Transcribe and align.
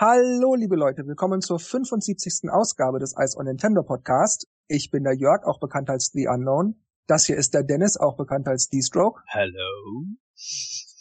Hallo, 0.00 0.54
liebe 0.54 0.76
Leute, 0.76 1.08
willkommen 1.08 1.40
zur 1.40 1.58
75. 1.58 2.48
Ausgabe 2.52 3.00
des 3.00 3.16
Ice 3.18 3.36
on 3.36 3.46
Nintendo 3.46 3.82
Podcast. 3.82 4.46
Ich 4.68 4.92
bin 4.92 5.02
der 5.02 5.16
Jörg, 5.16 5.42
auch 5.42 5.58
bekannt 5.58 5.90
als 5.90 6.12
The 6.14 6.28
Unknown. 6.28 6.76
Das 7.08 7.26
hier 7.26 7.36
ist 7.36 7.52
der 7.52 7.64
Dennis, 7.64 7.96
auch 7.96 8.16
bekannt 8.16 8.46
als 8.46 8.68
D-Stroke. 8.68 9.20
Hallo. 9.26 10.04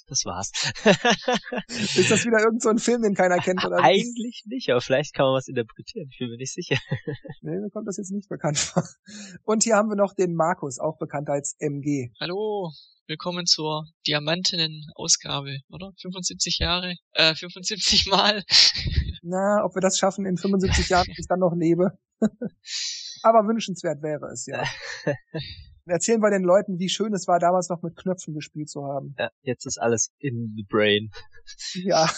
Das 0.07 0.25
war's. 0.25 0.51
ist 1.67 2.09
das 2.09 2.25
wieder 2.25 2.39
irgend 2.39 2.63
so 2.63 2.69
ein 2.69 2.79
Film, 2.79 3.03
den 3.03 3.13
keiner 3.13 3.37
kennt? 3.37 3.63
Oder 3.63 3.83
Eigentlich 3.83 4.45
nicht, 4.47 4.67
aber 4.71 4.81
vielleicht 4.81 5.13
kann 5.13 5.27
man 5.27 5.35
was 5.35 5.47
interpretieren. 5.47 6.09
Ich 6.11 6.17
bin 6.17 6.31
mir 6.31 6.37
nicht 6.37 6.55
sicher. 6.55 6.77
nee, 7.43 7.51
mir 7.51 7.69
kommt 7.69 7.87
das 7.87 7.97
jetzt 7.97 8.09
nicht 8.09 8.29
bekannt 8.29 8.57
vor. 8.57 8.81
Und 9.43 9.61
hier 9.61 9.75
haben 9.75 9.89
wir 9.89 9.95
noch 9.95 10.15
den 10.15 10.33
Markus, 10.33 10.79
auch 10.79 10.97
bekannt 10.97 11.29
als 11.29 11.55
MG. 11.59 12.09
Hallo, 12.19 12.71
willkommen 13.07 13.45
zur 13.45 13.85
Diamantinnen-Ausgabe, 14.05 15.59
oder? 15.69 15.93
75 16.01 16.59
Jahre, 16.59 16.95
äh, 17.13 17.33
75 17.35 18.07
Mal. 18.07 18.43
Na, 19.21 19.63
ob 19.63 19.75
wir 19.75 19.81
das 19.81 19.97
schaffen 19.97 20.25
in 20.25 20.35
75 20.35 20.89
Jahren, 20.89 21.05
bis 21.07 21.19
ich 21.19 21.27
dann 21.27 21.39
noch 21.39 21.55
lebe. 21.55 21.97
Aber 23.23 23.47
wünschenswert 23.47 24.01
wäre 24.01 24.27
es, 24.33 24.45
ja. 24.45 24.63
Erzählen 25.85 26.21
wir 26.21 26.31
den 26.31 26.43
Leuten, 26.43 26.79
wie 26.79 26.89
schön 26.89 27.13
es 27.13 27.27
war, 27.29 27.39
damals 27.39 27.69
noch 27.69 27.81
mit 27.81 27.95
Knöpfen 27.95 28.33
gespielt 28.33 28.69
zu 28.69 28.83
haben. 28.83 29.15
Ja, 29.17 29.29
jetzt 29.41 29.65
ist 29.65 29.77
alles 29.77 30.11
in 30.19 30.53
the 30.57 30.63
brain. 30.63 31.09
Ja. 31.75 32.09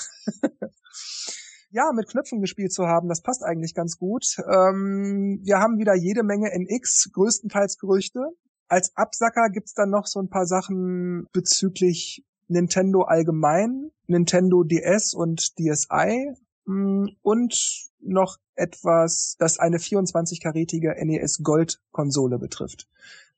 ja, 1.70 1.92
mit 1.94 2.10
Knöpfen 2.10 2.42
gespielt 2.42 2.74
zu 2.74 2.88
haben, 2.88 3.10
das 3.10 3.22
passt 3.22 3.44
eigentlich 3.44 3.76
ganz 3.76 4.00
gut. 4.00 4.26
Ähm, 4.40 5.40
wir 5.44 5.60
haben 5.60 5.78
wieder 5.78 5.94
jede 5.94 6.24
Menge 6.24 6.50
NX, 6.52 7.12
größtenteils 7.14 7.78
Gerüchte. 7.78 8.22
Als 8.70 8.96
Absacker 8.96 9.50
gibt's 9.50 9.74
dann 9.74 9.90
noch 9.90 10.06
so 10.06 10.20
ein 10.20 10.30
paar 10.30 10.46
Sachen 10.46 11.28
bezüglich 11.34 12.24
Nintendo 12.48 13.02
allgemein, 13.02 13.92
Nintendo 14.08 14.64
DS 14.64 15.14
und 15.14 15.58
DSi 15.60 16.34
mm, 16.66 17.08
und 17.22 17.90
noch 18.02 18.38
etwas, 18.56 19.36
das 19.40 19.60
eine 19.60 19.78
24-karätige 19.78 20.94
NES 21.04 21.40
Gold 21.44 21.82
Konsole 21.92 22.38
betrifft. 22.38 22.88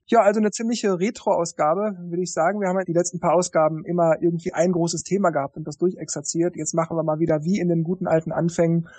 Ja, 0.08 0.22
also 0.22 0.40
eine 0.40 0.52
ziemliche 0.52 1.00
Retro-Ausgabe, 1.00 1.96
würde 2.10 2.24
ich 2.24 2.34
sagen. 2.34 2.60
Wir 2.60 2.68
haben 2.68 2.78
ja 2.78 2.84
die 2.84 2.94
letzten 2.94 3.22
paar 3.22 3.34
Ausgaben 3.34 3.86
immer 3.86 4.22
irgendwie 4.22 4.52
ein 4.52 4.74
großes 4.74 5.04
Thema 5.04 5.30
gehabt 5.30 5.56
und 5.56 5.66
das 5.66 5.78
durchexerziert. 5.78 6.58
Jetzt 6.58 6.74
machen 6.74 6.98
wir 6.98 7.04
mal 7.04 7.20
wieder 7.20 7.46
wie 7.46 7.60
in 7.60 7.70
den 7.70 7.84
guten 7.84 8.08
alten 8.08 8.34
Anfängen 8.34 8.90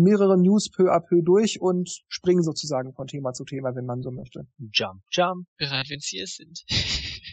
mehrere 0.00 0.38
News 0.38 0.70
peu 0.70 0.90
à 0.90 1.00
peu 1.00 1.22
durch 1.22 1.60
und 1.60 2.02
springen 2.08 2.42
sozusagen 2.42 2.92
von 2.92 3.06
Thema 3.06 3.32
zu 3.32 3.44
Thema, 3.44 3.74
wenn 3.74 3.86
man 3.86 4.02
so 4.02 4.10
möchte. 4.10 4.46
Jump, 4.72 5.02
jump. 5.10 5.46
Bereit, 5.58 5.86
wenn 5.90 6.00
Sie 6.00 6.20
es 6.20 6.36
sind. 6.36 6.64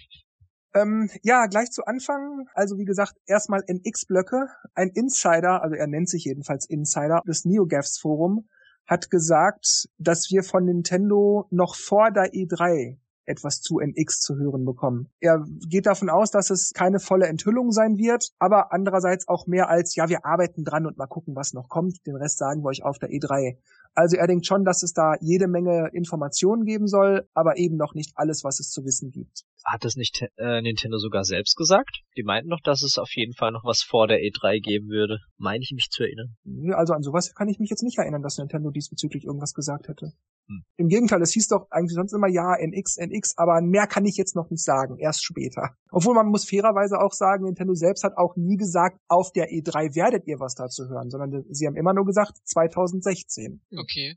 Ähm, 0.75 1.09
ja, 1.23 1.47
gleich 1.47 1.71
zu 1.71 1.85
Anfang. 1.85 2.45
Also 2.53 2.77
wie 2.77 2.85
gesagt, 2.85 3.13
erstmal 3.25 3.61
NX-Blöcke. 3.67 4.47
Ein 4.75 4.89
Insider, 4.93 5.63
also 5.63 5.75
er 5.75 5.87
nennt 5.87 6.09
sich 6.09 6.25
jedenfalls 6.25 6.69
Insider, 6.69 7.21
des 7.27 7.45
NeoGAFs 7.45 7.97
Forum, 7.99 8.47
hat 8.85 9.09
gesagt, 9.09 9.87
dass 9.97 10.29
wir 10.29 10.43
von 10.43 10.65
Nintendo 10.65 11.47
noch 11.49 11.75
vor 11.75 12.11
der 12.11 12.31
E3 12.33 12.99
etwas 13.27 13.61
zu 13.61 13.79
NX 13.79 14.19
zu 14.19 14.35
hören 14.37 14.65
bekommen. 14.65 15.09
Er 15.19 15.43
geht 15.67 15.85
davon 15.85 16.09
aus, 16.09 16.31
dass 16.31 16.49
es 16.49 16.71
keine 16.73 16.99
volle 16.99 17.27
Enthüllung 17.27 17.71
sein 17.71 17.97
wird, 17.97 18.31
aber 18.39 18.71
andererseits 18.71 19.27
auch 19.27 19.47
mehr 19.47 19.69
als, 19.69 19.95
ja, 19.95 20.09
wir 20.09 20.25
arbeiten 20.25 20.63
dran 20.63 20.85
und 20.85 20.97
mal 20.97 21.07
gucken, 21.07 21.35
was 21.35 21.53
noch 21.53 21.69
kommt. 21.69 22.05
Den 22.05 22.15
Rest 22.15 22.37
sagen 22.37 22.63
wir 22.63 22.69
euch 22.69 22.83
auf 22.83 22.97
der 22.97 23.09
E3. 23.09 23.57
Also 23.93 24.15
er 24.15 24.27
denkt 24.27 24.45
schon, 24.45 24.63
dass 24.63 24.83
es 24.83 24.93
da 24.93 25.15
jede 25.21 25.47
Menge 25.47 25.89
Informationen 25.91 26.65
geben 26.65 26.87
soll, 26.87 27.27
aber 27.33 27.57
eben 27.57 27.77
noch 27.77 27.93
nicht 27.95 28.13
alles, 28.15 28.43
was 28.43 28.59
es 28.59 28.69
zu 28.69 28.85
wissen 28.85 29.11
gibt. 29.11 29.43
Hat 29.67 29.83
es 29.83 29.97
nicht 29.97 30.23
äh, 30.37 30.61
Nintendo 30.61 30.97
sogar 30.97 31.25
selbst 31.25 31.57
gesagt? 31.57 31.99
Die 32.15 32.23
meinten 32.23 32.49
doch, 32.49 32.61
dass 32.63 32.83
es 32.83 32.97
auf 32.97 33.11
jeden 33.13 33.33
Fall 33.33 33.51
noch 33.51 33.65
was 33.65 33.81
vor 33.81 34.07
der 34.07 34.19
E3 34.19 34.61
geben 34.61 34.87
würde. 34.87 35.19
Meine 35.35 35.61
ich 35.61 35.73
mich 35.75 35.89
zu 35.91 36.03
erinnern. 36.03 36.37
Also 36.73 36.93
an 36.93 37.03
sowas 37.03 37.35
kann 37.35 37.49
ich 37.49 37.59
mich 37.59 37.69
jetzt 37.69 37.83
nicht 37.83 37.97
erinnern, 37.97 38.21
dass 38.21 38.37
Nintendo 38.37 38.71
diesbezüglich 38.71 39.25
irgendwas 39.25 39.53
gesagt 39.53 39.89
hätte. 39.89 40.13
Hm. 40.47 40.63
Im 40.77 40.87
Gegenteil, 40.87 41.21
es 41.21 41.33
hieß 41.33 41.49
doch 41.49 41.67
eigentlich 41.69 41.95
sonst 41.95 42.13
immer 42.13 42.29
ja, 42.29 42.55
NX, 42.55 42.95
NX, 42.95 43.37
aber 43.37 43.59
mehr 43.61 43.87
kann 43.87 44.05
ich 44.05 44.15
jetzt 44.15 44.37
noch 44.37 44.49
nicht 44.49 44.63
sagen, 44.63 44.99
erst 44.99 45.25
später. 45.25 45.75
Obwohl 45.91 46.15
man 46.15 46.27
muss 46.27 46.47
fairerweise 46.47 46.99
auch 47.01 47.11
sagen, 47.11 47.43
Nintendo 47.43 47.73
selbst 47.73 48.05
hat 48.05 48.15
auch 48.15 48.37
nie 48.37 48.55
gesagt, 48.55 49.01
auf 49.09 49.33
der 49.33 49.49
E3 49.49 49.95
werdet 49.95 50.27
ihr 50.27 50.39
was 50.39 50.55
dazu 50.55 50.87
hören, 50.87 51.09
sondern 51.09 51.43
sie 51.49 51.67
haben 51.67 51.75
immer 51.75 51.93
nur 51.93 52.05
gesagt 52.05 52.37
2016. 52.45 53.59
Okay. 53.75 54.15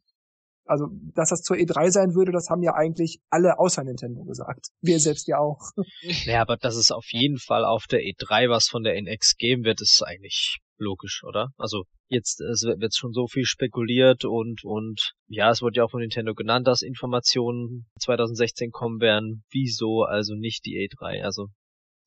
Also, 0.65 0.87
dass 1.15 1.31
das 1.31 1.43
zur 1.43 1.57
E3 1.57 1.91
sein 1.91 2.15
würde, 2.15 2.33
das 2.33 2.49
haben 2.49 2.63
ja 2.63 2.75
eigentlich 2.75 3.21
alle 3.29 3.59
außer 3.59 3.83
Nintendo 3.83 4.25
gesagt. 4.25 4.69
Wir 4.81 5.01
selbst 5.01 5.27
ja 5.27 5.39
auch. 5.39 5.73
Ja, 6.25 6.43
aber 6.43 6.57
dass 6.57 6.77
es 6.77 6.91
auf 6.91 7.07
jeden 7.11 7.39
Fall 7.39 7.65
auf 7.65 7.87
der 7.87 8.01
E3 8.01 8.49
was 8.49 8.69
von 8.69 8.83
der 8.83 8.97
NX 8.97 9.37
geben 9.37 9.65
wird, 9.65 9.81
ist 9.81 10.03
eigentlich 10.05 10.59
logisch, 10.79 11.23
oder? 11.25 11.49
Also 11.59 11.85
jetzt 12.09 12.41
es 12.41 12.63
wird 12.63 12.95
schon 12.95 13.13
so 13.13 13.27
viel 13.27 13.45
spekuliert 13.45 14.25
und 14.25 14.65
und 14.65 15.13
ja, 15.29 15.51
es 15.51 15.63
wurde 15.63 15.79
ja 15.79 15.85
auch 15.85 15.91
von 15.91 16.01
Nintendo 16.01 16.35
genannt, 16.35 16.67
dass 16.67 16.83
Informationen 16.83 17.87
2016 18.01 18.71
kommen 18.71 19.01
werden. 19.01 19.45
Wieso 19.51 20.03
also 20.03 20.35
nicht 20.35 20.65
die 20.65 20.77
E3? 20.77 21.23
Also 21.23 21.49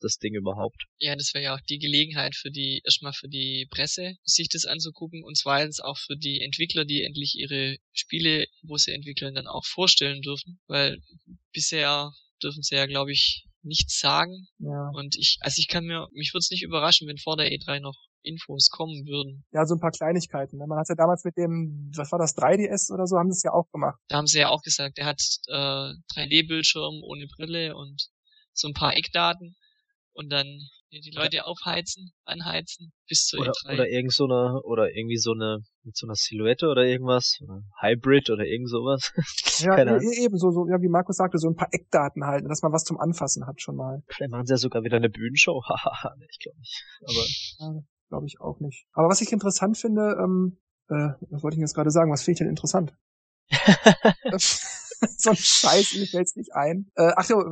das 0.04 0.18
Ding 0.18 0.36
überhaupt. 0.36 0.86
Ja, 1.00 1.16
das 1.16 1.34
wäre 1.34 1.44
ja 1.44 1.56
auch 1.56 1.62
die 1.70 1.80
Gelegenheit 1.80 2.36
für 2.36 2.52
die, 2.52 2.82
erstmal 2.84 3.14
für 3.14 3.28
die 3.28 3.68
Presse, 3.70 4.16
sich 4.24 4.50
das 4.50 4.66
anzugucken 4.66 5.24
und 5.24 5.38
zweitens 5.38 5.80
auch 5.80 5.98
für 5.98 6.16
die 6.16 6.42
Entwickler, 6.42 6.86
die 6.86 7.04
endlich 7.04 7.36
ihre 7.36 7.78
Spiele, 7.94 8.46
wo 8.64 8.78
sie 8.78 8.92
entwickeln, 8.92 9.36
dann 9.36 9.48
auch 9.48 9.66
vorstellen 9.66 10.22
dürfen, 10.22 10.60
weil 10.68 11.00
bisher 11.54 12.12
dürfen 12.42 12.62
sie 12.62 12.76
ja, 12.76 12.86
glaube 12.86 13.12
ich, 13.12 13.46
nichts 13.64 14.00
sagen. 14.00 14.48
Ja. 14.60 14.90
Und 14.94 15.16
ich, 15.18 15.38
also 15.42 15.60
ich 15.60 15.68
kann 15.68 15.86
mir, 15.86 16.08
mich 16.12 16.34
würde 16.34 16.44
es 16.44 16.52
nicht 16.52 16.64
überraschen, 16.64 17.08
wenn 17.08 17.18
vor 17.18 17.38
der 17.38 17.52
E3 17.52 17.80
noch 17.80 17.98
Infos 18.24 18.70
kommen 18.70 19.06
würden. 19.06 19.46
Ja, 19.52 19.66
so 19.66 19.76
ein 19.76 19.80
paar 19.80 19.92
Kleinigkeiten. 19.92 20.58
Ne? 20.58 20.66
Man 20.68 20.80
hat 20.80 20.90
ja 20.90 20.96
damals 20.96 21.24
mit 21.24 21.38
dem, 21.38 21.92
was 21.96 22.12
war 22.12 22.20
das, 22.20 22.36
3DS 22.38 22.92
oder 22.94 23.06
so, 23.06 23.18
haben 23.18 23.32
sie 23.32 23.38
es 23.38 23.44
ja 23.44 23.52
auch 23.52 23.70
gemacht. 23.72 24.00
Da 24.08 24.18
haben 24.18 24.28
sie 24.28 24.40
ja 24.40 24.50
auch 24.50 24.62
gesagt, 24.62 24.98
er 24.98 25.06
hat 25.06 25.22
äh, 25.48 25.94
3D-Bildschirm 26.16 27.04
ohne 27.04 27.28
Brille 27.28 27.76
und 27.76 28.10
so 28.54 28.68
ein 28.68 28.74
paar 28.74 28.96
Eckdaten 28.96 29.56
und 30.14 30.30
dann 30.30 30.46
die 30.92 31.12
Leute 31.12 31.46
aufheizen, 31.46 32.12
anheizen 32.24 32.94
bis 33.08 33.26
zur 33.26 33.42
oder, 33.42 33.52
E3. 33.52 33.74
Oder 33.74 33.90
irgend 33.90 34.14
so 34.14 34.26
eine, 34.26 34.62
oder 34.64 34.92
irgendwie 34.96 35.18
so 35.18 35.32
eine, 35.32 35.60
mit 35.84 35.98
so 35.98 36.06
einer 36.06 36.16
Silhouette 36.16 36.68
oder 36.68 36.84
irgendwas, 36.84 37.40
oder 37.42 37.64
Hybrid 37.82 38.30
oder 38.30 38.46
irgend 38.46 38.70
sowas. 38.70 39.12
ja, 39.66 39.76
Keine 39.76 39.98
e 39.98 40.24
eben 40.24 40.38
so, 40.38 40.52
so, 40.52 40.68
ja, 40.70 40.82
wie 40.82 40.90
Markus 40.90 41.18
sagte, 41.18 41.40
so 41.40 41.48
ein 41.48 41.56
paar 41.56 41.70
Eckdaten 41.72 42.26
halten, 42.26 42.48
dass 42.48 42.62
man 42.62 42.72
was 42.72 42.84
zum 42.84 43.00
Anfassen 43.00 43.48
hat 43.48 43.62
schon 43.62 43.76
mal. 43.76 44.04
Vielleicht 44.08 44.32
machen 44.32 44.46
sie 44.46 44.54
ja 44.54 44.58
sogar 44.58 44.84
wieder 44.84 44.98
eine 44.98 45.10
Bühnenshow, 45.10 45.64
hahaha, 45.68 46.14
nee, 46.20 46.28
ich 46.30 46.40
glaube 46.40 46.60
nicht. 46.60 46.86
Aber. 47.02 47.74
Ja, 47.76 47.84
glaube 48.10 48.28
ich 48.28 48.40
auch 48.40 48.60
nicht. 48.60 48.86
Aber 48.94 49.10
was 49.10 49.22
ich 49.22 49.32
interessant 49.32 49.78
finde, 49.78 50.16
ähm, 50.22 50.60
äh, 50.90 51.14
was 51.32 51.42
wollte 51.42 51.56
ich 51.56 51.62
jetzt 51.62 51.74
gerade 51.74 51.90
sagen, 51.90 52.12
was 52.12 52.22
finde 52.22 52.34
ich 52.34 52.40
denn 52.40 52.50
interessant? 52.50 52.94
so 55.18 55.32
ein 55.32 55.36
Scheiß, 55.36 55.96
mir 55.96 56.06
fällt's 56.06 56.36
nicht 56.36 56.54
ein. 56.54 56.92
Äh, 56.96 57.12
ach 57.16 57.24
so, 57.24 57.44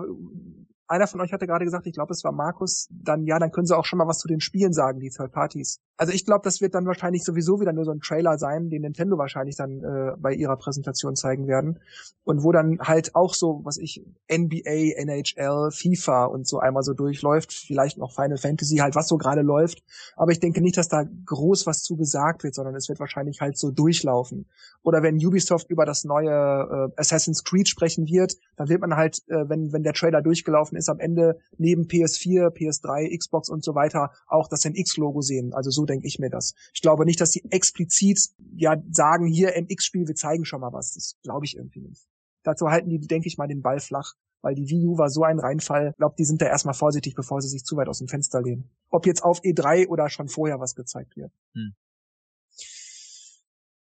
einer 0.92 1.08
von 1.08 1.22
euch 1.22 1.32
hatte 1.32 1.48
gerade 1.48 1.64
gesagt, 1.64 1.88
ich 1.88 1.94
glaube, 1.94 2.14
es 2.14 2.24
war 2.24 2.34
Markus, 2.34 2.90
dann 2.92 3.26
ja, 3.26 3.40
dann 3.40 3.52
können 3.52 3.66
sie 3.66 3.78
auch 3.78 3.86
schon 3.86 3.98
mal 3.98 4.08
was 4.08 4.20
zu 4.20 4.28
den 4.28 4.42
Spielen 4.42 4.74
sagen, 4.74 5.00
die 5.00 5.10
Third 5.10 5.32
Parties. 5.32 5.80
Also 5.96 6.12
ich 6.12 6.26
glaube, 6.26 6.42
das 6.44 6.60
wird 6.60 6.76
dann 6.76 6.86
wahrscheinlich 6.86 7.24
sowieso 7.24 7.62
wieder 7.62 7.72
nur 7.72 7.86
so 7.86 7.92
ein 7.92 8.02
Trailer 8.02 8.38
sein, 8.38 8.70
den 8.70 8.82
Nintendo 8.82 9.18
wahrscheinlich 9.18 9.56
dann 9.56 9.84
äh, 9.84 10.12
bei 10.18 10.34
ihrer 10.34 10.58
Präsentation 10.58 11.16
zeigen 11.16 11.48
werden. 11.48 11.80
Und 12.24 12.44
wo 12.44 12.52
dann 12.52 12.80
halt 12.82 13.16
auch 13.16 13.34
so, 13.34 13.62
was 13.64 13.78
ich, 13.78 14.06
NBA, 14.30 14.98
NHL, 14.98 15.70
FIFA 15.72 16.26
und 16.26 16.48
so 16.48 16.60
einmal 16.60 16.84
so 16.84 16.94
durchläuft, 16.94 17.54
vielleicht 17.54 17.98
noch 17.98 18.14
Final 18.14 18.38
Fantasy, 18.38 18.78
halt 18.78 18.96
was 18.96 19.08
so 19.08 19.18
gerade 19.18 19.42
läuft. 19.42 19.84
Aber 20.16 20.32
ich 20.32 20.40
denke 20.40 20.62
nicht, 20.62 20.78
dass 20.78 20.90
da 20.90 21.06
groß 21.26 21.68
was 21.68 21.84
zu 21.84 21.96
gesagt 21.96 22.44
wird, 22.44 22.54
sondern 22.54 22.76
es 22.76 22.90
wird 22.90 23.00
wahrscheinlich 23.00 23.40
halt 23.40 23.58
so 23.58 23.72
durchlaufen. 23.72 24.48
Oder 24.84 25.04
wenn 25.04 25.16
Ubisoft 25.26 25.70
über 25.70 25.86
das 25.86 26.04
neue 26.04 26.32
äh, 26.32 27.00
Assassin's 27.00 27.44
Creed 27.44 27.70
sprechen 27.70 28.08
wird, 28.08 28.36
dann 28.58 28.68
wird 28.68 28.82
man 28.82 28.96
halt, 28.96 29.22
äh, 29.28 29.48
wenn, 29.48 29.72
wenn 29.72 29.84
der 29.84 29.94
Trailer 29.94 30.22
durchgelaufen 30.22 30.78
ist, 30.78 30.81
ist 30.82 30.90
am 30.90 31.00
Ende 31.00 31.40
neben 31.58 31.84
PS4, 31.84 32.50
PS3, 32.50 33.18
Xbox 33.18 33.50
und 33.50 33.64
so 33.64 33.74
weiter 33.76 34.12
auch 34.28 34.48
das 34.48 34.66
NX-Logo 34.66 35.22
sehen. 35.22 35.54
Also 35.54 35.72
so 35.72 35.86
denke 35.86 36.08
ich 36.08 36.20
mir 36.20 36.30
das. 36.30 36.54
Ich 36.74 36.82
glaube 36.82 37.06
nicht, 37.06 37.22
dass 37.22 37.32
die 37.32 37.44
explizit 37.52 38.20
ja 38.56 38.76
sagen, 38.92 39.26
hier 39.26 39.56
NX-Spiel, 39.56 40.08
wir 40.08 40.16
zeigen 40.16 40.46
schon 40.46 40.62
mal 40.62 40.74
was. 40.74 40.94
Das 40.94 41.16
glaube 41.24 41.46
ich 41.46 41.56
irgendwie 41.56 41.82
nicht. 41.82 42.06
Dazu 42.44 42.70
halten 42.70 42.90
die, 42.90 43.00
denke 43.00 43.28
ich 43.28 43.38
mal, 43.38 43.48
den 43.48 43.62
Ball 43.62 43.80
flach, 43.80 44.14
weil 44.42 44.56
die 44.56 44.68
Wii 44.70 44.88
U 44.88 44.98
war 44.98 45.10
so 45.10 45.24
ein 45.24 45.40
Reinfall. 45.40 45.90
Ich 45.92 45.98
glaube, 45.98 46.16
die 46.18 46.26
sind 46.26 46.42
da 46.42 46.48
erstmal 46.48 46.74
vorsichtig, 46.74 47.16
bevor 47.16 47.42
sie 47.42 47.50
sich 47.50 47.64
zu 47.64 47.78
weit 47.78 47.88
aus 47.88 48.00
dem 48.00 48.08
Fenster 48.08 48.42
lehnen. 48.42 48.70
Ob 48.90 49.06
jetzt 49.06 49.24
auf 49.24 49.42
E3 49.42 49.88
oder 49.88 50.10
schon 50.10 50.28
vorher 50.28 50.60
was 50.60 50.76
gezeigt 50.76 51.16
wird. 51.16 51.32
Hm. 51.54 51.76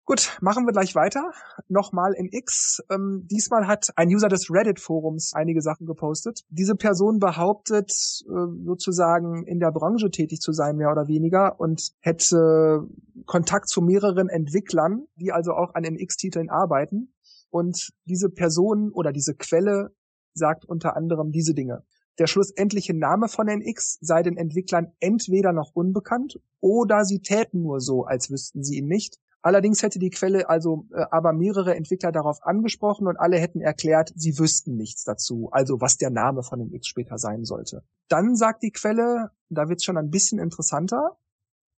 Gut, 0.07 0.37
machen 0.39 0.67
wir 0.67 0.71
gleich 0.71 0.93
weiter. 0.93 1.31
Nochmal 1.67 2.13
in 2.13 2.29
X. 2.31 2.79
Ähm, 2.91 3.27
diesmal 3.31 3.65
hat 3.65 3.89
ein 3.95 4.07
User 4.09 4.29
des 4.29 4.51
Reddit-Forums 4.51 5.33
einige 5.33 5.63
Sachen 5.63 5.87
gepostet. 5.87 6.41
Diese 6.49 6.75
Person 6.75 7.17
behauptet, 7.17 7.89
äh, 7.89 8.65
sozusagen 8.65 9.47
in 9.47 9.59
der 9.59 9.71
Branche 9.71 10.11
tätig 10.11 10.41
zu 10.41 10.51
sein, 10.51 10.77
mehr 10.77 10.91
oder 10.91 11.07
weniger, 11.07 11.59
und 11.59 11.91
hätte 12.01 12.87
Kontakt 13.25 13.67
zu 13.67 13.81
mehreren 13.81 14.29
Entwicklern, 14.29 15.07
die 15.15 15.31
also 15.31 15.53
auch 15.53 15.73
an 15.73 15.83
NX-Titeln 15.83 16.51
arbeiten. 16.51 17.15
Und 17.49 17.91
diese 18.05 18.29
Person 18.29 18.91
oder 18.91 19.11
diese 19.11 19.33
Quelle 19.33 19.89
sagt 20.35 20.65
unter 20.65 20.95
anderem 20.95 21.31
diese 21.31 21.55
Dinge. 21.55 21.83
Der 22.19 22.27
schlussendliche 22.27 22.93
Name 22.93 23.27
von 23.27 23.47
NX 23.47 23.97
sei 24.01 24.21
den 24.21 24.37
Entwicklern 24.37 24.91
entweder 24.99 25.51
noch 25.51 25.71
unbekannt 25.73 26.39
oder 26.59 27.05
sie 27.05 27.21
täten 27.21 27.63
nur 27.63 27.79
so, 27.79 28.03
als 28.03 28.29
wüssten 28.29 28.63
sie 28.63 28.77
ihn 28.77 28.87
nicht. 28.87 29.17
Allerdings 29.45 29.83
hätte 29.83 29.99
die 29.99 30.09
Quelle 30.09 30.49
also 30.49 30.87
äh, 30.91 31.05
aber 31.11 31.31
mehrere 31.31 31.75
Entwickler 31.75 32.11
darauf 32.11 32.41
angesprochen 32.41 33.05
und 33.05 33.17
alle 33.17 33.37
hätten 33.37 33.61
erklärt, 33.61 34.11
sie 34.15 34.39
wüssten 34.39 34.75
nichts 34.75 35.03
dazu, 35.03 35.49
also 35.51 35.79
was 35.79 35.97
der 35.97 36.09
Name 36.09 36.41
von 36.41 36.59
NX 36.59 36.87
später 36.87 37.19
sein 37.19 37.45
sollte. 37.45 37.83
Dann 38.07 38.35
sagt 38.35 38.63
die 38.63 38.71
Quelle, 38.71 39.29
da 39.49 39.69
wird's 39.69 39.83
schon 39.83 39.97
ein 39.97 40.09
bisschen 40.09 40.39
interessanter, 40.39 41.19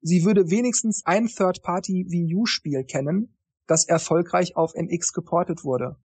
sie 0.00 0.24
würde 0.24 0.48
wenigstens 0.48 1.04
ein 1.06 1.26
Third-Party 1.26 2.06
Wii 2.08 2.36
U-Spiel 2.36 2.84
kennen, 2.84 3.36
das 3.66 3.84
erfolgreich 3.84 4.54
auf 4.54 4.74
NX 4.76 5.12
geportet 5.12 5.64
wurde. 5.64 5.96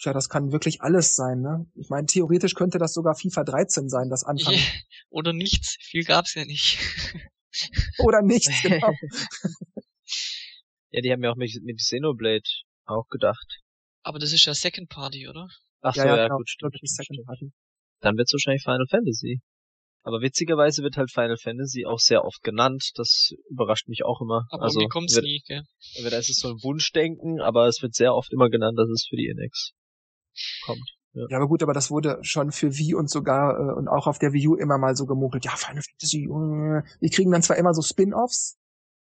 Tja, 0.00 0.12
das 0.12 0.28
kann 0.28 0.50
wirklich 0.50 0.82
alles 0.82 1.14
sein, 1.14 1.42
ne? 1.42 1.64
Ich 1.76 1.90
meine, 1.90 2.06
theoretisch 2.08 2.56
könnte 2.56 2.78
das 2.78 2.92
sogar 2.92 3.14
FIFA 3.14 3.44
13 3.44 3.88
sein, 3.88 4.10
das 4.10 4.24
Anfang. 4.24 4.54
Oder 5.10 5.32
nichts. 5.32 5.76
Viel 5.80 6.02
gab's 6.02 6.34
ja 6.34 6.44
nicht. 6.44 6.80
Oder 8.02 8.20
nichts, 8.22 8.50
genau. 8.62 8.92
Ja, 10.94 11.00
die 11.00 11.10
haben 11.10 11.24
ja 11.24 11.32
auch 11.32 11.36
mit, 11.36 11.50
mit 11.64 11.78
Xenoblade 11.78 12.48
auch 12.84 13.08
gedacht. 13.08 13.62
Aber 14.04 14.20
das 14.20 14.32
ist 14.32 14.44
ja 14.44 14.54
Second 14.54 14.88
Party, 14.88 15.28
oder? 15.28 15.48
Ach 15.80 15.94
so, 15.94 16.00
Ja, 16.00 16.06
ja, 16.06 16.16
ja, 16.16 16.22
genau. 16.24 16.36
gut, 16.36 16.48
stimmt. 16.48 16.76
Second. 16.84 17.26
Party. 17.26 17.50
Dann 18.00 18.16
wird's 18.16 18.32
wahrscheinlich 18.32 18.62
Final 18.62 18.86
Fantasy. 18.88 19.40
Aber 20.04 20.20
witzigerweise 20.20 20.82
wird 20.82 20.96
halt 20.96 21.10
Final 21.10 21.36
Fantasy 21.36 21.86
auch 21.86 21.98
sehr 21.98 22.24
oft 22.24 22.42
genannt. 22.42 22.90
Das 22.94 23.30
überrascht 23.50 23.88
mich 23.88 24.04
auch 24.04 24.20
immer. 24.20 24.46
Aber 24.50 24.64
also 24.64 24.86
kommt's 24.86 25.16
wird, 25.16 25.24
nie, 25.24 25.42
gell? 25.46 25.62
entweder 25.96 26.18
ist 26.18 26.28
es 26.28 26.38
so 26.38 26.48
ein 26.48 26.62
Wunschdenken, 26.62 27.40
aber 27.40 27.66
es 27.66 27.82
wird 27.82 27.94
sehr 27.94 28.14
oft 28.14 28.30
immer 28.32 28.50
genannt, 28.50 28.78
dass 28.78 28.88
es 28.88 29.06
für 29.08 29.16
die 29.16 29.32
NX 29.34 29.72
kommt. 30.64 30.94
Ja, 31.14 31.38
aber 31.38 31.48
gut, 31.48 31.62
aber 31.62 31.72
das 31.72 31.90
wurde 31.90 32.18
schon 32.22 32.52
für 32.52 32.76
Wii 32.76 32.94
und 32.94 33.08
sogar 33.08 33.56
äh, 33.56 33.78
und 33.78 33.88
auch 33.88 34.06
auf 34.06 34.18
der 34.18 34.32
Wii 34.32 34.48
U 34.48 34.54
immer 34.56 34.78
mal 34.78 34.94
so 34.94 35.06
gemunkelt. 35.06 35.44
Ja, 35.44 35.56
Final 35.56 35.82
Fantasy, 35.82 36.24
äh, 36.24 36.82
wir 37.00 37.10
kriegen 37.10 37.30
dann 37.30 37.42
zwar 37.42 37.56
immer 37.56 37.72
so 37.72 37.82
Spin-offs, 37.82 38.58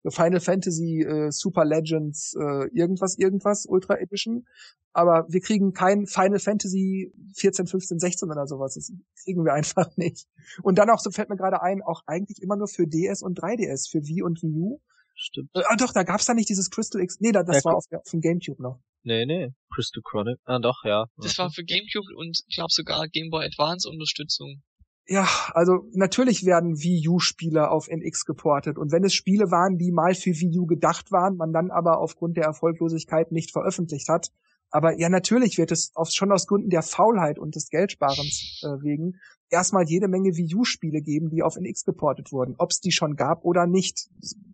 Final 0.07 0.40
Fantasy 0.40 1.01
äh, 1.01 1.31
Super 1.31 1.66
Legends 1.66 2.34
äh, 2.36 2.68
irgendwas, 2.74 3.18
irgendwas, 3.18 3.66
Ultra 3.66 4.00
Edition, 4.00 4.46
aber 4.94 5.25
wir 5.30 5.42
kriegen 5.42 5.74
kein 5.74 6.07
Final 6.07 6.40
Fantasy 6.40 7.13
14, 7.36 7.68
15, 7.68 8.00
16 8.00 8.30
oder 8.31 8.48
sowas. 8.48 8.75
Das 8.75 8.92
kriegen 9.24 9.46
wir 9.46 9.54
einfach 9.60 9.96
nicht. 9.98 10.28
Und 10.63 10.78
dann 10.78 10.90
auch, 10.90 11.00
so 11.00 11.12
fällt 11.12 11.30
mir 11.30 11.38
gerade 11.38 11.62
ein, 11.62 11.81
auch 11.81 12.01
eigentlich 12.06 12.42
immer 12.42 12.56
nur 12.56 12.68
für 12.68 12.88
DS 12.88 13.22
und 13.22 13.40
3DS, 13.40 13.90
für 13.90 14.06
Wii 14.06 14.24
und 14.24 14.42
Wii 14.42 14.51
U. 14.54 14.80
Stimmt. 15.16 15.50
Äh, 15.54 15.63
ah 15.68 15.75
doch, 15.75 15.92
da 15.94 16.04
gab's 16.04 16.25
da 16.25 16.34
nicht 16.34 16.50
dieses 16.50 16.69
Crystal 16.69 17.02
X. 17.02 17.19
Nee, 17.19 17.31
da, 17.31 17.44
das 17.44 17.57
Ja, 17.57 17.66
war 17.66 17.75
auf, 17.75 17.86
der, 17.92 18.00
auf 18.00 18.10
dem 18.10 18.22
Gamecube 18.22 18.62
noch. 18.62 18.80
Nee, 19.04 19.25
nee. 19.25 19.50
Crystal 19.74 20.02
Chronic. 20.04 20.40
Ah, 20.45 20.60
doch, 20.60 20.84
ja. 20.84 21.06
Das 21.18 21.38
war 21.38 21.52
für 21.52 21.63
Gamecube 21.63 22.16
und 22.16 22.42
ich 22.48 22.56
glaube 22.56 22.72
sogar 22.72 23.07
Game 23.07 23.30
Boy 23.30 23.45
Advance 23.45 23.90
Unterstützung. 23.90 24.62
Ja, 25.11 25.27
also 25.56 25.88
natürlich 25.94 26.45
werden 26.45 26.77
Wii 26.77 27.07
U-Spiele 27.09 27.71
auf 27.71 27.88
NX 27.88 28.25
geportet. 28.25 28.77
Und 28.77 28.91
wenn 28.91 29.03
es 29.03 29.15
Spiele 29.15 29.50
waren, 29.50 29.79
die 29.79 29.91
mal 29.91 30.13
für 30.13 30.29
Wii 30.29 30.59
U 30.59 30.67
gedacht 30.67 31.11
waren, 31.11 31.35
man 31.35 31.51
dann 31.51 31.71
aber 31.71 31.97
aufgrund 31.97 32.38
der 32.38 32.44
Erfolglosigkeit 32.44 33.31
nicht 33.31 33.51
veröffentlicht 33.51 34.07
hat. 34.07 34.31
Aber 34.69 35.00
ja, 35.00 35.09
natürlich 35.09 35.57
wird 35.57 35.71
es 35.71 35.91
auf, 35.95 36.11
schon 36.11 36.31
aus 36.31 36.45
Gründen 36.45 36.69
der 36.69 36.83
Faulheit 36.83 37.39
und 37.39 37.56
des 37.56 37.69
Geldsparens 37.69 38.61
äh, 38.63 38.83
wegen 38.83 39.15
erstmal 39.50 39.85
jede 39.88 40.07
Menge 40.07 40.38
Wii 40.38 40.53
U-Spiele 40.53 41.01
geben, 41.01 41.31
die 41.31 41.41
auf 41.41 41.56
NX 41.56 41.85
geportet 41.85 42.31
wurden. 42.31 42.53
Ob 42.59 42.69
es 42.69 42.79
die 42.79 42.91
schon 42.91 43.15
gab 43.15 43.44
oder 43.45 43.65
nicht, 43.65 44.09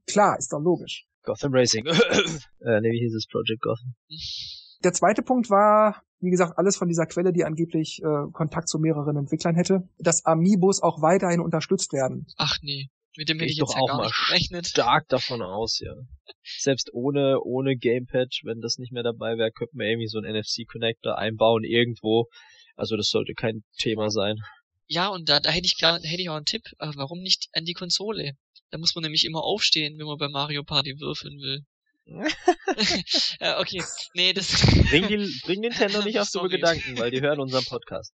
klar, 0.07 0.37
ist 0.39 0.53
doch 0.53 0.61
logisch. 0.61 1.05
Gotham 1.23 1.53
Racing. 1.53 1.85
äh, 2.61 2.79
nee, 2.79 2.91
wie 2.91 2.99
hieß 2.99 3.13
es? 3.13 3.27
Project 3.27 3.61
Gotham. 3.61 3.93
Der 4.85 4.93
zweite 4.93 5.21
Punkt 5.21 5.49
war, 5.49 6.01
wie 6.25 6.31
gesagt, 6.31 6.57
alles 6.57 6.77
von 6.77 6.87
dieser 6.87 7.05
Quelle, 7.05 7.31
die 7.31 7.43
angeblich 7.43 8.01
äh, 8.03 8.31
Kontakt 8.31 8.67
zu 8.67 8.79
mehreren 8.79 9.15
Entwicklern 9.17 9.55
hätte, 9.55 9.87
dass 9.97 10.25
Amiibos 10.25 10.81
auch 10.81 11.01
weiterhin 11.01 11.39
unterstützt 11.39 11.93
werden. 11.93 12.27
Ach 12.37 12.57
nee, 12.61 12.89
mit 13.17 13.29
dem 13.29 13.37
hätte 13.37 13.45
Ich 13.45 13.53
ich 13.53 13.57
jetzt 13.59 13.69
doch 13.69 13.75
ja 13.75 13.81
auch 13.81 13.87
gar 13.87 13.97
mal 13.97 14.05
nicht 14.05 14.27
gerechnet. 14.27 14.67
Stark 14.67 15.07
davon 15.07 15.41
aus, 15.41 15.79
ja. 15.79 15.93
Selbst 16.43 16.89
ohne, 16.93 17.39
ohne 17.41 17.75
Gamepad, 17.77 18.39
wenn 18.43 18.61
das 18.61 18.77
nicht 18.77 18.91
mehr 18.91 19.03
dabei 19.03 19.37
wäre, 19.37 19.51
könnten 19.51 19.77
wir 19.77 19.87
irgendwie 19.87 20.07
so 20.07 20.19
einen 20.19 20.37
NFC-Connector 20.37 21.17
einbauen 21.17 21.63
irgendwo. 21.63 22.27
Also 22.75 22.97
das 22.97 23.07
sollte 23.09 23.33
kein 23.33 23.63
Thema 23.77 24.09
sein. 24.09 24.37
Ja, 24.87 25.07
und 25.07 25.29
da, 25.29 25.39
da 25.39 25.49
hätte 25.49 25.65
ich 25.65 25.77
klar, 25.77 25.99
hätte 26.01 26.21
ich 26.21 26.29
auch 26.29 26.35
einen 26.35 26.45
Tipp. 26.45 26.63
Äh, 26.79 26.91
warum 26.95 27.19
nicht 27.19 27.47
an 27.53 27.65
die 27.65 27.73
Konsole? 27.73 28.33
Da 28.69 28.77
muss 28.77 28.95
man 28.95 29.03
nämlich 29.03 29.25
immer 29.25 29.43
aufstehen, 29.43 29.97
wenn 29.97 30.05
man 30.05 30.17
bei 30.17 30.27
Mario 30.27 30.63
Party 30.63 30.99
würfeln 30.99 31.39
will. 31.39 31.65
okay, 33.59 33.83
nee, 34.13 34.33
das. 34.33 34.51
Bring, 34.89 35.07
die, 35.07 35.41
bring 35.45 35.61
Nintendo 35.61 36.03
nicht 36.03 36.19
auf 36.19 36.29
dumme. 36.29 36.49
Gedanken, 36.49 36.97
weil 36.97 37.09
die 37.11 37.21
hören 37.21 37.39
unseren 37.39 37.65
Podcast. 37.65 38.13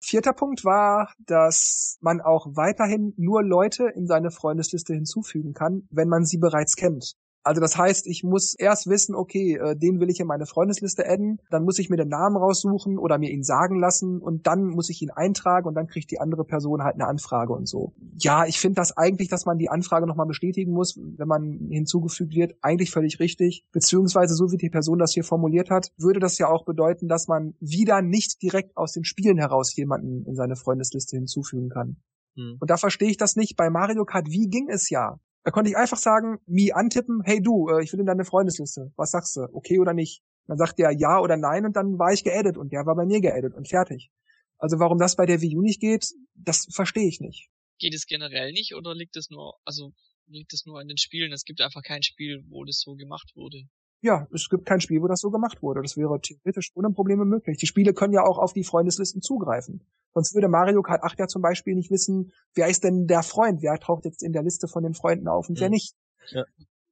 Vierter 0.00 0.32
Punkt 0.32 0.64
war, 0.64 1.12
dass 1.18 1.98
man 2.00 2.20
auch 2.20 2.46
weiterhin 2.54 3.14
nur 3.16 3.42
Leute 3.44 3.90
in 3.94 4.06
seine 4.06 4.30
Freundesliste 4.30 4.94
hinzufügen 4.94 5.52
kann, 5.52 5.86
wenn 5.90 6.08
man 6.08 6.24
sie 6.24 6.38
bereits 6.38 6.76
kennt. 6.76 7.14
Also 7.48 7.62
das 7.62 7.78
heißt, 7.78 8.06
ich 8.06 8.24
muss 8.24 8.54
erst 8.54 8.90
wissen, 8.90 9.14
okay, 9.14 9.56
äh, 9.56 9.74
den 9.74 10.00
will 10.00 10.10
ich 10.10 10.20
in 10.20 10.26
meine 10.26 10.44
Freundesliste 10.44 11.08
adden, 11.08 11.40
dann 11.48 11.64
muss 11.64 11.78
ich 11.78 11.88
mir 11.88 11.96
den 11.96 12.10
Namen 12.10 12.36
raussuchen 12.36 12.98
oder 12.98 13.16
mir 13.16 13.30
ihn 13.30 13.42
sagen 13.42 13.80
lassen 13.80 14.20
und 14.20 14.46
dann 14.46 14.66
muss 14.66 14.90
ich 14.90 15.00
ihn 15.00 15.08
eintragen 15.08 15.66
und 15.66 15.74
dann 15.74 15.86
kriegt 15.86 16.10
die 16.10 16.20
andere 16.20 16.44
Person 16.44 16.82
halt 16.82 16.96
eine 16.96 17.06
Anfrage 17.06 17.54
und 17.54 17.66
so. 17.66 17.94
Ja, 18.18 18.44
ich 18.44 18.60
finde 18.60 18.74
das 18.74 18.94
eigentlich, 18.98 19.28
dass 19.28 19.46
man 19.46 19.56
die 19.56 19.70
Anfrage 19.70 20.06
nochmal 20.06 20.26
bestätigen 20.26 20.72
muss, 20.72 20.98
wenn 20.98 21.26
man 21.26 21.70
hinzugefügt 21.70 22.34
wird, 22.34 22.54
eigentlich 22.60 22.90
völlig 22.90 23.18
richtig. 23.18 23.64
Beziehungsweise 23.72 24.34
so 24.34 24.52
wie 24.52 24.58
die 24.58 24.68
Person 24.68 24.98
das 24.98 25.14
hier 25.14 25.24
formuliert 25.24 25.70
hat, 25.70 25.90
würde 25.96 26.20
das 26.20 26.36
ja 26.36 26.48
auch 26.50 26.66
bedeuten, 26.66 27.08
dass 27.08 27.28
man 27.28 27.54
wieder 27.60 28.02
nicht 28.02 28.42
direkt 28.42 28.76
aus 28.76 28.92
den 28.92 29.04
Spielen 29.04 29.38
heraus 29.38 29.74
jemanden 29.74 30.26
in 30.26 30.34
seine 30.34 30.56
Freundesliste 30.56 31.16
hinzufügen 31.16 31.70
kann. 31.70 31.96
Hm. 32.36 32.58
Und 32.60 32.68
da 32.68 32.76
verstehe 32.76 33.08
ich 33.08 33.16
das 33.16 33.36
nicht. 33.36 33.56
Bei 33.56 33.70
Mario 33.70 34.04
Kart, 34.04 34.26
wie 34.28 34.50
ging 34.50 34.68
es 34.68 34.90
ja? 34.90 35.18
Da 35.48 35.52
konnte 35.52 35.70
ich 35.70 35.78
einfach 35.78 35.96
sagen, 35.96 36.40
Mi 36.44 36.72
antippen, 36.72 37.22
hey 37.24 37.40
du, 37.40 37.70
äh, 37.70 37.82
ich 37.82 37.90
will 37.94 38.00
in 38.00 38.04
deine 38.04 38.26
Freundesliste. 38.26 38.92
Was 38.96 39.12
sagst 39.12 39.34
du? 39.34 39.48
Okay 39.54 39.78
oder 39.78 39.94
nicht? 39.94 40.20
Dann 40.46 40.58
sagt 40.58 40.78
der 40.78 40.92
ja 40.92 41.20
oder 41.20 41.38
nein 41.38 41.64
und 41.64 41.74
dann 41.74 41.98
war 41.98 42.12
ich 42.12 42.22
geaddet 42.22 42.58
und 42.58 42.70
der 42.70 42.84
war 42.84 42.94
bei 42.94 43.06
mir 43.06 43.22
geaddet 43.22 43.54
und 43.54 43.66
fertig. 43.66 44.10
Also 44.58 44.78
warum 44.78 44.98
das 44.98 45.16
bei 45.16 45.24
der 45.24 45.40
Wii 45.40 45.56
U 45.56 45.62
nicht 45.62 45.80
geht, 45.80 46.12
das 46.34 46.68
verstehe 46.70 47.08
ich 47.08 47.20
nicht. 47.20 47.48
Geht 47.78 47.94
es 47.94 48.04
generell 48.04 48.52
nicht 48.52 48.74
oder 48.74 48.94
liegt 48.94 49.16
es 49.16 49.30
nur, 49.30 49.54
also 49.64 49.94
liegt 50.26 50.52
es 50.52 50.66
nur 50.66 50.80
an 50.80 50.86
den 50.86 50.98
Spielen? 50.98 51.32
Es 51.32 51.44
gibt 51.44 51.62
einfach 51.62 51.82
kein 51.82 52.02
Spiel, 52.02 52.44
wo 52.50 52.66
das 52.66 52.80
so 52.80 52.94
gemacht 52.94 53.32
wurde. 53.34 53.62
Ja, 54.02 54.28
es 54.34 54.50
gibt 54.50 54.66
kein 54.66 54.82
Spiel, 54.82 55.00
wo 55.00 55.08
das 55.08 55.20
so 55.20 55.30
gemacht 55.30 55.62
wurde. 55.62 55.80
Das 55.80 55.96
wäre 55.96 56.20
theoretisch 56.20 56.72
ohne 56.74 56.90
Probleme 56.90 57.24
möglich. 57.24 57.56
Die 57.56 57.66
Spiele 57.66 57.94
können 57.94 58.12
ja 58.12 58.22
auch 58.22 58.36
auf 58.36 58.52
die 58.52 58.64
Freundeslisten 58.64 59.22
zugreifen. 59.22 59.80
Sonst 60.14 60.34
würde 60.34 60.48
Mario 60.48 60.82
Kart 60.82 61.02
8 61.02 61.18
ja 61.18 61.26
zum 61.28 61.42
Beispiel 61.42 61.74
nicht 61.74 61.90
wissen, 61.90 62.32
wer 62.54 62.68
ist 62.68 62.82
denn 62.84 63.06
der 63.06 63.22
Freund, 63.22 63.62
wer 63.62 63.78
taucht 63.78 64.04
jetzt 64.04 64.22
in 64.22 64.32
der 64.32 64.42
Liste 64.42 64.68
von 64.68 64.82
den 64.82 64.94
Freunden 64.94 65.28
auf 65.28 65.48
und 65.48 65.60
wer 65.60 65.68
Mhm. 65.68 65.74
nicht. 65.74 65.94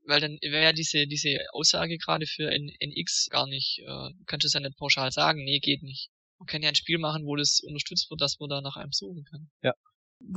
Weil 0.07 0.21
dann 0.21 0.39
wäre 0.41 0.63
ja 0.63 0.73
diese, 0.73 1.07
diese 1.07 1.39
Aussage 1.53 1.99
gerade 1.99 2.27
für 2.27 2.49
N 2.51 2.71
NX 2.81 3.29
gar 3.31 3.47
nicht, 3.49 3.83
äh, 3.85 4.11
könnte 4.27 4.47
es 4.47 4.53
ja 4.53 4.61
nicht 4.61 4.79
pauschal 4.79 5.11
sagen, 5.11 5.43
nee, 5.43 5.59
geht 5.59 5.83
nicht. 5.83 6.11
Man 6.39 6.47
kann 6.47 6.63
ja 6.63 6.69
ein 6.69 6.75
Spiel 6.77 6.99
machen, 6.99 7.25
wo 7.27 7.35
das 7.35 7.61
unterstützt 7.67 8.09
wird, 8.11 8.21
dass 8.21 8.39
man 8.39 8.49
da 8.49 8.61
nach 8.61 8.77
einem 8.77 8.93
suchen 8.93 9.25
kann. 9.25 9.51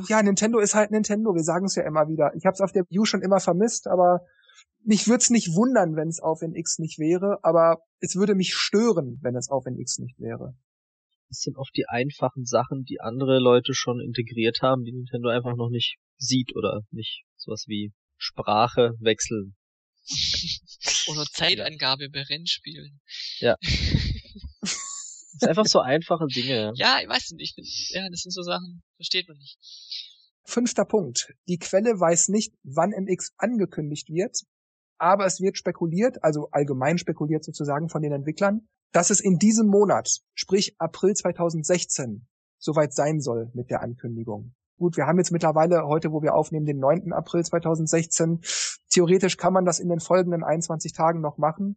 Ja, 0.08 0.24
Nintendo 0.24 0.60
ist 0.60 0.74
halt 0.76 0.92
Nintendo, 0.92 1.36
wir 1.36 1.44
sagen 1.44 1.66
es 1.66 1.76
ja 1.76 1.84
immer 1.84 2.08
wieder. 2.10 2.32
Ich 2.36 2.46
habe 2.46 2.54
es 2.54 2.62
auf 2.62 2.72
der 2.72 2.84
Wii 2.90 3.00
U 3.00 3.06
schon 3.06 3.22
immer 3.22 3.40
vermisst, 3.40 3.88
aber 3.88 4.26
mich 4.84 5.08
würde 5.08 5.22
es 5.22 5.30
nicht 5.30 5.56
wundern, 5.56 5.96
wenn 5.96 6.08
es 6.08 6.20
auf 6.20 6.42
NX 6.42 6.80
nicht 6.80 7.00
wäre, 7.00 7.40
aber 7.44 7.84
es 8.00 8.16
würde 8.16 8.36
mich 8.36 8.54
stören, 8.56 9.20
wenn 9.22 9.36
es 9.36 9.50
auf 9.50 9.66
NX 9.66 10.00
nicht 10.00 10.20
wäre. 10.20 10.56
Das 11.30 11.42
sind 11.42 11.58
oft 11.58 11.76
die 11.76 11.86
einfachen 11.88 12.46
Sachen, 12.46 12.84
die 12.84 13.00
andere 13.00 13.40
Leute 13.40 13.74
schon 13.74 14.02
integriert 14.02 14.62
haben, 14.62 14.84
die 14.84 14.92
Nintendo 14.92 15.30
einfach 15.30 15.56
noch 15.56 15.70
nicht 15.70 15.98
sieht 16.18 16.56
oder 16.56 16.82
nicht. 16.92 17.24
Sowas 17.38 17.66
wie 17.68 17.94
Sprache 18.18 18.96
wechseln. 19.00 19.56
Oder 21.08 21.24
Zeitangabe 21.24 22.10
bei 22.10 22.24
Rennspielen. 22.24 23.00
Ja. 23.40 23.56
Das 25.32 25.42
sind 25.42 25.50
einfach 25.50 25.68
so 25.68 25.80
einfache 25.80 26.26
Dinge. 26.26 26.74
Ja, 26.76 27.00
ich 27.02 27.08
weiß 27.08 27.32
nicht. 27.32 27.58
Ich, 27.60 27.92
ja, 27.94 28.10
das 28.10 28.22
sind 28.22 28.32
so 28.32 28.42
Sachen, 28.42 28.82
versteht 28.98 29.30
man 29.30 29.38
nicht. 29.38 29.58
Fünfter 30.44 30.84
Punkt. 30.84 31.34
Die 31.48 31.60
Quelle 31.60 31.92
weiß 31.92 32.30
nicht, 32.30 32.52
wann 32.64 32.92
NX 32.92 33.34
angekündigt 33.38 34.10
wird, 34.10 34.36
aber 34.98 35.26
es 35.26 35.40
wird 35.40 35.58
spekuliert, 35.58 36.24
also 36.24 36.50
allgemein 36.52 36.98
spekuliert 36.98 37.46
sozusagen 37.46 37.90
von 37.90 38.02
den 38.02 38.12
Entwicklern, 38.12 38.68
dass 38.92 39.10
es 39.10 39.20
in 39.20 39.38
diesem 39.38 39.68
Monat, 39.68 40.22
sprich 40.34 40.76
April 40.80 41.14
2016, 41.14 42.28
soweit 42.58 42.94
sein 42.94 43.22
soll 43.22 43.52
mit 43.54 43.70
der 43.70 43.82
Ankündigung. 43.82 44.54
Gut, 44.78 44.96
wir 44.96 45.06
haben 45.06 45.18
jetzt 45.18 45.32
mittlerweile 45.32 45.86
heute, 45.88 46.12
wo 46.12 46.22
wir 46.22 46.34
aufnehmen, 46.34 46.66
den 46.66 46.80
9. 46.80 47.12
April 47.12 47.44
2016. 47.44 48.42
Theoretisch 48.90 49.36
kann 49.36 49.54
man 49.54 49.66
das 49.66 49.80
in 49.80 49.90
den 49.90 50.00
folgenden 50.00 50.44
21 50.44 50.94
Tagen 50.94 51.20
noch 51.20 51.38
machen. 51.38 51.76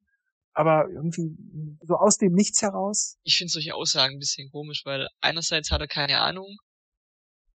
Aber 0.54 0.88
irgendwie 0.88 1.36
so 1.82 1.96
aus 1.96 2.18
dem 2.18 2.32
Nichts 2.32 2.62
heraus. 2.62 3.18
Ich 3.24 3.36
finde 3.38 3.50
solche 3.50 3.74
Aussagen 3.74 4.14
ein 4.14 4.18
bisschen 4.18 4.50
komisch, 4.50 4.82
weil 4.84 5.08
einerseits 5.20 5.70
hat 5.70 5.80
er 5.80 5.88
keine 5.88 6.20
Ahnung. 6.20 6.58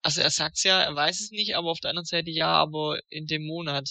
Also 0.03 0.21
er 0.21 0.31
sagt's 0.31 0.65
ja, 0.65 0.83
er 0.83 0.95
weiß 0.95 1.21
es 1.21 1.31
nicht, 1.31 1.55
aber 1.57 1.71
auf 1.71 1.81
der 1.81 1.91
anderen 1.91 2.07
Seite 2.07 2.31
ja, 2.31 2.49
aber 2.49 2.99
in 3.09 3.27
dem 3.27 3.47
Monat. 3.47 3.89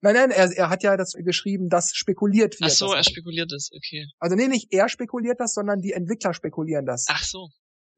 Nein, 0.00 0.14
nein, 0.14 0.30
er, 0.30 0.50
er 0.56 0.68
hat 0.68 0.82
ja 0.82 0.96
das 0.96 1.12
geschrieben, 1.12 1.68
dass 1.68 1.94
spekuliert 1.94 2.60
wird. 2.60 2.70
Ach 2.70 2.76
so, 2.76 2.92
er 2.92 3.04
spekuliert 3.04 3.52
es, 3.52 3.70
okay. 3.74 4.06
Also 4.18 4.36
nee, 4.36 4.48
nicht 4.48 4.72
er 4.72 4.88
spekuliert 4.88 5.40
das, 5.40 5.54
sondern 5.54 5.80
die 5.80 5.92
Entwickler 5.92 6.34
spekulieren 6.34 6.84
das. 6.84 7.06
Ach 7.08 7.22
so. 7.22 7.48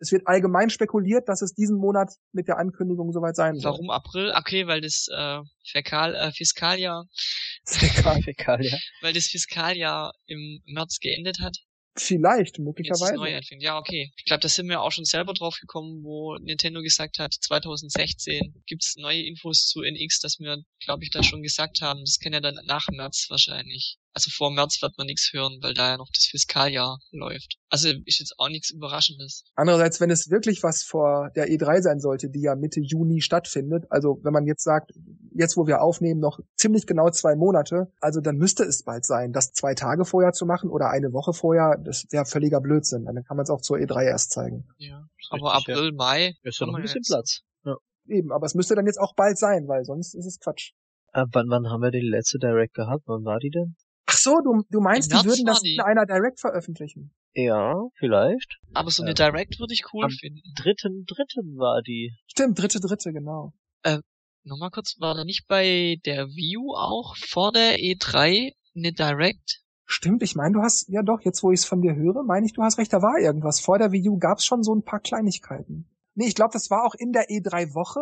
Es 0.01 0.13
wird 0.13 0.27
allgemein 0.27 0.71
spekuliert, 0.71 1.29
dass 1.29 1.43
es 1.43 1.55
diesen 1.55 1.77
Monat 1.77 2.13
mit 2.33 2.47
der 2.47 2.59
Ankündigung 2.59 3.13
soweit 3.13 3.35
sein 3.35 3.57
soll. 3.57 3.73
Warum 3.73 3.91
April? 3.91 4.33
Okay, 4.37 4.67
weil 4.69 4.81
das 4.81 5.09
äh, 5.11 5.41
Fäkal, 5.65 6.15
äh, 6.15 6.31
Fiskaljahr 6.31 7.07
Fäkal, 7.67 8.23
Fäkaljahr. 8.23 8.79
weil 9.03 9.13
das 9.13 9.27
Fiskaljahr 9.27 10.13
im 10.27 10.63
März 10.67 11.01
geendet 11.01 11.41
hat. 11.41 11.57
Vielleicht, 11.99 12.59
möglicherweise. 12.59 13.15
Neu 13.15 13.37
anfängt. 13.37 13.63
Ja, 13.63 13.79
okay. 13.79 14.13
Ich 14.17 14.25
glaube, 14.25 14.41
da 14.41 14.49
sind 14.49 14.69
wir 14.69 14.81
auch 14.81 14.93
schon 14.93 15.05
selber 15.05 15.35
drauf 15.35 15.57
gekommen, 15.61 16.03
wo 16.03 16.37
Nintendo 16.39 16.83
gesagt 16.83 17.19
hat, 17.19 17.35
2016 17.35 18.63
gibt's 18.67 18.97
neue 18.97 19.23
Infos 19.23 19.67
zu 19.67 19.83
NX, 19.83 20.21
dass 20.21 20.39
wir, 20.39 20.63
glaube 20.85 21.05
ich, 21.05 21.11
da 21.11 21.23
schon 21.23 21.43
gesagt 21.43 21.81
haben. 21.81 22.01
Das 22.01 22.19
kann 22.19 22.33
ja 22.33 22.41
dann 22.41 22.59
nach 22.65 22.89
März 22.91 23.27
wahrscheinlich 23.29 23.99
also 24.19 24.33
vor 24.33 24.51
März 24.51 24.83
wird 24.83 24.99
man 24.99 25.07
nichts 25.07 25.31
hören, 25.33 25.59
weil 25.63 25.75
da 25.75 25.91
ja 25.91 25.97
noch 25.97 26.09
das 26.13 26.25
Fiskaljahr 26.25 26.99
läuft. 27.13 27.57
Also 27.71 27.89
ist 28.05 28.19
jetzt 28.19 28.35
auch 28.39 28.49
nichts 28.49 28.71
Überraschendes. 28.71 29.45
Andererseits, 29.55 30.01
wenn 30.01 30.11
es 30.11 30.29
wirklich 30.29 30.65
was 30.65 30.83
vor 30.83 31.31
der 31.37 31.47
E3 31.47 31.83
sein 31.83 32.01
sollte, 32.01 32.29
die 32.29 32.41
ja 32.41 32.57
Mitte 32.57 32.81
Juni 32.81 33.21
stattfindet, 33.21 33.85
also 33.91 34.19
wenn 34.25 34.33
man 34.33 34.45
jetzt 34.45 34.65
sagt, 34.65 34.91
jetzt 35.37 35.57
wo 35.57 35.69
wir 35.69 35.83
aufnehmen, 35.83 36.19
noch 36.19 36.41
ziemlich 36.57 36.85
genau 36.89 37.11
zwei 37.11 37.37
Monate, 37.37 37.93
also 38.01 38.21
dann 38.21 38.39
müsste 38.39 38.65
es 38.65 38.83
bald 38.83 39.07
sein, 39.07 39.33
das 39.33 39.53
zwei 39.53 39.75
Tage 39.75 40.05
vorher 40.05 40.33
zu 40.33 40.47
machen 40.47 40.69
oder 40.69 40.91
eine 40.91 41.13
Woche 41.13 41.33
vorher, 41.33 41.79
das 41.79 42.07
wäre 42.11 42.25
völliger 42.25 42.61
Blödsinn. 42.61 43.05
Dann 43.05 43.23
kann 43.23 43.37
man 43.37 43.45
es 43.45 43.51
auch 43.51 43.61
zur 43.61 43.77
E3 43.77 44.03
erst 44.05 44.33
zeigen. 44.33 44.67
Ja, 44.79 45.07
aber 45.31 45.55
Richtig, 45.55 45.75
April, 45.75 45.91
ja. 45.91 45.95
Mai 45.95 46.35
ist 46.43 46.59
ja 46.59 46.67
noch 46.67 46.75
ein 46.75 46.83
bisschen 46.83 47.03
jetzt. 47.03 47.09
Platz. 47.09 47.43
Ja. 47.65 47.77
Eben, 48.09 48.33
aber 48.33 48.47
es 48.47 48.57
müsste 48.57 48.75
dann 48.75 48.87
jetzt 48.87 48.99
auch 48.99 49.15
bald 49.15 49.39
sein, 49.39 49.69
weil 49.69 49.85
sonst 49.85 50.17
ist 50.17 50.27
es 50.27 50.41
Quatsch. 50.41 50.73
Äh, 51.13 51.25
wann, 51.31 51.49
wann 51.49 51.71
haben 51.71 51.83
wir 51.83 51.93
die 51.93 52.01
letzte 52.01 52.39
Direct 52.39 52.75
gehabt? 52.75 53.05
Wann 53.07 53.25
war 53.25 53.39
die 53.39 53.51
denn? 53.51 53.77
Ach 54.11 54.17
so, 54.17 54.41
du, 54.43 54.63
du 54.71 54.81
meinst, 54.81 55.13
die 55.13 55.23
würden 55.27 55.45
das 55.45 55.63
in 55.63 55.81
einer 55.81 56.07
Direct 56.07 56.41
veröffentlichen? 56.41 57.13
Ja, 57.35 57.75
vielleicht. 57.99 58.59
Aber 58.73 58.91
so 58.91 59.03
eine 59.03 59.13
Direct 59.13 59.61
würde 59.61 59.75
ich 59.75 59.85
cool 59.93 60.05
Am 60.05 60.11
finden. 60.11 60.41
Dritten, 60.57 61.05
dritten 61.05 61.59
war 61.59 61.83
die. 61.83 62.17
Stimmt, 62.27 62.59
dritte, 62.59 62.81
dritte, 62.81 63.13
genau. 63.13 63.53
Äh, 63.83 63.99
nochmal 64.45 64.71
kurz, 64.71 64.97
war 64.99 65.15
da 65.15 65.25
nicht 65.25 65.47
bei 65.47 65.99
der 66.07 66.29
View 66.29 66.75
auch 66.75 67.17
vor 67.17 67.53
der 67.53 67.77
E3 67.77 68.55
eine 68.75 68.93
Direct? 68.95 69.61
Stimmt, 69.85 70.23
ich 70.23 70.35
meine, 70.35 70.55
du 70.55 70.63
hast, 70.63 70.89
ja 70.89 71.03
doch, 71.03 71.21
jetzt 71.21 71.43
wo 71.43 71.53
ich 71.53 71.61
es 71.61 71.67
von 71.67 71.83
dir 71.83 71.95
höre, 71.95 72.23
meine 72.23 72.47
ich, 72.47 72.55
du 72.55 72.63
hast 72.63 72.79
recht, 72.79 72.95
da 72.95 73.03
war 73.03 73.19
irgendwas. 73.19 73.61
Vor 73.61 73.77
der 73.77 73.93
Wii 73.93 74.09
U 74.09 74.19
gab's 74.19 74.47
schon 74.47 74.63
so 74.63 74.75
ein 74.75 74.85
paar 74.85 75.01
Kleinigkeiten. 75.01 75.87
Nee, 76.15 76.29
ich 76.29 76.35
glaube, 76.35 76.55
das 76.55 76.71
war 76.71 76.87
auch 76.87 76.95
in 76.95 77.13
der 77.13 77.29
E3-Woche, 77.29 78.01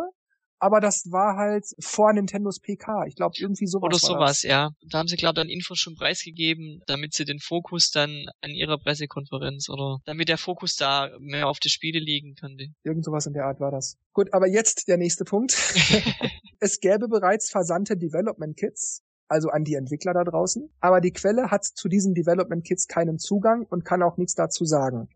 aber 0.58 0.80
das 0.80 1.10
war 1.10 1.36
halt 1.36 1.66
vor 1.80 2.12
Nintendos 2.12 2.60
PK. 2.60 3.06
Ich 3.06 3.16
glaube, 3.16 3.34
irgendwie 3.38 3.66
sowas. 3.66 3.86
Oder 3.86 3.98
sowas, 3.98 4.42
ja. 4.42 4.70
Da 4.90 4.98
haben 4.98 5.08
sie, 5.08 5.16
glaube 5.16 5.32
ich, 5.32 5.42
dann 5.42 5.48
Infos 5.48 5.78
schon 5.78 5.94
preisgegeben, 5.94 6.82
damit 6.86 7.14
sie 7.14 7.24
den 7.24 7.40
Fokus 7.40 7.90
dann 7.90 8.26
an 8.40 8.50
ihrer 8.50 8.78
Pressekonferenz 8.78 9.68
oder 9.68 9.98
damit 10.04 10.28
der 10.28 10.38
Fokus 10.38 10.76
da 10.76 11.10
mehr 11.18 11.48
auf 11.48 11.58
die 11.58 11.68
Spiele 11.68 11.98
liegen 11.98 12.34
könnte. 12.34 12.66
Irgend 12.84 13.04
sowas 13.04 13.26
in 13.26 13.34
der 13.34 13.44
Art 13.44 13.60
war 13.60 13.70
das. 13.70 13.96
Gut, 14.12 14.32
aber 14.32 14.48
jetzt 14.48 14.88
der 14.88 14.96
nächste 14.96 15.24
Punkt. 15.24 15.52
es 16.60 16.80
gäbe 16.80 17.08
bereits 17.08 17.50
versandte 17.50 17.96
Development 17.96 18.56
Kits, 18.56 19.02
also 19.28 19.50
an 19.50 19.64
die 19.64 19.74
Entwickler 19.74 20.14
da 20.14 20.24
draußen, 20.24 20.70
aber 20.80 21.00
die 21.00 21.12
Quelle 21.12 21.50
hat 21.50 21.64
zu 21.64 21.88
diesen 21.88 22.14
Development 22.14 22.64
Kits 22.64 22.86
keinen 22.86 23.18
Zugang 23.18 23.66
und 23.68 23.84
kann 23.84 24.02
auch 24.02 24.16
nichts 24.16 24.34
dazu 24.34 24.64
sagen. 24.64 25.08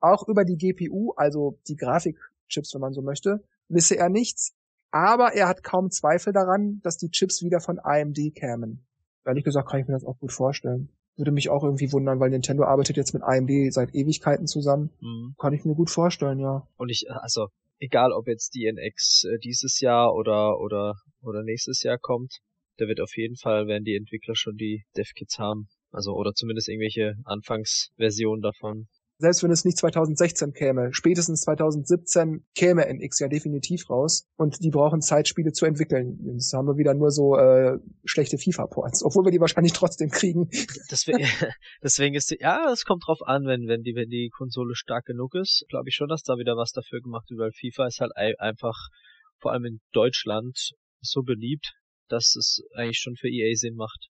Auch 0.00 0.26
über 0.28 0.44
die 0.44 0.56
GPU, 0.56 1.12
also 1.16 1.58
die 1.68 1.76
Grafikchips, 1.76 2.74
wenn 2.74 2.80
man 2.80 2.92
so 2.92 3.02
möchte, 3.02 3.42
wisse 3.68 3.96
er 3.96 4.08
nichts, 4.08 4.52
aber 4.92 5.32
er 5.32 5.48
hat 5.48 5.64
kaum 5.64 5.90
Zweifel 5.90 6.32
daran, 6.32 6.80
dass 6.82 6.98
die 6.98 7.10
Chips 7.10 7.42
wieder 7.42 7.60
von 7.60 7.80
AMD 7.82 8.18
kämen. 8.34 8.86
Ehrlich 9.24 9.44
gesagt 9.44 9.68
kann 9.68 9.80
ich 9.80 9.88
mir 9.88 9.94
das 9.94 10.04
auch 10.04 10.18
gut 10.18 10.32
vorstellen. 10.32 10.90
Würde 11.16 11.32
mich 11.32 11.50
auch 11.50 11.64
irgendwie 11.64 11.92
wundern, 11.92 12.20
weil 12.20 12.30
Nintendo 12.30 12.64
arbeitet 12.64 12.96
jetzt 12.96 13.12
mit 13.12 13.22
AMD 13.22 13.72
seit 13.72 13.94
Ewigkeiten 13.94 14.46
zusammen. 14.46 14.90
Mhm. 15.00 15.34
Kann 15.38 15.52
ich 15.52 15.64
mir 15.64 15.74
gut 15.74 15.90
vorstellen, 15.90 16.38
ja. 16.38 16.66
Und 16.76 16.88
ich, 16.88 17.10
also, 17.10 17.48
egal 17.78 18.12
ob 18.12 18.28
jetzt 18.28 18.54
die 18.54 18.66
NX 18.66 19.24
äh, 19.24 19.38
dieses 19.38 19.80
Jahr 19.80 20.14
oder, 20.14 20.58
oder, 20.60 20.94
oder 21.20 21.42
nächstes 21.42 21.82
Jahr 21.82 21.98
kommt, 21.98 22.38
da 22.78 22.86
wird 22.86 23.00
auf 23.00 23.16
jeden 23.16 23.36
Fall, 23.36 23.66
werden 23.66 23.84
die 23.84 23.96
Entwickler 23.96 24.34
schon 24.34 24.56
die 24.56 24.84
Dev-Kits 24.96 25.38
haben. 25.38 25.68
Also, 25.90 26.12
oder 26.12 26.32
zumindest 26.32 26.68
irgendwelche 26.68 27.14
Anfangsversionen 27.24 28.42
davon 28.42 28.88
selbst 29.22 29.44
wenn 29.44 29.52
es 29.52 29.64
nicht 29.64 29.78
2016 29.78 30.52
käme, 30.52 30.88
spätestens 30.92 31.42
2017 31.42 32.44
käme 32.56 32.86
NX 32.92 33.20
ja 33.20 33.28
definitiv 33.28 33.88
raus 33.88 34.26
und 34.36 34.64
die 34.64 34.70
brauchen 34.70 35.00
Zeit, 35.00 35.28
Spiele 35.28 35.52
zu 35.52 35.64
entwickeln. 35.64 36.18
Jetzt 36.24 36.52
haben 36.52 36.66
wir 36.66 36.76
wieder 36.76 36.92
nur 36.92 37.12
so 37.12 37.36
äh, 37.36 37.78
schlechte 38.04 38.36
FIFA-Ports, 38.36 39.04
obwohl 39.04 39.24
wir 39.24 39.30
die 39.30 39.38
wahrscheinlich 39.38 39.72
trotzdem 39.74 40.10
kriegen. 40.10 40.48
Deswegen, 40.90 41.24
deswegen 41.84 42.16
ist 42.16 42.32
die, 42.32 42.38
ja, 42.40 42.68
es 42.72 42.84
kommt 42.84 43.04
drauf 43.06 43.22
an, 43.24 43.44
wenn 43.44 43.68
wenn 43.68 43.82
die 43.82 43.94
wenn 43.94 44.08
die 44.08 44.28
Konsole 44.36 44.74
stark 44.74 45.04
genug 45.04 45.36
ist, 45.36 45.64
glaube 45.68 45.88
ich 45.88 45.94
schon, 45.94 46.08
dass 46.08 46.24
da 46.24 46.36
wieder 46.36 46.56
was 46.56 46.72
dafür 46.72 47.00
gemacht 47.00 47.30
wird, 47.30 47.38
weil 47.38 47.52
FIFA 47.52 47.86
ist 47.86 48.00
halt 48.00 48.12
einfach 48.40 48.88
vor 49.38 49.52
allem 49.52 49.66
in 49.66 49.80
Deutschland 49.92 50.72
so 51.00 51.22
beliebt, 51.22 51.74
dass 52.08 52.34
es 52.34 52.60
eigentlich 52.74 52.98
schon 52.98 53.14
für 53.14 53.28
EA 53.28 53.54
Sinn 53.54 53.76
macht. 53.76 54.08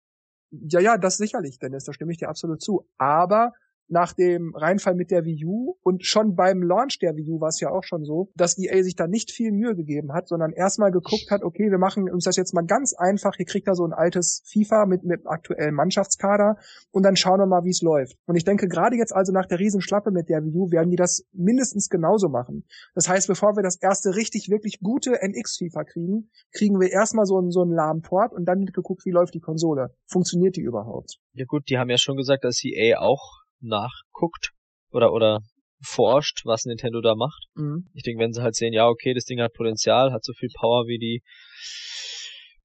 Ja, 0.50 0.80
ja, 0.80 0.96
das 0.96 1.18
sicherlich, 1.18 1.58
Dennis, 1.58 1.84
da 1.84 1.92
stimme 1.92 2.12
ich 2.12 2.18
dir 2.18 2.28
absolut 2.30 2.62
zu. 2.62 2.86
Aber 2.96 3.52
nach 3.92 4.14
dem 4.14 4.54
Reinfall 4.56 4.94
mit 4.94 5.10
der 5.10 5.24
Wii 5.24 5.44
U 5.44 5.76
und 5.82 6.04
schon 6.04 6.34
beim 6.34 6.62
Launch 6.62 6.98
der 6.98 7.14
Wii 7.14 7.30
U 7.30 7.40
war 7.40 7.48
es 7.48 7.60
ja 7.60 7.70
auch 7.70 7.84
schon 7.84 8.04
so, 8.04 8.30
dass 8.34 8.58
EA 8.58 8.82
sich 8.82 8.96
da 8.96 9.06
nicht 9.06 9.30
viel 9.30 9.52
Mühe 9.52 9.76
gegeben 9.76 10.14
hat, 10.14 10.28
sondern 10.28 10.52
erstmal 10.52 10.90
geguckt 10.90 11.30
hat, 11.30 11.42
okay, 11.42 11.70
wir 11.70 11.78
machen 11.78 12.10
uns 12.10 12.24
das 12.24 12.36
jetzt 12.36 12.54
mal 12.54 12.64
ganz 12.64 12.94
einfach, 12.94 13.36
hier 13.36 13.44
kriegt 13.44 13.68
er 13.68 13.74
so 13.74 13.84
ein 13.84 13.92
altes 13.92 14.42
FIFA 14.46 14.86
mit, 14.86 15.04
mit 15.04 15.26
aktuellem 15.26 15.74
Mannschaftskader 15.74 16.56
und 16.90 17.02
dann 17.02 17.16
schauen 17.16 17.38
wir 17.38 17.46
mal, 17.46 17.64
wie 17.64 17.70
es 17.70 17.82
läuft. 17.82 18.16
Und 18.26 18.36
ich 18.36 18.44
denke, 18.44 18.66
gerade 18.66 18.96
jetzt 18.96 19.14
also 19.14 19.30
nach 19.30 19.46
der 19.46 19.58
Riesenschlappe 19.58 20.10
mit 20.10 20.30
der 20.30 20.42
Wii 20.42 20.56
U 20.56 20.70
werden 20.70 20.90
die 20.90 20.96
das 20.96 21.26
mindestens 21.32 21.90
genauso 21.90 22.30
machen. 22.30 22.64
Das 22.94 23.10
heißt, 23.10 23.28
bevor 23.28 23.56
wir 23.56 23.62
das 23.62 23.76
erste 23.76 24.16
richtig, 24.16 24.48
wirklich 24.48 24.80
gute 24.80 25.18
NX-FIFA 25.22 25.84
kriegen, 25.84 26.30
kriegen 26.52 26.80
wir 26.80 26.90
erstmal 26.90 27.26
so 27.26 27.36
einen, 27.36 27.50
so 27.50 27.60
einen 27.60 27.72
lahmen 27.72 28.00
Port 28.00 28.32
und 28.32 28.46
dann 28.46 28.64
geguckt, 28.64 29.04
wie 29.04 29.10
läuft 29.10 29.34
die 29.34 29.40
Konsole. 29.40 29.94
Funktioniert 30.06 30.56
die 30.56 30.62
überhaupt? 30.62 31.18
Ja 31.34 31.44
gut, 31.46 31.68
die 31.68 31.76
haben 31.76 31.90
ja 31.90 31.98
schon 31.98 32.16
gesagt, 32.16 32.44
dass 32.44 32.64
EA 32.64 32.98
auch 32.98 33.41
nachguckt 33.62 34.50
oder 34.90 35.12
oder 35.12 35.40
forscht, 35.84 36.42
was 36.44 36.64
Nintendo 36.64 37.00
da 37.00 37.14
macht. 37.14 37.46
Mhm. 37.54 37.88
Ich 37.94 38.02
denke, 38.02 38.22
wenn 38.22 38.32
sie 38.32 38.42
halt 38.42 38.54
sehen, 38.54 38.72
ja, 38.72 38.88
okay, 38.88 39.14
das 39.14 39.24
Ding 39.24 39.40
hat 39.40 39.52
Potenzial, 39.52 40.12
hat 40.12 40.24
so 40.24 40.32
viel 40.32 40.48
Power 40.54 40.86
wie 40.86 40.98
die 40.98 41.22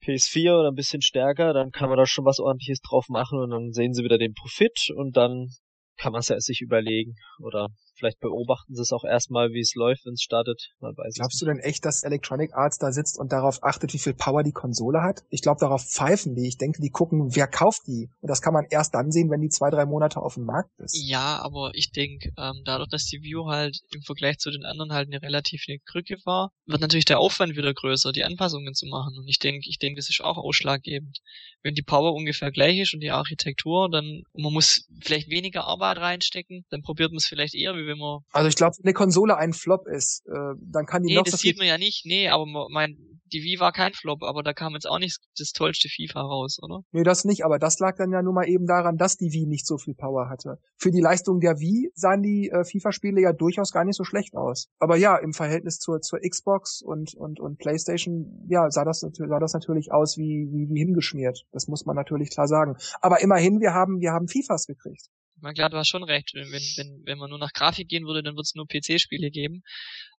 PS4 0.06 0.60
oder 0.60 0.70
ein 0.70 0.76
bisschen 0.76 1.02
stärker, 1.02 1.54
dann 1.54 1.72
kann 1.72 1.90
man 1.90 1.98
da 1.98 2.06
schon 2.06 2.26
was 2.26 2.40
ordentliches 2.40 2.80
drauf 2.82 3.06
machen 3.10 3.40
und 3.40 3.50
dann 3.50 3.72
sehen 3.72 3.94
sie 3.94 4.04
wieder 4.04 4.18
den 4.18 4.34
Profit 4.34 4.90
und 4.96 5.18
dann 5.18 5.50
kann 5.98 6.12
man 6.12 6.20
es 6.20 6.30
ja 6.30 6.40
sich 6.40 6.62
überlegen 6.62 7.16
oder 7.40 7.70
Vielleicht 7.98 8.20
beobachten 8.20 8.76
sie 8.76 8.82
es 8.82 8.92
auch 8.92 9.04
erstmal, 9.04 9.54
wie 9.54 9.60
es 9.60 9.74
läuft, 9.74 10.06
wenn 10.06 10.14
es 10.14 10.22
startet. 10.22 10.70
Man 10.80 10.96
weiß 10.96 11.16
Glaubst 11.16 11.42
du 11.42 11.46
denn 11.46 11.58
echt, 11.58 11.84
dass 11.84 12.04
Electronic 12.04 12.54
Arts 12.54 12.78
da 12.78 12.92
sitzt 12.92 13.18
und 13.18 13.32
darauf 13.32 13.64
achtet, 13.64 13.94
wie 13.94 13.98
viel 13.98 14.14
Power 14.14 14.44
die 14.44 14.52
Konsole 14.52 15.02
hat? 15.02 15.24
Ich 15.32 15.42
glaube, 15.42 15.60
darauf 15.60 15.84
pfeifen 15.84 16.36
die. 16.36 16.48
Ich 16.48 16.58
denke, 16.58 16.80
die 16.82 16.92
gucken, 16.92 17.36
wer 17.36 17.48
kauft 17.48 17.88
die. 17.88 18.10
Und 18.22 18.30
das 18.30 18.42
kann 18.42 18.54
man 18.54 18.66
erst 18.70 18.94
dann 18.94 19.12
sehen, 19.12 19.32
wenn 19.32 19.42
die 19.42 19.50
zwei, 19.50 19.72
drei 19.72 19.86
Monate 19.86 20.22
auf 20.22 20.36
dem 20.36 20.46
Markt 20.46 20.70
ist. 20.80 20.96
Ja, 20.96 21.40
aber 21.42 21.72
ich 21.74 21.92
denke, 21.92 22.30
ähm, 22.38 22.62
dadurch, 22.66 22.90
dass 22.90 23.06
die 23.06 23.24
View 23.24 23.48
halt 23.48 23.80
im 23.92 24.04
Vergleich 24.04 24.38
zu 24.38 24.52
den 24.52 24.64
anderen 24.64 24.94
halt 24.94 25.08
eine 25.08 25.22
relativ 25.22 25.66
eine 25.68 25.80
Krücke 25.80 26.18
war, 26.24 26.52
wird 26.68 26.82
natürlich 26.82 27.06
der 27.06 27.20
Aufwand 27.20 27.56
wieder 27.58 27.74
größer, 27.74 28.12
die 28.12 28.24
Anpassungen 28.24 28.76
zu 28.76 28.86
machen. 28.86 29.18
Und 29.18 29.28
ich 29.28 29.40
denke, 29.40 29.68
ich 29.68 29.80
denke, 29.80 30.00
das 30.00 30.10
ist 30.10 30.22
auch 30.22 30.38
ausschlaggebend. 30.38 31.18
Wenn 31.64 31.74
die 31.74 31.82
Power 31.82 32.14
ungefähr 32.14 32.52
gleich 32.52 32.78
ist 32.78 32.94
und 32.94 33.00
die 33.00 33.12
Architektur, 33.12 33.90
dann 33.90 34.22
man 34.34 34.54
muss 34.54 34.88
vielleicht 35.02 35.30
weniger 35.30 35.66
Arbeit 35.88 36.02
reinstecken, 36.04 36.66
dann 36.70 36.82
probiert 36.82 37.12
man 37.12 37.18
es 37.18 37.26
vielleicht 37.26 37.56
eher, 37.56 37.76
wie 37.76 37.88
wenn 37.88 37.98
man. 37.98 38.20
Also 38.32 38.50
ich 38.50 38.56
glaube, 38.56 38.76
wenn 38.78 38.86
eine 38.86 38.94
Konsole 38.94 39.38
ein 39.38 39.54
Flop 39.54 39.88
ist, 39.88 40.26
äh, 40.28 40.56
dann 40.62 40.86
kann 40.86 41.04
die 41.04 41.10
nee, 41.10 41.16
noch 41.16 41.24
das 41.24 41.34
so 41.34 41.38
sieht 41.38 41.58
man 41.58 41.68
ja 41.68 41.78
nicht. 41.78 42.06
Nee, 42.06 42.30
aber 42.30 42.46
mein 42.70 42.98
die 43.34 43.44
Wii 43.44 43.60
war 43.60 43.72
kein 43.72 43.94
Flop, 43.94 44.24
aber 44.24 44.44
da 44.44 44.54
kam 44.54 44.74
jetzt 44.74 44.88
auch 44.88 45.00
nicht 45.00 45.20
das 45.38 45.52
tollste 45.52 45.90
FIFA 45.90 46.22
raus, 46.22 46.60
oder? 46.62 46.82
Nee, 46.92 47.04
das 47.04 47.26
nicht, 47.26 47.44
aber 47.46 47.60
das 47.60 47.80
lag 47.80 47.96
dann 47.98 48.12
ja 48.12 48.22
nur 48.22 48.34
mal 48.34 48.48
eben 48.48 48.68
daran, 48.68 48.98
dass 48.98 49.18
die 49.18 49.32
Wii 49.34 49.46
nicht 49.46 49.66
so 49.66 49.78
viel 49.78 49.94
Power 49.94 50.30
hatte. 50.30 50.60
Für 50.78 50.92
die 50.92 51.02
Leistung 51.02 51.40
der 51.40 51.60
Wii 51.60 51.92
sahen 51.94 52.22
die 52.22 52.50
äh, 52.50 52.64
FIFA-Spiele 52.64 53.22
ja 53.22 53.34
durchaus 53.34 53.72
gar 53.72 53.84
nicht 53.84 53.98
so 53.98 54.04
schlecht 54.04 54.36
aus. 54.36 54.70
Aber 54.80 54.96
ja, 54.96 55.18
im 55.18 55.34
Verhältnis 55.34 55.80
zur, 55.80 56.02
zur 56.02 56.20
Xbox 56.20 56.82
und, 56.82 57.16
und, 57.16 57.40
und 57.40 57.58
Playstation, 57.58 58.46
ja, 58.48 58.70
sah 58.70 58.86
das, 58.86 59.00
sah 59.00 59.40
das 59.40 59.54
natürlich 59.54 59.92
aus 59.92 60.18
wie, 60.18 60.48
wie, 60.52 60.70
wie 60.70 60.80
hingeschmiert. 60.80 61.46
Das 61.52 61.68
muss 61.68 61.86
man 61.86 61.96
natürlich 61.96 62.30
klar 62.30 62.48
sagen. 62.48 62.76
Aber 63.02 63.22
immerhin, 63.22 63.60
wir 63.60 63.74
haben, 63.74 64.00
wir 64.00 64.12
haben 64.12 64.28
FIFAs 64.28 64.68
gekriegt. 64.68 65.10
Man 65.40 65.54
klar, 65.54 65.70
du 65.70 65.78
hast 65.78 65.90
schon 65.90 66.04
recht. 66.04 66.32
Wenn, 66.34 66.50
wenn, 66.52 67.02
wenn 67.06 67.18
man 67.18 67.30
nur 67.30 67.40
nach 67.40 67.54
Grafik 67.54 67.88
gehen 67.88 68.06
würde, 68.06 68.24
dann 68.24 68.36
wird 68.36 68.46
es 68.46 68.56
nur 68.56 68.68
PC-Spiele 68.68 69.30
geben. 69.30 69.62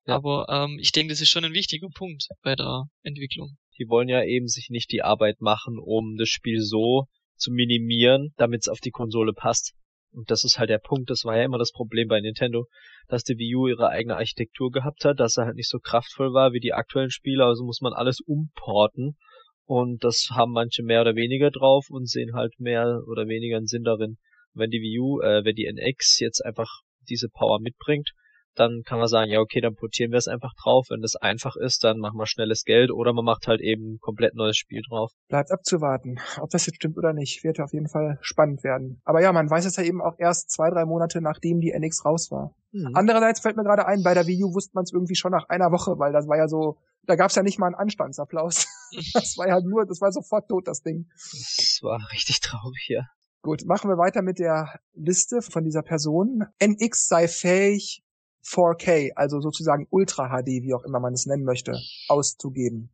Ja. 0.06 0.14
Aber 0.14 0.46
ähm, 0.48 0.78
ich 0.80 0.92
denke, 0.92 1.12
das 1.12 1.20
ist 1.20 1.28
schon 1.28 1.44
ein 1.44 1.54
wichtiger 1.54 1.88
Punkt 1.94 2.28
bei 2.42 2.54
der 2.54 2.84
Entwicklung. 3.02 3.56
Die 3.78 3.88
wollen 3.88 4.08
ja 4.08 4.24
eben 4.24 4.48
sich 4.48 4.68
nicht 4.70 4.90
die 4.92 5.02
Arbeit 5.02 5.40
machen, 5.40 5.78
um 5.78 6.16
das 6.16 6.28
Spiel 6.28 6.60
so 6.60 7.06
zu 7.36 7.52
minimieren, 7.52 8.32
damit 8.36 8.62
es 8.62 8.68
auf 8.68 8.80
die 8.80 8.90
Konsole 8.90 9.32
passt. 9.32 9.74
Und 10.10 10.30
das 10.30 10.44
ist 10.44 10.58
halt 10.58 10.70
der 10.70 10.78
Punkt, 10.78 11.10
das 11.10 11.24
war 11.24 11.36
ja 11.36 11.44
immer 11.44 11.58
das 11.58 11.72
Problem 11.72 12.08
bei 12.08 12.20
Nintendo, 12.20 12.66
dass 13.08 13.24
die 13.24 13.36
Wii 13.36 13.54
U 13.56 13.66
ihre 13.68 13.88
eigene 13.88 14.16
Architektur 14.16 14.70
gehabt 14.70 15.04
hat, 15.04 15.20
dass 15.20 15.36
er 15.36 15.44
halt 15.44 15.56
nicht 15.56 15.68
so 15.68 15.78
kraftvoll 15.78 16.32
war 16.32 16.52
wie 16.52 16.60
die 16.60 16.72
aktuellen 16.72 17.10
Spiele, 17.10 17.44
also 17.44 17.64
muss 17.64 17.80
man 17.80 17.92
alles 17.92 18.20
umporten. 18.20 19.16
Und 19.64 20.02
das 20.02 20.28
haben 20.30 20.52
manche 20.52 20.82
mehr 20.82 21.02
oder 21.02 21.14
weniger 21.14 21.50
drauf 21.50 21.90
und 21.90 22.08
sehen 22.08 22.34
halt 22.34 22.58
mehr 22.58 23.02
oder 23.06 23.28
weniger 23.28 23.58
einen 23.58 23.66
Sinn 23.66 23.84
darin. 23.84 24.16
Wenn 24.58 24.70
die 24.70 24.80
Wii 24.80 24.98
U, 25.00 25.20
äh, 25.20 25.44
wenn 25.44 25.54
die 25.54 25.66
NX 25.66 26.18
jetzt 26.20 26.44
einfach 26.44 26.82
diese 27.08 27.28
Power 27.28 27.60
mitbringt, 27.60 28.10
dann 28.58 28.82
kann 28.84 28.98
man 28.98 29.08
sagen, 29.08 29.30
ja 29.30 29.40
okay, 29.40 29.60
dann 29.60 29.74
portieren 29.74 30.10
wir 30.10 30.18
es 30.18 30.28
einfach 30.28 30.52
drauf. 30.62 30.86
Wenn 30.90 31.00
das 31.00 31.16
einfach 31.16 31.56
ist, 31.56 31.84
dann 31.84 31.98
machen 31.98 32.18
wir 32.18 32.26
schnelles 32.26 32.64
Geld 32.64 32.90
oder 32.90 33.12
man 33.12 33.24
macht 33.24 33.46
halt 33.46 33.60
eben 33.60 33.98
komplett 34.00 34.34
neues 34.34 34.56
Spiel 34.56 34.82
drauf. 34.88 35.12
Bleibt 35.28 35.50
abzuwarten, 35.52 36.18
ob 36.40 36.50
das 36.50 36.66
jetzt 36.66 36.76
stimmt 36.76 36.96
oder 36.98 37.12
nicht. 37.12 37.44
Wird 37.44 37.60
auf 37.60 37.72
jeden 37.72 37.88
Fall 37.88 38.18
spannend 38.20 38.64
werden. 38.64 39.00
Aber 39.04 39.22
ja, 39.22 39.32
man 39.32 39.48
weiß 39.48 39.64
es 39.64 39.76
ja 39.76 39.84
eben 39.84 40.02
auch 40.02 40.18
erst 40.18 40.50
zwei, 40.50 40.70
drei 40.70 40.84
Monate 40.84 41.20
nachdem 41.20 41.60
die 41.60 41.72
NX 41.72 42.04
raus 42.04 42.30
war. 42.30 42.54
Mhm. 42.72 42.92
Andererseits 42.94 43.40
fällt 43.40 43.56
mir 43.56 43.64
gerade 43.64 43.86
ein, 43.86 44.02
bei 44.02 44.14
der 44.14 44.26
Wii 44.26 44.44
U 44.44 44.54
wusste 44.54 44.72
man 44.74 44.84
es 44.84 44.92
irgendwie 44.92 45.16
schon 45.16 45.32
nach 45.32 45.48
einer 45.48 45.70
Woche, 45.70 45.98
weil 45.98 46.12
das 46.12 46.28
war 46.28 46.36
ja 46.36 46.48
so, 46.48 46.78
da 47.04 47.16
gab's 47.16 47.34
ja 47.34 47.42
nicht 47.42 47.58
mal 47.58 47.66
einen 47.66 47.76
Anstandsapplaus. 47.76 48.66
das 49.14 49.36
war 49.38 49.48
ja 49.48 49.60
nur, 49.60 49.86
das 49.86 50.00
war 50.00 50.12
sofort 50.12 50.48
tot, 50.48 50.68
das 50.68 50.82
Ding. 50.82 51.06
Das 51.14 51.78
war 51.82 51.98
richtig 52.12 52.40
traurig, 52.40 52.86
ja. 52.88 53.06
Gut, 53.48 53.64
machen 53.64 53.88
wir 53.88 53.96
weiter 53.96 54.20
mit 54.20 54.38
der 54.38 54.78
Liste 54.92 55.40
von 55.40 55.64
dieser 55.64 55.80
Person. 55.80 56.44
NX 56.62 57.08
sei 57.08 57.28
fähig, 57.28 58.04
4K, 58.44 59.12
also 59.14 59.40
sozusagen 59.40 59.86
Ultra 59.88 60.28
HD, 60.28 60.48
wie 60.62 60.74
auch 60.74 60.84
immer 60.84 61.00
man 61.00 61.14
es 61.14 61.24
nennen 61.24 61.44
möchte, 61.44 61.72
auszugeben. 62.08 62.90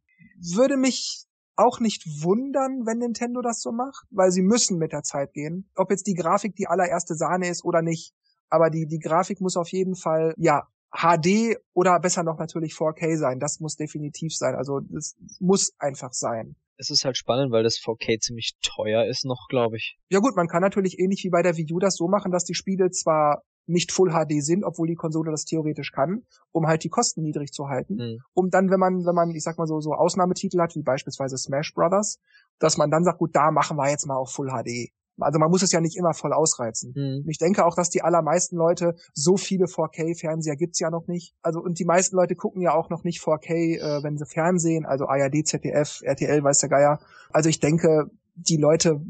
Würde 0.55 0.77
mich 0.77 1.27
auch 1.57 1.81
nicht 1.81 2.07
wundern, 2.23 2.87
wenn 2.87 2.99
Nintendo 2.99 3.43
das 3.43 3.63
so 3.63 3.73
macht, 3.73 4.07
weil 4.13 4.31
sie 4.31 4.43
müssen 4.43 4.79
mit 4.79 4.93
der 4.93 5.03
Zeit 5.03 5.33
gehen. 5.33 5.69
Ob 5.75 5.91
jetzt 5.91 6.07
die 6.07 6.15
Grafik 6.15 6.55
die 6.55 6.69
allererste 6.69 7.17
Sahne 7.17 7.49
ist 7.49 7.65
oder 7.65 7.83
nicht, 7.83 8.15
aber 8.49 8.71
die, 8.71 8.87
die 8.87 9.01
Grafik 9.01 9.41
muss 9.41 9.57
auf 9.57 9.73
jeden 9.73 9.97
Fall, 9.97 10.35
ja, 10.37 10.69
HD 10.93 11.59
oder 11.73 11.99
besser 11.99 12.23
noch 12.23 12.39
natürlich 12.39 12.75
4K 12.75 13.17
sein. 13.17 13.41
Das 13.41 13.59
muss 13.59 13.75
definitiv 13.75 14.37
sein. 14.37 14.55
Also 14.55 14.79
das 14.79 15.17
muss 15.41 15.75
einfach 15.81 16.13
sein. 16.13 16.55
Es 16.77 16.91
ist 16.91 17.05
halt 17.05 17.17
spannend, 17.17 17.53
weil 17.53 17.63
das 17.63 17.79
4K 17.79 18.21
ziemlich 18.21 18.55
teuer 18.63 19.05
ist 19.07 19.25
noch, 19.25 19.47
glaube 19.49 19.77
ich. 19.77 19.97
Ja 20.09 20.19
gut, 20.19 20.37
man 20.37 20.49
kann 20.49 20.63
natürlich 20.63 20.99
ähnlich 20.99 21.23
wie 21.25 21.31
bei 21.31 21.43
der 21.43 21.57
Wii 21.57 21.73
U 21.73 21.79
das 21.79 21.97
so 21.97 22.09
machen, 22.09 22.33
dass 22.33 22.45
die 22.45 22.55
Spiele 22.55 22.91
zwar 22.91 23.43
nicht 23.67 23.93
Full 23.93 24.11
HD 24.11 24.43
sind, 24.43 24.65
obwohl 24.65 24.89
die 24.89 24.95
Konsole 24.95 25.31
das 25.31 25.45
theoretisch 25.45 25.91
kann, 25.93 26.23
um 26.53 26.67
halt 26.67 26.85
die 26.85 26.89
Kosten 26.89 27.23
niedrig 27.23 27.53
zu 27.53 27.69
halten. 27.69 27.95
Mhm. 27.95 28.19
Um 28.35 28.51
dann, 28.51 28.71
wenn 28.71 28.81
man, 28.81 29.07
wenn 29.07 29.15
man, 29.15 29.31
ich 29.31 29.43
sag 29.43 29.57
mal 29.59 29.67
so, 29.67 29.81
so 29.81 29.93
Ausnahmetitel 29.93 30.61
hat, 30.61 30.75
wie 30.75 30.83
beispielsweise 30.83 31.39
Smash 31.39 31.73
Brothers, 31.73 32.19
dass 32.59 32.77
man 32.77 32.91
dann 32.91 33.05
sagt, 33.05 33.19
gut, 33.19 33.35
da 33.35 33.51
machen 33.51 33.77
wir 33.77 33.91
jetzt 33.91 34.07
mal 34.07 34.17
auch 34.17 34.31
Full 34.31 34.49
HD. 34.49 34.93
Also 35.19 35.39
man 35.39 35.51
muss 35.51 35.63
es 35.63 35.73
ja 35.73 35.81
nicht 35.81 35.97
immer 35.97 36.15
voll 36.15 36.33
ausreizen. 36.33 36.93
Mhm. 36.95 37.29
Ich 37.29 37.39
denke 37.39 37.65
auch, 37.65 37.75
dass 37.75 37.91
die 37.91 38.03
allermeisten 38.03 38.57
Leute 38.57 38.97
so 39.13 39.37
viele 39.37 39.67
4K-Fernseher 39.67 40.57
gibt's 40.57 40.81
ja 40.81 40.91
noch 40.91 41.07
nicht. 41.07 41.35
Also 41.43 41.61
und 41.61 41.79
die 41.79 41.85
meisten 41.85 42.17
Leute 42.17 42.35
gucken 42.35 42.63
ja 42.63 42.75
auch 42.75 42.91
noch 42.91 43.05
nicht 43.05 43.21
4K, 43.21 43.79
äh, 43.79 44.03
wenn 44.03 44.19
sie 44.19 44.27
Fernsehen, 44.27 44.87
also 44.87 45.07
ARD, 45.07 45.47
ZDF, 45.47 46.01
RTL, 46.03 46.43
weiß 46.43 46.59
der 46.59 46.69
Geier. 46.69 46.99
Also 47.31 47.49
ich 47.49 47.61
denke, 47.61 48.11
die 48.35 48.57
Leute 48.57 49.01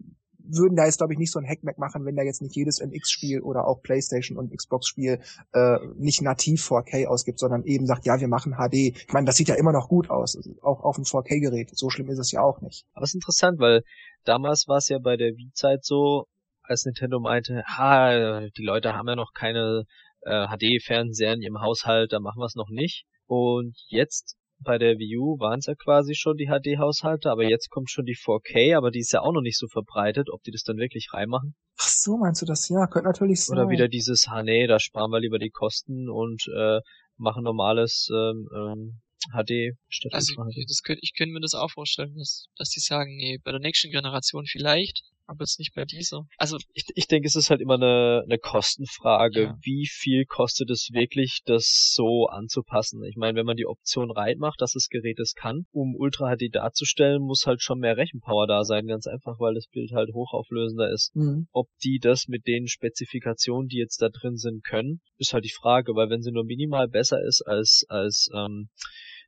würden 0.46 0.76
da 0.76 0.84
jetzt, 0.84 0.98
glaube 0.98 1.12
ich, 1.12 1.18
nicht 1.18 1.32
so 1.32 1.38
ein 1.38 1.46
Hackmack 1.46 1.78
machen, 1.78 2.04
wenn 2.04 2.16
da 2.16 2.22
jetzt 2.22 2.42
nicht 2.42 2.54
jedes 2.54 2.80
NX-Spiel 2.80 3.40
oder 3.40 3.66
auch 3.66 3.82
PlayStation 3.82 4.38
und 4.38 4.54
Xbox-Spiel 4.54 5.20
äh, 5.52 5.78
nicht 5.96 6.22
nativ 6.22 6.66
4K 6.68 7.06
ausgibt, 7.06 7.38
sondern 7.38 7.64
eben 7.64 7.86
sagt, 7.86 8.06
ja, 8.06 8.20
wir 8.20 8.28
machen 8.28 8.54
HD. 8.54 8.96
Ich 8.96 9.12
meine, 9.12 9.26
das 9.26 9.36
sieht 9.36 9.48
ja 9.48 9.54
immer 9.54 9.72
noch 9.72 9.88
gut 9.88 10.10
aus, 10.10 10.38
auch 10.62 10.82
auf 10.82 10.96
einem 10.96 11.04
4K-Gerät. 11.04 11.70
So 11.76 11.90
schlimm 11.90 12.08
ist 12.08 12.18
es 12.18 12.32
ja 12.32 12.40
auch 12.40 12.60
nicht. 12.60 12.84
Aber 12.92 13.04
es 13.04 13.10
ist 13.10 13.16
interessant, 13.16 13.58
weil 13.58 13.82
damals 14.24 14.66
war 14.68 14.78
es 14.78 14.88
ja 14.88 14.98
bei 14.98 15.16
der 15.16 15.32
Wii-Zeit 15.32 15.84
so, 15.84 16.26
als 16.62 16.84
Nintendo 16.84 17.20
meinte, 17.20 17.62
ha, 17.66 18.40
die 18.56 18.62
Leute 18.62 18.94
haben 18.94 19.08
ja 19.08 19.16
noch 19.16 19.32
keine 19.34 19.84
äh, 20.22 20.46
HD-Fernseher 20.46 21.34
in 21.34 21.42
ihrem 21.42 21.60
Haushalt, 21.60 22.12
da 22.12 22.20
machen 22.20 22.38
wir 22.38 22.46
es 22.46 22.54
noch 22.54 22.70
nicht. 22.70 23.04
Und 23.26 23.76
jetzt 23.88 24.36
bei 24.64 24.78
der 24.78 24.99
Wii 24.99 25.18
U 25.18 25.38
waren 25.38 25.59
es 25.61 25.66
ja 25.66 25.75
quasi 25.75 26.14
schon 26.14 26.37
die 26.37 26.47
HD-Haushalte, 26.47 27.30
aber 27.30 27.44
jetzt 27.44 27.71
kommt 27.71 27.90
schon 27.90 28.04
die 28.04 28.16
4K, 28.16 28.76
aber 28.76 28.90
die 28.90 29.00
ist 29.00 29.12
ja 29.12 29.21
auch 29.21 29.33
noch 29.33 29.42
nicht 29.42 29.59
so 29.59 29.68
verbreitet, 29.68 30.28
ob 30.30 30.42
die 30.42 30.50
das 30.50 30.62
dann 30.62 30.78
wirklich 30.78 31.11
reinmachen. 31.12 31.54
Ach 31.78 31.88
so, 31.88 32.16
meinst 32.16 32.42
du 32.42 32.47
das? 32.47 32.68
Ja, 32.68 32.87
könnte 32.87 33.09
natürlich 33.09 33.44
sein. 33.44 33.59
Oder 33.59 33.68
wieder 33.68 33.88
dieses, 33.88 34.28
ha 34.28 34.42
nee, 34.42 34.66
da 34.66 34.80
sparen 34.80 35.11
wir 35.11 35.21
lieber 35.21 35.38
die 35.38 35.50
Kosten 35.50 36.09
und 36.09 36.42
äh, 36.56 36.80
machen 37.16 37.44
normales 37.44 38.09
ähm, 38.12 38.49
ähm, 38.54 39.00
HD 39.33 39.76
statt 39.88 40.12
also, 40.12 40.35
das 40.68 40.83
könnte, 40.83 41.00
ich 41.02 41.14
könnte 41.16 41.33
mir 41.33 41.40
das 41.40 41.54
auch 41.54 41.71
vorstellen, 41.71 42.14
dass, 42.16 42.47
dass 42.56 42.71
die 42.71 42.80
sagen, 42.80 43.16
nee, 43.16 43.38
bei 43.42 43.52
der 43.52 43.61
nächsten 43.61 43.90
Generation 43.90 44.44
vielleicht, 44.47 45.02
aber 45.26 45.40
jetzt 45.40 45.59
nicht 45.59 45.75
bei 45.75 45.85
dieser. 45.85 46.26
Also 46.37 46.59
ich, 46.73 46.85
ich 46.95 47.07
denke, 47.07 47.26
es 47.26 47.37
ist 47.37 47.50
halt 47.50 47.61
immer 47.61 47.75
eine, 47.75 48.23
eine 48.25 48.38
Kostenfrage. 48.38 49.43
Ja. 49.43 49.58
Wie 49.63 49.87
viel 49.87 50.25
kostet 50.26 50.71
es 50.71 50.91
wirklich, 50.93 51.41
das 51.45 51.93
so 51.95 52.26
anzupassen? 52.26 53.02
Ich 53.04 53.17
meine, 53.17 53.39
wenn 53.39 53.47
man 53.47 53.56
die 53.56 53.67
Option 53.67 54.10
reinmacht, 54.10 54.60
dass 54.60 54.73
das 54.73 54.89
Gerät 54.89 55.19
es 55.19 55.34
kann, 55.34 55.67
um 55.73 55.95
Ultra 55.97 56.37
HD 56.37 56.54
darzustellen, 56.54 57.23
muss 57.23 57.47
halt 57.47 57.63
schon 57.63 57.78
mehr 57.78 57.97
Rechenpower 57.97 58.47
da 58.47 58.65
sein, 58.65 58.87
ganz 58.87 59.06
einfach, 59.06 59.39
weil 59.41 59.54
das 59.54 59.67
Bild 59.67 59.93
halt 59.93 60.13
hochauflösender 60.13 60.91
ist. 60.91 61.15
Mhm. 61.15 61.49
Ob 61.52 61.69
die 61.82 61.99
das 61.99 62.28
mit 62.28 62.47
den 62.47 62.69
Spezifikationen, 62.69 63.69
die 63.69 63.78
jetzt 63.78 64.02
da 64.02 64.08
drin 64.08 64.37
sind, 64.37 64.65
können, 64.65 65.00
ist 65.19 65.32
halt 65.32 65.45
die 65.45 65.54
Frage, 65.54 65.95
weil 65.95 66.10
wenn 66.10 66.23
sie 66.23 66.32
nur 66.32 66.45
minimal 66.45 66.89
besser 66.89 67.23
ist 67.23 67.43
als 67.43 67.84
als 67.89 68.28
ähm, 68.34 68.69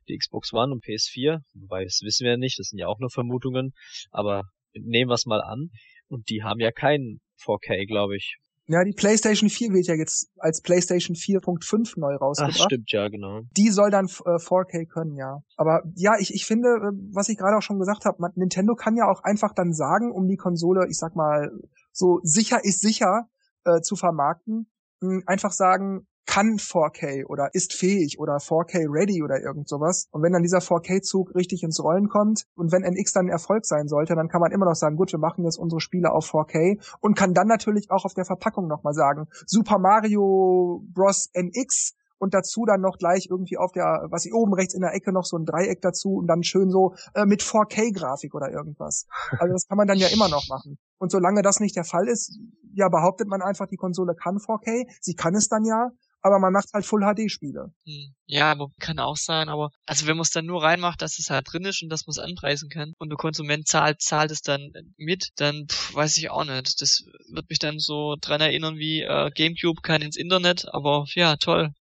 die 0.07 0.17
Xbox 0.17 0.53
One 0.53 0.73
und 0.73 0.83
PS4, 0.83 1.41
wobei 1.53 1.83
das 1.83 2.01
wissen 2.03 2.23
wir 2.23 2.31
ja 2.31 2.37
nicht, 2.37 2.59
das 2.59 2.67
sind 2.67 2.79
ja 2.79 2.87
auch 2.87 2.99
nur 2.99 3.09
Vermutungen, 3.09 3.73
aber 4.11 4.43
nehmen 4.83 5.09
wir 5.09 5.15
es 5.15 5.25
mal 5.25 5.41
an. 5.41 5.69
Und 6.07 6.29
die 6.29 6.43
haben 6.43 6.59
ja 6.59 6.71
keinen 6.71 7.19
4K, 7.43 7.85
glaube 7.87 8.15
ich. 8.15 8.37
Ja, 8.69 8.83
die 8.83 8.91
PlayStation 8.91 9.49
4 9.49 9.71
wird 9.71 9.87
ja 9.87 9.95
jetzt 9.95 10.29
als 10.37 10.61
PlayStation 10.61 11.15
4.5 11.15 11.97
neu 11.97 12.15
rausgebracht. 12.15 12.57
Ach, 12.59 12.65
stimmt, 12.65 12.91
ja, 12.91 13.07
genau. 13.07 13.41
Die 13.55 13.69
soll 13.69 13.91
dann 13.91 14.07
äh, 14.07 14.39
4K 14.39 14.85
können, 14.87 15.15
ja. 15.15 15.37
Aber 15.55 15.83
ja, 15.95 16.19
ich, 16.19 16.33
ich 16.33 16.45
finde, 16.45 16.67
äh, 16.67 16.91
was 17.13 17.29
ich 17.29 17.37
gerade 17.37 17.57
auch 17.57 17.61
schon 17.61 17.79
gesagt 17.79 18.03
habe, 18.03 18.17
Nintendo 18.35 18.75
kann 18.75 18.97
ja 18.97 19.09
auch 19.09 19.23
einfach 19.23 19.53
dann 19.53 19.73
sagen, 19.73 20.11
um 20.11 20.27
die 20.27 20.35
Konsole, 20.35 20.85
ich 20.89 20.97
sag 20.97 21.15
mal, 21.15 21.49
so 21.93 22.19
sicher 22.23 22.63
ist 22.63 22.81
sicher 22.81 23.29
äh, 23.63 23.79
zu 23.79 23.95
vermarkten, 23.95 24.69
mh, 24.99 25.21
einfach 25.27 25.53
sagen, 25.53 26.05
kann 26.37 26.57
4K 26.57 27.25
oder 27.25 27.49
ist 27.53 27.73
fähig 27.73 28.19
oder 28.19 28.37
4K 28.37 28.85
ready 28.93 29.23
oder 29.23 29.41
irgend 29.41 29.67
sowas. 29.67 30.07
Und 30.11 30.21
wenn 30.21 30.33
dann 30.33 30.43
dieser 30.43 30.59
4K-Zug 30.59 31.33
richtig 31.33 31.63
ins 31.63 31.83
Rollen 31.83 32.09
kommt 32.09 32.43
und 32.55 32.71
wenn 32.71 32.83
NX 32.83 33.13
dann 33.13 33.25
ein 33.25 33.31
Erfolg 33.31 33.65
sein 33.65 33.87
sollte, 33.87 34.13
dann 34.13 34.27
kann 34.27 34.41
man 34.41 34.51
immer 34.51 34.65
noch 34.65 34.75
sagen, 34.75 34.97
gut, 34.97 35.11
wir 35.11 35.17
machen 35.17 35.45
jetzt 35.45 35.57
unsere 35.57 35.81
Spiele 35.81 36.11
auf 36.11 36.29
4K 36.31 36.77
und 36.99 37.17
kann 37.17 37.33
dann 37.33 37.47
natürlich 37.47 37.89
auch 37.89 38.05
auf 38.05 38.13
der 38.13 38.25
Verpackung 38.25 38.67
nochmal 38.67 38.93
sagen, 38.93 39.25
Super 39.47 39.79
Mario 39.79 40.83
Bros. 40.93 41.31
NX 41.33 41.95
und 42.19 42.35
dazu 42.35 42.65
dann 42.65 42.81
noch 42.81 42.97
gleich 42.97 43.27
irgendwie 43.29 43.57
auf 43.57 43.71
der, 43.71 44.05
was 44.09 44.25
ich 44.25 44.33
oben 44.33 44.53
rechts 44.53 44.75
in 44.75 44.81
der 44.81 44.93
Ecke 44.93 45.11
noch 45.11 45.25
so 45.25 45.37
ein 45.37 45.45
Dreieck 45.45 45.81
dazu 45.81 46.17
und 46.17 46.27
dann 46.27 46.43
schön 46.43 46.69
so 46.69 46.93
äh, 47.15 47.25
mit 47.25 47.41
4K-Grafik 47.41 48.35
oder 48.35 48.51
irgendwas. 48.51 49.07
Also 49.39 49.53
das 49.53 49.67
kann 49.67 49.77
man 49.77 49.87
dann 49.87 49.97
ja 49.97 50.07
immer 50.07 50.29
noch 50.29 50.47
machen. 50.49 50.77
Und 50.99 51.11
solange 51.11 51.41
das 51.41 51.59
nicht 51.59 51.75
der 51.75 51.83
Fall 51.83 52.07
ist, 52.07 52.39
ja, 52.73 52.89
behauptet 52.89 53.27
man 53.27 53.41
einfach, 53.41 53.67
die 53.67 53.75
Konsole 53.75 54.13
kann 54.15 54.37
4K. 54.37 54.87
Sie 55.01 55.15
kann 55.15 55.35
es 55.35 55.47
dann 55.47 55.63
ja, 55.65 55.89
aber 56.27 56.39
man 56.39 56.53
macht 56.53 56.69
halt 56.73 56.85
Full 56.85 57.01
HD 57.01 57.31
Spiele. 57.31 57.71
Hm. 57.85 58.13
Ja, 58.25 58.55
kann 58.79 58.99
auch 58.99 59.17
sein, 59.17 59.49
aber 59.49 59.69
also 59.85 60.07
wenn 60.07 60.17
man 60.17 60.23
es 60.23 60.31
dann 60.31 60.45
nur 60.45 60.63
reinmacht, 60.63 61.01
dass 61.01 61.19
es 61.19 61.29
halt 61.29 61.47
drin 61.51 61.65
ist 61.65 61.81
und 61.81 61.89
dass 61.89 62.05
man 62.05 62.11
es 62.11 62.19
anpreisen 62.19 62.69
kann 62.69 62.93
und 62.97 63.09
der 63.09 63.17
Konsument 63.17 63.67
zahlt 63.67 64.01
zahlt 64.01 64.31
es 64.31 64.41
dann 64.41 64.71
mit, 64.97 65.29
dann 65.37 65.67
pff, 65.69 65.95
weiß 65.95 66.17
ich 66.17 66.29
auch 66.29 66.45
nicht. 66.45 66.81
Das 66.81 67.03
wird 67.31 67.49
mich 67.49 67.59
dann 67.59 67.79
so 67.79 68.15
dran 68.19 68.41
erinnern 68.41 68.77
wie 68.77 69.01
äh, 69.01 69.31
GameCube 69.33 69.81
kann 69.81 70.01
ins 70.01 70.17
Internet, 70.17 70.67
aber 70.73 71.05
ja, 71.15 71.37
toll. 71.37 71.73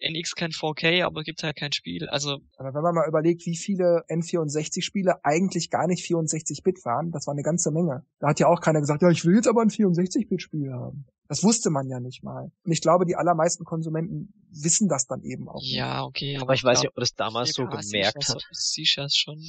NX 0.00 0.34
kein 0.34 0.50
4K, 0.50 1.04
aber 1.04 1.22
gibt 1.22 1.42
halt 1.42 1.56
kein 1.56 1.72
Spiel. 1.72 2.08
Also. 2.08 2.38
Aber 2.56 2.74
wenn 2.74 2.82
man 2.82 2.94
mal 2.94 3.08
überlegt, 3.08 3.44
wie 3.46 3.56
viele 3.56 4.04
N64-Spiele 4.08 5.24
eigentlich 5.24 5.70
gar 5.70 5.86
nicht 5.86 6.04
64-Bit 6.04 6.84
waren, 6.84 7.10
das 7.10 7.26
war 7.26 7.32
eine 7.32 7.42
ganze 7.42 7.70
Menge. 7.70 8.04
Da 8.18 8.28
hat 8.28 8.40
ja 8.40 8.48
auch 8.48 8.60
keiner 8.60 8.80
gesagt, 8.80 9.02
ja, 9.02 9.10
ich 9.10 9.24
will 9.24 9.36
jetzt 9.36 9.48
aber 9.48 9.62
ein 9.62 9.70
64-Bit-Spiel 9.70 10.72
haben. 10.72 11.06
Das 11.30 11.44
wusste 11.44 11.70
man 11.70 11.88
ja 11.88 12.00
nicht 12.00 12.24
mal. 12.24 12.50
Und 12.64 12.72
ich 12.72 12.80
glaube, 12.80 13.06
die 13.06 13.14
allermeisten 13.14 13.64
Konsumenten 13.64 14.34
wissen 14.50 14.88
das 14.88 15.06
dann 15.06 15.22
eben 15.22 15.48
auch. 15.48 15.60
Nicht. 15.60 15.74
Ja, 15.74 16.02
okay. 16.02 16.34
Aber, 16.34 16.42
aber 16.42 16.54
ich 16.54 16.64
weiß 16.64 16.80
nicht, 16.80 16.88
ob 16.88 16.96
man 16.96 17.02
das 17.02 17.14
damals 17.14 17.52
so 17.52 17.66
gemerkt 17.66 18.28
hat. 18.28 18.44
Das 18.50 19.14
schon. 19.14 19.40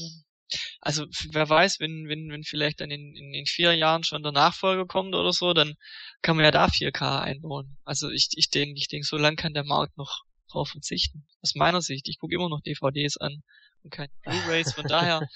Also 0.80 1.08
wer 1.32 1.50
weiß, 1.50 1.80
wenn, 1.80 2.08
wenn, 2.08 2.30
wenn 2.30 2.44
vielleicht 2.44 2.82
dann 2.82 2.92
in, 2.92 3.16
in, 3.16 3.34
in 3.34 3.48
vier 3.48 3.74
Jahren 3.74 4.04
schon 4.04 4.22
der 4.22 4.32
Nachfolger 4.32 4.86
kommt 4.86 5.16
oder 5.16 5.34
so, 5.34 5.54
dann 5.54 5.74
kann 6.22 6.36
man 6.36 6.46
ja 6.46 6.52
da 6.52 6.68
4K 6.68 7.22
einbauen. 7.22 7.80
Also 7.84 8.12
ich, 8.12 8.30
ich 8.36 8.52
denke, 8.52 8.78
ich 8.78 8.88
denke, 8.88 9.08
so 9.08 9.18
lang 9.18 9.36
kann 9.36 9.56
der 9.56 9.66
Markt 9.66 9.98
noch 9.98 10.22
drauf 10.52 10.70
verzichten. 10.70 11.26
Aus 11.42 11.56
meiner 11.56 11.82
Sicht, 11.82 12.08
ich 12.08 12.20
gucke 12.20 12.36
immer 12.36 12.50
noch 12.50 12.62
DVDs 12.62 13.18
an 13.18 13.42
und 13.82 13.90
keine 13.90 14.10
Blu-rays, 14.24 14.74
von 14.74 14.86
daher. 14.86 15.28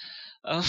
Äh, 0.44 0.62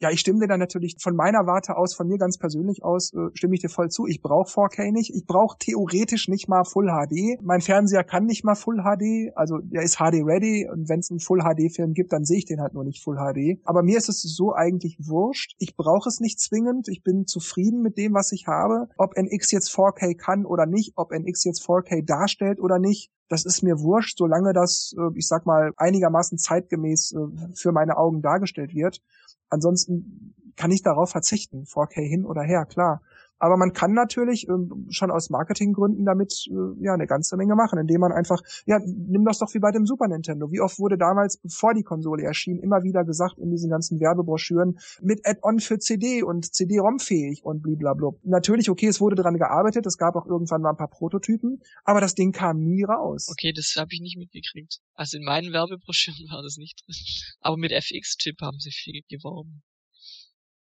ja, 0.00 0.10
ich 0.10 0.20
stimme 0.20 0.40
dir 0.40 0.48
dann 0.48 0.60
natürlich 0.60 0.96
von 1.00 1.14
meiner 1.14 1.46
Warte 1.46 1.76
aus, 1.76 1.94
von 1.94 2.08
mir 2.08 2.18
ganz 2.18 2.36
persönlich 2.36 2.84
aus, 2.84 3.12
äh, 3.12 3.30
stimme 3.34 3.54
ich 3.54 3.60
dir 3.60 3.68
voll 3.68 3.90
zu. 3.90 4.06
Ich 4.06 4.22
brauche 4.22 4.50
4K 4.50 4.92
nicht. 4.92 5.14
Ich 5.14 5.24
brauche 5.26 5.56
theoretisch 5.58 6.28
nicht 6.28 6.48
mal 6.48 6.64
Full 6.64 6.88
HD. 6.88 7.40
Mein 7.42 7.60
Fernseher 7.60 8.04
kann 8.04 8.26
nicht 8.26 8.44
mal 8.44 8.54
Full 8.54 8.82
HD. 8.82 9.32
Also 9.36 9.58
der 9.58 9.82
ist 9.82 9.96
HD 9.96 10.24
ready 10.24 10.68
und 10.70 10.88
wenn 10.88 11.00
es 11.00 11.10
einen 11.10 11.20
Full 11.20 11.40
HD-Film 11.40 11.94
gibt, 11.94 12.12
dann 12.12 12.24
sehe 12.24 12.38
ich 12.38 12.44
den 12.44 12.60
halt 12.60 12.74
nur 12.74 12.84
nicht 12.84 13.02
Full 13.02 13.16
HD. 13.16 13.60
Aber 13.64 13.82
mir 13.82 13.96
ist 13.96 14.08
es 14.08 14.20
so 14.20 14.52
eigentlich 14.52 14.98
wurscht. 15.00 15.54
Ich 15.58 15.76
brauche 15.76 16.08
es 16.08 16.20
nicht 16.20 16.40
zwingend. 16.40 16.88
Ich 16.88 17.02
bin 17.02 17.26
zufrieden 17.26 17.80
mit 17.80 17.96
dem, 17.96 18.14
was 18.14 18.32
ich 18.32 18.46
habe. 18.46 18.88
Ob 18.98 19.16
NX 19.16 19.52
jetzt 19.52 19.74
4K 19.74 20.16
kann 20.16 20.44
oder 20.44 20.66
nicht, 20.66 20.92
ob 20.96 21.12
NX 21.12 21.44
jetzt 21.44 21.62
4K 21.66 22.04
darstellt 22.04 22.60
oder 22.60 22.78
nicht, 22.78 23.10
das 23.28 23.44
ist 23.44 23.62
mir 23.62 23.80
wurscht, 23.80 24.18
solange 24.18 24.52
das, 24.52 24.94
äh, 24.98 25.18
ich 25.18 25.26
sag 25.26 25.46
mal, 25.46 25.72
einigermaßen 25.76 26.38
zeitgemäß 26.38 27.12
äh, 27.12 27.54
für 27.54 27.72
meine 27.72 27.96
Augen 27.96 28.22
dargestellt 28.22 28.74
wird. 28.74 29.00
Ansonsten 29.48 30.34
kann 30.56 30.70
ich 30.70 30.82
darauf 30.82 31.10
verzichten, 31.10 31.64
4K 31.64 32.00
hin 32.00 32.24
oder 32.24 32.42
her, 32.42 32.64
klar. 32.64 33.00
Aber 33.38 33.56
man 33.56 33.72
kann 33.72 33.92
natürlich 33.92 34.48
ähm, 34.48 34.86
schon 34.90 35.10
aus 35.10 35.30
Marketinggründen 35.30 36.04
damit 36.04 36.46
äh, 36.48 36.84
ja 36.84 36.94
eine 36.94 37.06
ganze 37.06 37.36
Menge 37.36 37.54
machen, 37.54 37.78
indem 37.78 38.00
man 38.00 38.12
einfach, 38.12 38.40
ja, 38.66 38.78
nimm 38.84 39.24
das 39.24 39.38
doch 39.38 39.52
wie 39.54 39.58
bei 39.58 39.70
dem 39.70 39.86
Super 39.86 40.08
Nintendo. 40.08 40.50
Wie 40.50 40.60
oft 40.60 40.78
wurde 40.78 40.96
damals, 40.96 41.36
bevor 41.38 41.74
die 41.74 41.82
Konsole 41.82 42.22
erschien, 42.22 42.58
immer 42.58 42.82
wieder 42.82 43.04
gesagt 43.04 43.38
in 43.38 43.50
diesen 43.50 43.70
ganzen 43.70 44.00
Werbebroschüren 44.00 44.78
mit 45.00 45.26
Add-on 45.26 45.60
für 45.60 45.78
CD 45.78 46.22
und 46.22 46.54
CD-ROM 46.54 46.98
fähig 46.98 47.44
und 47.44 47.62
blablabla. 47.62 48.12
Natürlich, 48.22 48.70
okay, 48.70 48.86
es 48.86 49.00
wurde 49.00 49.16
dran 49.16 49.36
gearbeitet, 49.36 49.86
es 49.86 49.98
gab 49.98 50.16
auch 50.16 50.26
irgendwann 50.26 50.62
mal 50.62 50.70
ein 50.70 50.76
paar 50.76 50.90
Prototypen, 50.90 51.60
aber 51.84 52.00
das 52.00 52.14
Ding 52.14 52.32
kam 52.32 52.58
nie 52.58 52.84
raus. 52.84 53.28
Okay, 53.30 53.52
das 53.52 53.74
habe 53.76 53.88
ich 53.92 54.00
nicht 54.00 54.16
mitgekriegt. 54.16 54.80
Also 54.94 55.18
in 55.18 55.24
meinen 55.24 55.52
Werbebroschüren 55.52 56.26
war 56.30 56.42
das 56.42 56.56
nicht 56.56 56.84
drin. 56.86 56.96
Aber 57.40 57.56
mit 57.56 57.72
FX-Chip 57.72 58.40
haben 58.40 58.58
sie 58.58 58.70
viel 58.70 59.02
geworben. 59.08 59.62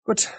Gut, 0.04 0.30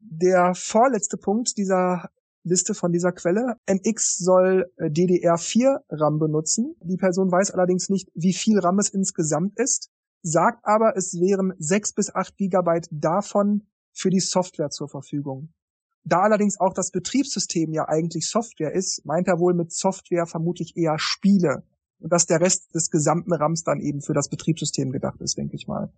der 0.00 0.54
vorletzte 0.54 1.16
Punkt 1.16 1.56
dieser 1.56 2.10
Liste 2.42 2.74
von 2.74 2.92
dieser 2.92 3.12
Quelle. 3.12 3.56
NX 3.66 4.18
soll 4.18 4.70
äh, 4.76 4.86
DDR4 4.86 5.80
RAM 5.90 6.18
benutzen. 6.18 6.74
Die 6.82 6.96
Person 6.96 7.30
weiß 7.30 7.50
allerdings 7.50 7.90
nicht, 7.90 8.10
wie 8.14 8.32
viel 8.32 8.58
RAM 8.58 8.78
es 8.78 8.88
insgesamt 8.88 9.58
ist, 9.58 9.90
sagt 10.22 10.64
aber, 10.64 10.96
es 10.96 11.20
wären 11.20 11.52
6 11.58 11.94
bis 11.94 12.14
8 12.14 12.36
Gigabyte 12.36 12.88
davon 12.90 13.66
für 13.92 14.10
die 14.10 14.20
Software 14.20 14.70
zur 14.70 14.88
Verfügung. 14.88 15.52
Da 16.04 16.22
allerdings 16.22 16.58
auch 16.58 16.72
das 16.72 16.90
Betriebssystem 16.90 17.72
ja 17.72 17.88
eigentlich 17.88 18.28
Software 18.28 18.72
ist, 18.72 19.04
meint 19.04 19.28
er 19.28 19.38
wohl 19.38 19.54
mit 19.54 19.72
Software 19.72 20.26
vermutlich 20.26 20.76
eher 20.76 20.98
Spiele. 20.98 21.62
Und 21.98 22.10
dass 22.10 22.24
der 22.24 22.40
Rest 22.40 22.74
des 22.74 22.90
gesamten 22.90 23.34
RAMs 23.34 23.62
dann 23.64 23.80
eben 23.80 24.00
für 24.00 24.14
das 24.14 24.30
Betriebssystem 24.30 24.90
gedacht 24.90 25.20
ist, 25.20 25.36
denke 25.36 25.56
ich 25.56 25.68
mal. 25.68 25.92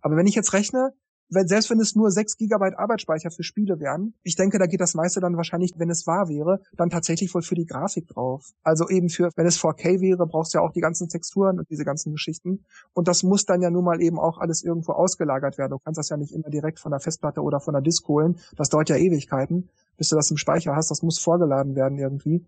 Aber 0.00 0.16
wenn 0.16 0.28
ich 0.28 0.36
jetzt 0.36 0.52
rechne, 0.52 0.92
wenn, 1.30 1.46
selbst 1.46 1.70
wenn 1.70 1.80
es 1.80 1.94
nur 1.94 2.10
6 2.10 2.36
Gigabyte 2.36 2.78
Arbeitsspeicher 2.78 3.30
für 3.30 3.42
Spiele 3.42 3.80
wären, 3.80 4.14
ich 4.22 4.36
denke, 4.36 4.58
da 4.58 4.66
geht 4.66 4.80
das 4.80 4.94
meiste 4.94 5.20
dann 5.20 5.36
wahrscheinlich, 5.36 5.74
wenn 5.76 5.90
es 5.90 6.06
wahr 6.06 6.28
wäre, 6.28 6.60
dann 6.76 6.90
tatsächlich 6.90 7.34
wohl 7.34 7.42
für 7.42 7.54
die 7.54 7.66
Grafik 7.66 8.08
drauf. 8.08 8.52
Also 8.62 8.88
eben 8.88 9.08
für, 9.08 9.30
wenn 9.36 9.46
es 9.46 9.58
4K 9.58 10.00
wäre, 10.00 10.26
brauchst 10.26 10.54
du 10.54 10.58
ja 10.58 10.64
auch 10.64 10.72
die 10.72 10.80
ganzen 10.80 11.08
Texturen 11.08 11.58
und 11.58 11.68
diese 11.70 11.84
ganzen 11.84 12.12
Geschichten. 12.12 12.64
Und 12.94 13.08
das 13.08 13.22
muss 13.22 13.44
dann 13.44 13.60
ja 13.60 13.70
nun 13.70 13.84
mal 13.84 14.00
eben 14.00 14.18
auch 14.18 14.38
alles 14.38 14.62
irgendwo 14.62 14.92
ausgelagert 14.92 15.58
werden. 15.58 15.72
Du 15.72 15.78
kannst 15.78 15.98
das 15.98 16.08
ja 16.08 16.16
nicht 16.16 16.32
immer 16.32 16.50
direkt 16.50 16.80
von 16.80 16.90
der 16.90 17.00
Festplatte 17.00 17.42
oder 17.42 17.60
von 17.60 17.74
der 17.74 17.82
Disk 17.82 18.06
holen. 18.08 18.38
Das 18.56 18.70
dauert 18.70 18.88
ja 18.88 18.96
Ewigkeiten, 18.96 19.68
bis 19.96 20.08
du 20.08 20.16
das 20.16 20.30
im 20.30 20.36
Speicher 20.38 20.74
hast. 20.74 20.90
Das 20.90 21.02
muss 21.02 21.18
vorgeladen 21.18 21.74
werden 21.74 21.98
irgendwie. 21.98 22.46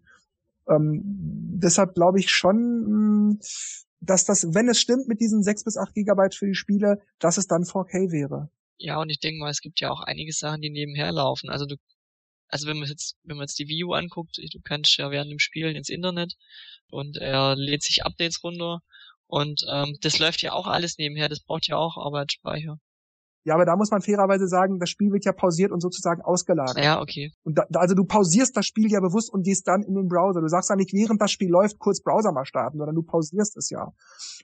Ähm, 0.69 1.03
deshalb 1.05 1.95
glaube 1.95 2.19
ich 2.19 2.31
schon, 2.31 3.38
dass 4.01 4.25
das, 4.25 4.55
wenn 4.55 4.69
es 4.69 4.81
stimmt 4.81 5.09
mit 5.09 5.21
diesen 5.21 5.43
6 5.43 5.64
bis 5.64 5.77
8 5.77 5.95
Gigabyte 5.95 6.35
für 6.35 6.47
die 6.47 6.55
Spiele, 6.55 7.01
dass 7.19 7.37
es 7.37 7.47
dann 7.47 7.64
4K 7.64 8.11
wäre. 8.11 8.49
Ja, 8.83 8.99
und 9.01 9.11
ich 9.11 9.21
denke 9.21 9.38
mal, 9.40 9.51
es 9.51 9.61
gibt 9.61 9.81
ja 9.81 9.90
auch 9.90 10.01
einige 10.01 10.33
Sachen, 10.33 10.62
die 10.62 10.71
nebenher 10.71 11.12
laufen. 11.12 11.51
Also 11.51 11.66
du, 11.66 11.77
also 12.49 12.66
wenn 12.66 12.79
man 12.79 12.88
jetzt, 12.88 13.16
wenn 13.25 13.37
man 13.37 13.45
jetzt 13.45 13.59
die 13.59 13.69
View 13.69 13.93
anguckt, 13.93 14.38
du 14.38 14.61
kannst 14.62 14.97
ja 14.97 15.11
während 15.11 15.31
dem 15.31 15.38
Spielen 15.38 15.77
ins 15.77 15.90
Internet 15.90 16.35
und 16.90 17.16
er 17.19 17.57
lädt 17.57 17.83
sich 17.83 18.05
Updates 18.05 18.43
runter 18.43 18.81
und 19.27 19.62
ähm, 19.71 19.99
das 20.01 20.19
läuft 20.19 20.43
ja 20.43 20.53
auch 20.53 20.66
alles 20.66 20.99
nebenher, 20.99 21.29
das 21.29 21.40
braucht 21.40 21.69
ja 21.69 21.77
auch 21.77 21.97
Arbeitsspeicher. 21.99 22.79
Ja, 23.44 23.55
aber 23.55 23.64
da 23.64 23.74
muss 23.74 23.90
man 23.90 24.03
fairerweise 24.03 24.46
sagen, 24.46 24.79
das 24.79 24.90
Spiel 24.90 25.12
wird 25.12 25.24
ja 25.24 25.33
pausiert 25.33 25.72
und 25.72 25.81
sozusagen 25.81 26.20
ausgelagert. 26.20 26.85
Ja, 26.85 27.00
okay. 27.00 27.33
Und 27.42 27.59
da, 27.59 27.64
also 27.74 27.94
du 27.94 28.05
pausierst 28.05 28.55
das 28.57 28.66
Spiel 28.66 28.90
ja 28.90 29.00
bewusst 29.00 29.33
und 29.33 29.44
gehst 29.44 29.66
dann 29.66 29.83
in 29.83 29.94
den 29.94 30.09
Browser. 30.09 30.40
Du 30.42 30.48
sagst 30.48 30.68
ja 30.68 30.76
nicht, 30.76 30.92
während 30.92 31.22
das 31.22 31.31
Spiel 31.31 31.48
läuft, 31.48 31.79
kurz 31.79 32.03
Browser 32.03 32.33
mal 32.33 32.44
starten, 32.44 32.76
sondern 32.76 32.94
du 32.94 33.03
pausierst 33.03 33.57
es 33.57 33.70
ja. 33.70 33.92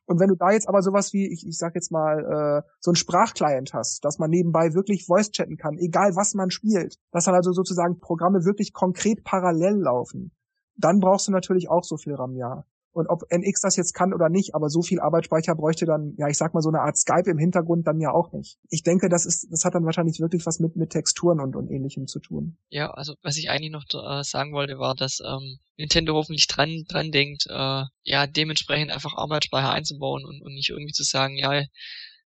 Und 0.06 0.18
wenn 0.18 0.28
du 0.28 0.36
da 0.36 0.50
jetzt 0.50 0.68
aber 0.68 0.80
sowas 0.80 1.12
wie, 1.12 1.30
ich, 1.30 1.46
ich 1.46 1.58
sag 1.58 1.74
jetzt 1.74 1.92
mal, 1.92 2.62
äh, 2.64 2.68
so 2.80 2.92
ein 2.92 2.96
Sprachclient 2.96 3.74
hast, 3.74 4.04
dass 4.04 4.18
man 4.18 4.30
nebenbei 4.30 4.72
wirklich 4.72 5.04
Voice 5.04 5.30
chatten 5.30 5.56
kann, 5.56 5.76
egal 5.78 6.16
was 6.16 6.34
man 6.34 6.50
spielt, 6.50 6.96
dass 7.10 7.24
dann 7.24 7.34
also 7.34 7.52
sozusagen 7.52 7.98
Programme 7.98 8.44
wirklich 8.44 8.72
konkret 8.72 9.24
parallel 9.24 9.76
laufen, 9.82 10.32
dann 10.76 11.00
brauchst 11.00 11.28
du 11.28 11.32
natürlich 11.32 11.68
auch 11.68 11.84
so 11.84 11.96
viel 11.96 12.14
RAM, 12.14 12.34
ja. 12.36 12.64
Und 12.96 13.08
ob 13.08 13.30
NX 13.30 13.60
das 13.60 13.76
jetzt 13.76 13.92
kann 13.92 14.14
oder 14.14 14.30
nicht, 14.30 14.54
aber 14.54 14.70
so 14.70 14.80
viel 14.80 15.00
Arbeitsspeicher 15.00 15.54
bräuchte 15.54 15.84
dann, 15.84 16.14
ja, 16.16 16.28
ich 16.28 16.38
sag 16.38 16.54
mal, 16.54 16.62
so 16.62 16.70
eine 16.70 16.80
Art 16.80 16.96
Skype 16.96 17.30
im 17.30 17.36
Hintergrund 17.36 17.86
dann 17.86 18.00
ja 18.00 18.10
auch 18.10 18.32
nicht. 18.32 18.56
Ich 18.70 18.84
denke, 18.84 19.10
das 19.10 19.26
ist, 19.26 19.48
das 19.50 19.66
hat 19.66 19.74
dann 19.74 19.84
wahrscheinlich 19.84 20.18
wirklich 20.18 20.46
was 20.46 20.60
mit, 20.60 20.76
mit 20.76 20.92
Texturen 20.92 21.38
und, 21.40 21.56
und 21.56 21.70
ähnlichem 21.70 22.06
zu 22.06 22.20
tun. 22.20 22.56
Ja, 22.70 22.90
also 22.90 23.14
was 23.22 23.36
ich 23.36 23.50
eigentlich 23.50 23.70
noch 23.70 23.84
äh, 23.92 24.24
sagen 24.24 24.54
wollte, 24.54 24.78
war, 24.78 24.94
dass 24.94 25.20
ähm, 25.20 25.58
Nintendo 25.76 26.14
hoffentlich 26.14 26.46
dran, 26.46 26.84
dran 26.88 27.12
denkt, 27.12 27.44
äh, 27.50 27.82
ja, 28.02 28.26
dementsprechend 28.26 28.90
einfach 28.90 29.14
Arbeitsspeicher 29.14 29.70
einzubauen 29.70 30.24
und, 30.24 30.40
und 30.40 30.54
nicht 30.54 30.70
irgendwie 30.70 30.94
zu 30.94 31.02
sagen, 31.02 31.36
ja, 31.36 31.64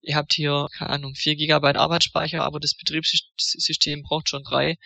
ihr 0.01 0.15
habt 0.15 0.33
hier, 0.33 0.67
keine 0.77 0.91
Ahnung, 0.91 1.15
4 1.15 1.37
Gigabyte 1.37 1.77
Arbeitsspeicher, 1.77 2.43
aber 2.43 2.59
das 2.59 2.75
Betriebssystem 2.75 4.03
braucht 4.03 4.29
schon 4.29 4.43
drei. 4.43 4.77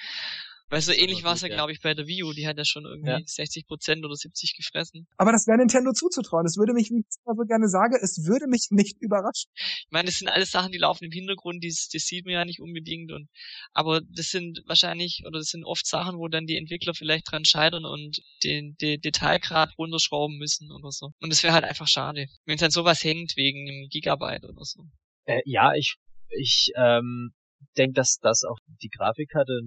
Weil 0.69 0.81
so 0.81 0.91
ähnlich 0.91 1.23
war 1.23 1.33
es 1.33 1.41
ja, 1.41 1.47
glaube 1.47 1.71
ich, 1.71 1.81
bei 1.81 1.93
der 1.93 2.07
Wii 2.07 2.23
U. 2.23 2.33
Die 2.33 2.47
hat 2.47 2.57
ja 2.57 2.65
schon 2.65 2.85
irgendwie 2.85 3.11
ja. 3.11 3.19
60 3.23 3.67
Prozent 3.67 4.03
oder 4.03 4.15
70 4.15 4.55
gefressen. 4.57 5.07
Aber 5.17 5.31
das 5.31 5.45
wäre 5.45 5.59
Nintendo 5.59 5.91
zuzutrauen. 5.91 6.45
Es 6.45 6.57
würde 6.57 6.73
mich, 6.73 6.89
wie 6.89 6.99
ich 6.99 7.17
immer 7.23 7.35
so 7.35 7.43
gerne 7.45 7.69
sage, 7.69 7.99
es 8.01 8.25
würde 8.25 8.47
mich 8.47 8.67
nicht 8.71 8.99
überraschen. 8.99 9.51
Ich 9.55 9.91
meine, 9.91 10.07
das 10.07 10.15
sind 10.15 10.27
alles 10.27 10.49
Sachen, 10.49 10.71
die 10.71 10.79
laufen 10.79 11.05
im 11.05 11.11
Hintergrund, 11.11 11.63
das, 11.63 11.89
das 11.93 12.03
sieht 12.03 12.25
man 12.25 12.33
ja 12.33 12.45
nicht 12.45 12.61
unbedingt. 12.61 13.11
Und 13.11 13.29
aber 13.73 14.01
das 14.01 14.29
sind 14.29 14.63
wahrscheinlich, 14.65 15.23
oder 15.27 15.37
das 15.39 15.49
sind 15.49 15.65
oft 15.65 15.85
Sachen, 15.85 16.17
wo 16.17 16.27
dann 16.27 16.47
die 16.47 16.57
Entwickler 16.57 16.95
vielleicht 16.95 17.31
dran 17.31 17.45
scheitern 17.45 17.85
und 17.85 18.21
den, 18.43 18.75
den 18.81 19.01
Detailgrad 19.01 19.77
runterschrauben 19.77 20.37
müssen 20.37 20.71
oder 20.71 20.89
so. 20.91 21.11
Und 21.21 21.31
es 21.31 21.43
wäre 21.43 21.53
halt 21.53 21.63
einfach 21.63 21.87
schade, 21.87 22.25
wenn 22.45 22.55
es 22.55 22.63
an 22.63 22.71
sowas 22.71 23.03
hängt 23.03 23.37
wegen 23.37 23.69
einem 23.69 23.87
Gigabyte 23.89 24.45
oder 24.45 24.63
so. 24.63 24.83
Äh, 25.25 25.41
ja, 25.45 25.73
ich, 25.75 25.95
ich 26.29 26.71
ähm, 26.75 27.31
denke, 27.77 27.93
dass 27.93 28.17
das 28.19 28.43
auch 28.43 28.57
die 28.81 28.89
Grafikkarte 28.89 29.61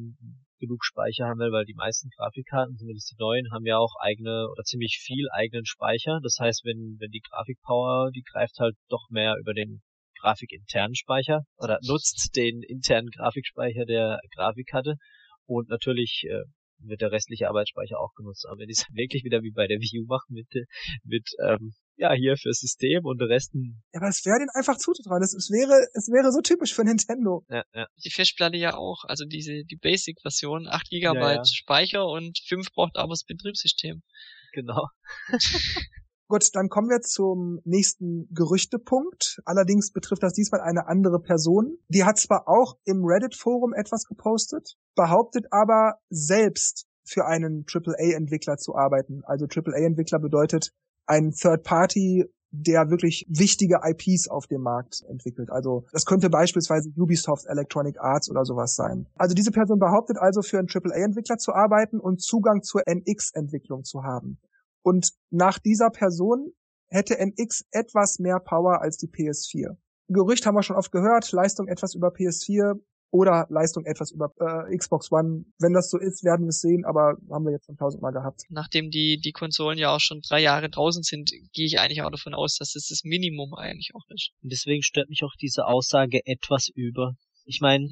genug 0.58 0.84
Speicher 0.84 1.26
haben 1.26 1.38
will, 1.38 1.52
weil 1.52 1.64
die 1.64 1.74
meisten 1.74 2.10
Grafikkarten, 2.10 2.76
zumindest 2.76 3.12
die 3.12 3.16
neuen, 3.18 3.50
haben 3.52 3.66
ja 3.66 3.78
auch 3.78 3.94
eigene 4.00 4.48
oder 4.50 4.62
ziemlich 4.62 4.98
viel 5.00 5.28
eigenen 5.32 5.66
Speicher. 5.66 6.20
Das 6.22 6.36
heißt, 6.40 6.64
wenn, 6.64 6.96
wenn 6.98 7.10
die 7.10 7.22
Grafikpower, 7.28 8.10
die 8.14 8.22
greift 8.22 8.58
halt 8.58 8.76
doch 8.88 9.08
mehr 9.10 9.36
über 9.40 9.54
den 9.54 9.82
grafikinternen 10.20 10.96
Speicher 10.96 11.42
oder 11.58 11.78
nutzt 11.82 12.34
den 12.36 12.62
internen 12.62 13.10
Grafikspeicher 13.10 13.84
der 13.84 14.18
Grafikkarte 14.34 14.94
und 15.46 15.68
natürlich 15.68 16.24
äh, 16.28 16.42
wird 16.80 17.00
der 17.00 17.12
restliche 17.12 17.48
Arbeitsspeicher 17.48 17.98
auch 17.98 18.12
genutzt. 18.14 18.46
Aber 18.48 18.58
wenn 18.58 18.68
die 18.68 18.72
es 18.72 18.86
wirklich 18.92 19.24
wieder 19.24 19.42
wie 19.42 19.52
bei 19.52 19.66
der 19.66 19.78
Wii 19.78 20.00
U 20.00 20.06
machen 20.06 20.34
mit, 20.34 20.48
mit 21.04 21.28
ähm, 21.40 21.74
ja, 21.98 22.12
hier 22.12 22.36
fürs 22.36 22.60
System 22.60 23.04
und 23.04 23.20
Resten. 23.20 23.82
Ja, 23.92 24.00
aber 24.00 24.08
es 24.08 24.24
wäre 24.24 24.38
denen 24.38 24.50
einfach 24.54 24.78
zuzutrauen. 24.78 25.22
Es, 25.22 25.34
es 25.34 25.50
wäre, 25.50 25.74
es 25.94 26.08
wäre 26.08 26.32
so 26.32 26.40
typisch 26.40 26.72
für 26.72 26.84
Nintendo. 26.84 27.44
Ja, 27.50 27.64
ja. 27.74 27.86
Die 28.04 28.10
Festplatte 28.10 28.56
ja 28.56 28.76
auch. 28.76 29.04
Also 29.04 29.24
diese, 29.24 29.64
die 29.64 29.76
Basic-Version, 29.76 30.68
8 30.68 30.88
GB 30.90 31.02
ja, 31.02 31.34
ja. 31.34 31.44
Speicher 31.44 32.06
und 32.06 32.38
5 32.46 32.72
braucht 32.72 32.96
aber 32.96 33.10
das 33.10 33.24
Betriebssystem. 33.24 34.02
Genau. 34.52 34.86
Gut, 36.28 36.44
dann 36.52 36.68
kommen 36.68 36.90
wir 36.90 37.00
zum 37.00 37.60
nächsten 37.64 38.28
Gerüchtepunkt. 38.34 39.40
Allerdings 39.46 39.92
betrifft 39.92 40.22
das 40.22 40.34
diesmal 40.34 40.60
eine 40.60 40.86
andere 40.86 41.20
Person. 41.20 41.78
Die 41.88 42.04
hat 42.04 42.18
zwar 42.18 42.46
auch 42.46 42.76
im 42.84 43.02
Reddit-Forum 43.04 43.72
etwas 43.72 44.04
gepostet, 44.04 44.74
behauptet 44.94 45.46
aber 45.50 45.94
selbst 46.10 46.86
für 47.02 47.24
einen 47.24 47.64
AAA-Entwickler 47.66 48.58
zu 48.58 48.76
arbeiten. 48.76 49.22
Also 49.24 49.46
AAA-Entwickler 49.46 50.18
bedeutet 50.18 50.72
ein 51.08 51.32
Third 51.32 51.64
Party, 51.64 52.24
der 52.50 52.90
wirklich 52.90 53.26
wichtige 53.28 53.80
IPs 53.82 54.28
auf 54.28 54.46
dem 54.46 54.62
Markt 54.62 55.04
entwickelt. 55.08 55.50
Also 55.50 55.84
das 55.92 56.06
könnte 56.06 56.30
beispielsweise 56.30 56.90
Ubisoft 56.96 57.46
Electronic 57.46 57.98
Arts 58.00 58.30
oder 58.30 58.44
sowas 58.44 58.74
sein. 58.74 59.06
Also 59.16 59.34
diese 59.34 59.50
Person 59.50 59.78
behauptet 59.78 60.16
also 60.18 60.42
für 60.42 60.58
einen 60.58 60.68
AAA-Entwickler 60.68 61.36
zu 61.36 61.52
arbeiten 61.52 62.00
und 62.00 62.22
Zugang 62.22 62.62
zur 62.62 62.82
NX-Entwicklung 62.86 63.84
zu 63.84 64.02
haben. 64.02 64.38
Und 64.82 65.12
nach 65.30 65.58
dieser 65.58 65.90
Person 65.90 66.52
hätte 66.88 67.18
NX 67.18 67.64
etwas 67.70 68.18
mehr 68.18 68.40
Power 68.40 68.80
als 68.80 68.96
die 68.96 69.08
PS4. 69.08 69.76
Gerücht 70.08 70.46
haben 70.46 70.54
wir 70.54 70.62
schon 70.62 70.76
oft 70.76 70.90
gehört, 70.90 71.30
Leistung 71.32 71.68
etwas 71.68 71.94
über 71.94 72.08
PS4, 72.08 72.80
oder 73.10 73.46
Leistung 73.48 73.84
etwas 73.86 74.10
über 74.10 74.32
äh, 74.38 74.76
Xbox 74.76 75.10
One. 75.10 75.44
Wenn 75.58 75.72
das 75.72 75.90
so 75.90 75.98
ist, 75.98 76.24
werden 76.24 76.44
wir 76.44 76.50
es 76.50 76.60
sehen, 76.60 76.84
aber 76.84 77.16
haben 77.30 77.44
wir 77.44 77.52
jetzt 77.52 77.66
schon 77.66 77.76
tausendmal 77.76 78.12
gehabt. 78.12 78.42
Nachdem 78.50 78.90
die, 78.90 79.18
die 79.22 79.32
Konsolen 79.32 79.78
ja 79.78 79.94
auch 79.94 80.00
schon 80.00 80.20
drei 80.20 80.40
Jahre 80.40 80.68
draußen 80.68 81.02
sind, 81.02 81.30
gehe 81.52 81.66
ich 81.66 81.78
eigentlich 81.78 82.02
auch 82.02 82.10
davon 82.10 82.34
aus, 82.34 82.56
dass 82.56 82.74
es 82.74 82.88
das 82.88 83.04
Minimum 83.04 83.54
eigentlich 83.54 83.92
auch 83.94 84.04
ist. 84.10 84.30
Und 84.42 84.52
deswegen 84.52 84.82
stört 84.82 85.08
mich 85.08 85.24
auch 85.24 85.34
diese 85.40 85.66
Aussage 85.66 86.20
etwas 86.26 86.68
über. 86.68 87.14
Ich 87.44 87.60
meine, 87.60 87.88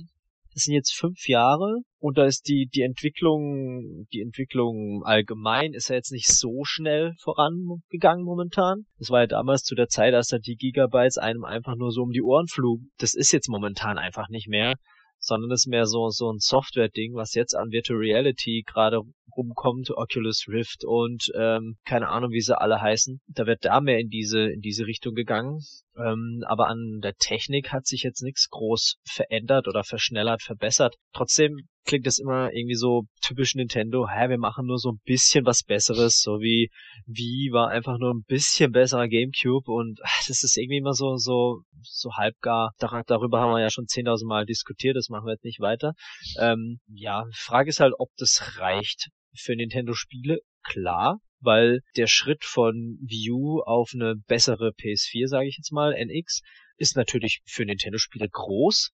das 0.57 0.64
sind 0.64 0.74
jetzt 0.74 0.94
fünf 0.94 1.29
Jahre 1.29 1.81
und 1.98 2.16
da 2.16 2.24
ist 2.24 2.48
die, 2.48 2.66
die 2.66 2.81
Entwicklung, 2.81 4.07
die 4.11 4.22
Entwicklung 4.22 5.02
allgemein 5.05 5.74
ist 5.74 5.90
ja 5.90 5.96
jetzt 5.96 6.12
nicht 6.12 6.29
so 6.29 6.64
schnell 6.64 7.12
vorangegangen 7.20 8.24
momentan. 8.24 8.87
Das 8.98 9.11
war 9.11 9.20
ja 9.20 9.26
damals 9.26 9.64
zu 9.64 9.74
der 9.74 9.88
Zeit, 9.88 10.14
als 10.14 10.29
da 10.29 10.38
die 10.38 10.57
Gigabytes 10.57 11.18
einem 11.18 11.44
einfach 11.44 11.76
nur 11.76 11.92
so 11.92 12.00
um 12.02 12.11
die 12.11 12.22
Ohren 12.22 12.48
flogen. 12.48 12.90
Das 12.96 13.12
ist 13.12 13.33
jetzt 13.33 13.50
momentan 13.50 13.98
einfach 13.98 14.31
nicht 14.31 14.48
mehr 14.48 14.76
sondern 15.18 15.50
ist 15.50 15.66
mehr 15.66 15.87
so, 15.87 16.09
so 16.11 16.31
ein 16.31 16.38
Software-Ding, 16.38 17.14
was 17.14 17.35
jetzt 17.35 17.55
an 17.55 17.70
Virtual 17.70 17.98
Reality 17.98 18.64
gerade 18.66 19.00
rumkommt, 19.37 19.90
Oculus 19.90 20.46
Rift 20.48 20.85
und 20.85 21.31
ähm, 21.35 21.76
keine 21.85 22.09
Ahnung, 22.09 22.31
wie 22.31 22.40
sie 22.40 22.59
alle 22.59 22.81
heißen. 22.81 23.20
Da 23.26 23.46
wird 23.46 23.64
da 23.64 23.81
mehr 23.81 23.98
in 23.98 24.09
diese, 24.09 24.50
in 24.50 24.61
diese 24.61 24.87
Richtung 24.87 25.14
gegangen. 25.14 25.61
Ähm, 25.96 26.44
aber 26.46 26.68
an 26.68 27.00
der 27.02 27.14
Technik 27.14 27.72
hat 27.72 27.87
sich 27.87 28.02
jetzt 28.02 28.22
nichts 28.22 28.48
groß 28.50 28.96
verändert 29.05 29.68
oder 29.68 29.85
verschnellert, 29.85 30.42
verbessert. 30.42 30.96
Trotzdem 31.12 31.68
klingt 31.87 32.07
das 32.07 32.18
immer 32.18 32.53
irgendwie 32.53 32.75
so 32.75 33.05
typisch 33.22 33.55
Nintendo, 33.55 34.07
hä, 34.09 34.29
wir 34.29 34.38
machen 34.38 34.66
nur 34.66 34.79
so 34.79 34.90
ein 34.90 35.01
bisschen 35.05 35.46
was 35.46 35.62
Besseres, 35.62 36.20
so 36.20 36.40
wie 36.40 36.70
wie 37.07 37.51
war 37.53 37.68
einfach 37.68 37.99
nur 37.99 38.12
ein 38.12 38.25
bisschen 38.27 38.72
besserer 38.72 39.09
Gamecube 39.09 39.70
und 39.70 40.01
ach, 40.03 40.27
das 40.27 40.42
ist 40.42 40.57
irgendwie 40.57 40.79
immer 40.79 40.92
so 40.92 41.16
so 41.16 41.62
so 41.83 42.12
halbgar. 42.14 42.72
Darüber 42.79 43.40
haben 43.40 43.53
wir 43.53 43.61
ja 43.61 43.70
schon 43.70 43.87
10.000 43.87 44.27
Mal 44.27 44.44
diskutiert, 44.44 44.96
das 44.96 45.09
machen 45.09 45.27
wir 45.27 45.33
jetzt 45.33 45.44
nicht 45.44 45.61
weiter. 45.61 45.94
Ähm, 46.40 46.81
ja, 46.88 47.25
Frage 47.33 47.70
ist 47.70 47.81
halt, 47.81 47.94
ob 47.99 48.11
das 48.16 48.59
reicht 48.59 49.09
für 49.35 49.55
Nintendo-Spiele. 49.55 50.40
Klar, 50.62 51.20
weil 51.40 51.81
der 51.96 52.09
Schritt 52.09 52.44
von 52.44 52.99
Wii 53.01 53.31
U 53.31 53.61
auf 53.61 53.90
eine 53.94 54.16
bessere 54.27 54.70
PS4, 54.70 55.29
sage 55.29 55.49
ich 55.49 55.57
jetzt 55.59 55.72
mal, 55.72 55.94
NX, 55.94 56.40
ist 56.77 56.96
natürlich 56.96 57.40
für 57.46 57.64
Nintendo-Spiele 57.64 58.29
groß, 58.29 58.90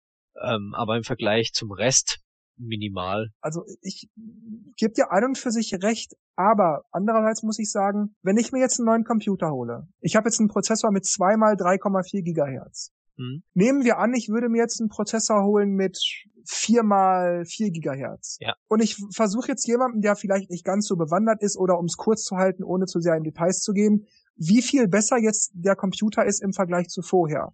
ähm, 0.43 0.73
aber 0.75 0.97
im 0.97 1.03
Vergleich 1.03 1.53
zum 1.53 1.73
Rest 1.73 2.21
minimal. 2.57 3.29
Also 3.41 3.65
ich 3.83 4.09
gebe 4.77 4.95
dir 4.95 5.11
ein 5.11 5.25
und 5.25 5.39
für 5.39 5.51
sich 5.51 5.75
recht, 5.83 6.17
aber 6.37 6.85
andererseits 6.91 7.43
muss 7.43 7.59
ich 7.59 7.71
sagen, 7.71 8.15
wenn 8.23 8.37
ich 8.37 8.53
mir 8.53 8.61
jetzt 8.61 8.79
einen 8.79 8.87
neuen 8.87 9.05
Computer 9.05 9.51
hole, 9.51 9.89
ich 10.01 10.17
habe 10.17 10.29
jetzt 10.29 10.41
einen 10.41 10.49
Prozessor 10.49 10.91
mit 10.91 11.05
zweimal 11.05 11.55
3,4 11.55 12.23
Gigahertz. 12.23 12.93
Hm. 13.17 13.43
Nehmen 13.55 13.85
wir 13.85 13.99
an, 13.99 14.15
ich 14.15 14.29
würde 14.29 14.49
mir 14.49 14.59
jetzt 14.59 14.81
einen 14.81 14.91
Prozessor 14.91 15.45
holen 15.45 15.71
mit 15.71 15.99
viermal 16.49 17.45
vier 17.45 17.71
Gigahertz. 17.71 18.39
Ja. 18.41 18.55
Und 18.69 18.81
ich 18.81 18.97
versuche 19.11 19.49
jetzt 19.49 19.67
jemanden, 19.67 20.01
der 20.01 20.17
vielleicht 20.17 20.51
nicht 20.51 20.65
ganz 20.65 20.87
so 20.87 20.97
bewandert 20.97 21.43
ist 21.43 21.57
oder 21.57 21.79
um 21.79 21.87
es 21.87 21.97
kurz 21.97 22.25
zu 22.25 22.37
halten, 22.37 22.63
ohne 22.63 22.87
zu 22.87 23.01
sehr 23.01 23.17
in 23.17 23.25
Details 23.25 23.63
zu 23.63 23.73
gehen, 23.73 24.07
wie 24.37 24.63
viel 24.63 24.87
besser 24.87 25.19
jetzt 25.19 25.51
der 25.55 25.77
Computer 25.77 26.25
ist 26.25 26.43
im 26.43 26.53
Vergleich 26.53 26.89
zu 26.89 27.03
vorher. 27.03 27.53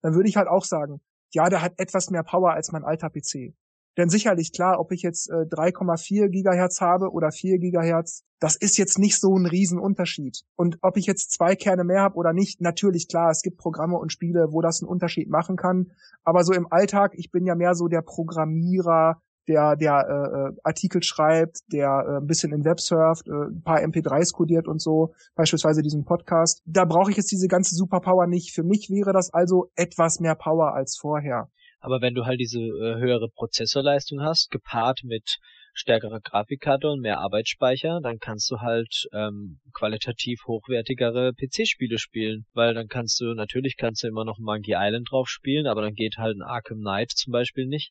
Dann 0.00 0.14
würde 0.14 0.28
ich 0.28 0.36
halt 0.36 0.48
auch 0.48 0.64
sagen, 0.64 1.00
ja, 1.30 1.48
der 1.48 1.62
hat 1.62 1.74
etwas 1.78 2.10
mehr 2.10 2.24
Power 2.24 2.52
als 2.52 2.72
mein 2.72 2.84
alter 2.84 3.10
PC. 3.10 3.54
Denn 3.96 4.08
sicherlich 4.08 4.52
klar, 4.52 4.80
ob 4.80 4.90
ich 4.92 5.02
jetzt 5.02 5.28
äh, 5.28 5.44
3,4 5.44 6.28
Gigahertz 6.28 6.80
habe 6.80 7.10
oder 7.10 7.30
4 7.30 7.58
Gigahertz, 7.58 8.24
das 8.40 8.56
ist 8.56 8.78
jetzt 8.78 8.98
nicht 8.98 9.20
so 9.20 9.36
ein 9.36 9.46
Riesenunterschied. 9.46 10.42
Und 10.56 10.78
ob 10.82 10.96
ich 10.96 11.06
jetzt 11.06 11.30
zwei 11.32 11.54
Kerne 11.54 11.84
mehr 11.84 12.02
habe 12.02 12.16
oder 12.16 12.32
nicht, 12.32 12.60
natürlich 12.60 13.06
klar, 13.08 13.30
es 13.30 13.42
gibt 13.42 13.58
Programme 13.58 13.98
und 13.98 14.10
Spiele, 14.10 14.48
wo 14.50 14.62
das 14.62 14.82
einen 14.82 14.88
Unterschied 14.88 15.28
machen 15.28 15.56
kann. 15.56 15.92
Aber 16.24 16.42
so 16.44 16.52
im 16.52 16.66
Alltag, 16.70 17.12
ich 17.16 17.30
bin 17.30 17.44
ja 17.44 17.54
mehr 17.54 17.74
so 17.74 17.88
der 17.88 18.02
Programmierer, 18.02 19.20
der 19.48 19.76
der 19.76 20.06
äh, 20.08 20.38
äh 20.38 20.60
Artikel 20.62 21.02
schreibt, 21.02 21.60
der 21.72 22.04
äh, 22.06 22.16
ein 22.18 22.26
bisschen 22.26 22.52
in 22.52 22.64
Web 22.64 22.80
surft, 22.80 23.28
äh, 23.28 23.32
ein 23.32 23.62
paar 23.62 23.80
MP3s 23.80 24.32
kodiert 24.32 24.68
und 24.68 24.80
so, 24.80 25.14
beispielsweise 25.34 25.82
diesen 25.82 26.04
Podcast. 26.04 26.62
Da 26.64 26.84
brauche 26.84 27.10
ich 27.10 27.16
jetzt 27.16 27.32
diese 27.32 27.48
ganze 27.48 27.74
Superpower 27.74 28.26
nicht. 28.26 28.54
Für 28.54 28.62
mich 28.62 28.88
wäre 28.88 29.12
das 29.12 29.32
also 29.32 29.70
etwas 29.74 30.20
mehr 30.20 30.34
Power 30.34 30.74
als 30.74 30.96
vorher. 30.96 31.48
Aber 31.82 32.00
wenn 32.00 32.14
du 32.14 32.24
halt 32.24 32.38
diese 32.38 32.60
äh, 32.60 32.96
höhere 32.96 33.28
Prozessorleistung 33.28 34.22
hast, 34.22 34.50
gepaart 34.50 35.00
mit 35.02 35.38
stärkerer 35.74 36.20
Grafikkarte 36.20 36.88
und 36.88 37.00
mehr 37.00 37.18
Arbeitsspeicher, 37.18 38.00
dann 38.02 38.18
kannst 38.18 38.50
du 38.50 38.60
halt 38.60 39.08
ähm, 39.12 39.60
qualitativ 39.72 40.40
hochwertigere 40.46 41.32
PC-Spiele 41.32 41.98
spielen, 41.98 42.46
weil 42.52 42.74
dann 42.74 42.86
kannst 42.86 43.20
du, 43.20 43.34
natürlich 43.34 43.76
kannst 43.76 44.04
du 44.04 44.08
immer 44.08 44.24
noch 44.24 44.38
Monkey 44.38 44.74
Island 44.76 45.08
drauf 45.10 45.28
spielen, 45.28 45.66
aber 45.66 45.82
dann 45.82 45.94
geht 45.94 46.18
halt 46.18 46.36
ein 46.36 46.42
Arkham 46.42 46.78
Knight 46.78 47.10
zum 47.10 47.32
Beispiel 47.32 47.66
nicht. 47.66 47.90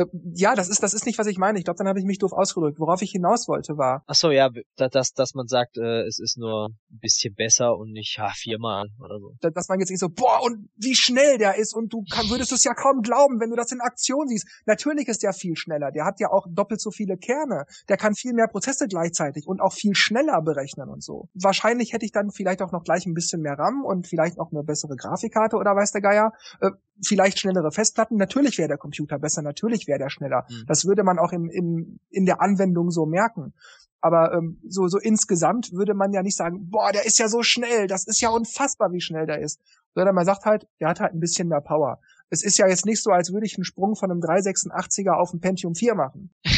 Äh, 0.00 0.06
ja, 0.34 0.54
das 0.54 0.68
ist 0.68 0.82
das 0.82 0.94
ist 0.94 1.06
nicht, 1.06 1.18
was 1.18 1.26
ich 1.26 1.38
meine. 1.38 1.58
Ich 1.58 1.64
glaube, 1.64 1.78
dann 1.78 1.88
habe 1.88 1.98
ich 1.98 2.04
mich 2.04 2.18
doof 2.18 2.32
ausgedrückt. 2.32 2.78
Worauf 2.78 3.02
ich 3.02 3.10
hinaus 3.10 3.48
wollte, 3.48 3.76
war. 3.76 4.02
Ach 4.06 4.14
so, 4.14 4.30
ja, 4.30 4.50
dass 4.76 5.12
dass 5.12 5.34
man 5.34 5.46
sagt, 5.46 5.76
äh, 5.78 6.02
es 6.06 6.18
ist 6.18 6.38
nur 6.38 6.68
ein 6.68 6.98
bisschen 6.98 7.34
besser 7.34 7.76
und 7.76 7.92
nicht 7.92 8.16
ja, 8.18 8.30
viermal 8.34 8.88
oder 8.98 9.18
so. 9.18 9.34
Dass 9.40 9.68
man 9.68 9.80
jetzt 9.80 9.90
nicht 9.90 10.00
so, 10.00 10.08
boah, 10.08 10.42
und 10.42 10.68
wie 10.76 10.94
schnell 10.94 11.38
der 11.38 11.56
ist 11.56 11.74
und 11.74 11.92
du 11.92 12.04
kann, 12.10 12.28
würdest 12.30 12.52
es 12.52 12.64
ja 12.64 12.74
kaum 12.74 13.02
glauben, 13.02 13.40
wenn 13.40 13.50
du 13.50 13.56
das 13.56 13.72
in 13.72 13.80
Aktion 13.80 14.28
siehst. 14.28 14.46
Natürlich 14.66 15.08
ist 15.08 15.22
der 15.22 15.32
viel 15.32 15.56
schneller. 15.56 15.90
Der 15.90 16.04
hat 16.04 16.20
ja 16.20 16.30
auch 16.30 16.46
doppelt 16.50 16.80
so 16.80 16.90
viele 16.90 17.16
Kerne. 17.16 17.64
Der 17.88 17.96
kann 17.96 18.14
viel 18.14 18.32
mehr 18.32 18.48
Prozesse 18.48 18.86
gleichzeitig 18.88 19.46
und 19.46 19.60
auch 19.60 19.72
viel 19.72 19.94
schneller 19.94 20.40
berechnen 20.42 20.88
und 20.88 21.02
so. 21.02 21.28
Wahrscheinlich 21.34 21.92
hätte 21.92 22.04
ich 22.04 22.12
dann 22.12 22.30
vielleicht 22.30 22.62
auch 22.62 22.72
noch 22.72 22.84
gleich 22.84 23.06
ein 23.06 23.14
bisschen 23.14 23.42
mehr 23.42 23.58
RAM 23.58 23.84
und 23.84 24.06
vielleicht 24.06 24.38
noch 24.38 24.50
eine 24.52 24.62
bessere 24.62 24.96
Grafikkarte 24.96 25.56
oder 25.56 25.74
weiß 25.76 25.92
der 25.92 26.00
Geier. 26.00 26.32
Äh, 26.60 26.70
vielleicht 27.06 27.38
schnellere 27.38 27.70
Festplatten. 27.72 28.16
Natürlich 28.16 28.58
wäre 28.58 28.68
der 28.68 28.78
Computer 28.78 29.18
besser. 29.18 29.42
Natürlich 29.42 29.86
wäre 29.86 29.98
der 29.98 30.10
schneller. 30.10 30.46
Mhm. 30.48 30.64
Das 30.66 30.84
würde 30.84 31.02
man 31.02 31.18
auch 31.18 31.32
im, 31.32 31.50
im, 31.50 32.00
in 32.10 32.26
der 32.26 32.40
Anwendung 32.40 32.90
so 32.90 33.06
merken. 33.06 33.52
Aber 34.00 34.32
ähm, 34.32 34.58
so, 34.66 34.88
so 34.88 34.98
insgesamt 34.98 35.72
würde 35.72 35.94
man 35.94 36.12
ja 36.12 36.22
nicht 36.22 36.36
sagen, 36.36 36.70
boah, 36.70 36.90
der 36.92 37.04
ist 37.04 37.18
ja 37.18 37.28
so 37.28 37.42
schnell, 37.42 37.86
das 37.86 38.06
ist 38.06 38.20
ja 38.20 38.30
unfassbar, 38.30 38.92
wie 38.92 39.00
schnell 39.00 39.26
der 39.26 39.40
ist. 39.40 39.60
Sondern 39.94 40.14
man 40.14 40.24
sagt 40.24 40.46
halt, 40.46 40.66
der 40.80 40.88
hat 40.88 41.00
halt 41.00 41.12
ein 41.12 41.20
bisschen 41.20 41.48
mehr 41.48 41.60
Power. 41.60 42.00
Es 42.30 42.42
ist 42.42 42.58
ja 42.58 42.68
jetzt 42.68 42.86
nicht 42.86 43.02
so, 43.02 43.10
als 43.10 43.32
würde 43.32 43.44
ich 43.44 43.56
einen 43.56 43.64
Sprung 43.64 43.96
von 43.96 44.10
einem 44.10 44.20
386er 44.20 45.12
auf 45.12 45.34
ein 45.34 45.40
Pentium 45.40 45.74
4 45.74 45.94
machen. 45.94 46.30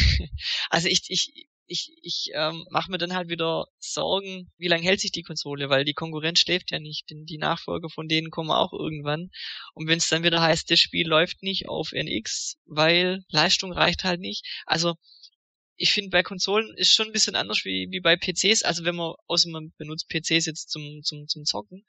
Also 0.69 0.87
ich, 0.87 1.05
ich, 1.09 1.47
ich, 1.67 1.91
ich 2.01 2.31
ähm, 2.33 2.65
mache 2.69 2.91
mir 2.91 2.97
dann 2.97 3.13
halt 3.13 3.29
wieder 3.29 3.65
Sorgen, 3.79 4.51
wie 4.57 4.67
lange 4.67 4.83
hält 4.83 4.99
sich 4.99 5.11
die 5.11 5.23
Konsole, 5.23 5.69
weil 5.69 5.85
die 5.85 5.93
Konkurrenz 5.93 6.39
schläft 6.39 6.71
ja 6.71 6.79
nicht, 6.79 7.09
denn 7.09 7.25
die 7.25 7.37
Nachfolger 7.37 7.89
von 7.89 8.07
denen 8.07 8.31
kommen 8.31 8.51
auch 8.51 8.73
irgendwann. 8.73 9.29
Und 9.73 9.87
wenn 9.87 9.97
es 9.97 10.09
dann 10.09 10.23
wieder 10.23 10.41
heißt, 10.41 10.69
das 10.69 10.79
Spiel 10.79 11.07
läuft 11.07 11.41
nicht 11.41 11.69
auf 11.69 11.91
NX, 11.93 12.57
weil 12.65 13.23
Leistung 13.29 13.71
reicht 13.71 14.03
halt 14.03 14.19
nicht. 14.19 14.45
Also 14.65 14.95
ich 15.75 15.91
finde 15.91 16.11
bei 16.11 16.21
Konsolen 16.21 16.73
ist 16.77 16.93
schon 16.93 17.07
ein 17.07 17.13
bisschen 17.13 17.35
anders 17.35 17.65
wie, 17.65 17.87
wie 17.89 17.99
bei 17.99 18.15
PCs. 18.15 18.63
Also 18.63 18.83
wenn 18.83 18.95
man, 18.95 19.13
außer 19.27 19.49
man 19.49 19.73
benutzt 19.77 20.07
PCs 20.09 20.45
jetzt 20.45 20.69
zum, 20.69 21.01
zum, 21.03 21.27
zum 21.27 21.45
Zocken. 21.45 21.85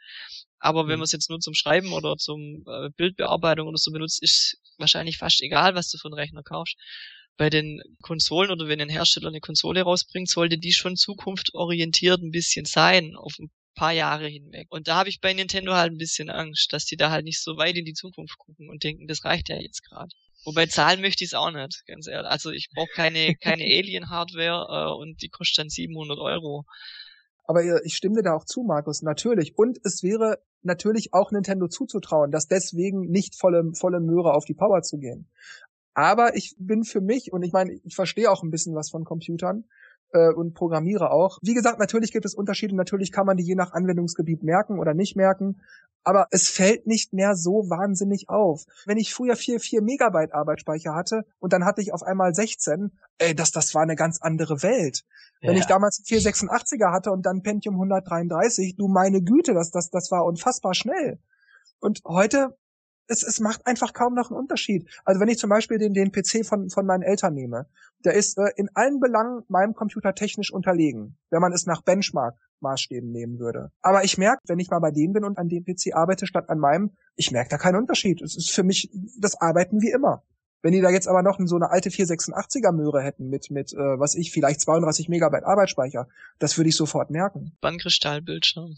Aber 0.58 0.87
wenn 0.87 0.94
mhm. 0.94 1.00
man 1.00 1.04
es 1.04 1.12
jetzt 1.12 1.28
nur 1.28 1.40
zum 1.40 1.54
Schreiben 1.54 1.92
oder 1.92 2.16
zum 2.16 2.64
äh, 2.66 2.90
Bildbearbeitung 2.96 3.68
oder 3.68 3.76
so 3.76 3.90
benutzt, 3.90 4.22
ist 4.22 4.56
wahrscheinlich 4.78 5.18
fast 5.18 5.42
egal, 5.42 5.74
was 5.74 5.90
du 5.90 5.98
für 5.98 6.08
einen 6.08 6.14
Rechner 6.14 6.42
kaufst 6.42 6.76
bei 7.36 7.50
den 7.50 7.82
Konsolen 8.02 8.50
oder 8.50 8.68
wenn 8.68 8.80
ein 8.80 8.88
Hersteller 8.88 9.28
eine 9.28 9.40
Konsole 9.40 9.82
rausbringt, 9.82 10.28
sollte 10.28 10.58
die 10.58 10.72
schon 10.72 10.96
zukunftsorientiert 10.96 12.22
ein 12.22 12.30
bisschen 12.30 12.64
sein, 12.64 13.14
auf 13.16 13.34
ein 13.38 13.50
paar 13.74 13.92
Jahre 13.92 14.28
hinweg. 14.28 14.66
Und 14.70 14.88
da 14.88 14.96
habe 14.96 15.08
ich 15.08 15.20
bei 15.20 15.32
Nintendo 15.32 15.74
halt 15.74 15.92
ein 15.92 15.98
bisschen 15.98 16.30
Angst, 16.30 16.72
dass 16.72 16.84
die 16.84 16.96
da 16.96 17.10
halt 17.10 17.24
nicht 17.24 17.42
so 17.42 17.56
weit 17.56 17.76
in 17.76 17.84
die 17.84 17.94
Zukunft 17.94 18.38
gucken 18.38 18.70
und 18.70 18.84
denken, 18.84 19.06
das 19.06 19.24
reicht 19.24 19.48
ja 19.48 19.56
jetzt 19.56 19.82
gerade. 19.82 20.14
Wobei 20.44 20.66
zahlen 20.66 21.00
möchte 21.00 21.24
ich 21.24 21.30
es 21.30 21.34
auch 21.34 21.50
nicht, 21.50 21.84
ganz 21.86 22.06
ehrlich. 22.06 22.30
Also 22.30 22.50
ich 22.50 22.68
brauche 22.74 22.90
keine, 22.94 23.34
keine 23.40 23.64
Alien-Hardware 23.64 24.66
äh, 24.68 24.94
und 24.94 25.22
die 25.22 25.28
kostet 25.28 25.58
dann 25.58 25.68
700 25.70 26.18
Euro. 26.18 26.64
Aber 27.46 27.62
ich 27.84 27.94
stimme 27.96 28.16
dir 28.16 28.22
da 28.22 28.34
auch 28.34 28.44
zu, 28.44 28.62
Markus, 28.62 29.02
natürlich. 29.02 29.56
Und 29.56 29.78
es 29.84 30.02
wäre 30.02 30.38
natürlich 30.62 31.12
auch 31.12 31.30
Nintendo 31.30 31.68
zuzutrauen, 31.68 32.30
dass 32.30 32.46
deswegen 32.46 33.10
nicht 33.10 33.38
volle, 33.38 33.72
volle 33.74 34.00
Möhre 34.00 34.32
auf 34.32 34.46
die 34.46 34.54
Power 34.54 34.82
zu 34.82 34.98
gehen. 34.98 35.28
Aber 35.94 36.37
ich 36.37 36.54
bin 36.59 36.85
für 36.85 37.00
mich, 37.00 37.33
und 37.33 37.42
ich 37.42 37.52
meine, 37.52 37.72
ich 37.72 37.94
verstehe 37.94 38.30
auch 38.30 38.42
ein 38.42 38.50
bisschen 38.50 38.74
was 38.74 38.90
von 38.90 39.04
Computern 39.04 39.64
äh, 40.12 40.33
und 40.33 40.54
programmiere 40.54 41.11
auch. 41.11 41.38
Wie 41.42 41.54
gesagt, 41.54 41.78
natürlich 41.78 42.12
gibt 42.12 42.24
es 42.24 42.35
Unterschiede, 42.35 42.74
natürlich 42.74 43.12
kann 43.12 43.26
man 43.26 43.37
die 43.37 43.44
je 43.44 43.54
nach 43.54 43.72
Anwendungsgebiet 43.72 44.42
merken 44.42 44.78
oder 44.78 44.92
nicht 44.92 45.16
merken, 45.16 45.61
aber 46.02 46.26
es 46.30 46.48
fällt 46.48 46.87
nicht 46.87 47.12
mehr 47.12 47.35
so 47.35 47.70
wahnsinnig 47.70 48.28
auf. 48.28 48.64
Wenn 48.87 48.98
ich 48.98 49.14
früher 49.14 49.37
4, 49.37 49.61
4 49.61 49.83
Megabyte 49.83 50.35
Arbeitsspeicher 50.35 50.94
hatte 50.94 51.24
und 51.38 51.52
dann 51.52 51.64
hatte 51.64 51.80
ich 51.80 51.94
auf 51.94 52.02
einmal 52.02 52.35
16, 52.35 52.92
ey, 53.18 53.35
das, 53.35 53.52
das 53.52 53.74
war 53.74 53.83
eine 53.83 53.96
ganz 53.96 54.20
andere 54.20 54.62
Welt. 54.62 55.04
Ja. 55.40 55.50
Wenn 55.50 55.57
ich 55.57 55.66
damals 55.66 56.02
486er 56.04 56.92
hatte 56.92 57.11
und 57.11 57.24
dann 57.24 57.42
Pentium 57.42 57.76
133, 57.76 58.76
du 58.76 58.88
meine 58.88 59.22
Güte, 59.22 59.54
das, 59.54 59.70
das, 59.70 59.90
das 59.90 60.11
war 60.11 60.24
unfassbar 60.24 60.74
schnell. 60.74 61.18
Und 61.80 62.02
heute 62.04 62.57
es, 63.06 63.22
es 63.22 63.40
macht 63.40 63.66
einfach 63.66 63.92
kaum 63.92 64.14
noch 64.14 64.30
einen 64.30 64.38
Unterschied. 64.38 64.88
Also 65.04 65.20
wenn 65.20 65.28
ich 65.28 65.38
zum 65.38 65.50
Beispiel 65.50 65.78
den, 65.78 65.92
den 65.92 66.12
PC 66.12 66.46
von, 66.46 66.70
von 66.70 66.86
meinen 66.86 67.02
Eltern 67.02 67.34
nehme, 67.34 67.66
der 68.04 68.14
ist 68.14 68.38
äh, 68.38 68.50
in 68.56 68.68
allen 68.74 69.00
Belangen 69.00 69.42
meinem 69.48 69.74
Computer 69.74 70.14
technisch 70.14 70.52
unterlegen, 70.52 71.16
wenn 71.30 71.40
man 71.40 71.52
es 71.52 71.66
nach 71.66 71.82
Benchmark-Maßstäben 71.82 73.10
nehmen 73.10 73.38
würde. 73.38 73.70
Aber 73.82 74.04
ich 74.04 74.18
merke, 74.18 74.40
wenn 74.46 74.58
ich 74.58 74.70
mal 74.70 74.80
bei 74.80 74.90
denen 74.90 75.12
bin 75.12 75.24
und 75.24 75.38
an 75.38 75.48
dem 75.48 75.64
PC 75.64 75.94
arbeite 75.94 76.26
statt 76.26 76.48
an 76.48 76.58
meinem, 76.58 76.92
ich 77.16 77.30
merke 77.30 77.50
da 77.50 77.58
keinen 77.58 77.76
Unterschied. 77.76 78.22
Es 78.22 78.36
ist 78.36 78.50
für 78.50 78.62
mich 78.62 78.90
das 79.18 79.40
Arbeiten 79.40 79.80
wie 79.80 79.90
immer. 79.90 80.22
Wenn 80.64 80.72
die 80.72 80.81
da 80.81 80.88
jetzt 80.88 81.09
aber 81.09 81.22
noch 81.22 81.38
so 81.44 81.57
eine 81.57 81.70
alte 81.70 81.90
486er 81.90 82.72
Möhre 82.72 83.03
hätten 83.03 83.29
mit, 83.29 83.50
mit, 83.50 83.74
äh, 83.74 83.77
was 83.77 84.14
ich, 84.14 84.33
vielleicht 84.33 84.62
32 84.62 85.11
Megabyte 85.11 85.44
Arbeitsspeicher, 85.44 86.09
das 86.38 86.57
würde 86.57 86.70
ich 86.70 86.77
sofort 86.77 87.11
merken. 87.11 87.53
Bandkristallbildschirm. 87.61 88.74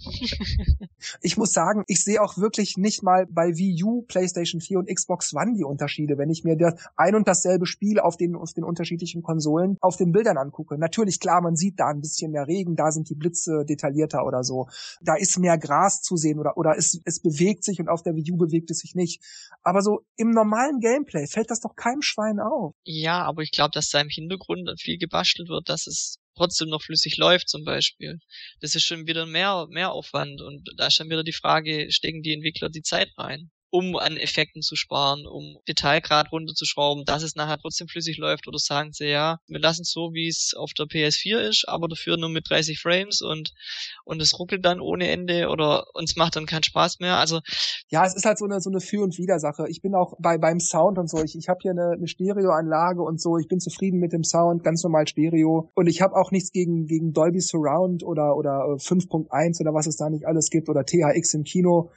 ich 1.22 1.36
muss 1.36 1.52
sagen, 1.52 1.84
ich 1.86 2.02
sehe 2.02 2.20
auch 2.20 2.38
wirklich 2.38 2.76
nicht 2.76 3.04
mal 3.04 3.26
bei 3.30 3.56
Wii 3.56 3.84
U, 3.84 4.02
PlayStation 4.02 4.60
4 4.60 4.80
und 4.80 4.88
Xbox 4.92 5.32
One 5.32 5.54
die 5.56 5.62
Unterschiede, 5.62 6.18
wenn 6.18 6.28
ich 6.28 6.42
mir 6.42 6.56
das 6.56 6.74
ein 6.96 7.14
und 7.14 7.28
dasselbe 7.28 7.66
Spiel 7.66 8.00
auf 8.00 8.16
den, 8.16 8.34
auf 8.34 8.52
den 8.52 8.64
unterschiedlichen 8.64 9.22
Konsolen 9.22 9.76
auf 9.80 9.96
den 9.96 10.10
Bildern 10.10 10.38
angucke. 10.38 10.76
Natürlich, 10.78 11.20
klar, 11.20 11.40
man 11.40 11.54
sieht 11.54 11.78
da 11.78 11.86
ein 11.86 12.00
bisschen 12.00 12.32
mehr 12.32 12.48
Regen, 12.48 12.74
da 12.74 12.90
sind 12.90 13.10
die 13.10 13.14
Blitze 13.14 13.64
detaillierter 13.64 14.26
oder 14.26 14.42
so. 14.42 14.66
Da 15.02 15.14
ist 15.14 15.38
mehr 15.38 15.56
Gras 15.56 16.02
zu 16.02 16.16
sehen 16.16 16.40
oder, 16.40 16.56
oder 16.56 16.76
es, 16.76 17.00
es 17.04 17.20
bewegt 17.20 17.62
sich 17.62 17.78
und 17.78 17.88
auf 17.88 18.02
der 18.02 18.16
Wii 18.16 18.32
U 18.32 18.36
bewegt 18.36 18.72
es 18.72 18.78
sich 18.78 18.96
nicht. 18.96 19.22
Aber 19.62 19.82
so 19.82 20.00
im 20.16 20.32
normalen 20.32 20.80
Gameplay 20.80 21.28
fällt 21.28 21.52
das 21.52 21.60
doch 21.60 21.75
keinem 21.76 22.02
Schwein 22.02 22.40
auf. 22.40 22.74
Ja, 22.84 23.22
aber 23.22 23.42
ich 23.42 23.50
glaube, 23.50 23.70
dass 23.72 23.90
da 23.90 24.00
im 24.00 24.08
Hintergrund 24.08 24.68
viel 24.80 24.98
gebastelt 24.98 25.48
wird, 25.48 25.68
dass 25.68 25.86
es 25.86 26.18
trotzdem 26.36 26.68
noch 26.68 26.82
flüssig 26.82 27.16
läuft 27.16 27.48
zum 27.48 27.64
Beispiel. 27.64 28.18
Das 28.60 28.74
ist 28.74 28.84
schon 28.84 29.06
wieder 29.06 29.26
mehr, 29.26 29.66
mehr 29.70 29.92
Aufwand 29.92 30.40
und 30.40 30.68
da 30.76 30.88
ist 30.88 31.00
dann 31.00 31.10
wieder 31.10 31.24
die 31.24 31.32
Frage, 31.32 31.90
stecken 31.90 32.22
die 32.22 32.32
Entwickler 32.32 32.68
die 32.68 32.82
Zeit 32.82 33.10
rein? 33.16 33.50
Um 33.70 33.96
an 33.96 34.16
Effekten 34.16 34.62
zu 34.62 34.76
sparen, 34.76 35.26
um 35.26 35.58
Detailgrad 35.68 36.32
runterzuschrauben, 36.32 37.04
dass 37.04 37.22
es 37.22 37.34
nachher 37.34 37.58
trotzdem 37.58 37.88
flüssig 37.88 38.16
läuft 38.18 38.46
oder 38.46 38.58
sagen 38.58 38.92
sie, 38.92 39.06
ja, 39.06 39.38
wir 39.48 39.58
lassen 39.58 39.82
es 39.82 39.90
so, 39.90 40.12
wie 40.12 40.28
es 40.28 40.54
auf 40.56 40.72
der 40.72 40.86
PS4 40.86 41.38
ist, 41.38 41.68
aber 41.68 41.88
dafür 41.88 42.16
nur 42.16 42.28
mit 42.28 42.48
30 42.48 42.78
Frames 42.80 43.22
und, 43.22 43.52
und 44.04 44.22
es 44.22 44.38
ruckelt 44.38 44.64
dann 44.64 44.80
ohne 44.80 45.08
Ende 45.08 45.48
oder 45.48 45.86
uns 45.94 46.16
macht 46.16 46.36
dann 46.36 46.46
keinen 46.46 46.62
Spaß 46.62 47.00
mehr. 47.00 47.16
Also 47.16 47.40
ja, 47.88 48.04
es 48.04 48.14
ist 48.14 48.24
halt 48.24 48.38
so 48.38 48.44
eine 48.44 48.60
so 48.60 48.70
eine 48.70 48.80
Für 48.80 49.02
und 49.02 49.18
Wider-Sache. 49.18 49.66
Ich 49.68 49.82
bin 49.82 49.94
auch 49.94 50.14
bei 50.18 50.38
beim 50.38 50.60
Sound 50.60 50.98
und 50.98 51.08
so. 51.08 51.22
Ich, 51.22 51.36
ich 51.36 51.48
habe 51.48 51.58
hier 51.62 51.72
eine, 51.72 51.92
eine 51.96 52.08
Stereoanlage 52.08 53.02
und 53.02 53.20
so. 53.20 53.38
Ich 53.38 53.48
bin 53.48 53.60
zufrieden 53.60 53.98
mit 53.98 54.12
dem 54.12 54.24
Sound, 54.24 54.62
ganz 54.62 54.82
normal 54.82 55.06
Stereo. 55.06 55.70
Und 55.74 55.86
ich 55.86 56.00
habe 56.00 56.14
auch 56.14 56.30
nichts 56.30 56.52
gegen 56.52 56.86
gegen 56.86 57.12
Dolby 57.12 57.40
Surround 57.40 58.04
oder 58.04 58.36
oder 58.36 58.64
5.1 58.76 59.60
oder 59.60 59.74
was 59.74 59.86
es 59.86 59.96
da 59.96 60.08
nicht 60.10 60.26
alles 60.26 60.50
gibt 60.50 60.68
oder 60.68 60.84
THX 60.84 61.34
im 61.34 61.44
Kino 61.44 61.90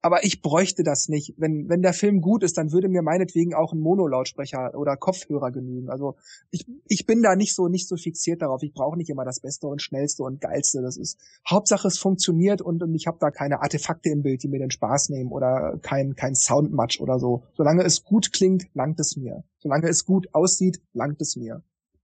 aber 0.00 0.24
ich 0.24 0.42
bräuchte 0.42 0.84
das 0.84 1.08
nicht. 1.08 1.34
Wenn, 1.38 1.68
wenn 1.68 1.82
der 1.82 1.92
Film 1.92 2.20
gut 2.20 2.44
ist, 2.44 2.56
dann 2.56 2.72
würde 2.72 2.88
mir 2.88 3.02
meinetwegen 3.02 3.54
auch 3.54 3.72
ein 3.72 3.80
Monolautsprecher 3.80 4.74
oder 4.74 4.96
Kopfhörer 4.96 5.50
genügen. 5.50 5.90
Also 5.90 6.16
ich, 6.50 6.66
ich 6.86 7.04
bin 7.04 7.22
da 7.22 7.34
nicht 7.34 7.54
so, 7.54 7.68
nicht 7.68 7.88
so 7.88 7.96
fixiert 7.96 8.42
darauf. 8.42 8.62
Ich 8.62 8.72
brauche 8.72 8.96
nicht 8.96 9.10
immer 9.10 9.24
das 9.24 9.40
Beste 9.40 9.66
und 9.66 9.82
Schnellste 9.82 10.22
und 10.22 10.40
Geilste. 10.40 10.82
Das 10.82 10.96
ist 10.96 11.18
Hauptsache 11.48 11.88
es 11.88 11.98
funktioniert 11.98 12.62
und, 12.62 12.82
und 12.82 12.94
ich 12.94 13.06
habe 13.06 13.18
da 13.20 13.30
keine 13.30 13.60
Artefakte 13.60 14.10
im 14.10 14.22
Bild, 14.22 14.42
die 14.42 14.48
mir 14.48 14.60
den 14.60 14.70
Spaß 14.70 15.08
nehmen 15.08 15.32
oder 15.32 15.78
kein, 15.82 16.14
kein 16.14 16.34
Soundmatch 16.34 17.00
oder 17.00 17.18
so. 17.18 17.42
Solange 17.54 17.82
es 17.82 18.04
gut 18.04 18.32
klingt, 18.32 18.66
langt 18.74 19.00
es 19.00 19.16
mir. 19.16 19.42
Solange 19.58 19.88
es 19.88 20.04
gut 20.04 20.28
aussieht, 20.32 20.80
langt 20.92 21.20
es 21.20 21.34
mir. 21.34 21.62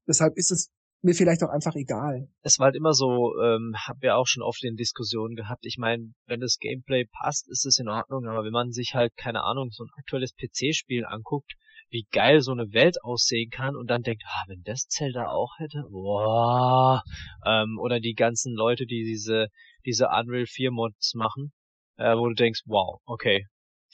Deshalb 0.08 0.36
ist 0.36 0.50
es 0.50 0.70
mir 1.04 1.14
vielleicht 1.14 1.42
auch 1.42 1.50
einfach 1.50 1.74
egal. 1.74 2.28
Es 2.42 2.58
war 2.58 2.66
halt 2.66 2.76
immer 2.76 2.92
so, 2.92 3.34
ähm, 3.40 3.74
haben 3.86 4.00
wir 4.00 4.16
auch 4.16 4.26
schon 4.26 4.42
oft 4.42 4.64
in 4.64 4.76
Diskussionen 4.76 5.34
gehabt. 5.34 5.64
Ich 5.66 5.76
meine, 5.78 6.12
wenn 6.26 6.40
das 6.40 6.58
Gameplay 6.58 7.04
passt, 7.04 7.48
ist 7.50 7.66
es 7.66 7.78
in 7.78 7.88
Ordnung, 7.88 8.26
aber 8.26 8.44
wenn 8.44 8.52
man 8.52 8.72
sich 8.72 8.94
halt, 8.94 9.16
keine 9.16 9.42
Ahnung, 9.44 9.70
so 9.70 9.84
ein 9.84 9.90
aktuelles 9.98 10.34
PC-Spiel 10.34 11.04
anguckt, 11.04 11.52
wie 11.90 12.06
geil 12.10 12.40
so 12.40 12.52
eine 12.52 12.72
Welt 12.72 12.96
aussehen 13.02 13.50
kann 13.50 13.76
und 13.76 13.88
dann 13.88 14.02
denkt, 14.02 14.24
ah, 14.26 14.44
wenn 14.48 14.62
das 14.64 14.88
Zelda 14.88 15.28
auch 15.28 15.52
hätte, 15.58 15.84
boah, 15.90 17.02
ähm, 17.46 17.78
oder 17.80 18.00
die 18.00 18.14
ganzen 18.14 18.54
Leute, 18.54 18.86
die 18.86 19.04
diese, 19.04 19.48
diese 19.84 20.08
Unreal 20.08 20.46
4 20.46 20.72
Mods 20.72 21.14
machen, 21.14 21.52
äh, 21.96 22.16
wo 22.16 22.28
du 22.28 22.34
denkst, 22.34 22.62
wow, 22.66 23.00
okay, 23.04 23.46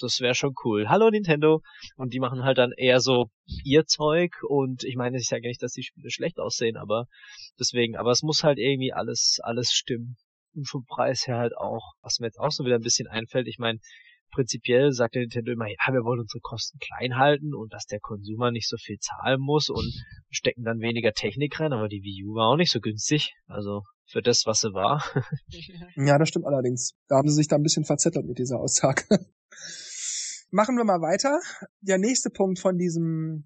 das 0.03 0.21
wäre 0.21 0.35
schon 0.35 0.55
cool. 0.65 0.89
Hallo 0.89 1.11
Nintendo. 1.11 1.63
Und 1.97 2.13
die 2.13 2.21
machen 2.21 2.45
halt 2.45 2.59
dann 2.59 2.73
eher 2.77 3.01
so 3.01 3.31
ihr 3.65 3.87
Zeug 3.87 4.33
und 4.49 4.85
ich 4.85 4.97
meine, 4.97 5.19
ich 5.19 5.27
sage 5.27 5.47
nicht, 5.47 5.63
dass 5.63 5.73
die 5.73 5.83
Spiele 5.83 6.11
schlecht 6.11 6.39
aussehen, 6.39 6.77
aber 6.77 7.07
deswegen, 7.59 7.97
aber 7.97 8.11
es 8.11 8.23
muss 8.23 8.43
halt 8.43 8.59
irgendwie 8.59 8.93
alles, 8.93 9.39
alles 9.43 9.73
stimmen. 9.73 10.17
Und 10.55 10.69
vom 10.69 10.85
Preis 10.85 11.27
her 11.27 11.39
halt 11.39 11.57
auch. 11.57 11.93
Was 12.03 12.19
mir 12.19 12.27
jetzt 12.27 12.41
auch 12.41 12.51
so 12.51 12.65
wieder 12.65 12.75
ein 12.75 12.83
bisschen 12.83 13.07
einfällt, 13.07 13.47
ich 13.47 13.59
meine, 13.59 13.79
prinzipiell 14.31 14.93
sagt 14.93 15.15
der 15.15 15.23
Nintendo 15.23 15.53
immer, 15.53 15.69
ja, 15.69 15.93
wir 15.93 16.05
wollen 16.05 16.21
unsere 16.21 16.41
Kosten 16.41 16.79
klein 16.79 17.17
halten 17.17 17.55
und 17.55 17.73
dass 17.73 17.87
der 17.87 18.01
Konsumer 18.01 18.51
nicht 18.51 18.69
so 18.69 18.77
viel 18.77 18.99
zahlen 18.99 19.41
muss 19.41 19.69
und 19.69 19.93
stecken 20.31 20.65
dann 20.65 20.81
weniger 20.81 21.13
Technik 21.13 21.59
rein, 21.61 21.73
aber 21.73 21.89
die 21.89 22.03
Wii 22.03 22.25
U 22.27 22.35
war 22.35 22.49
auch 22.49 22.57
nicht 22.57 22.71
so 22.71 22.81
günstig. 22.81 23.35
Also 23.47 23.83
für 24.07 24.23
das, 24.23 24.45
was 24.47 24.61
sie 24.61 24.73
war. 24.73 25.05
ja, 25.97 26.19
das 26.19 26.29
stimmt 26.29 26.47
allerdings. 26.47 26.95
Da 27.09 27.17
haben 27.17 27.29
sie 27.29 27.35
sich 27.35 27.49
da 27.49 27.57
ein 27.57 27.63
bisschen 27.63 27.85
verzettelt 27.85 28.27
mit 28.27 28.39
dieser 28.39 28.59
Aussage. 28.59 29.05
Machen 30.51 30.77
wir 30.77 30.85
mal 30.85 31.01
weiter. 31.01 31.41
Der 31.81 31.99
nächste 31.99 32.31
Punkt 32.31 32.59
von 32.59 32.77
diesem 32.77 33.45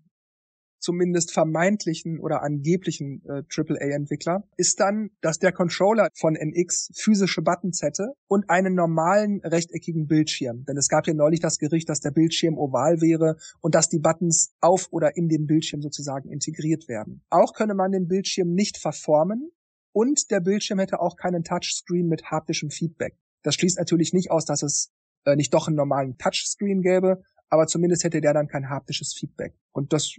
zumindest 0.85 1.33
vermeintlichen 1.33 2.21
oder 2.21 2.43
angeblichen 2.43 3.23
äh, 3.25 3.43
AAA-Entwickler, 3.51 4.45
ist 4.59 4.81
dann, 4.81 5.11
dass 5.23 5.38
der 5.38 5.51
Controller 5.51 6.09
von 6.14 6.37
NX 6.37 6.90
physische 6.95 7.40
Buttons 7.40 7.81
hätte 7.83 8.12
und 8.29 8.51
einen 8.51 8.75
normalen 8.75 9.40
rechteckigen 9.43 10.07
Bildschirm. 10.07 10.64
Denn 10.67 10.77
es 10.77 10.88
gab 10.88 11.07
ja 11.07 11.14
neulich 11.14 11.40
das 11.40 11.59
Gerücht, 11.59 11.88
dass 11.88 12.01
der 12.01 12.11
Bildschirm 12.11 12.59
oval 12.59 13.01
wäre 13.01 13.37
und 13.62 13.75
dass 13.75 13.88
die 13.88 13.99
Buttons 13.99 14.53
auf 14.61 14.88
oder 14.90 15.17
in 15.17 15.29
den 15.29 15.47
Bildschirm 15.47 15.81
sozusagen 15.81 16.29
integriert 16.29 16.87
werden. 16.87 17.23
Auch 17.31 17.55
könne 17.55 17.75
man 17.75 17.90
den 17.90 18.07
Bildschirm 18.07 18.53
nicht 18.53 18.77
verformen 18.77 19.51
und 19.93 20.31
der 20.31 20.40
Bildschirm 20.40 20.79
hätte 20.79 21.01
auch 21.01 21.17
keinen 21.17 21.45
Touchscreen 21.45 22.09
mit 22.09 22.31
haptischem 22.31 22.69
Feedback. 22.71 23.17
Das 23.43 23.55
schließt 23.55 23.79
natürlich 23.79 24.12
nicht 24.12 24.31
aus, 24.31 24.45
dass 24.45 24.62
es 24.62 24.90
äh, 25.25 25.37
nicht 25.37 25.53
doch 25.55 25.67
einen 25.67 25.77
normalen 25.77 26.17
Touchscreen 26.19 26.83
gäbe, 26.83 27.23
aber 27.49 27.67
zumindest 27.67 28.05
hätte 28.05 28.21
der 28.21 28.35
dann 28.35 28.49
kein 28.49 28.69
haptisches 28.69 29.15
Feedback. 29.15 29.55
Und 29.73 29.93
das 29.93 30.15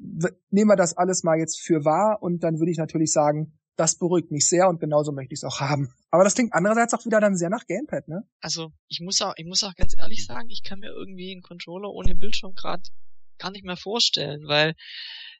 nehmen 0.49 0.69
wir 0.69 0.75
das 0.75 0.95
alles 0.97 1.23
mal 1.23 1.37
jetzt 1.37 1.61
für 1.61 1.85
wahr 1.85 2.21
und 2.21 2.43
dann 2.43 2.59
würde 2.59 2.71
ich 2.71 2.77
natürlich 2.77 3.11
sagen, 3.11 3.57
das 3.75 3.97
beruhigt 3.97 4.31
mich 4.31 4.47
sehr 4.47 4.69
und 4.69 4.79
genauso 4.79 5.11
möchte 5.11 5.33
ich 5.33 5.39
es 5.39 5.43
auch 5.43 5.59
haben. 5.59 5.93
Aber 6.09 6.23
das 6.23 6.35
klingt 6.35 6.53
andererseits 6.53 6.93
auch 6.93 7.05
wieder 7.05 7.19
dann 7.19 7.35
sehr 7.35 7.49
nach 7.49 7.65
Gamepad, 7.65 8.07
ne? 8.07 8.23
Also 8.39 8.71
ich 8.87 9.01
muss 9.01 9.21
auch, 9.21 9.33
ich 9.35 9.45
muss 9.45 9.63
auch 9.63 9.75
ganz 9.75 9.93
ehrlich 9.97 10.25
sagen, 10.25 10.49
ich 10.49 10.63
kann 10.63 10.79
mir 10.79 10.91
irgendwie 10.91 11.31
einen 11.31 11.41
Controller 11.41 11.89
ohne 11.89 12.15
Bildschirm 12.15 12.53
gerade 12.53 12.83
gar 13.37 13.51
nicht 13.51 13.65
mehr 13.65 13.75
vorstellen, 13.75 14.47
weil 14.47 14.75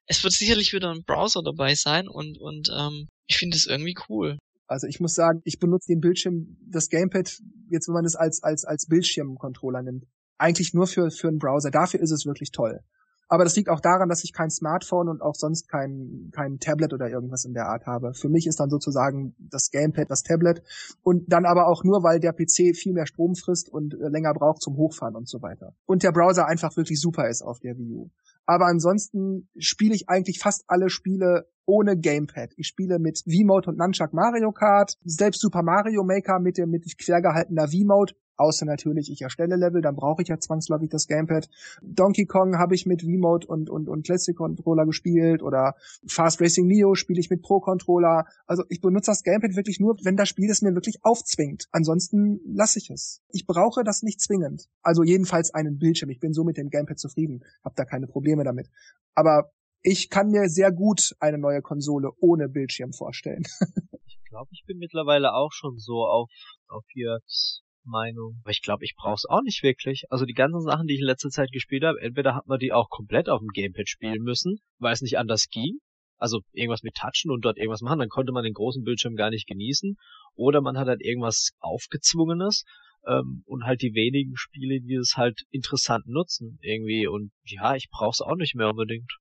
es 0.06 0.24
wird 0.24 0.34
sicherlich 0.34 0.74
wieder 0.74 0.92
ein 0.92 1.04
Browser 1.06 1.42
dabei 1.44 1.76
sein 1.76 2.08
und 2.08 2.38
und 2.38 2.70
ähm, 2.78 3.08
ich 3.28 3.38
finde 3.38 3.58
es 3.58 3.66
irgendwie 3.66 3.96
cool. 4.10 4.38
Also 4.68 4.88
ich 4.88 5.00
muss 5.00 5.14
sagen, 5.14 5.42
ich 5.44 5.60
benutze 5.60 5.92
den 5.92 6.02
Bildschirm, 6.02 6.58
das 6.68 6.90
Gamepad, 6.90 7.40
jetzt 7.70 7.88
wenn 7.88 7.94
man 7.94 8.06
es 8.06 8.16
als, 8.16 8.42
als, 8.44 8.66
als 8.66 8.88
Bildschirmcontroller 8.88 9.82
nimmt, 9.82 10.06
eigentlich 10.38 10.74
nur 10.74 10.88
für, 10.88 11.12
für 11.12 11.28
einen 11.28 11.40
Browser. 11.40 11.72
Dafür 11.72 12.00
ist 12.02 12.12
es 12.12 12.26
wirklich 12.26 12.52
toll. 12.52 12.82
Aber 13.28 13.44
das 13.44 13.56
liegt 13.56 13.70
auch 13.70 13.80
daran, 13.80 14.08
dass 14.08 14.24
ich 14.24 14.34
kein 14.34 14.52
Smartphone 14.52 15.10
und 15.10 15.22
auch 15.22 15.34
sonst 15.34 15.68
kein, 15.68 16.30
kein 16.32 16.60
Tablet 16.60 16.94
oder 16.94 17.10
irgendwas 17.10 17.44
in 17.44 17.54
der 17.54 17.68
Art 17.68 17.88
habe. 17.88 18.14
Für 18.14 18.30
mich 18.30 18.46
ist 18.46 18.60
dann 18.60 18.70
sozusagen 18.70 19.36
das 19.40 19.72
Gamepad 19.72 20.12
das 20.12 20.22
Tablet 20.22 20.62
und 21.02 21.24
dann 21.32 21.46
aber 21.46 21.68
auch 21.68 21.84
nur, 21.84 22.04
weil 22.04 22.20
der 22.20 22.34
PC 22.34 22.76
viel 22.76 22.94
mehr 22.94 23.08
Strom 23.08 23.36
frisst 23.36 23.70
und 23.70 23.96
äh, 23.96 24.10
länger 24.10 24.34
braucht 24.34 24.62
zum 24.62 24.78
Hochfahren 24.78 25.16
und 25.16 25.28
so 25.28 25.42
weiter. 25.42 25.74
Und 25.86 26.04
der 26.04 26.12
Browser 26.12 26.46
einfach 26.46 26.78
wirklich 26.78 27.02
super 27.02 27.28
ist 27.28 27.42
auf 27.42 27.60
der 27.60 27.78
Wii 27.78 27.94
U. 27.94 28.10
Aber 28.46 28.66
ansonsten 28.68 29.50
spiele 29.58 29.96
ich 29.96 30.08
eigentlich 30.10 30.40
fast 30.40 30.64
alle 30.68 30.90
Spiele 30.90 31.48
ohne 31.66 31.98
Gamepad. 32.00 32.54
Ich 32.58 32.68
spiele 32.68 33.00
mit 33.00 33.24
V-Mode 33.26 33.70
und 33.70 33.78
Nunchuck 33.78 34.14
Mario 34.14 34.52
Kart, 34.52 34.98
selbst 35.04 35.42
Super 35.42 35.64
Mario 35.64 36.04
Maker 36.04 36.40
mit 36.40 36.58
dem 36.58 36.70
mit 36.70 36.86
quer 36.98 37.22
gehaltener 37.22 37.68
V-Mode 37.68 38.14
Außer 38.38 38.66
natürlich, 38.66 39.12
ich 39.12 39.22
erstelle 39.22 39.56
Level, 39.56 39.82
dann 39.82 39.96
brauche 39.96 40.22
ich 40.22 40.28
ja 40.28 40.40
zwangsläufig 40.40 40.90
das 40.90 41.08
Gamepad. 41.08 41.50
Donkey 41.82 42.26
Kong 42.26 42.58
habe 42.58 42.76
ich 42.76 42.86
mit 42.86 43.02
V-Mode 43.02 43.48
und, 43.48 43.70
und, 43.70 43.88
und 43.88 44.06
Classic 44.06 44.36
Controller 44.36 44.86
gespielt 44.86 45.42
oder 45.42 45.76
Fast 46.08 46.42
Racing 46.42 46.68
Neo 46.68 46.96
spiele 46.96 47.20
ich 47.20 47.30
mit 47.30 47.42
Pro 47.42 47.60
Controller. 47.60 48.26
Also 48.46 48.64
ich 48.70 48.82
benutze 48.82 49.12
das 49.12 49.24
Gamepad 49.24 49.56
wirklich 49.56 49.80
nur, 49.80 49.98
wenn 50.04 50.18
das 50.18 50.30
Spiel 50.30 50.50
es 50.50 50.62
mir 50.62 50.74
wirklich 50.74 51.04
aufzwingt. 51.04 51.68
Ansonsten 51.72 52.40
lasse 52.46 52.80
ich 52.80 52.90
es. 52.90 53.22
Ich 53.32 53.48
brauche 53.48 53.84
das 53.84 54.04
nicht 54.04 54.20
zwingend. 54.20 54.68
Also 54.82 55.04
jedenfalls 55.04 55.54
einen 55.54 55.78
Bildschirm. 55.78 56.10
Ich 56.10 56.20
bin 56.20 56.34
so 56.34 56.44
mit 56.44 56.58
dem 56.58 56.70
Gamepad 56.70 57.00
zufrieden, 57.00 57.44
habe 57.64 57.76
da 57.76 57.86
keine 57.86 58.08
Probleme 58.08 58.44
damit. 58.44 58.70
Aber 59.14 59.52
ich 59.82 60.10
kann 60.10 60.32
mir 60.32 60.50
sehr 60.50 60.72
gut 60.72 61.16
eine 61.20 61.38
neue 61.38 61.62
Konsole 61.62 62.12
ohne 62.20 62.50
Bildschirm 62.50 62.92
vorstellen. 62.92 63.44
ich 64.08 64.20
glaube, 64.28 64.50
ich 64.52 64.64
bin 64.66 64.78
mittlerweile 64.78 65.34
auch 65.34 65.52
schon 65.52 65.78
so 65.78 66.06
auf, 66.06 66.32
auf 66.68 66.86
Jörgs 66.94 67.65
Meinung. 67.86 68.40
Aber 68.44 68.52
ich 68.52 68.62
glaube, 68.62 68.84
ich 68.84 68.96
brauche 68.96 69.16
es 69.16 69.26
auch 69.28 69.42
nicht 69.42 69.64
wirklich. 69.64 70.04
Also 70.10 70.26
die 70.26 70.34
ganzen 70.34 70.62
Sachen, 70.62 70.88
die 70.88 70.96
ich 70.96 71.00
in 71.00 71.06
letzter 71.06 71.30
Zeit 71.30 71.52
gespielt 71.52 71.84
habe, 71.84 72.02
entweder 72.02 72.36
hat 72.36 72.48
man 72.48 72.60
die 72.60 72.74
auch 72.74 72.90
komplett 72.90 73.30
auf 73.30 73.40
dem 73.40 73.50
Gamepad 73.50 73.90
spielen 73.90 74.24
müssen, 74.24 74.58
weil 74.80 74.94
es 74.94 75.02
nicht 75.02 75.18
anders 75.18 75.48
ging. 75.50 75.80
Also 76.18 76.42
irgendwas 76.54 76.84
mit 76.84 76.96
Touchen 76.96 77.32
und 77.32 77.44
dort 77.44 77.58
irgendwas 77.58 77.82
machen, 77.82 78.00
dann 78.00 78.10
konnte 78.10 78.32
man 78.32 78.44
den 78.44 78.54
großen 78.54 78.84
Bildschirm 78.84 79.16
gar 79.16 79.30
nicht 79.30 79.48
genießen. 79.48 79.96
Oder 80.36 80.62
man 80.62 80.78
hat 80.78 80.88
halt 80.88 81.02
irgendwas 81.02 81.52
aufgezwungenes 81.60 82.64
ähm, 83.08 83.44
und 83.46 83.66
halt 83.66 83.82
die 83.82 83.94
wenigen 83.94 84.36
Spiele, 84.36 84.80
die 84.82 84.96
es 84.96 85.16
halt 85.18 85.44
interessant 85.52 86.08
nutzen 86.08 86.58
irgendwie. 86.62 87.08
Und 87.08 87.32
ja, 87.44 87.76
ich 87.76 87.90
brauche 87.92 88.12
es 88.12 88.22
auch 88.22 88.36
nicht 88.36 88.56
mehr 88.56 88.70
unbedingt. 88.70 89.12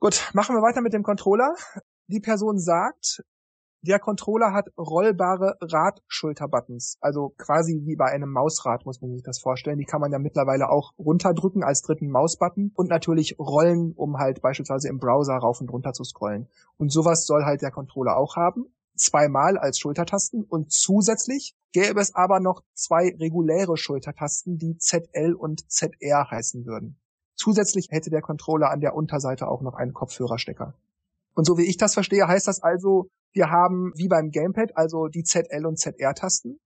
Gut, 0.00 0.30
machen 0.34 0.54
wir 0.54 0.62
weiter 0.62 0.80
mit 0.80 0.92
dem 0.92 1.02
Controller. 1.02 1.54
Die 2.06 2.20
Person 2.20 2.58
sagt, 2.58 3.22
der 3.88 3.98
Controller 3.98 4.52
hat 4.52 4.68
rollbare 4.76 5.56
Radschulterbuttons, 5.62 6.98
also 7.00 7.30
quasi 7.38 7.80
wie 7.86 7.96
bei 7.96 8.04
einem 8.04 8.30
Mausrad 8.30 8.84
muss 8.84 9.00
man 9.00 9.12
sich 9.12 9.22
das 9.22 9.40
vorstellen. 9.40 9.78
Die 9.78 9.86
kann 9.86 10.02
man 10.02 10.12
ja 10.12 10.18
mittlerweile 10.18 10.68
auch 10.68 10.92
runterdrücken 10.98 11.64
als 11.64 11.80
dritten 11.80 12.10
Mausbutton 12.10 12.70
und 12.74 12.90
natürlich 12.90 13.38
rollen, 13.38 13.94
um 13.96 14.18
halt 14.18 14.42
beispielsweise 14.42 14.88
im 14.88 14.98
Browser 14.98 15.36
rauf 15.36 15.62
und 15.62 15.72
runter 15.72 15.94
zu 15.94 16.04
scrollen. 16.04 16.48
Und 16.76 16.92
sowas 16.92 17.24
soll 17.24 17.44
halt 17.44 17.62
der 17.62 17.70
Controller 17.70 18.18
auch 18.18 18.36
haben. 18.36 18.66
Zweimal 18.94 19.56
als 19.56 19.78
Schultertasten 19.78 20.44
und 20.44 20.70
zusätzlich 20.70 21.56
gäbe 21.72 22.00
es 22.00 22.14
aber 22.14 22.40
noch 22.40 22.62
zwei 22.74 23.16
reguläre 23.18 23.78
Schultertasten, 23.78 24.58
die 24.58 24.76
ZL 24.76 25.32
und 25.32 25.70
ZR 25.70 26.30
heißen 26.30 26.66
würden. 26.66 26.98
Zusätzlich 27.36 27.88
hätte 27.90 28.10
der 28.10 28.20
Controller 28.20 28.70
an 28.70 28.80
der 28.80 28.94
Unterseite 28.94 29.48
auch 29.48 29.62
noch 29.62 29.76
einen 29.76 29.94
Kopfhörerstecker. 29.94 30.74
Und 31.34 31.44
so 31.44 31.56
wie 31.56 31.66
ich 31.66 31.76
das 31.76 31.94
verstehe, 31.94 32.26
heißt 32.26 32.48
das 32.48 32.62
also, 32.62 33.08
wir 33.38 33.50
haben 33.50 33.92
wie 33.94 34.08
beim 34.08 34.30
Gamepad 34.30 34.76
also 34.76 35.06
die 35.06 35.22
ZL 35.22 35.64
und 35.64 35.78
ZR-Tasten. 35.78 36.58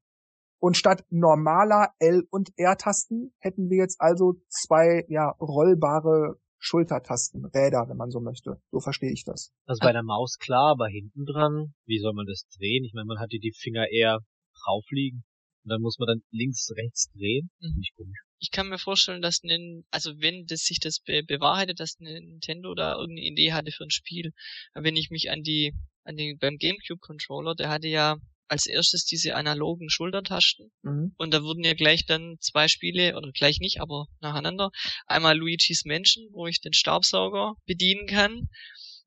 Und 0.58 0.76
statt 0.76 1.04
normaler 1.10 1.90
L- 1.98 2.26
und 2.30 2.50
R-Tasten 2.56 3.34
hätten 3.40 3.68
wir 3.68 3.78
jetzt 3.78 4.00
also 4.00 4.34
zwei 4.48 5.04
ja, 5.08 5.30
rollbare 5.40 6.38
Schultertasten, 6.58 7.44
Räder, 7.44 7.88
wenn 7.88 7.96
man 7.96 8.10
so 8.10 8.20
möchte. 8.20 8.62
So 8.70 8.78
verstehe 8.78 9.12
ich 9.12 9.24
das. 9.24 9.52
Also 9.66 9.80
bei 9.80 9.92
der 9.92 10.04
Maus 10.04 10.38
klar, 10.38 10.70
aber 10.70 10.86
hinten 10.86 11.26
dran, 11.26 11.74
wie 11.86 11.98
soll 11.98 12.14
man 12.14 12.26
das 12.26 12.46
drehen? 12.56 12.84
Ich 12.84 12.94
meine, 12.94 13.06
man 13.06 13.18
hat 13.18 13.30
hier 13.30 13.40
die 13.40 13.52
Finger 13.52 13.90
eher 13.90 14.20
drauf 14.54 14.84
liegen 14.90 15.24
und 15.64 15.70
dann 15.70 15.80
muss 15.80 15.98
man 15.98 16.06
dann 16.06 16.22
links, 16.30 16.70
rechts 16.76 17.10
drehen. 17.12 17.50
Mhm. 17.60 17.78
Nicht 17.78 17.94
komisch. 17.96 18.18
ich 18.38 18.50
kann 18.50 18.68
mir 18.68 18.78
vorstellen, 18.78 19.22
dass 19.22 19.42
ein, 19.44 19.84
also 19.90 20.12
wenn 20.20 20.46
das 20.46 20.60
sich 20.60 20.80
das 20.80 21.00
be 21.00 21.22
bewahrheitet, 21.26 21.80
dass 21.80 21.98
Nintendo 21.98 22.74
da 22.74 22.94
irgendeine 22.94 23.26
Idee 23.26 23.52
hatte 23.52 23.72
für 23.72 23.84
ein 23.84 23.90
Spiel, 23.90 24.32
wenn 24.74 24.96
ich 24.96 25.10
mich 25.10 25.30
an 25.30 25.42
die, 25.42 25.74
an 26.04 26.16
den, 26.16 26.38
beim 26.38 26.58
GameCube 26.58 27.00
Controller, 27.00 27.54
der 27.54 27.68
hatte 27.70 27.88
ja 27.88 28.16
als 28.48 28.66
erstes 28.66 29.06
diese 29.06 29.34
analogen 29.34 29.88
Schultertasten. 29.88 30.70
Mhm. 30.82 31.14
Und 31.16 31.32
da 31.32 31.42
wurden 31.42 31.64
ja 31.64 31.72
gleich 31.72 32.04
dann 32.04 32.36
zwei 32.40 32.68
Spiele, 32.68 33.16
oder 33.16 33.32
gleich 33.32 33.60
nicht, 33.60 33.80
aber 33.80 34.06
nacheinander. 34.20 34.70
Einmal 35.06 35.38
Luigi's 35.38 35.84
Mansion, 35.86 36.28
wo 36.32 36.46
ich 36.46 36.60
den 36.60 36.74
Staubsauger 36.74 37.54
bedienen 37.64 38.06
kann. 38.06 38.48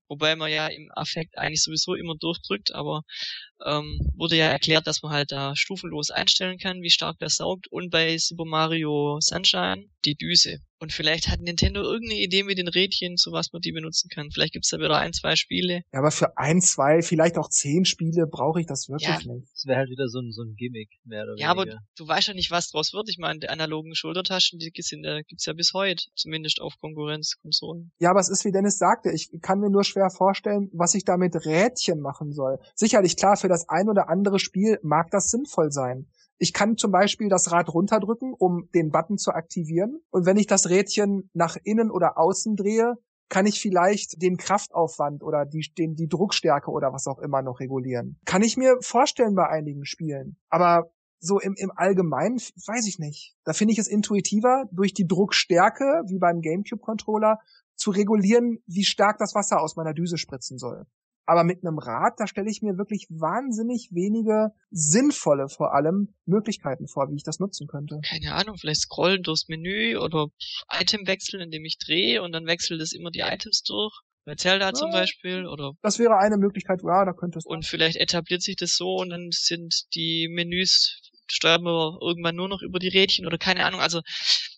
Wobei 0.08 0.36
man 0.36 0.52
ja 0.52 0.68
im 0.68 0.92
Affekt 0.96 1.38
eigentlich 1.38 1.64
sowieso 1.64 1.96
immer 1.96 2.16
durchdrückt, 2.16 2.74
aber 2.74 3.04
ähm, 3.66 4.00
wurde 4.16 4.38
ja 4.38 4.48
erklärt, 4.48 4.88
dass 4.88 5.02
man 5.02 5.12
halt 5.12 5.32
da 5.32 5.56
stufenlos 5.56 6.12
einstellen 6.12 6.58
kann, 6.58 6.82
wie 6.82 6.90
stark 6.90 7.18
der 7.20 7.30
saugt. 7.30 7.68
Und 7.70 7.90
bei 7.92 8.18
Super 8.18 8.46
Mario 8.46 9.20
Sunshine 9.22 9.86
die 10.06 10.16
Düse. 10.16 10.60
Und 10.78 10.92
vielleicht 10.92 11.30
hat 11.30 11.40
Nintendo 11.40 11.82
irgendeine 11.82 12.20
Idee 12.20 12.44
mit 12.44 12.58
den 12.58 12.68
Rädchen, 12.68 13.16
so 13.16 13.32
was 13.32 13.54
man 13.54 13.62
die 13.62 13.72
benutzen 13.72 14.10
kann. 14.14 14.30
Vielleicht 14.32 14.54
gibt's 14.54 14.70
da 14.70 14.78
wieder 14.78 14.98
ein, 14.98 15.14
zwei 15.14 15.36
Spiele. 15.36 15.82
Ja, 15.94 16.00
aber 16.00 16.12
für 16.12 16.38
ein, 16.38 16.62
zwei, 16.62 17.02
vielleicht 17.02 17.38
auch 17.38 17.50
zehn 17.50 17.86
Spiele 17.86 18.28
brauche 18.28 18.60
ich 18.60 18.68
das 18.68 18.90
wirklich 18.90 19.26
ja. 19.26 19.34
nicht. 19.34 19.48
Das 19.54 19.66
wäre 19.66 19.80
halt 19.80 19.90
wieder 19.90 20.10
so 20.10 20.20
ein, 20.20 20.32
so 20.32 20.44
ein 20.44 20.56
Gimmick, 20.56 20.90
mehr 21.06 21.24
oder 21.24 21.36
Ja, 21.38 21.56
weniger. 21.56 21.78
aber 21.78 21.82
du 21.98 22.08
weißt 22.08 22.28
ja 22.28 22.34
nicht, 22.34 22.52
was 22.52 22.70
draus 22.70 22.94
wird. 22.94 23.10
Ich 23.10 23.18
meine, 23.18 23.40
die 23.40 23.50
analogen 23.50 23.96
Schultertaschen, 23.96 24.60
die 24.60 24.72
gibt's 24.72 25.46
ja 25.46 25.54
bis 25.54 25.72
heute, 25.74 26.04
zumindest 26.16 26.60
auf 26.62 26.74
Konkurrenzkonsolen. 26.80 27.92
Ja, 28.00 28.12
aber 28.12 28.20
es 28.20 28.30
ist, 28.30 28.44
wie 28.44 28.52
Dennis 28.52 28.78
sagte, 28.78 29.12
ich 29.12 29.30
kann 29.42 29.60
mir 29.60 29.70
nur 29.70 29.86
schwer 29.86 30.10
vorstellen, 30.10 30.70
was 30.74 30.94
ich 30.94 31.06
da 31.06 31.16
mit 31.16 31.34
Rädchen 31.46 32.02
machen 32.02 32.34
soll. 32.34 32.60
Sicherlich, 32.76 33.16
klar, 33.16 33.38
für 33.46 33.50
das 33.50 33.70
ein 33.70 33.90
oder 33.90 34.10
andere 34.10 34.40
Spiel 34.40 34.80
mag 34.82 35.12
das 35.12 35.30
sinnvoll 35.30 35.72
sein. 35.72 36.08
Ich 36.40 36.52
kann 36.52 36.78
zum 36.78 36.92
Beispiel 36.92 37.30
das 37.30 37.52
Rad 37.52 37.72
runterdrücken, 37.72 38.34
um 38.34 38.70
den 38.74 38.90
Button 38.90 39.20
zu 39.20 39.34
aktivieren. 39.34 40.00
Und 40.10 40.26
wenn 40.26 40.38
ich 40.38 40.48
das 40.48 40.68
Rädchen 40.68 41.30
nach 41.34 41.56
innen 41.64 41.92
oder 41.92 42.18
außen 42.18 42.56
drehe, 42.56 42.96
kann 43.30 43.46
ich 43.46 43.62
vielleicht 43.62 44.20
den 44.20 44.38
Kraftaufwand 44.38 45.22
oder 45.22 45.46
die, 45.46 45.64
den, 45.78 45.94
die 45.94 46.08
Druckstärke 46.08 46.72
oder 46.72 46.92
was 46.92 47.06
auch 47.06 47.20
immer 47.20 47.44
noch 47.44 47.60
regulieren. 47.60 48.20
Kann 48.26 48.42
ich 48.42 48.58
mir 48.58 48.78
vorstellen 48.82 49.36
bei 49.36 49.48
einigen 49.48 49.86
Spielen. 49.86 50.38
Aber 50.50 50.90
so 51.20 51.40
im, 51.40 51.54
im 51.56 51.72
Allgemeinen 51.76 52.38
weiß 52.38 52.88
ich 52.88 52.98
nicht. 52.98 53.36
Da 53.44 53.54
finde 53.54 53.74
ich 53.74 53.80
es 53.80 53.88
intuitiver, 53.88 54.66
durch 54.72 54.96
die 54.96 55.06
Druckstärke, 55.06 56.02
wie 56.08 56.18
beim 56.18 56.42
GameCube-Controller, 56.42 57.38
zu 57.76 57.92
regulieren, 57.92 58.58
wie 58.66 58.86
stark 58.86 59.20
das 59.20 59.36
Wasser 59.36 59.62
aus 59.62 59.76
meiner 59.76 59.94
Düse 59.94 60.18
spritzen 60.18 60.58
soll. 60.58 60.88
Aber 61.26 61.44
mit 61.44 61.64
einem 61.64 61.80
Rad, 61.80 62.14
da 62.18 62.28
stelle 62.28 62.50
ich 62.50 62.62
mir 62.62 62.78
wirklich 62.78 63.08
wahnsinnig 63.10 63.90
wenige 63.92 64.52
sinnvolle 64.70 65.50
vor 65.50 65.74
allem 65.74 66.14
Möglichkeiten 66.26 66.88
vor, 66.88 67.10
wie 67.10 67.16
ich 67.16 67.24
das 67.24 67.40
nutzen 67.40 67.68
könnte. 67.68 68.00
Keine 68.08 68.34
Ahnung, 68.34 68.58
vielleicht 68.58 68.82
scrollen 68.82 69.24
durchs 69.24 69.48
Menü 69.48 69.98
oder 69.98 70.28
Item 70.72 71.08
wechseln, 71.08 71.42
indem 71.42 71.66
ich 71.66 71.78
drehe 71.78 72.22
und 72.22 72.32
dann 72.32 72.46
wechselt 72.46 72.82
es 72.82 72.94
immer 72.94 73.10
die 73.10 73.22
Items 73.22 73.64
durch. 73.64 73.94
Bei 74.26 74.36
Zelda 74.36 74.68
ja, 74.68 74.74
zum 74.74 74.90
Beispiel 74.90 75.46
oder. 75.46 75.74
Das 75.84 76.00
wäre 76.00 76.18
eine 76.18 76.38
Möglichkeit, 76.38 76.82
ja, 76.84 77.06
da 77.06 77.14
könnte 77.14 77.38
es. 77.38 77.46
Und 77.46 77.64
sein. 77.64 77.70
vielleicht 77.70 77.98
etabliert 77.98 78.42
sich 78.42 78.56
das 78.56 78.76
so 78.76 78.96
und 78.96 79.10
dann 79.12 79.30
sind 79.32 79.94
die 79.94 80.28
Menüs 80.30 81.00
steuern 81.28 81.64
wir 81.64 81.98
irgendwann 82.02 82.36
nur 82.36 82.48
noch 82.48 82.62
über 82.62 82.80
die 82.80 82.88
Rädchen 82.88 83.26
oder 83.26 83.38
keine 83.38 83.66
Ahnung. 83.66 83.80
Also 83.80 84.02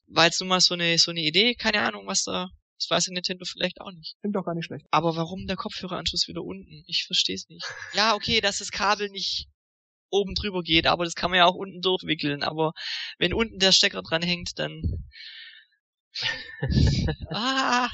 war 0.07 0.25
jetzt 0.25 0.39
nur 0.39 0.49
mal 0.49 0.59
so 0.59 0.73
eine 0.73 0.97
so 0.97 1.11
eine 1.11 1.21
Idee, 1.21 1.55
keine 1.55 1.81
Ahnung, 1.81 2.07
was 2.07 2.23
da 2.23 2.49
das 2.77 2.89
weiß 2.89 3.07
Nintendo 3.07 3.45
vielleicht 3.45 3.81
auch 3.81 3.91
nicht. 3.91 4.15
Klingt 4.21 4.35
doch 4.35 4.45
gar 4.45 4.53
nicht 4.53 4.65
schlecht. 4.65 4.85
Aber 4.91 5.15
warum 5.15 5.47
der 5.47 5.55
Kopfhöreranschluss 5.55 6.27
wieder 6.27 6.43
unten? 6.43 6.83
Ich 6.87 7.05
verstehe 7.05 7.35
es 7.35 7.49
nicht. 7.49 7.65
Ja, 7.93 8.15
okay, 8.15 8.39
dass 8.41 8.59
das 8.59 8.71
Kabel 8.71 9.09
nicht 9.09 9.47
oben 10.09 10.35
drüber 10.35 10.61
geht, 10.61 10.87
aber 10.87 11.03
das 11.03 11.15
kann 11.15 11.31
man 11.31 11.39
ja 11.39 11.45
auch 11.45 11.55
unten 11.55 11.81
durchwickeln. 11.81 12.43
Aber 12.43 12.73
wenn 13.17 13.33
unten 13.33 13.59
der 13.59 13.71
Stecker 13.71 14.01
dran 14.01 14.21
hängt, 14.21 14.59
dann. 14.59 14.81
ah! 17.31 17.89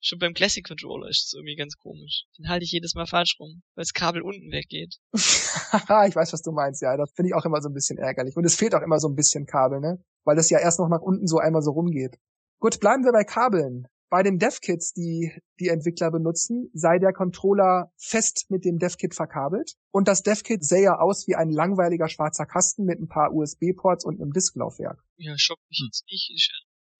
Schon 0.00 0.18
beim 0.18 0.34
Classic 0.34 0.62
Controller 0.66 1.08
ist 1.08 1.28
es 1.28 1.32
irgendwie 1.32 1.56
ganz 1.56 1.76
komisch. 1.76 2.26
Den 2.36 2.50
halte 2.50 2.64
ich 2.64 2.72
jedes 2.72 2.94
Mal 2.94 3.06
falsch 3.06 3.36
rum, 3.40 3.62
weil 3.74 3.84
das 3.84 3.94
Kabel 3.94 4.20
unten 4.20 4.52
weggeht. 4.52 4.96
ich 5.12 6.14
weiß, 6.14 6.30
was 6.34 6.42
du 6.42 6.52
meinst, 6.52 6.82
ja. 6.82 6.94
Das 6.98 7.10
finde 7.16 7.30
ich 7.30 7.34
auch 7.34 7.46
immer 7.46 7.62
so 7.62 7.70
ein 7.70 7.74
bisschen 7.74 7.96
ärgerlich. 7.96 8.36
Und 8.36 8.44
es 8.44 8.54
fehlt 8.54 8.74
auch 8.74 8.82
immer 8.82 8.98
so 8.98 9.08
ein 9.08 9.14
bisschen 9.14 9.46
Kabel, 9.46 9.80
ne? 9.80 10.04
Weil 10.24 10.36
das 10.36 10.50
ja 10.50 10.58
erst 10.58 10.78
noch 10.78 10.88
nach 10.88 11.00
unten 11.00 11.26
so 11.26 11.38
einmal 11.38 11.62
so 11.62 11.70
rumgeht. 11.70 12.18
Gut, 12.60 12.80
bleiben 12.80 13.04
wir 13.04 13.12
bei 13.12 13.24
Kabeln. 13.24 13.86
Bei 14.14 14.22
den 14.22 14.38
DevKits, 14.38 14.92
die 14.92 15.32
die 15.58 15.66
Entwickler 15.66 16.12
benutzen, 16.12 16.70
sei 16.72 17.00
der 17.00 17.12
Controller 17.12 17.90
fest 17.96 18.46
mit 18.48 18.64
dem 18.64 18.78
DevKit 18.78 19.12
verkabelt 19.12 19.74
und 19.90 20.06
das 20.06 20.22
DevKit 20.22 20.64
sähe 20.64 21.00
aus 21.00 21.26
wie 21.26 21.34
ein 21.34 21.50
langweiliger 21.50 22.08
schwarzer 22.08 22.46
Kasten 22.46 22.84
mit 22.84 23.00
ein 23.00 23.08
paar 23.08 23.34
USB-Ports 23.34 24.04
und 24.04 24.20
einem 24.20 24.32
Disklaufwerk. 24.32 25.02
Ja, 25.16 25.36
schockt 25.36 25.68
mich 25.68 25.82
jetzt 25.84 26.04
nicht. 26.08 26.30
Ist 26.32 26.48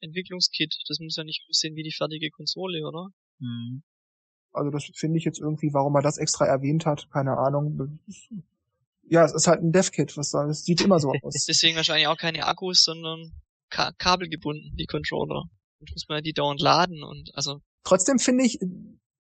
Entwicklungskit, 0.01 0.75
das 0.89 0.99
muss 0.99 1.15
ja 1.15 1.23
nicht 1.23 1.47
aussehen 1.49 1.77
wie 1.77 1.85
die 1.85 1.95
fertige 1.97 2.31
Konsole, 2.31 2.85
oder? 2.85 3.11
Hm. 3.39 3.85
Also 4.51 4.73
das 4.73 4.91
finde 4.97 5.17
ich 5.19 5.25
jetzt 5.25 5.39
irgendwie, 5.39 5.73
warum 5.73 5.95
er 5.95 6.03
das 6.03 6.19
extra 6.19 6.47
erwähnt 6.47 6.85
hat, 6.85 7.09
keine 7.13 7.39
Ahnung. 7.39 8.01
Ja, 9.05 9.25
es 9.25 9.35
ist 9.35 9.47
halt 9.47 9.63
ein 9.63 9.71
DevKit, 9.71 10.17
was 10.17 10.31
soll, 10.31 10.51
es 10.51 10.65
sieht 10.65 10.81
immer 10.81 10.99
so 10.99 11.13
aus. 11.23 11.45
Deswegen 11.47 11.77
wahrscheinlich 11.77 12.09
auch 12.09 12.19
keine 12.19 12.45
Akkus, 12.45 12.83
sondern 12.83 13.31
ka 13.71 13.93
kabelgebunden, 13.99 14.75
die 14.77 14.87
Controller 14.87 15.45
muss 15.93 16.07
man 16.09 16.23
die 16.23 16.33
dauernd 16.33 16.61
laden 16.61 17.03
und 17.03 17.31
also. 17.35 17.61
Trotzdem 17.85 18.19
finde 18.19 18.45
ich, 18.45 18.59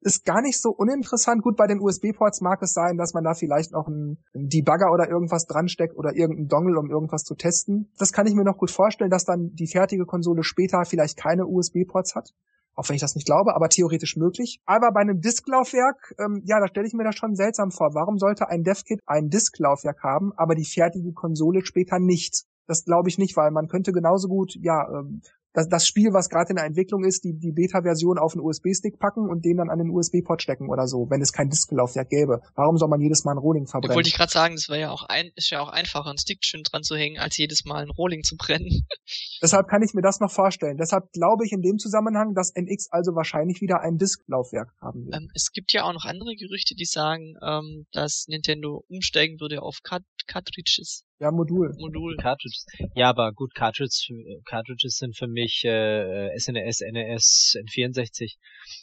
ist 0.05 0.25
gar 0.25 0.43
nicht 0.43 0.61
so 0.61 0.71
uninteressant. 0.71 1.43
Gut, 1.43 1.57
bei 1.57 1.67
den 1.67 1.81
USB-Ports 1.81 2.43
mag 2.43 2.63
es 2.63 2.75
sein, 2.75 2.99
dass 2.99 3.15
man 3.15 3.25
da 3.25 3.35
vielleicht 3.35 3.73
noch 3.73 3.87
einen, 3.87 4.23
Debugger 4.35 4.93
oder 4.93 5.09
irgendwas 5.09 5.47
dransteckt 5.47 5.97
oder 5.97 6.15
irgendeinen 6.15 6.49
Dongle, 6.49 6.79
um 6.79 6.91
irgendwas 6.91 7.25
zu 7.25 7.35
testen. 7.35 7.91
Das 7.99 8.13
kann 8.13 8.27
ich 8.27 8.35
mir 8.35 8.45
noch 8.45 8.59
gut 8.59 8.71
vorstellen, 8.71 9.11
dass 9.11 9.25
dann 9.25 9.55
die 9.55 9.67
fertige 9.67 10.05
Konsole 10.05 10.45
später 10.45 10.85
vielleicht 10.85 11.17
keine 11.17 11.47
USB-Ports 11.47 12.15
hat. 12.15 12.31
Auch 12.75 12.89
wenn 12.89 12.97
ich 12.97 13.01
das 13.01 13.15
nicht 13.15 13.27
glaube, 13.27 13.55
aber 13.55 13.69
theoretisch 13.69 14.17
möglich. 14.17 14.61
Aber 14.67 14.91
bei 14.93 15.01
einem 15.01 15.21
Disklaufwerk, 15.21 16.15
ähm, 16.19 16.43
ja, 16.45 16.61
da 16.61 16.67
stelle 16.67 16.87
ich 16.87 16.93
mir 16.93 17.05
das 17.05 17.15
schon 17.15 17.37
seltsam 17.37 17.71
vor. 17.71 17.95
Warum 17.95 18.19
sollte 18.19 18.49
ein 18.49 18.65
DevKit 18.65 19.01
ein 19.07 19.31
Disklaufwerk 19.31 20.03
haben, 20.03 20.33
aber 20.37 20.55
die 20.55 20.65
fertige 20.65 21.13
Konsole 21.13 21.65
später 21.65 21.99
nicht? 21.99 22.45
Das 22.67 22.85
glaube 22.85 23.09
ich 23.09 23.17
nicht, 23.17 23.37
weil 23.37 23.53
man 23.53 23.69
könnte 23.69 23.93
genauso 23.93 24.29
gut, 24.29 24.57
ja, 24.61 24.89
ähm, 24.91 25.23
das, 25.55 25.69
das 25.69 25.87
Spiel, 25.87 26.13
was 26.13 26.29
gerade 26.29 26.51
in 26.51 26.57
der 26.57 26.67
Entwicklung 26.67 27.05
ist, 27.05 27.23
die, 27.23 27.33
die 27.33 27.53
Beta-Version 27.53 28.19
auf 28.19 28.35
einen 28.35 28.45
USB-Stick 28.45 28.99
packen 28.99 29.31
und 29.31 29.45
den 29.45 29.57
dann 29.57 29.71
an 29.71 29.79
den 29.79 29.91
USB-Port 29.91 30.43
stecken 30.43 30.69
oder 30.69 30.89
so, 30.89 31.07
wenn 31.11 31.23
es 31.23 31.33
kein 31.33 31.49
Disklaufwerk 31.49 32.11
gäbe. 32.11 32.43
Warum 32.57 32.77
soll 32.77 32.89
man 32.89 33.01
jedes 33.01 33.25
Mal 33.25 33.33
ein 33.33 33.39
Rohling 33.39 33.67
verbrennen? 33.67 33.91
Da 33.91 33.95
wollte 33.95 34.09
ich 34.09 34.17
gerade 34.17 34.33
sagen, 34.33 34.57
das 34.57 34.69
wäre 34.69 34.81
ja 34.81 34.91
auch 34.91 35.05
ein, 35.05 35.31
ist 35.37 35.51
ja 35.51 35.61
auch 35.61 35.69
einfacher, 35.69 36.11
ein 36.11 36.19
Stick 36.19 36.45
schön 36.45 36.65
dran 36.65 36.83
zu 36.83 36.97
hängen, 36.97 37.19
als 37.19 37.37
jedes 37.37 37.65
Mal 37.65 37.83
ein 37.83 37.91
Rohling 37.91 38.25
zu 38.25 38.37
brennen. 38.37 38.87
Deshalb 39.43 39.69
kann 39.69 39.83
ich 39.83 39.95
mir 39.95 40.03
das 40.03 40.19
noch 40.19 40.31
vorstellen. 40.31 40.77
Deshalb 40.77 41.13
glaube 41.13 41.47
ich 41.47 41.53
in 41.53 41.63
dem 41.63 41.79
Zusammenhang, 41.79 42.35
dass 42.35 42.51
NX 42.55 42.89
also 42.91 43.15
wahrscheinlich 43.15 43.61
wieder 43.61 43.81
ein 43.81 43.97
Disklaufwerk 43.97 44.75
haben 44.81 45.07
wird. 45.07 45.15
Ähm, 45.15 45.31
es 45.35 45.53
gibt 45.53 45.73
ja 45.73 45.85
auch 45.85 45.93
noch 45.93 46.05
andere 46.05 46.35
Gerüchte, 46.35 46.75
die 46.75 46.85
sagen, 46.85 47.37
ähm, 47.41 47.87
dass 47.93 48.27
Nintendo 48.27 48.85
umsteigen 48.89 49.39
würde 49.39 49.63
auf 49.63 49.79
Cart 49.85 50.03
Cartridges. 50.27 51.05
Ja, 51.21 51.31
Modul. 51.31 51.73
Modul. 51.79 52.17
Cartridges. 52.17 52.67
Ja, 52.95 53.09
aber 53.09 53.33
gut, 53.33 53.55
Cartridges, 53.55 54.09
Cartridges 54.45 54.97
sind 54.97 55.17
für 55.17 55.29
mich 55.29 55.65
äh, 55.65 56.37
SNES, 56.37 56.81
NES, 56.81 57.57
N64. 57.67 58.35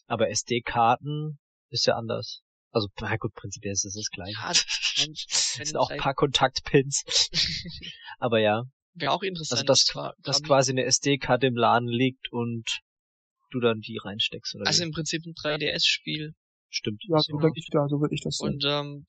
Aber 0.07 0.29
SD-Karten 0.29 1.39
ist 1.69 1.85
ja 1.85 1.95
anders. 1.95 2.41
Also, 2.71 2.87
na 3.01 3.17
gut, 3.17 3.33
prinzipiell 3.33 3.73
ist 3.73 3.83
es 3.83 3.95
das 3.95 4.09
gleiche. 4.09 4.31
Ja, 4.31 4.49
wenn 5.57 5.65
sind 5.65 5.77
auch 5.77 5.89
ein 5.89 5.99
paar 5.99 6.13
Kontaktpins. 6.13 7.03
aber 8.19 8.39
ja. 8.39 8.63
Wäre 8.93 9.11
auch 9.11 9.23
interessant. 9.23 9.69
Also, 9.69 9.91
dass, 9.99 10.15
dass 10.19 10.43
quasi 10.43 10.71
eine 10.71 10.85
SD-Karte 10.85 11.47
im 11.47 11.55
Laden 11.55 11.89
liegt 11.89 12.31
und 12.31 12.79
du 13.51 13.59
dann 13.59 13.81
die 13.81 13.97
reinsteckst. 13.97 14.55
Oder 14.55 14.67
also 14.67 14.81
wie? 14.81 14.87
im 14.87 14.91
Prinzip 14.93 15.25
ein 15.25 15.33
3DS-Spiel. 15.33 16.33
Stimmt. 16.69 17.03
Ja, 17.07 17.19
so, 17.19 17.37
so. 17.37 17.49
Ich, 17.53 17.67
ja, 17.73 17.87
so 17.87 17.99
würde 17.99 18.15
ich 18.15 18.21
das 18.21 18.37
sehen. 18.37 18.53
Und 18.53 18.63
ähm, 18.65 19.05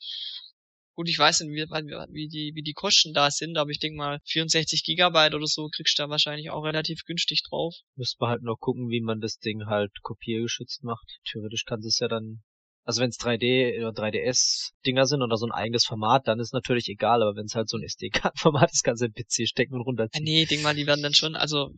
Gut, 0.94 1.08
ich 1.08 1.18
weiß 1.18 1.40
nicht, 1.40 1.50
wie, 1.50 1.64
wie, 2.12 2.28
die, 2.28 2.52
wie 2.54 2.62
die 2.62 2.74
Kosten 2.74 3.14
da 3.14 3.30
sind, 3.30 3.56
aber 3.56 3.70
ich 3.70 3.78
denke 3.78 3.96
mal, 3.96 4.20
64 4.26 4.84
Gigabyte 4.84 5.34
oder 5.34 5.46
so 5.46 5.68
kriegst 5.68 5.98
du 5.98 6.02
da 6.02 6.10
wahrscheinlich 6.10 6.50
auch 6.50 6.64
relativ 6.64 7.04
günstig 7.06 7.42
drauf. 7.48 7.74
Müsste 7.96 8.18
man 8.20 8.30
halt 8.30 8.42
noch 8.42 8.58
gucken, 8.58 8.90
wie 8.90 9.00
man 9.00 9.20
das 9.20 9.38
Ding 9.38 9.64
halt 9.66 9.90
kopiergeschützt 10.02 10.84
macht. 10.84 11.06
Theoretisch 11.30 11.64
kannst 11.64 11.86
du 11.86 11.88
es 11.88 11.98
ja 11.98 12.08
dann, 12.08 12.42
also 12.84 13.00
wenn 13.00 13.08
es 13.08 13.18
3D 13.18 13.78
oder 13.80 13.90
3DS-Dinger 13.90 15.06
sind 15.06 15.22
oder 15.22 15.38
so 15.38 15.46
ein 15.46 15.52
eigenes 15.52 15.86
Format, 15.86 16.28
dann 16.28 16.40
ist 16.40 16.52
natürlich 16.52 16.88
egal, 16.88 17.22
aber 17.22 17.36
wenn 17.36 17.46
es 17.46 17.54
halt 17.54 17.70
so 17.70 17.78
ein 17.78 17.84
SD-Format 17.84 18.70
ist, 18.70 18.84
kannst 18.84 19.00
du 19.02 19.08
den 19.08 19.14
PC 19.14 19.48
stecken 19.48 19.74
und 19.74 19.82
runterziehen. 19.82 20.26
Ja, 20.26 20.32
nee, 20.32 20.44
denk 20.44 20.62
mal, 20.62 20.74
die 20.74 20.86
werden 20.86 21.02
dann 21.02 21.14
schon, 21.14 21.36
also. 21.36 21.70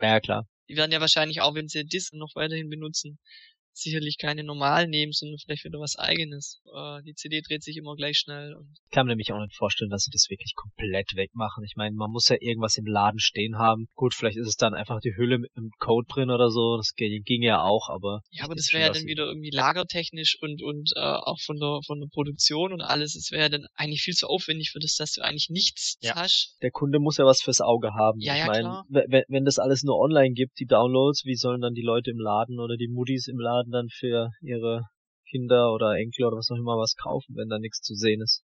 Ja, 0.00 0.18
klar. 0.18 0.48
Die 0.68 0.76
werden 0.76 0.90
ja 0.90 1.00
wahrscheinlich 1.00 1.40
auch, 1.42 1.54
wenn 1.54 1.68
sie 1.68 1.84
Disk 1.84 2.12
noch 2.12 2.34
weiterhin 2.34 2.68
benutzen, 2.68 3.18
sicherlich 3.78 4.18
keine 4.18 4.44
normal 4.44 4.88
nehmen, 4.88 5.12
sondern 5.12 5.38
vielleicht 5.38 5.64
wieder 5.64 5.80
was 5.80 5.96
eigenes. 5.96 6.60
Äh, 6.66 7.02
die 7.02 7.14
CD 7.14 7.40
dreht 7.40 7.62
sich 7.62 7.76
immer 7.76 7.94
gleich 7.94 8.18
schnell. 8.18 8.54
Und 8.54 8.68
ich 8.72 8.90
kann 8.90 9.06
mir 9.06 9.12
nämlich 9.12 9.32
auch 9.32 9.40
nicht 9.40 9.56
vorstellen, 9.56 9.90
dass 9.90 10.02
sie 10.02 10.10
das 10.10 10.28
wirklich 10.30 10.54
komplett 10.54 11.14
wegmachen. 11.14 11.64
Ich 11.64 11.76
meine, 11.76 11.94
man 11.94 12.10
muss 12.10 12.28
ja 12.28 12.36
irgendwas 12.40 12.76
im 12.76 12.86
Laden 12.86 13.20
stehen 13.20 13.58
haben. 13.58 13.88
Gut, 13.94 14.14
vielleicht 14.14 14.36
ist 14.36 14.48
es 14.48 14.56
dann 14.56 14.74
einfach 14.74 15.00
die 15.00 15.14
Hülle 15.16 15.38
mit 15.38 15.50
einem 15.56 15.70
Code 15.78 16.06
drin 16.08 16.30
oder 16.30 16.50
so. 16.50 16.76
Das 16.76 16.94
ging 16.94 17.42
ja 17.42 17.62
auch, 17.62 17.88
aber. 17.88 18.20
Ja, 18.30 18.44
aber 18.44 18.54
das 18.54 18.72
wäre 18.72 18.84
ja 18.84 18.92
dann 18.92 19.06
wieder 19.06 19.26
irgendwie 19.26 19.50
lagertechnisch 19.50 20.38
und 20.40 20.62
und 20.62 20.92
äh, 20.96 21.00
auch 21.00 21.40
von 21.40 21.58
der 21.58 21.80
von 21.86 22.00
der 22.00 22.08
Produktion 22.08 22.72
und 22.72 22.80
alles. 22.80 23.14
Es 23.14 23.30
wäre 23.30 23.50
dann 23.50 23.66
eigentlich 23.74 24.02
viel 24.02 24.14
zu 24.14 24.26
aufwendig 24.26 24.70
für 24.70 24.78
das, 24.78 24.96
dass 24.96 25.12
du 25.12 25.22
eigentlich 25.22 25.50
nichts 25.50 25.98
ja. 26.00 26.14
hast. 26.14 26.56
Der 26.62 26.70
Kunde 26.70 26.98
muss 26.98 27.18
ja 27.18 27.24
was 27.24 27.42
fürs 27.42 27.60
Auge 27.60 27.94
haben. 27.94 28.20
Ja, 28.20 28.34
ja, 28.34 28.42
ich 28.42 28.46
meine, 28.48 28.82
wenn, 28.88 29.24
wenn 29.28 29.44
das 29.44 29.58
alles 29.58 29.82
nur 29.82 29.98
online 29.98 30.34
gibt, 30.34 30.58
die 30.58 30.66
Downloads, 30.66 31.24
wie 31.24 31.36
sollen 31.36 31.60
dann 31.60 31.74
die 31.74 31.82
Leute 31.82 32.10
im 32.10 32.18
Laden 32.18 32.60
oder 32.60 32.76
die 32.76 32.88
Muttis 32.88 33.28
im 33.28 33.38
Laden 33.38 33.67
dann 33.70 33.88
für 33.88 34.30
ihre 34.40 34.82
Kinder 35.30 35.72
oder 35.72 35.96
Enkel 35.96 36.26
oder 36.26 36.38
was 36.38 36.50
auch 36.50 36.56
immer 36.56 36.78
was 36.78 36.94
kaufen, 36.96 37.36
wenn 37.36 37.48
da 37.48 37.58
nichts 37.58 37.80
zu 37.80 37.94
sehen 37.94 38.22
ist? 38.22 38.42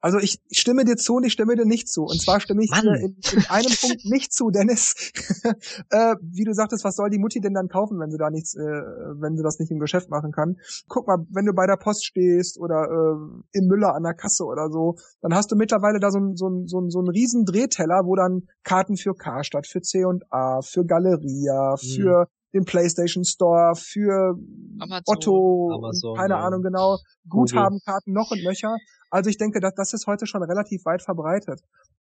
Also 0.00 0.18
ich 0.18 0.40
stimme 0.52 0.84
dir 0.84 0.96
zu 0.96 1.16
und 1.16 1.24
ich 1.24 1.32
stimme 1.32 1.56
dir 1.56 1.64
nicht 1.64 1.88
zu. 1.88 2.02
Und 2.02 2.20
zwar 2.20 2.38
stimme 2.40 2.62
ich 2.62 2.70
Mann. 2.70 2.82
dir 2.82 2.94
in, 2.96 3.16
in 3.32 3.44
einem 3.48 3.72
Punkt 3.80 4.04
nicht 4.04 4.32
zu, 4.32 4.50
Dennis. 4.50 4.94
äh, 5.90 6.14
wie 6.20 6.44
du 6.44 6.52
sagtest, 6.52 6.84
was 6.84 6.96
soll 6.96 7.10
die 7.10 7.18
Mutti 7.18 7.40
denn 7.40 7.54
dann 7.54 7.68
kaufen, 7.68 7.98
wenn 7.98 8.10
sie 8.10 8.18
da 8.18 8.30
nichts, 8.30 8.54
äh, 8.54 8.60
wenn 8.60 9.36
sie 9.36 9.42
das 9.42 9.58
nicht 9.58 9.70
im 9.70 9.80
Geschäft 9.80 10.10
machen 10.10 10.32
kann? 10.32 10.58
Guck 10.86 11.08
mal, 11.08 11.18
wenn 11.30 11.46
du 11.46 11.54
bei 11.54 11.66
der 11.66 11.76
Post 11.76 12.04
stehst 12.04 12.58
oder 12.60 12.84
äh, 12.84 13.58
im 13.58 13.66
Müller 13.66 13.94
an 13.94 14.02
der 14.02 14.14
Kasse 14.14 14.44
oder 14.44 14.68
so, 14.70 14.96
dann 15.22 15.34
hast 15.34 15.50
du 15.50 15.56
mittlerweile 15.56 15.98
da 15.98 16.10
so 16.10 16.18
ein 16.18 16.36
so 16.36 16.48
ein 16.48 16.66
so 16.66 16.78
ein, 16.80 16.90
so 16.90 17.00
ein 17.00 17.08
riesen 17.08 17.44
Drehteller, 17.44 18.02
wo 18.04 18.14
dann 18.14 18.42
Karten 18.62 18.96
für 18.96 19.14
Karstadt, 19.14 19.66
für 19.66 19.80
C 19.80 20.04
und 20.04 20.22
A, 20.30 20.60
für 20.62 20.84
Galeria, 20.84 21.72
mhm. 21.72 21.86
für 21.96 22.28
den 22.56 22.64
PlayStation 22.64 23.24
Store, 23.24 23.74
für 23.76 24.34
Amazon, 24.78 25.02
Otto, 25.06 25.70
Amazon, 25.74 26.16
keine 26.16 26.34
ja. 26.34 26.40
Ahnung 26.40 26.62
genau, 26.62 26.98
Guthabenkarten 27.28 28.12
noch 28.12 28.30
und 28.30 28.42
nöcher. 28.42 28.76
Also 29.10 29.30
ich 29.30 29.38
denke, 29.38 29.60
dass 29.60 29.74
das 29.74 29.92
ist 29.92 30.06
heute 30.06 30.26
schon 30.26 30.42
relativ 30.42 30.84
weit 30.84 31.02
verbreitet. 31.02 31.60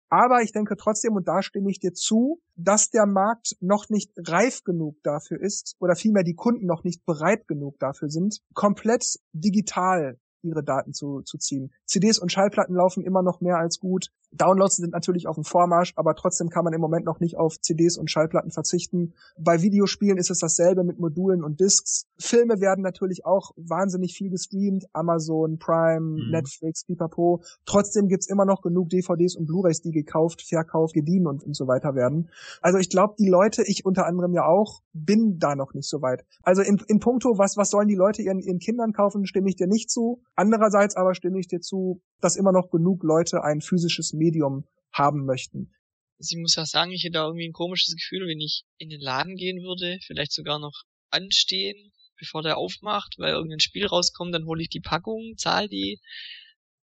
Aber 0.08 0.42
ich 0.42 0.52
denke 0.52 0.76
trotzdem, 0.76 1.16
und 1.16 1.26
da 1.26 1.42
stimme 1.42 1.70
ich 1.70 1.80
dir 1.80 1.94
zu, 1.94 2.38
dass 2.54 2.90
der 2.90 3.06
Markt 3.06 3.56
noch 3.60 3.88
nicht 3.88 4.12
reif 4.18 4.62
genug 4.62 5.02
dafür 5.02 5.40
ist, 5.40 5.74
oder 5.80 5.96
vielmehr 5.96 6.22
die 6.22 6.34
Kunden 6.34 6.66
noch 6.66 6.84
nicht 6.84 7.06
bereit 7.06 7.48
genug 7.48 7.78
dafür 7.78 8.10
sind, 8.10 8.40
komplett 8.52 9.18
digital 9.32 10.18
ihre 10.42 10.62
Daten 10.62 10.92
zu, 10.92 11.22
zu 11.22 11.38
ziehen. 11.38 11.72
CDs 11.86 12.18
und 12.18 12.30
Schallplatten 12.30 12.74
laufen 12.74 13.02
immer 13.02 13.22
noch 13.22 13.40
mehr 13.40 13.56
als 13.56 13.78
gut. 13.78 14.08
Downloads 14.32 14.76
sind 14.76 14.92
natürlich 14.92 15.26
auf 15.26 15.36
dem 15.36 15.44
Vormarsch, 15.44 15.92
aber 15.96 16.14
trotzdem 16.14 16.48
kann 16.48 16.64
man 16.64 16.72
im 16.72 16.80
Moment 16.80 17.04
noch 17.04 17.20
nicht 17.20 17.36
auf 17.36 17.60
CDs 17.60 17.98
und 17.98 18.10
Schallplatten 18.10 18.50
verzichten. 18.50 19.14
Bei 19.38 19.62
Videospielen 19.62 20.18
ist 20.18 20.30
es 20.30 20.38
dasselbe 20.38 20.84
mit 20.84 20.98
Modulen 20.98 21.44
und 21.44 21.60
Discs. 21.60 22.06
Filme 22.18 22.60
werden 22.60 22.82
natürlich 22.82 23.26
auch 23.26 23.52
wahnsinnig 23.56 24.14
viel 24.14 24.30
gestreamt. 24.30 24.86
Amazon, 24.92 25.58
Prime, 25.58 26.00
mhm. 26.00 26.30
Netflix, 26.30 26.84
Pipapo. 26.84 27.42
Trotzdem 27.66 28.08
gibt's 28.08 28.28
immer 28.28 28.44
noch 28.44 28.62
genug 28.62 28.88
DVDs 28.88 29.36
und 29.36 29.46
Blu-rays, 29.46 29.82
die 29.82 29.92
gekauft, 29.92 30.42
verkauft, 30.42 30.94
gediehen 30.94 31.26
und, 31.26 31.44
und 31.44 31.54
so 31.54 31.66
weiter 31.66 31.94
werden. 31.94 32.30
Also 32.60 32.78
ich 32.78 32.88
glaube, 32.88 33.14
die 33.18 33.28
Leute, 33.28 33.62
ich 33.66 33.84
unter 33.84 34.06
anderem 34.06 34.32
ja 34.32 34.46
auch, 34.46 34.82
bin 34.92 35.38
da 35.38 35.54
noch 35.54 35.74
nicht 35.74 35.88
so 35.88 36.00
weit. 36.02 36.24
Also 36.42 36.62
in, 36.62 36.80
in 36.88 37.00
puncto, 37.00 37.38
was, 37.38 37.56
was 37.56 37.70
sollen 37.70 37.88
die 37.88 37.94
Leute 37.94 38.22
ihren, 38.22 38.40
ihren 38.40 38.58
Kindern 38.58 38.92
kaufen, 38.92 39.26
stimme 39.26 39.48
ich 39.48 39.56
dir 39.56 39.66
nicht 39.66 39.90
zu. 39.90 40.22
Andererseits 40.34 40.96
aber 40.96 41.14
stimme 41.14 41.38
ich 41.38 41.48
dir 41.48 41.60
zu, 41.60 42.00
dass 42.22 42.36
immer 42.36 42.52
noch 42.52 42.70
genug 42.70 43.02
Leute 43.02 43.42
ein 43.44 43.60
physisches 43.60 44.12
Medium 44.12 44.64
haben 44.92 45.24
möchten. 45.24 45.74
Also 46.18 46.36
ich 46.36 46.40
muss 46.40 46.56
auch 46.58 46.66
sagen, 46.66 46.92
ich 46.92 47.02
hätte 47.02 47.14
da 47.14 47.24
irgendwie 47.26 47.48
ein 47.48 47.52
komisches 47.52 47.94
Gefühl, 47.96 48.28
wenn 48.28 48.40
ich 48.40 48.64
in 48.78 48.88
den 48.90 49.00
Laden 49.00 49.36
gehen 49.36 49.62
würde, 49.62 49.98
vielleicht 50.06 50.32
sogar 50.32 50.58
noch 50.58 50.84
anstehen, 51.10 51.92
bevor 52.18 52.42
der 52.42 52.58
aufmacht, 52.58 53.14
weil 53.18 53.32
irgendein 53.32 53.60
Spiel 53.60 53.86
rauskommt, 53.86 54.32
dann 54.34 54.46
hole 54.46 54.62
ich 54.62 54.68
die 54.68 54.80
Packung, 54.80 55.34
zahle 55.36 55.68
die, 55.68 56.00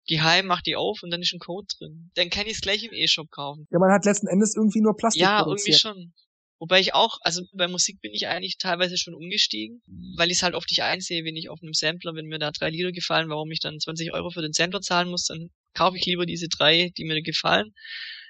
geheim, 0.06 0.46
mach 0.46 0.60
die 0.60 0.76
auf 0.76 1.02
und 1.02 1.10
dann 1.10 1.22
ist 1.22 1.32
ein 1.32 1.38
Code 1.38 1.66
drin. 1.78 2.10
Dann 2.14 2.30
kann 2.30 2.46
ich 2.46 2.54
es 2.54 2.60
gleich 2.60 2.82
im 2.84 2.92
E-Shop 2.92 3.30
kaufen. 3.30 3.66
Ja, 3.70 3.78
man 3.78 3.92
hat 3.92 4.04
letzten 4.04 4.26
Endes 4.26 4.54
irgendwie 4.56 4.80
nur 4.80 4.96
Plastik 4.96 5.22
Ja, 5.22 5.42
produziert. 5.42 5.84
irgendwie 5.84 6.00
schon. 6.00 6.14
Wobei 6.60 6.78
ich 6.78 6.92
auch, 6.92 7.16
also 7.22 7.42
bei 7.54 7.68
Musik 7.68 8.02
bin 8.02 8.12
ich 8.12 8.28
eigentlich 8.28 8.58
teilweise 8.58 8.98
schon 8.98 9.14
umgestiegen, 9.14 9.80
weil 10.18 10.30
ich 10.30 10.36
es 10.36 10.42
halt 10.42 10.54
oft 10.54 10.68
nicht 10.70 10.82
einsehe, 10.82 11.24
wenn 11.24 11.34
ich 11.34 11.48
auf 11.48 11.62
einem 11.62 11.72
Sampler, 11.72 12.14
wenn 12.14 12.26
mir 12.26 12.38
da 12.38 12.50
drei 12.50 12.68
Lieder 12.68 12.92
gefallen, 12.92 13.30
warum 13.30 13.50
ich 13.50 13.60
dann 13.60 13.80
20 13.80 14.12
Euro 14.12 14.28
für 14.28 14.42
den 14.42 14.52
Sampler 14.52 14.82
zahlen 14.82 15.08
muss, 15.08 15.24
dann 15.24 15.48
kaufe 15.72 15.96
ich 15.96 16.04
lieber 16.04 16.26
diese 16.26 16.48
drei, 16.48 16.90
die 16.98 17.04
mir 17.04 17.22
gefallen. 17.22 17.72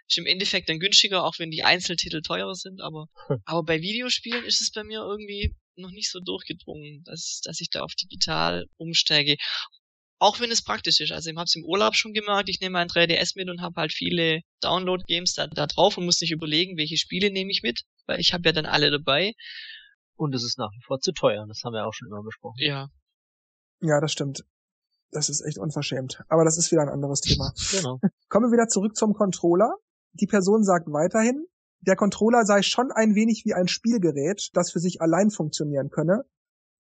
Ist 0.08 0.18
im 0.18 0.26
Endeffekt 0.26 0.68
dann 0.68 0.78
günstiger, 0.78 1.24
auch 1.24 1.40
wenn 1.40 1.50
die 1.50 1.64
Einzeltitel 1.64 2.22
teurer 2.22 2.54
sind, 2.54 2.80
aber, 2.80 3.06
aber 3.46 3.64
bei 3.64 3.82
Videospielen 3.82 4.44
ist 4.44 4.60
es 4.60 4.70
bei 4.70 4.84
mir 4.84 5.00
irgendwie 5.00 5.52
noch 5.74 5.90
nicht 5.90 6.10
so 6.10 6.20
durchgedrungen, 6.20 7.02
dass, 7.04 7.40
dass 7.42 7.60
ich 7.60 7.70
da 7.70 7.80
auf 7.80 7.94
digital 7.96 8.66
umsteige. 8.76 9.38
Auch 10.20 10.38
wenn 10.38 10.52
es 10.52 10.62
praktisch 10.62 11.00
ist. 11.00 11.10
Also 11.10 11.30
ich 11.30 11.36
habe 11.36 11.46
es 11.46 11.56
im 11.56 11.64
Urlaub 11.64 11.96
schon 11.96 12.12
gemerkt, 12.12 12.48
ich 12.48 12.60
nehme 12.60 12.74
mein 12.74 12.88
3DS 12.88 13.32
mit 13.34 13.48
und 13.48 13.60
habe 13.60 13.80
halt 13.80 13.92
viele 13.92 14.42
Download-Games 14.60 15.34
da, 15.34 15.48
da 15.48 15.66
drauf 15.66 15.96
und 15.96 16.04
muss 16.04 16.20
nicht 16.20 16.30
überlegen, 16.30 16.76
welche 16.76 16.98
Spiele 16.98 17.30
nehme 17.30 17.50
ich 17.50 17.62
mit, 17.62 17.82
weil 18.06 18.20
ich 18.20 18.32
habe 18.32 18.42
ja 18.44 18.52
dann 18.52 18.66
alle 18.66 18.90
dabei. 18.90 19.32
Und 20.16 20.34
es 20.34 20.44
ist 20.44 20.58
nach 20.58 20.70
wie 20.72 20.82
vor 20.84 21.00
zu 21.00 21.12
teuer, 21.12 21.46
das 21.48 21.62
haben 21.64 21.72
wir 21.72 21.86
auch 21.86 21.94
schon 21.94 22.08
immer 22.08 22.22
besprochen. 22.22 22.58
Ja. 22.58 22.88
Ja, 23.80 24.00
das 24.00 24.12
stimmt. 24.12 24.44
Das 25.10 25.28
ist 25.28 25.40
echt 25.40 25.58
unverschämt. 25.58 26.22
Aber 26.28 26.44
das 26.44 26.58
ist 26.58 26.70
wieder 26.70 26.82
ein 26.82 26.88
anderes 26.88 27.20
Thema. 27.20 27.52
Genau. 27.72 27.98
Kommen 28.28 28.46
wir 28.46 28.52
wieder 28.52 28.68
zurück 28.68 28.96
zum 28.96 29.14
Controller. 29.14 29.74
Die 30.12 30.26
Person 30.26 30.62
sagt 30.62 30.86
weiterhin, 30.88 31.46
der 31.80 31.96
Controller 31.96 32.44
sei 32.44 32.62
schon 32.62 32.92
ein 32.92 33.14
wenig 33.14 33.42
wie 33.46 33.54
ein 33.54 33.68
Spielgerät, 33.68 34.50
das 34.52 34.70
für 34.70 34.80
sich 34.80 35.00
allein 35.00 35.30
funktionieren 35.30 35.88
könne, 35.88 36.24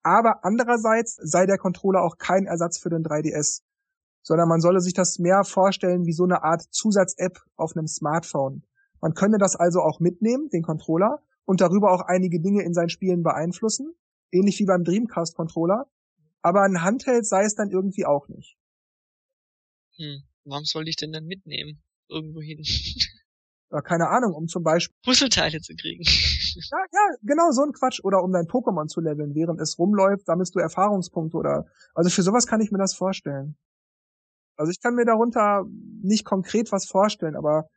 aber 0.06 0.46
andererseits 0.46 1.16
sei 1.16 1.48
der 1.48 1.58
Controller 1.58 2.04
auch 2.04 2.18
kein 2.18 2.46
Ersatz 2.46 2.78
für 2.78 2.90
den 2.90 3.04
3DS, 3.04 3.62
sondern 4.22 4.48
man 4.48 4.62
solle 4.62 4.80
sich 4.80 4.94
das 4.94 5.18
mehr 5.18 5.44
vorstellen 5.44 6.06
wie 6.06 6.14
so 6.14 6.24
eine 6.24 6.44
Art 6.44 6.62
Zusatz-App 6.70 7.40
auf 7.56 7.76
einem 7.76 7.88
Smartphone. 7.88 8.64
Man 9.06 9.14
könne 9.14 9.38
das 9.38 9.56
also 9.56 9.82
auch 9.82 10.00
mitnehmen, 10.00 10.50
den 10.50 10.64
Controller, 10.64 11.22
und 11.46 11.62
darüber 11.62 11.92
auch 11.92 12.02
einige 12.08 12.42
Dinge 12.42 12.64
in 12.64 12.74
seinen 12.74 12.90
Spielen 12.90 13.22
beeinflussen, 13.22 13.94
ähnlich 14.32 14.58
wie 14.58 14.66
beim 14.66 14.84
Dreamcast-Controller, 14.84 15.86
aber 16.42 16.64
ein 16.64 16.82
Handheld 16.82 17.28
sei 17.28 17.44
es 17.44 17.54
dann 17.54 17.70
irgendwie 17.70 18.08
auch 18.08 18.28
nicht. 18.30 18.58
Hm, 19.98 20.24
warum 20.46 20.66
soll 20.66 20.88
ich 20.88 20.96
denn 20.96 21.12
dann 21.12 21.26
mitnehmen? 21.26 21.84
Irgendwo 22.10 22.42
hin? 22.42 22.64
Ja, 23.72 23.82
keine 23.82 24.10
Ahnung, 24.10 24.34
um 24.34 24.48
zum 24.48 24.64
Beispiel 24.64 24.96
Puzzleteile 25.04 25.60
zu 25.60 25.76
kriegen. 25.76 26.04
Ja, 26.72 26.78
ja, 26.92 27.16
genau, 27.24 27.52
so 27.52 27.64
ein 27.64 27.74
Quatsch. 27.74 28.00
Oder 28.04 28.24
um 28.24 28.32
dein 28.32 28.46
Pokémon 28.46 28.88
zu 28.88 29.02
leveln, 29.02 29.36
während 29.36 29.60
es 29.60 29.78
rumläuft, 29.78 30.26
sammelst 30.26 30.56
du 30.56 30.60
Erfahrungspunkte 30.60 31.36
oder. 31.36 31.66
Also 31.94 32.10
für 32.10 32.22
sowas 32.22 32.48
kann 32.48 32.62
ich 32.62 32.72
mir 32.72 32.78
das 32.78 32.96
vorstellen. 32.96 33.58
Also 34.56 34.72
ich 34.72 34.80
kann 34.80 34.96
mir 34.96 35.04
darunter 35.04 35.66
nicht 36.02 36.24
konkret 36.24 36.72
was 36.72 36.86
vorstellen, 36.86 37.36
aber 37.36 37.68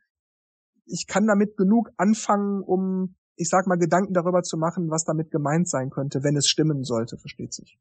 ich 0.89 1.07
kann 1.07 1.27
damit 1.27 1.57
genug 1.57 1.91
anfangen, 1.97 2.61
um, 2.61 3.15
ich 3.35 3.49
sag 3.49 3.67
mal, 3.67 3.77
Gedanken 3.77 4.13
darüber 4.13 4.43
zu 4.43 4.57
machen, 4.57 4.89
was 4.89 5.05
damit 5.05 5.31
gemeint 5.31 5.69
sein 5.69 5.89
könnte, 5.89 6.23
wenn 6.23 6.35
es 6.35 6.47
stimmen 6.47 6.83
sollte, 6.83 7.17
versteht 7.17 7.53
sich. 7.53 7.79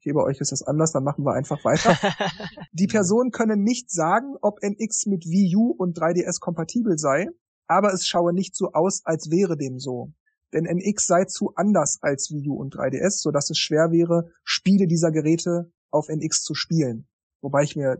Okay, 0.00 0.12
bei 0.12 0.22
euch 0.22 0.38
ist 0.38 0.52
das 0.52 0.62
anders, 0.62 0.92
dann 0.92 1.02
machen 1.02 1.24
wir 1.24 1.32
einfach 1.32 1.64
weiter. 1.64 1.96
Die 2.72 2.86
Personen 2.86 3.30
können 3.30 3.62
nicht 3.62 3.90
sagen, 3.90 4.34
ob 4.42 4.62
NX 4.62 5.06
mit 5.06 5.24
Wii 5.24 5.56
U 5.56 5.70
und 5.70 5.98
3DS 5.98 6.40
kompatibel 6.40 6.98
sei, 6.98 7.28
aber 7.66 7.92
es 7.94 8.06
schaue 8.06 8.34
nicht 8.34 8.54
so 8.54 8.72
aus, 8.72 9.00
als 9.04 9.30
wäre 9.30 9.56
dem 9.56 9.78
so. 9.78 10.12
Denn 10.52 10.66
NX 10.66 11.06
sei 11.06 11.24
zu 11.24 11.52
anders 11.56 11.98
als 12.02 12.30
Wii 12.30 12.50
U 12.50 12.54
und 12.54 12.76
3DS, 12.76 13.22
so 13.22 13.30
dass 13.30 13.48
es 13.48 13.58
schwer 13.58 13.90
wäre, 13.92 14.30
Spiele 14.44 14.86
dieser 14.86 15.10
Geräte 15.10 15.72
auf 15.90 16.08
NX 16.08 16.42
zu 16.42 16.54
spielen. 16.54 17.08
Wobei 17.40 17.62
ich 17.62 17.74
mir, 17.74 17.96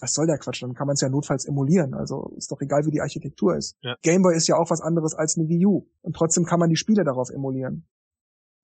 was 0.00 0.14
soll 0.14 0.26
der 0.26 0.38
Quatsch, 0.38 0.62
dann 0.62 0.74
kann 0.74 0.86
man 0.86 0.94
es 0.94 1.00
ja 1.00 1.08
notfalls 1.08 1.44
emulieren. 1.46 1.94
Also 1.94 2.32
ist 2.36 2.50
doch 2.50 2.60
egal, 2.60 2.84
wie 2.86 2.90
die 2.90 3.00
Architektur 3.00 3.56
ist. 3.56 3.76
Ja. 3.82 3.96
Gameboy 4.02 4.36
ist 4.36 4.48
ja 4.48 4.56
auch 4.56 4.70
was 4.70 4.80
anderes 4.80 5.14
als 5.14 5.36
eine 5.36 5.48
Wii 5.48 5.66
U. 5.66 5.86
Und 6.02 6.16
trotzdem 6.16 6.44
kann 6.44 6.60
man 6.60 6.70
die 6.70 6.76
Spiele 6.76 7.04
darauf 7.04 7.30
emulieren. 7.30 7.86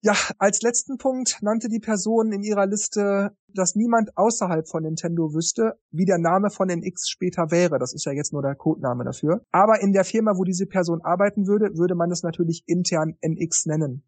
Ja, 0.01 0.13
als 0.37 0.61
letzten 0.61 0.97
Punkt 0.97 1.39
nannte 1.41 1.67
die 1.67 1.79
Person 1.79 2.31
in 2.31 2.43
ihrer 2.43 2.67
Liste, 2.67 3.31
dass 3.47 3.73
niemand 3.73 4.15
außerhalb 4.15 4.67
von 4.67 4.83
Nintendo 4.83 5.33
wüsste, 5.33 5.79
wie 5.89 6.05
der 6.05 6.19
Name 6.19 6.51
von 6.51 6.69
NX 6.69 7.09
später 7.09 7.49
wäre. 7.49 7.79
Das 7.79 7.91
ist 7.91 8.05
ja 8.05 8.11
jetzt 8.11 8.31
nur 8.31 8.43
der 8.43 8.53
Codename 8.53 9.03
dafür. 9.03 9.41
Aber 9.51 9.81
in 9.81 9.93
der 9.93 10.05
Firma, 10.05 10.33
wo 10.37 10.43
diese 10.43 10.67
Person 10.67 11.01
arbeiten 11.01 11.47
würde, 11.47 11.75
würde 11.75 11.95
man 11.95 12.11
es 12.11 12.21
natürlich 12.21 12.63
intern 12.67 13.15
NX 13.21 13.65
nennen. 13.65 14.03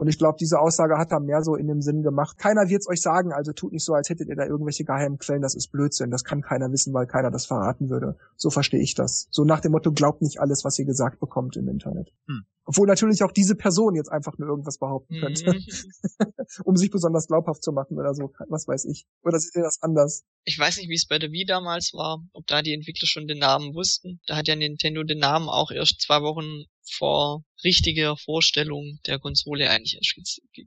Und 0.00 0.08
ich 0.08 0.16
glaube, 0.16 0.38
diese 0.40 0.58
Aussage 0.58 0.96
hat 0.96 1.12
da 1.12 1.20
mehr 1.20 1.42
so 1.42 1.56
in 1.56 1.66
dem 1.66 1.82
Sinn 1.82 2.02
gemacht. 2.02 2.38
Keiner 2.38 2.70
wird's 2.70 2.88
euch 2.88 3.02
sagen, 3.02 3.34
also 3.34 3.52
tut 3.52 3.72
nicht 3.72 3.84
so, 3.84 3.92
als 3.92 4.08
hättet 4.08 4.30
ihr 4.30 4.34
da 4.34 4.46
irgendwelche 4.46 4.82
geheimen 4.82 5.18
Quellen, 5.18 5.42
das 5.42 5.54
ist 5.54 5.70
Blödsinn. 5.70 6.10
Das 6.10 6.24
kann 6.24 6.40
keiner 6.40 6.72
wissen, 6.72 6.94
weil 6.94 7.06
keiner 7.06 7.30
das 7.30 7.44
verraten 7.44 7.90
würde. 7.90 8.16
So 8.34 8.48
verstehe 8.48 8.80
ich 8.80 8.94
das. 8.94 9.28
So 9.30 9.44
nach 9.44 9.60
dem 9.60 9.72
Motto, 9.72 9.92
glaubt 9.92 10.22
nicht 10.22 10.40
alles, 10.40 10.64
was 10.64 10.78
ihr 10.78 10.86
gesagt 10.86 11.20
bekommt 11.20 11.54
im 11.58 11.68
Internet. 11.68 12.14
Hm. 12.28 12.46
Obwohl 12.64 12.86
natürlich 12.86 13.22
auch 13.22 13.32
diese 13.32 13.56
Person 13.56 13.94
jetzt 13.94 14.10
einfach 14.10 14.38
nur 14.38 14.48
irgendwas 14.48 14.78
behaupten 14.78 15.20
könnte, 15.20 15.52
mhm. 15.52 15.64
um 16.64 16.76
sich 16.76 16.90
besonders 16.90 17.26
glaubhaft 17.26 17.62
zu 17.62 17.72
machen 17.72 17.98
oder 17.98 18.14
so, 18.14 18.32
was 18.48 18.68
weiß 18.68 18.86
ich. 18.86 19.06
Oder 19.22 19.38
seht 19.38 19.56
ihr 19.56 19.62
das 19.62 19.82
anders? 19.82 20.24
Ich 20.44 20.58
weiß 20.58 20.78
nicht, 20.78 20.88
wie 20.88 20.94
es 20.94 21.06
bei 21.06 21.18
der 21.18 21.30
Wii 21.30 21.44
damals 21.44 21.92
war, 21.92 22.22
ob 22.32 22.46
da 22.46 22.62
die 22.62 22.72
Entwickler 22.72 23.06
schon 23.06 23.26
den 23.26 23.38
Namen 23.38 23.74
wussten. 23.74 24.20
Da 24.26 24.36
hat 24.36 24.48
ja 24.48 24.56
Nintendo 24.56 25.02
den 25.02 25.18
Namen 25.18 25.48
auch 25.48 25.70
erst 25.70 26.00
zwei 26.00 26.22
Wochen 26.22 26.64
vor 26.90 27.44
richtiger 27.64 28.16
Vorstellung 28.16 28.98
der 29.06 29.18
Konsole 29.18 29.70
eigentlich 29.70 30.14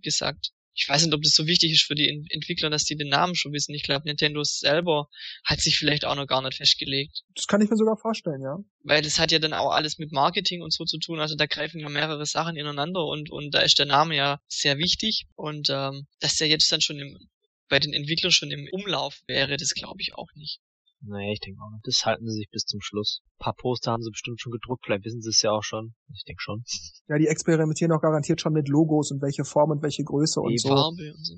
gesagt. 0.02 0.52
ich 0.76 0.90
weiß 0.90 1.06
nicht, 1.06 1.14
ob 1.14 1.22
das 1.22 1.34
so 1.34 1.46
wichtig 1.46 1.72
ist 1.72 1.84
für 1.84 1.96
die 1.96 2.28
Entwickler, 2.30 2.70
dass 2.70 2.86
die 2.86 2.96
den 2.96 3.10
Namen 3.10 3.36
schon 3.36 3.54
wissen. 3.54 3.76
Ich 3.76 3.84
glaube, 3.84 4.08
Nintendo 4.08 4.44
selber 4.44 5.08
hat 5.44 5.60
sich 5.60 5.78
vielleicht 5.78 6.06
auch 6.06 6.16
noch 6.16 6.26
gar 6.26 6.42
nicht 6.42 6.58
festgelegt. 6.58 7.24
Das 7.36 7.46
kann 7.46 7.62
ich 7.62 7.70
mir 7.70 7.78
sogar 7.78 7.98
vorstellen, 7.98 8.42
ja. 8.42 8.58
Weil 8.84 9.02
das 9.04 9.20
hat 9.20 9.32
ja 9.32 9.40
dann 9.40 9.54
auch 9.54 9.72
alles 9.72 10.00
mit 10.00 10.12
Marketing 10.12 10.62
und 10.62 10.74
so 10.74 10.86
zu 10.86 10.98
tun. 10.98 11.20
Also 11.20 11.36
da 11.36 11.46
greifen 11.46 11.80
ja 11.80 11.90
mehrere 11.90 12.26
Sachen 12.26 12.56
ineinander 12.56 13.06
und, 13.06 13.30
und 13.30 13.52
da 13.52 13.62
ist 13.62 13.78
der 13.78 13.86
Name 13.86 14.16
ja 14.16 14.40
sehr 14.48 14.78
wichtig. 14.78 15.28
Und 15.36 15.70
ähm, 15.70 16.08
dass 16.20 16.38
der 16.38 16.48
jetzt 16.48 16.72
dann 16.72 16.82
schon 16.82 17.00
im, 17.00 17.30
bei 17.70 17.80
den 17.80 17.94
Entwicklern 17.94 18.32
schon 18.32 18.52
im 18.52 18.68
Umlauf 18.72 19.22
wäre, 19.28 19.58
das 19.58 19.74
glaube 19.74 20.02
ich 20.02 20.16
auch 20.16 20.30
nicht. 20.36 20.60
Nee, 21.06 21.34
ich 21.34 21.40
denke 21.42 21.62
auch 21.62 21.72
nicht. 21.72 21.86
Das 21.86 22.06
halten 22.06 22.26
sie 22.28 22.38
sich 22.38 22.50
bis 22.50 22.64
zum 22.64 22.80
Schluss. 22.82 23.22
Ein 23.26 23.44
paar 23.44 23.54
Poster 23.56 23.92
haben 23.92 24.04
sie 24.04 24.12
bestimmt 24.12 24.40
schon 24.40 24.52
gedruckt, 24.52 24.86
vielleicht 24.86 25.06
wissen 25.06 25.22
sie 25.22 25.30
es 25.30 25.42
ja 25.42 25.52
auch 25.52 25.64
schon. 25.64 25.94
Ich 26.14 26.24
denke 26.24 26.42
schon. 26.42 26.64
Ja, 27.08 27.18
die 27.18 27.28
experimentieren 27.28 27.92
auch 27.92 28.02
garantiert 28.02 28.40
schon 28.40 28.54
mit 28.54 28.70
Logos 28.70 29.12
und 29.12 29.22
welche 29.22 29.44
Form 29.44 29.72
und 29.72 29.84
welche 29.84 30.04
Größe 30.04 30.40
die 30.42 30.54
und 30.54 30.62
so. 30.62 30.70
Farbe 30.70 31.14
und 31.14 31.26
so. 31.26 31.36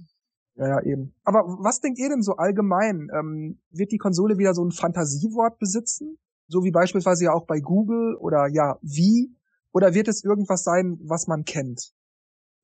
Ja, 0.58 0.68
ja, 0.68 0.82
eben. 0.84 1.14
Aber 1.24 1.40
was 1.64 1.82
denkt 1.82 2.00
ihr 2.00 2.10
denn 2.10 2.22
so 2.22 2.34
allgemein? 2.34 3.10
Ähm, 3.14 3.60
wird 3.72 3.92
die 3.92 3.98
Konsole 3.98 4.38
wieder 4.38 4.54
so 4.54 4.64
ein 4.64 4.72
Fantasiewort 4.72 5.58
besitzen? 5.60 6.18
So 6.48 6.64
wie 6.64 6.72
beispielsweise 6.72 7.26
ja 7.26 7.34
auch 7.34 7.46
bei 7.46 7.60
Google 7.60 8.16
oder 8.20 8.48
ja, 8.48 8.78
wie? 8.82 9.36
Oder 9.74 9.94
wird 9.94 10.08
es 10.08 10.24
irgendwas 10.24 10.64
sein, 10.64 11.00
was 11.04 11.28
man 11.28 11.44
kennt? 11.44 11.92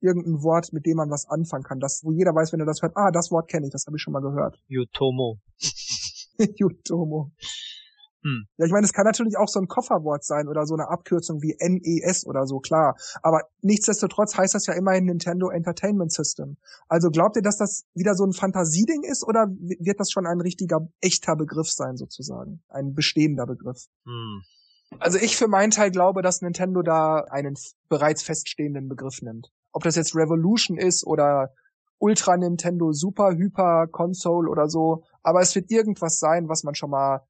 Irgendein 0.00 0.42
Wort, 0.42 0.72
mit 0.72 0.86
dem 0.86 0.96
man 0.96 1.10
was 1.10 1.26
anfangen 1.28 1.64
kann, 1.64 1.78
das, 1.78 2.00
wo 2.02 2.12
jeder 2.12 2.34
weiß, 2.34 2.52
wenn 2.52 2.60
er 2.60 2.66
das 2.66 2.80
hört, 2.80 2.96
ah, 2.96 3.10
das 3.10 3.30
Wort 3.30 3.48
kenne 3.48 3.66
ich, 3.66 3.72
das 3.72 3.86
habe 3.86 3.96
ich 3.96 4.02
schon 4.02 4.12
mal 4.12 4.22
gehört. 4.22 4.58
Yutomo. 4.68 5.38
Jutomo. 6.56 7.32
Hm. 8.24 8.46
Ja, 8.56 8.66
ich 8.66 8.72
meine, 8.72 8.84
es 8.84 8.92
kann 8.92 9.04
natürlich 9.04 9.36
auch 9.36 9.48
so 9.48 9.58
ein 9.58 9.66
Kofferwort 9.66 10.24
sein 10.24 10.46
oder 10.46 10.64
so 10.64 10.74
eine 10.74 10.88
Abkürzung 10.88 11.42
wie 11.42 11.56
NES 11.58 12.24
oder 12.24 12.46
so, 12.46 12.60
klar. 12.60 12.94
Aber 13.22 13.40
nichtsdestotrotz 13.62 14.36
heißt 14.36 14.54
das 14.54 14.66
ja 14.66 14.74
immerhin 14.74 15.06
Nintendo 15.06 15.50
Entertainment 15.50 16.12
System. 16.12 16.56
Also 16.88 17.10
glaubt 17.10 17.36
ihr, 17.36 17.42
dass 17.42 17.58
das 17.58 17.84
wieder 17.94 18.14
so 18.14 18.24
ein 18.24 18.32
Fantasieding 18.32 19.02
ist 19.02 19.26
oder 19.26 19.48
wird 19.48 19.98
das 19.98 20.10
schon 20.12 20.26
ein 20.26 20.40
richtiger, 20.40 20.86
echter 21.00 21.34
Begriff 21.34 21.70
sein 21.70 21.96
sozusagen? 21.96 22.62
Ein 22.68 22.94
bestehender 22.94 23.46
Begriff? 23.46 23.86
Hm. 24.04 24.42
Also 25.00 25.18
ich 25.18 25.36
für 25.36 25.48
meinen 25.48 25.70
Teil 25.70 25.90
glaube, 25.90 26.22
dass 26.22 26.42
Nintendo 26.42 26.82
da 26.82 27.24
einen 27.30 27.56
bereits 27.88 28.22
feststehenden 28.22 28.88
Begriff 28.88 29.20
nimmt. 29.22 29.50
Ob 29.72 29.82
das 29.82 29.96
jetzt 29.96 30.14
Revolution 30.14 30.76
ist 30.76 31.04
oder 31.04 31.50
Ultra 32.02 32.36
Nintendo 32.36 32.92
Super 32.92 33.30
Hyper 33.36 33.86
Console 33.86 34.50
oder 34.50 34.68
so, 34.68 35.04
aber 35.22 35.40
es 35.40 35.54
wird 35.54 35.70
irgendwas 35.70 36.18
sein, 36.18 36.48
was 36.48 36.64
man 36.64 36.74
schon 36.74 36.90
mal 36.90 37.20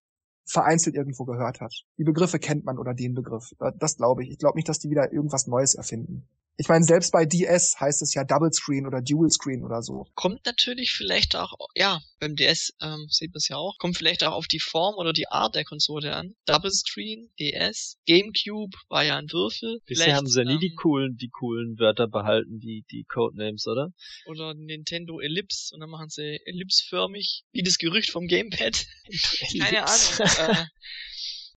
vereinzelt 0.47 0.97
irgendwo 0.97 1.25
gehört 1.25 1.61
hat. 1.61 1.85
Die 1.99 2.05
Begriffe 2.05 2.39
kennt 2.39 2.65
man 2.65 2.79
oder 2.79 2.95
den 2.95 3.15
Begriff. 3.15 3.51
Das 3.79 3.99
glaube 3.99 4.25
ich. 4.25 4.31
Ich 4.31 4.39
glaube 4.39 4.57
nicht, 4.57 4.69
dass 4.69 4.79
die 4.79 4.89
wieder 4.89 5.13
irgendwas 5.13 5.47
Neues 5.47 5.75
erfinden. 5.75 6.27
Ich 6.59 6.69
meine, 6.69 6.85
selbst 6.85 7.13
bei 7.13 7.25
DS 7.25 7.81
heißt 7.81 8.03
es 8.03 8.15
ja 8.15 8.25
Double 8.25 8.53
Screen 8.53 8.87
oder 8.87 9.01
Dual 9.01 9.31
Screen 9.31 9.65
oder 9.65 9.83
so. 9.83 10.07
Kommt 10.15 10.45
natürlich 10.45 10.93
vielleicht 10.93 11.35
auch, 11.35 11.55
ja, 11.75 12.01
beim 12.21 12.37
DS 12.37 12.75
ähm, 12.83 13.07
sieht 13.09 13.31
man 13.33 13.39
es 13.39 13.49
ja 13.49 13.57
auch, 13.57 13.79
kommt 13.79 13.97
vielleicht 13.97 14.23
auch 14.23 14.33
auf 14.33 14.47
die 14.47 14.61
Form 14.61 14.97
oder 14.97 15.13
die 15.13 15.29
Art 15.29 15.55
der 15.55 15.65
Konsole 15.65 16.15
an. 16.15 16.35
Double 16.45 16.71
Screen, 16.71 17.31
DS, 17.41 17.97
GameCube 18.07 18.77
war 18.89 19.03
ja 19.03 19.17
ein 19.17 19.33
Würfel. 19.33 19.81
Bisher 19.87 20.05
Vielleicht, 20.05 20.17
haben 20.19 20.27
sie 20.27 20.41
ja 20.41 20.45
nie 20.45 20.55
ähm, 20.55 20.61
die 20.61 20.75
coolen, 20.75 21.17
die 21.17 21.31
coolen 21.31 21.79
Wörter 21.79 22.07
behalten, 22.07 22.61
die, 22.61 22.85
die 22.91 23.05
Codenames, 23.05 23.67
oder? 23.67 23.93
Oder 24.27 24.55
Nintendo 24.55 25.21
Ellipse 25.21 25.75
und 25.75 25.81
dann 25.81 25.91
machen 25.91 26.11
sie 26.11 26.39
ellipsförmig, 26.45 27.45
wie 27.53 27.63
das 27.63 27.79
Gerücht 27.79 28.11
vom 28.11 28.27
Gamepad. 28.27 28.87
Keine 29.59 29.85
Ahnung. 29.87 30.31
äh, 30.37 30.65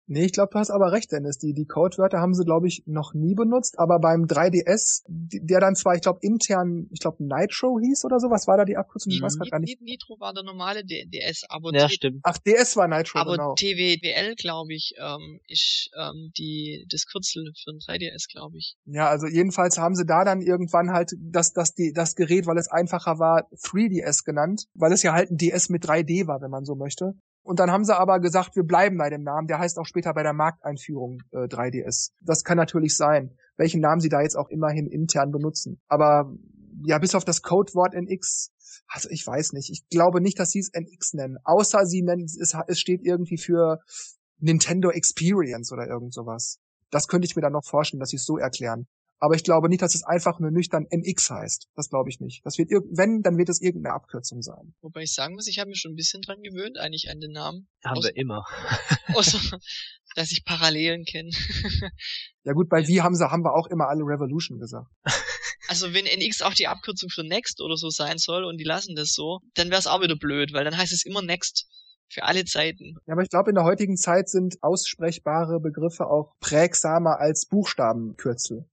Nee, 0.08 0.26
ich 0.26 0.34
glaube, 0.34 0.50
du 0.54 0.60
hast 0.60 0.70
aber 0.70 0.92
recht, 0.92 1.12
Dennis. 1.12 1.40
Die, 1.40 1.54
die 1.54 1.66
Codewörter 1.66 2.20
haben 2.20 2.34
sie, 2.36 2.46
glaube 2.46 2.68
ich, 2.68 2.84
noch 2.86 3.14
nie 3.16 3.34
benutzt, 3.34 3.80
aber 3.80 4.00
beim 4.00 4.28
3DS, 4.28 5.04
die- 5.08 5.44
der 5.44 5.60
dann 5.60 5.76
zwar, 5.76 5.96
ich 5.96 6.02
glaube, 6.02 6.20
intern, 6.22 6.88
ich 6.92 7.00
glaube, 7.00 7.24
Nitro 7.24 7.80
hieß 7.80 8.06
oder 8.06 8.20
so, 8.20 8.30
was 8.30 8.46
war 8.48 8.58
da 8.58 8.66
die 8.66 8.78
Abkürzung? 8.78 9.12
Ich 9.12 9.22
weiß 9.22 9.38
grad 9.40 9.50
gar 9.50 9.60
nicht. 9.60 9.82
Nitro 9.82 10.20
war 10.20 10.34
der 10.34 10.44
normale 10.44 10.84
DS, 10.86 11.44
aber, 11.50 11.74
Ja, 11.74 11.90
stimmt. 11.90 12.20
Ach, 12.24 12.38
DS 12.38 12.76
war 12.78 12.88
Nitro, 12.88 13.18
aber 13.20 13.32
genau. 13.32 13.56
TWL, 13.56 14.36
glaube 14.36 14.74
ich, 14.74 14.94
ähm, 15.00 15.40
ist 15.48 15.90
ähm, 16.00 16.32
die 16.38 16.86
das 16.90 17.06
Kürzel 17.08 17.52
für 17.64 17.72
ein 17.72 17.80
3DS, 17.80 18.28
glaube 18.32 18.58
ich. 18.58 18.76
Ja, 18.86 19.10
also 19.10 19.26
jedenfalls 19.28 19.78
haben 19.80 19.96
sie 19.96 20.06
da 20.06 20.24
dann 20.24 20.42
irgendwann 20.42 20.92
halt 20.92 21.14
das, 21.20 21.52
das, 21.54 21.74
die, 21.74 21.94
das 21.94 22.16
Gerät, 22.16 22.46
weil 22.46 22.58
es 22.58 22.68
einfacher 22.68 23.18
war, 23.20 23.48
3DS 23.64 24.24
genannt, 24.24 24.66
weil 24.76 24.92
es 24.94 25.02
ja 25.04 25.14
halt 25.14 25.32
ein 25.32 25.38
DS 25.38 25.70
mit 25.70 25.84
3D 25.84 26.28
war, 26.28 26.42
wenn 26.42 26.52
man 26.52 26.64
so 26.66 26.76
möchte. 26.76 27.14
Und 27.46 27.60
dann 27.60 27.70
haben 27.70 27.84
sie 27.84 27.96
aber 27.96 28.20
gesagt, 28.20 28.56
wir 28.56 28.64
bleiben 28.64 28.98
bei 28.98 29.12
dem 29.12 29.22
Namen. 29.22 29.46
Der 29.46 29.60
heißt 29.60 29.78
auch 29.78 29.86
später 29.86 30.14
bei 30.14 30.24
der 30.24 30.34
Markteinführung 30.34 31.20
äh, 31.32 31.46
3DS. 31.46 32.10
Das 32.22 32.44
kann 32.44 32.58
natürlich 32.58 32.98
sein, 32.98 33.38
welchen 33.56 33.82
Namen 33.82 34.00
sie 34.00 34.10
da 34.10 34.22
jetzt 34.22 34.36
auch 34.36 34.50
immerhin 34.50 34.88
intern 34.88 35.30
benutzen. 35.30 35.80
Aber 35.88 36.34
ja, 36.86 36.98
bis 36.98 37.14
auf 37.14 37.24
das 37.24 37.44
Codewort 37.44 37.94
NX, 37.94 38.50
also 38.88 39.10
ich 39.12 39.26
weiß 39.28 39.54
nicht. 39.54 39.70
Ich 39.70 39.88
glaube 39.90 40.22
nicht, 40.22 40.40
dass 40.40 40.50
sie 40.50 40.60
es 40.60 40.72
NX 40.74 41.14
nennen. 41.14 41.38
Außer 41.44 41.86
sie 41.86 42.02
nennen 42.02 42.26
es, 42.26 42.56
es 42.68 42.80
steht 42.80 43.02
irgendwie 43.04 43.38
für 43.38 43.78
Nintendo 44.40 44.90
Experience 44.90 45.72
oder 45.72 45.88
irgend 45.88 46.16
sowas. 46.16 46.58
Das 46.90 47.08
könnte 47.08 47.28
ich 47.28 47.36
mir 47.36 47.44
dann 47.44 47.54
noch 47.54 47.64
vorstellen, 47.64 48.00
dass 48.00 48.10
sie 48.10 48.18
es 48.18 48.26
so 48.26 48.38
erklären. 48.38 48.88
Aber 49.26 49.34
ich 49.34 49.44
glaube 49.44 49.70
nicht, 49.70 49.82
dass 49.82 49.96
es 49.96 50.04
einfach 50.04 50.40
nur 50.40 50.52
nüchtern 50.52 50.86
NX 50.88 51.32
heißt. 51.32 51.70
Das 51.74 51.90
glaube 51.90 52.12
ich 52.12 52.20
nicht. 52.20 52.46
Das 52.46 52.60
wird 52.60 52.70
wenn, 52.70 53.24
dann 53.24 53.40
wird 53.40 53.50
es 53.50 53.60
irgendeine 53.60 53.96
Abkürzung 53.96 54.44
sein. 54.44 54.76
Wobei 54.82 55.02
ich 55.02 55.16
sagen 55.16 55.34
muss, 55.34 55.48
ich 55.48 55.58
habe 55.58 55.70
mich 55.70 55.80
schon 55.80 55.94
ein 55.94 55.96
bisschen 55.96 56.22
dran 56.22 56.44
gewöhnt, 56.44 56.78
eigentlich 56.78 57.10
an 57.10 57.20
den 57.20 57.32
Namen. 57.32 57.68
Haben 57.84 57.98
Aus- 57.98 58.04
wir 58.04 58.16
immer. 58.16 58.46
Außer, 59.16 59.40
dass 60.16 60.32
ich 60.32 60.46
Parallelen 60.46 61.06
kenne. 61.06 61.32
Ja 62.44 62.54
gut, 62.54 62.70
bei 62.70 62.88
wie 62.88 63.02
haben 63.02 63.16
sie, 63.16 63.28
haben 63.28 63.44
wir 63.44 63.56
auch 63.56 63.66
immer 63.66 63.88
alle 63.88 64.04
Revolution 64.04 64.60
gesagt. 64.60 64.92
Also 65.68 65.96
wenn 65.96 66.06
NX 66.06 66.44
auch 66.44 66.54
die 66.54 66.68
Abkürzung 66.68 67.10
für 67.10 67.24
Next 67.24 67.60
oder 67.60 67.76
so 67.76 67.90
sein 67.90 68.20
soll 68.20 68.44
und 68.44 68.60
die 68.60 68.64
lassen 68.64 68.96
das 68.96 69.14
so, 69.14 69.40
dann 69.56 69.72
wäre 69.72 69.80
es 69.80 69.88
auch 69.88 70.00
wieder 70.00 70.16
blöd, 70.16 70.54
weil 70.54 70.64
dann 70.64 70.78
heißt 70.78 70.94
es 70.94 71.04
immer 71.04 71.24
Next. 71.24 71.66
Für 72.08 72.22
alle 72.22 72.46
Zeiten. 72.46 72.98
Ja, 73.08 73.14
aber 73.14 73.24
ich 73.24 73.30
glaube, 73.30 73.50
in 73.50 73.56
der 73.56 73.64
heutigen 73.64 73.98
Zeit 73.98 74.30
sind 74.30 74.62
aussprechbare 74.62 75.60
Begriffe 75.60 76.06
auch 76.06 76.36
prägsamer 76.40 77.20
als 77.20 77.48
Buchstabenkürzel. 77.48 78.70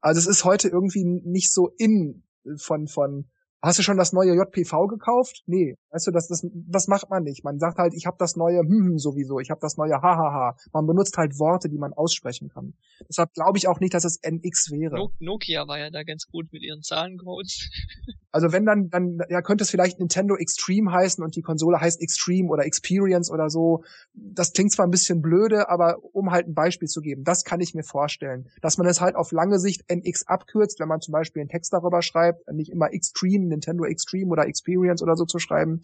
Also 0.00 0.18
es 0.18 0.26
ist 0.26 0.44
heute 0.44 0.68
irgendwie 0.68 1.04
nicht 1.04 1.52
so 1.52 1.70
in 1.78 2.24
von, 2.56 2.86
von, 2.88 3.30
hast 3.62 3.78
du 3.78 3.82
schon 3.82 3.98
das 3.98 4.12
neue 4.12 4.34
JPV 4.34 4.86
gekauft? 4.86 5.42
Nee, 5.46 5.76
weißt 5.90 6.06
du, 6.06 6.10
das, 6.10 6.28
das, 6.28 6.46
das 6.52 6.88
macht 6.88 7.10
man 7.10 7.22
nicht. 7.22 7.44
Man 7.44 7.58
sagt 7.58 7.78
halt, 7.78 7.94
ich 7.94 8.06
habe 8.06 8.16
das 8.18 8.36
neue 8.36 8.60
hm, 8.60 8.68
hm 8.68 8.98
sowieso, 8.98 9.40
ich 9.40 9.50
habe 9.50 9.60
das 9.60 9.76
neue 9.76 10.00
hahaha. 10.00 10.56
Man 10.72 10.86
benutzt 10.86 11.16
halt 11.16 11.38
Worte, 11.38 11.68
die 11.68 11.78
man 11.78 11.92
aussprechen 11.92 12.48
kann. 12.48 12.74
Deshalb 13.08 13.32
glaube 13.34 13.58
ich 13.58 13.68
auch 13.68 13.80
nicht, 13.80 13.94
dass 13.94 14.04
es 14.04 14.18
NX 14.22 14.70
wäre. 14.70 14.96
No 14.96 15.12
Nokia 15.18 15.66
war 15.66 15.78
ja 15.78 15.90
da 15.90 16.02
ganz 16.02 16.26
gut 16.26 16.52
mit 16.52 16.62
ihren 16.62 16.82
Zahlencodes. 16.82 17.70
Also 18.32 18.52
wenn 18.52 18.64
dann, 18.64 18.90
dann 18.90 19.18
ja, 19.28 19.42
könnte 19.42 19.64
es 19.64 19.70
vielleicht 19.70 19.98
Nintendo 19.98 20.36
Extreme 20.36 20.92
heißen 20.92 21.22
und 21.22 21.34
die 21.34 21.42
Konsole 21.42 21.80
heißt 21.80 22.00
Extreme 22.00 22.48
oder 22.48 22.64
Experience 22.64 23.30
oder 23.30 23.50
so. 23.50 23.82
Das 24.14 24.52
klingt 24.52 24.70
zwar 24.70 24.86
ein 24.86 24.92
bisschen 24.92 25.20
blöde, 25.20 25.68
aber 25.68 25.96
um 26.12 26.30
halt 26.30 26.46
ein 26.46 26.54
Beispiel 26.54 26.86
zu 26.86 27.00
geben, 27.00 27.24
das 27.24 27.42
kann 27.42 27.60
ich 27.60 27.74
mir 27.74 27.82
vorstellen. 27.82 28.48
Dass 28.62 28.78
man 28.78 28.86
es 28.86 29.00
halt 29.00 29.16
auf 29.16 29.32
lange 29.32 29.58
Sicht 29.58 29.82
NX 29.90 30.28
abkürzt, 30.28 30.78
wenn 30.78 30.86
man 30.86 31.00
zum 31.00 31.10
Beispiel 31.10 31.40
einen 31.40 31.48
Text 31.48 31.72
darüber 31.72 32.02
schreibt, 32.02 32.48
nicht 32.52 32.70
immer 32.70 32.92
Extreme, 32.92 33.46
Nintendo 33.46 33.84
Extreme 33.84 34.30
oder 34.30 34.46
Experience 34.46 35.02
oder 35.02 35.16
so 35.16 35.24
zu 35.24 35.40
schreiben. 35.40 35.79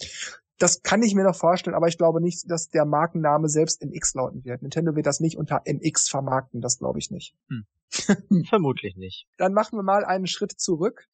Das 0.59 0.83
kann 0.83 1.03
ich 1.03 1.15
mir 1.15 1.25
noch 1.25 1.37
vorstellen, 1.37 1.77
aber 1.77 1.89
ich 1.89 1.99
glaube 1.99 2.23
nicht, 2.23 2.51
dass 2.51 2.71
der 2.71 2.87
Markenname 2.87 3.49
selbst 3.49 3.83
NX 3.83 4.15
lauten 4.15 4.45
wird. 4.45 4.63
Nintendo 4.63 4.95
wird 4.97 5.07
das 5.07 5.21
nicht 5.21 5.37
unter 5.37 5.61
NX 5.67 6.09
vermarkten, 6.09 6.63
das 6.63 6.79
glaube 6.79 6.99
ich 6.99 7.11
nicht. 7.11 7.35
Vermutlich 8.49 8.97
nicht. 8.97 9.27
Dann 9.37 9.53
machen 9.53 9.79
wir 9.79 9.83
mal 9.83 10.05
einen 10.05 10.27
Schritt 10.27 10.53
zurück 10.59 11.07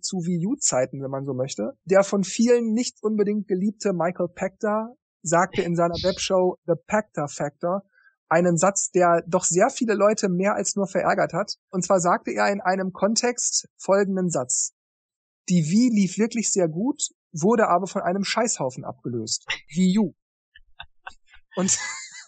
zu 0.00 0.24
Wii 0.24 0.46
U-Zeiten, 0.46 1.02
wenn 1.02 1.10
man 1.10 1.24
so 1.24 1.34
möchte. 1.34 1.74
Der 1.84 2.02
von 2.02 2.24
vielen 2.24 2.72
nicht 2.72 3.02
unbedingt 3.02 3.46
geliebte 3.46 3.92
Michael 3.92 4.28
Pachter 4.28 4.96
sagte 5.22 5.62
in 5.62 5.76
seiner 5.76 5.94
Webshow 5.94 6.56
The 6.66 6.74
Pachter 6.86 7.28
Factor 7.28 7.82
einen 8.28 8.56
Satz, 8.56 8.90
der 8.90 9.22
doch 9.26 9.44
sehr 9.44 9.70
viele 9.70 9.94
Leute 9.94 10.28
mehr 10.28 10.54
als 10.54 10.76
nur 10.76 10.86
verärgert 10.86 11.32
hat. 11.32 11.56
Und 11.70 11.84
zwar 11.84 12.00
sagte 12.00 12.30
er 12.30 12.50
in 12.50 12.60
einem 12.60 12.92
Kontext 12.92 13.68
folgenden 13.76 14.30
Satz. 14.30 14.72
Die 15.48 15.64
Wii 15.68 15.90
lief 15.92 16.16
wirklich 16.16 16.52
sehr 16.52 16.68
gut, 16.68 17.10
wurde 17.32 17.68
aber 17.68 17.86
von 17.86 18.02
einem 18.02 18.24
Scheißhaufen 18.24 18.84
abgelöst. 18.84 19.46
Wii 19.74 19.98
U. 19.98 20.14
Und 21.56 21.78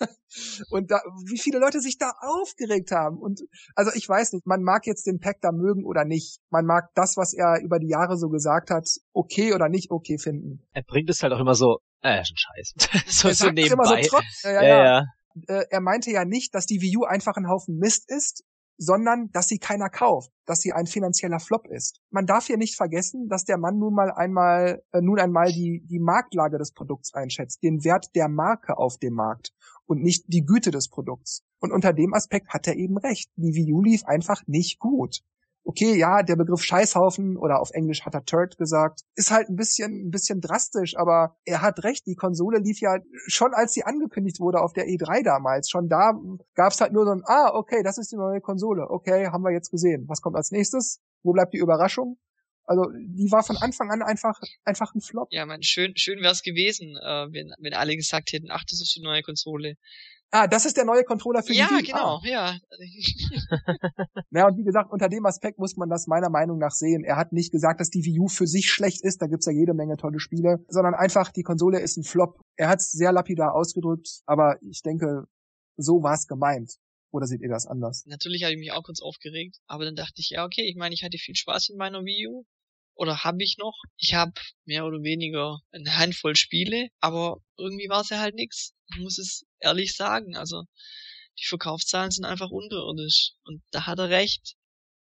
und 0.71 0.91
da, 0.91 1.01
wie 1.27 1.39
viele 1.39 1.59
Leute 1.59 1.81
sich 1.81 1.99
da 1.99 2.13
aufgeregt 2.21 2.91
haben. 2.91 3.19
Und 3.19 3.41
also 3.75 3.91
ich 3.95 4.09
weiß 4.09 4.33
nicht, 4.33 4.47
man 4.47 4.63
mag 4.63 4.87
jetzt 4.87 5.07
den 5.07 5.21
Pack 5.21 5.41
da 5.41 5.53
mögen 5.53 5.85
oder 5.85 6.05
nicht. 6.05 6.39
Man 6.51 6.67
mag 6.67 6.91
das, 6.95 7.17
was 7.17 7.33
er 7.33 7.61
über 7.63 7.79
die 7.79 7.89
Jahre 7.89 8.17
so 8.17 8.29
gesagt 8.29 8.71
hat, 8.71 8.89
okay 9.13 9.55
oder 9.55 9.69
nicht 9.69 9.91
okay 9.91 10.19
finden. 10.19 10.63
Er 10.73 10.83
bringt 10.83 11.11
es 11.11 11.23
halt 11.23 11.33
auch 11.33 11.41
immer 11.41 11.55
so, 11.55 11.79
äh, 12.03 12.21
ist 12.21 12.33
ein 12.33 12.37
Scheiß. 12.37 12.75
so, 13.07 13.29
er 13.29 13.35
so 13.35 13.49
es 13.49 13.71
immer 13.71 13.85
so 13.85 13.95
nebenbei. 13.95 14.07
trotz, 14.09 14.43
ja, 14.43 14.53
ja, 14.53 14.63
ja. 14.63 14.85
ja. 14.85 15.05
Äh, 15.49 15.65
er 15.71 15.81
meinte 15.81 16.11
ja 16.11 16.25
nicht, 16.25 16.55
dass 16.55 16.67
die 16.67 16.81
Wii 16.81 16.99
U 16.99 17.05
einfach 17.05 17.37
ein 17.37 17.49
Haufen 17.49 17.77
Mist 17.77 18.11
ist, 18.11 18.45
sondern 18.79 19.31
dass 19.33 19.49
sie 19.49 19.59
keiner 19.59 19.89
kauft, 19.89 20.31
dass 20.47 20.61
sie 20.61 20.73
ein 20.73 20.87
finanzieller 20.87 21.41
Flop 21.41 21.67
ist. 21.69 22.01
Man 22.11 22.27
darf 22.27 22.47
hier 22.47 22.57
nicht 22.57 22.77
vergessen, 22.77 23.29
dass 23.29 23.45
der 23.45 23.59
Mann 23.59 23.79
nun 23.79 23.95
mal 23.95 24.11
einmal, 24.11 24.83
äh, 24.93 25.01
nun 25.01 25.19
einmal 25.19 25.53
die, 25.53 25.85
die 25.87 26.01
Marktlage 26.01 26.59
des 26.59 26.73
Produkts 26.73 27.15
einschätzt, 27.15 27.63
den 27.63 27.85
Wert 27.85 28.07
der 28.15 28.29
Marke 28.29 28.77
auf 28.79 28.99
dem 28.99 29.15
Markt 29.15 29.53
und 29.87 30.03
nicht 30.03 30.25
die 30.29 30.45
Güte 30.45 30.71
des 30.71 30.89
Produkts. 30.89 31.45
Und 31.61 31.73
unter 31.73 31.93
dem 31.93 32.15
Aspekt 32.15 32.49
hat 32.49 32.67
er 32.67 32.77
eben 32.77 32.99
recht. 32.99 33.31
Die 33.37 33.55
Wii 33.55 33.73
U 33.73 33.83
lief 33.83 34.05
einfach 34.05 34.43
nicht 34.47 34.79
gut. 34.79 35.23
Okay, 35.65 35.97
ja, 35.97 36.23
der 36.23 36.37
Begriff 36.37 36.63
Scheißhaufen 36.63 37.37
oder 37.37 37.61
auf 37.61 37.71
Englisch 37.71 38.05
hat 38.05 38.15
er 38.15 38.25
Turd 38.25 38.57
gesagt, 38.59 39.01
ist 39.15 39.31
halt 39.31 39.49
ein 39.49 39.57
bisschen, 39.57 40.07
ein 40.07 40.11
bisschen 40.11 40.41
drastisch, 40.41 40.97
aber 40.97 41.37
er 41.45 41.63
hat 41.63 41.85
recht, 41.85 42.07
die 42.07 42.17
Konsole 42.17 42.59
lief 42.59 42.81
ja 42.81 42.99
schon, 43.27 43.55
als 43.55 43.73
sie 43.73 43.85
angekündigt 43.85 44.41
wurde 44.41 44.61
auf 44.61 44.73
der 44.73 44.87
E3 44.87 45.23
damals. 45.23 45.71
Schon 45.71 45.89
da 45.89 46.13
gab's 46.55 46.81
halt 46.81 46.93
nur 46.93 47.05
so 47.05 47.13
ein, 47.13 47.23
ah, 47.27 47.51
okay, 47.55 47.83
das 47.83 47.99
ist 47.99 48.11
die 48.11 48.17
neue 48.17 48.41
Konsole. 48.41 48.89
Okay, 48.91 49.27
haben 49.27 49.43
wir 49.43 49.53
jetzt 49.53 49.71
gesehen. 49.71 50.05
Was 50.09 50.21
kommt 50.21 50.37
als 50.37 50.51
nächstes? 50.51 51.01
Wo 51.23 51.33
bleibt 51.33 51.55
die 51.55 51.59
Überraschung? 51.59 52.19
Also 52.65 52.85
die 52.95 53.31
war 53.31 53.43
von 53.43 53.57
Anfang 53.57 53.91
an 53.91 54.03
einfach 54.03 54.39
einfach 54.65 54.95
ein 54.95 55.01
Flop. 55.01 55.29
Ja, 55.31 55.47
man, 55.47 55.63
schön 55.63 55.97
schön 55.97 56.21
wär's 56.21 56.43
gewesen, 56.43 56.97
äh, 56.97 57.27
wenn 57.33 57.53
wenn 57.59 57.75
alle 57.75 57.97
gesagt 57.97 58.33
hätten, 58.33 58.51
ach, 58.51 58.65
das 58.65 58.81
ist 58.81 58.95
die 58.97 59.03
neue 59.03 59.23
Konsole. 59.23 59.77
Ah, 60.35 60.47
das 60.47 60.65
ist 60.65 60.79
der 60.79 60.87
neue 60.87 61.05
Controller 61.05 61.43
für 61.43 61.53
ja, 61.53 61.69
die 61.69 61.75
Wii. 61.75 61.83
genau, 61.83 62.17
Ah. 62.17 62.21
ja. 62.25 62.59
Ja, 64.31 64.47
und 64.49 64.57
wie 64.57 64.65
gesagt, 64.65 64.91
unter 64.91 65.09
dem 65.11 65.27
Aspekt 65.27 65.59
muss 65.59 65.77
man 65.77 65.91
das 65.91 66.07
meiner 66.07 66.31
Meinung 66.31 66.59
nach 66.59 66.71
sehen. 66.71 67.05
Er 67.05 67.17
hat 67.17 67.33
nicht 67.33 67.53
gesagt, 67.53 67.81
dass 67.81 67.91
die 67.91 68.03
Wii 68.05 68.19
U 68.21 68.29
für 68.29 68.47
sich 68.47 68.71
schlecht 68.71 69.03
ist, 69.05 69.21
da 69.21 69.27
gibt's 69.27 69.45
ja 69.47 69.53
jede 69.53 69.75
Menge 69.75 69.97
tolle 69.99 70.21
Spiele, 70.21 70.65
sondern 70.69 70.95
einfach, 70.95 71.31
die 71.33 71.43
Konsole 71.43 71.81
ist 71.81 71.99
ein 71.99 72.05
Flop. 72.05 72.41
Er 72.57 72.69
hat's 72.71 72.91
sehr 72.93 73.13
lapidar 73.13 73.55
ausgedrückt, 73.55 74.23
aber 74.25 74.57
ich 74.63 74.81
denke, 74.83 75.25
so 75.77 76.03
war's 76.03 76.27
gemeint. 76.27 76.77
Oder 77.11 77.27
seht 77.27 77.43
ihr 77.43 77.51
das 77.51 77.67
anders? 77.67 78.05
Natürlich 78.07 78.43
habe 78.45 78.55
ich 78.55 78.59
mich 78.59 78.73
auch 78.73 78.85
kurz 78.85 79.03
aufgeregt, 79.03 79.59
aber 79.67 79.85
dann 79.85 79.97
dachte 79.97 80.15
ich, 80.17 80.31
ja, 80.31 80.47
okay, 80.47 80.63
ich 80.67 80.77
meine, 80.77 80.95
ich 80.95 81.05
hatte 81.05 81.19
viel 81.19 81.37
Spaß 81.37 81.69
in 81.69 81.77
meiner 81.77 82.05
Wii 82.05 82.29
U. 82.29 82.45
Oder 82.95 83.25
habe 83.25 83.43
ich 83.43 83.57
noch? 83.59 83.75
Ich 83.99 84.15
habe 84.15 84.33
mehr 84.65 84.85
oder 84.87 85.03
weniger 85.03 85.59
eine 85.73 85.99
Handvoll 85.99 86.37
Spiele, 86.37 86.89
aber 87.01 87.37
irgendwie 87.59 87.89
war 87.91 88.01
es 88.01 88.09
ja 88.11 88.21
halt 88.21 88.35
nix. 88.35 88.73
Ich 88.95 89.01
muss 89.01 89.19
es 89.19 89.45
ehrlich 89.63 89.97
sagen. 89.97 90.37
Also 90.37 90.65
die 91.39 91.47
Verkaufszahlen 91.47 92.11
sind 92.11 92.25
einfach 92.25 92.51
unterirdisch. 92.51 93.33
Und 93.45 93.63
da 93.71 93.87
hat 93.87 93.99
er 93.99 94.11
recht. 94.11 94.57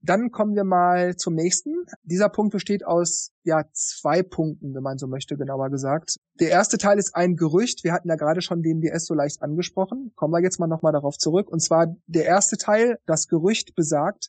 Dann 0.06 0.30
kommen 0.30 0.54
wir 0.54 0.64
mal 0.64 1.16
zum 1.16 1.34
nächsten. 1.34 1.86
Dieser 2.02 2.28
Punkt 2.28 2.52
besteht 2.52 2.84
aus 2.84 3.30
ja 3.42 3.64
zwei 3.72 4.22
Punkten, 4.22 4.74
wenn 4.74 4.82
man 4.82 4.98
so 4.98 5.06
möchte, 5.06 5.36
genauer 5.38 5.70
gesagt. 5.70 6.16
Der 6.38 6.50
erste 6.50 6.76
Teil 6.76 6.98
ist 6.98 7.14
ein 7.14 7.36
Gerücht. 7.36 7.84
Wir 7.84 7.94
hatten 7.94 8.10
ja 8.10 8.16
gerade 8.16 8.42
schon 8.42 8.62
den 8.62 8.82
DS 8.82 9.06
so 9.06 9.14
leicht 9.14 9.40
angesprochen. 9.40 10.12
Kommen 10.14 10.34
wir 10.34 10.42
jetzt 10.42 10.60
mal 10.60 10.66
nochmal 10.66 10.92
darauf 10.92 11.16
zurück. 11.16 11.48
Und 11.48 11.60
zwar 11.60 11.96
der 12.06 12.26
erste 12.26 12.58
Teil, 12.58 12.98
das 13.06 13.28
Gerücht 13.28 13.74
besagt, 13.74 14.28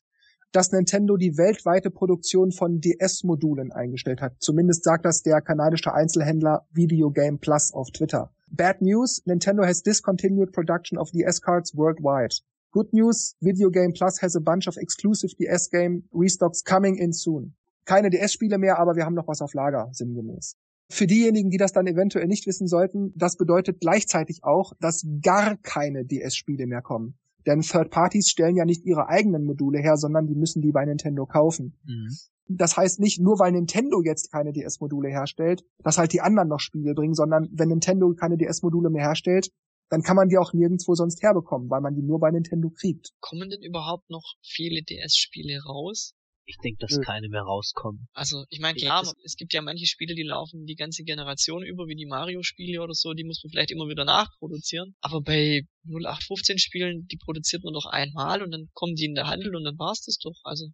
dass 0.53 0.72
Nintendo 0.72 1.18
die 1.18 1.38
weltweite 1.38 1.91
Produktion 1.91 2.53
von 2.53 2.80
DS-Modulen 2.80 3.74
eingestellt 3.74 4.22
hat. 4.22 4.36
Zumindest 4.39 4.86
sagt 4.86 5.03
das 5.03 5.24
der 5.24 5.41
kanadische 5.41 5.93
Einzelhändler 5.93 6.66
Video 6.72 7.11
Game 7.11 7.39
Plus 7.39 7.74
auf 7.74 7.91
Twitter. 7.91 8.32
Bad 8.52 8.82
news, 8.82 9.22
Nintendo 9.26 9.66
has 9.66 9.82
discontinued 9.82 10.54
production 10.54 10.98
of 10.98 11.12
DS 11.12 11.39
cards 11.39 11.74
worldwide. 11.76 12.34
Good 12.72 12.93
news, 12.93 13.36
Video 13.41 13.70
Game 13.70 13.93
Plus 13.93 14.22
has 14.22 14.36
a 14.36 14.41
bunch 14.41 14.68
of 14.68 14.78
exclusive 14.78 15.36
DS 15.38 15.70
game 15.70 16.04
restocks 16.12 16.64
coming 16.64 16.98
in 16.98 17.14
soon. 17.14 17.56
Keine 17.86 18.10
DS-Spiele 18.10 18.58
mehr, 18.58 18.80
aber 18.80 18.96
wir 18.96 19.06
haben 19.06 19.14
noch 19.14 19.28
was 19.28 19.41
auf 19.41 19.54
Lager, 19.54 19.89
sinngemäß. 19.91 20.58
Für 20.89 21.08
diejenigen, 21.08 21.50
die 21.50 21.58
das 21.58 21.72
dann 21.72 21.88
eventuell 21.88 22.28
nicht 22.28 22.46
wissen 22.48 22.68
sollten, 22.68 23.12
das 23.16 23.38
bedeutet 23.38 23.80
gleichzeitig 23.80 24.43
auch, 24.43 24.74
dass 24.80 25.06
gar 25.22 25.58
keine 25.58 26.06
DS-Spiele 26.06 26.68
mehr 26.68 26.82
kommen. 26.82 27.18
Denn 27.46 27.62
Third 27.62 27.91
Parties 27.91 28.30
stellen 28.30 28.56
ja 28.56 28.66
nicht 28.66 28.86
ihre 28.86 29.08
eigenen 29.08 29.46
Module 29.46 29.80
her, 29.80 29.98
sondern 29.98 30.28
die 30.28 30.36
müssen 30.36 30.62
die 30.62 30.72
bei 30.72 30.86
Nintendo 30.86 31.26
kaufen. 31.26 31.76
Mhm. 31.86 32.10
Das 32.48 32.78
heißt 32.78 33.00
nicht 33.00 33.20
nur, 33.20 33.39
weil 33.39 33.52
Nintendo 33.52 34.02
jetzt 34.04 34.32
keine 34.32 34.54
DS-Module 34.54 35.10
herstellt, 35.10 35.64
dass 35.80 35.98
halt 35.98 36.14
die 36.14 36.22
anderen 36.22 36.48
noch 36.48 36.60
Spiele 36.60 36.93
bringen, 36.93 37.16
sondern 37.16 37.48
wenn 37.52 37.70
Nintendo 37.70 38.14
keine 38.14 38.38
DS-Module 38.38 38.89
mehr 38.89 39.08
herstellt, 39.08 39.50
dann 39.89 40.02
kann 40.02 40.16
man 40.16 40.30
die 40.30 40.38
auch 40.38 40.54
nirgendwo 40.54 40.96
sonst 40.96 41.22
herbekommen, 41.22 41.70
weil 41.70 41.82
man 41.82 41.96
die 41.96 42.02
nur 42.02 42.20
bei 42.20 42.32
Nintendo 42.32 42.70
kriegt. 42.70 43.12
Kommen 43.20 43.50
denn 43.50 43.62
überhaupt 43.62 44.10
noch 44.10 44.36
viele 44.41 44.82
DS-Spiele 44.84 45.60
raus? 45.64 46.14
Ich 46.48 46.58
denke, 46.58 46.78
dass 46.80 46.96
Nö. 46.96 47.02
keine 47.02 47.28
mehr 47.28 47.41
rauskommen. 47.41 48.08
Also, 48.14 48.46
ich 48.50 48.60
meine, 48.60 48.78
klar, 48.78 49.04
es 49.24 49.36
gibt 49.36 49.54
ja 49.54 49.64
manche 49.64 49.88
Spiele, 49.88 50.14
die 50.14 50.24
laufen 50.24 50.66
die 50.66 50.76
ganze 50.76 51.04
Generation 51.04 51.64
über, 51.64 51.88
wie 51.88 51.96
die 51.96 52.06
Mario-Spiele 52.06 52.84
oder 52.84 52.93
so, 52.93 53.14
die 53.14 53.24
muss 53.24 53.43
man 53.43 53.50
vielleicht 53.50 53.72
immer 53.72 53.88
wieder 53.88 54.06
nachproduzieren. 54.06 54.96
Aber 55.02 55.22
bei 55.22 55.64
0815 55.86 56.60
Spielen, 56.60 57.08
die 57.08 57.18
produziert 57.18 57.64
man 57.64 57.74
doch 57.74 57.88
einmal 57.88 58.43
und 58.43 58.52
dann 58.52 58.70
kommen 58.74 58.93
die 58.93 59.06
in 59.06 59.16
der 59.16 59.26
Handel 59.26 59.56
und 59.56 59.64
dann 59.64 59.80
war's 59.80 60.04
das 60.06 60.20
doch. 60.20 60.39
Also, 60.43 60.68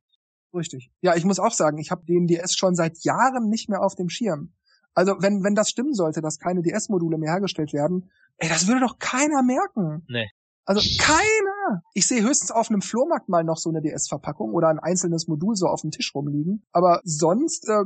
Richtig. 0.53 0.91
Ja, 1.01 1.15
ich 1.15 1.25
muss 1.25 1.39
auch 1.39 1.53
sagen, 1.53 1.77
ich 1.77 1.91
habe 1.91 2.05
den 2.05 2.27
DS 2.27 2.55
schon 2.55 2.75
seit 2.75 3.03
Jahren 3.03 3.49
nicht 3.49 3.69
mehr 3.69 3.81
auf 3.81 3.95
dem 3.95 4.09
Schirm. 4.09 4.53
Also 4.93 5.15
wenn, 5.19 5.43
wenn 5.43 5.55
das 5.55 5.69
stimmen 5.69 5.93
sollte, 5.93 6.21
dass 6.21 6.37
keine 6.37 6.61
DS-Module 6.61 7.17
mehr 7.17 7.31
hergestellt 7.31 7.71
werden, 7.73 8.11
ey, 8.37 8.49
das 8.49 8.67
würde 8.67 8.81
doch 8.81 8.99
keiner 8.99 9.41
merken. 9.41 10.03
Nee. 10.09 10.27
Also 10.65 10.81
keiner. 10.99 11.81
Ich 11.93 12.07
sehe 12.07 12.21
höchstens 12.21 12.51
auf 12.51 12.69
einem 12.69 12.81
Flohmarkt 12.81 13.29
mal 13.29 13.43
noch 13.43 13.57
so 13.57 13.69
eine 13.69 13.81
DS-Verpackung 13.81 14.53
oder 14.53 14.67
ein 14.67 14.79
einzelnes 14.79 15.27
Modul 15.27 15.55
so 15.55 15.67
auf 15.67 15.81
dem 15.81 15.91
Tisch 15.91 16.13
rumliegen. 16.13 16.65
Aber 16.71 17.01
sonst, 17.03 17.67
äh, 17.67 17.83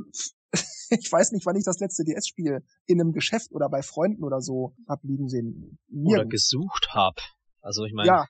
ich 0.89 1.11
weiß 1.11 1.31
nicht, 1.31 1.45
wann 1.45 1.55
ich 1.55 1.63
das 1.63 1.79
letzte 1.79 2.03
DS-Spiel 2.03 2.63
in 2.85 2.99
einem 2.99 3.11
Geschäft 3.11 3.51
oder 3.53 3.69
bei 3.69 3.81
Freunden 3.81 4.23
oder 4.23 4.41
so 4.41 4.75
hab 4.87 5.03
liegen 5.03 5.29
sehen. 5.29 5.77
Oder 5.89 6.23
Nirgends. 6.23 6.49
gesucht 6.49 6.89
hab. 6.93 7.19
Also 7.61 7.85
ich 7.85 7.93
meine, 7.93 8.07
Ja, 8.07 8.25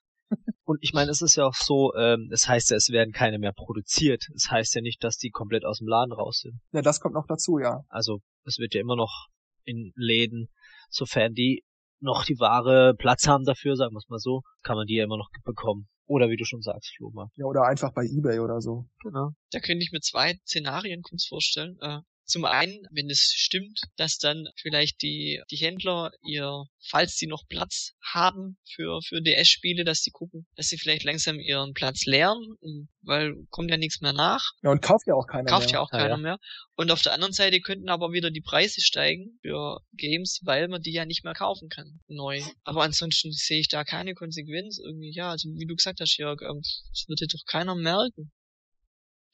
und 0.66 0.80
ich 0.82 0.94
meine, 0.94 1.12
es 1.12 1.22
ist 1.22 1.36
ja 1.36 1.46
auch 1.46 1.54
so, 1.54 1.94
ähm, 1.96 2.30
es 2.32 2.48
heißt 2.48 2.72
ja, 2.72 2.78
es 2.78 2.90
werden 2.90 3.14
keine 3.14 3.38
mehr 3.38 3.54
produziert. 3.54 4.24
Es 4.36 4.50
heißt 4.50 4.74
ja 4.76 4.82
nicht, 4.82 5.04
dass 5.04 5.18
die 5.18 5.30
komplett 5.30 5.64
aus 5.64 5.78
dem 5.78 5.88
Laden 5.88 6.12
raus 6.12 6.40
sind. 6.42 6.60
ja, 6.72 6.82
das 6.82 7.00
kommt 7.00 7.14
noch 7.14 7.28
dazu, 7.28 7.60
ja. 7.60 7.84
Also 7.88 8.20
es 8.46 8.58
wird 8.58 8.74
ja 8.74 8.82
immer 8.82 8.96
noch 8.96 9.28
in 9.64 9.94
Läden, 9.96 10.50
sofern 10.90 11.34
die 11.34 11.64
noch 12.00 12.26
die 12.26 12.40
Ware 12.40 12.94
Platz 12.98 13.28
haben 13.28 13.46
dafür, 13.46 13.76
sagen 13.76 13.94
wir 13.94 14.00
es 14.00 14.10
mal 14.10 14.20
so, 14.20 14.42
kann 14.64 14.76
man 14.76 14.86
die 14.86 14.96
ja 14.96 15.04
immer 15.04 15.18
noch 15.18 15.30
bekommen. 15.44 15.88
Oder 16.08 16.30
wie 16.30 16.38
du 16.38 16.46
schon 16.46 16.62
sagst, 16.62 16.94
Flohmarkt. 16.98 17.36
Ja, 17.36 17.46
oder 17.46 17.64
einfach 17.64 17.92
bei 17.94 18.04
Ebay 18.06 18.40
oder 18.40 18.62
so. 18.62 18.86
Genau. 19.02 19.32
da 19.52 19.60
könnte 19.60 19.84
ich 19.84 19.92
mir 19.92 20.02
zwei 20.02 20.36
Szenarien 20.46 21.02
kurz 21.02 21.26
vorstellen. 21.26 21.78
Äh, 21.82 22.02
zum 22.26 22.46
einen, 22.46 22.86
wenn 22.92 23.10
es 23.10 23.34
stimmt, 23.36 23.80
dass 23.98 24.18
dann 24.18 24.48
vielleicht 24.58 25.02
die, 25.02 25.42
die 25.52 25.58
Händler 25.58 26.12
ihr, 26.24 26.64
falls 26.90 27.16
sie 27.16 27.28
noch 27.28 27.44
Platz 27.48 27.94
haben 28.04 28.58
für, 28.74 29.00
für 29.02 29.22
DS-Spiele, 29.22 29.84
dass 29.84 30.02
sie 30.02 30.12
gucken, 30.12 30.48
dass 30.56 30.68
sie 30.68 30.78
vielleicht 30.78 31.04
langsam 31.04 31.40
ihren 31.40 31.74
Platz 31.74 32.06
leeren, 32.06 32.56
um- 32.60 32.90
weil 33.02 33.36
kommt 33.52 33.70
ja 33.70 33.78
nichts 33.78 34.02
mehr 34.02 34.14
nach. 34.14 34.42
Ja, 34.64 34.72
und 34.72 34.82
kauft 34.82 35.06
ja 35.06 35.14
auch 35.14 35.28
keiner 35.28 35.50
Kauft 35.50 35.68
mehr. 35.68 35.74
ja 35.74 35.80
auch 35.82 35.92
keiner 35.92 36.16
ja. 36.16 36.18
mehr. 36.18 36.40
Und 36.76 36.90
auf 36.90 37.04
der 37.04 37.14
anderen 37.14 37.34
Seite 37.34 37.60
könnten 37.62 37.90
aber 37.90 38.12
wieder 38.12 38.32
die 38.32 38.42
Preise 38.42 38.82
steigen 38.82 39.38
für 39.42 39.80
Games, 39.94 40.40
weil 40.44 40.68
man 40.68 40.82
die 40.82 40.92
ja 40.92 41.06
nicht 41.06 41.24
mehr 41.24 41.36
kaufen 41.36 41.70
kann. 41.70 42.00
Neu. 42.08 42.42
Aber 42.64 42.82
ansonsten 42.84 43.32
sehe 43.32 43.60
ich 43.60 43.68
da 43.68 43.84
keine 43.84 44.16
Konsequenz 44.16 44.80
irgendwie. 44.84 45.14
Ja, 45.14 45.30
also 45.30 45.50
wie 45.50 45.68
du 45.68 45.76
gesagt 45.76 46.00
hast, 46.00 46.18
Jörg, 46.18 46.42
ähm, 46.42 46.62
das 46.90 47.06
würde 47.08 47.28
doch 47.28 47.46
keiner 47.46 47.76
merken. 47.76 48.32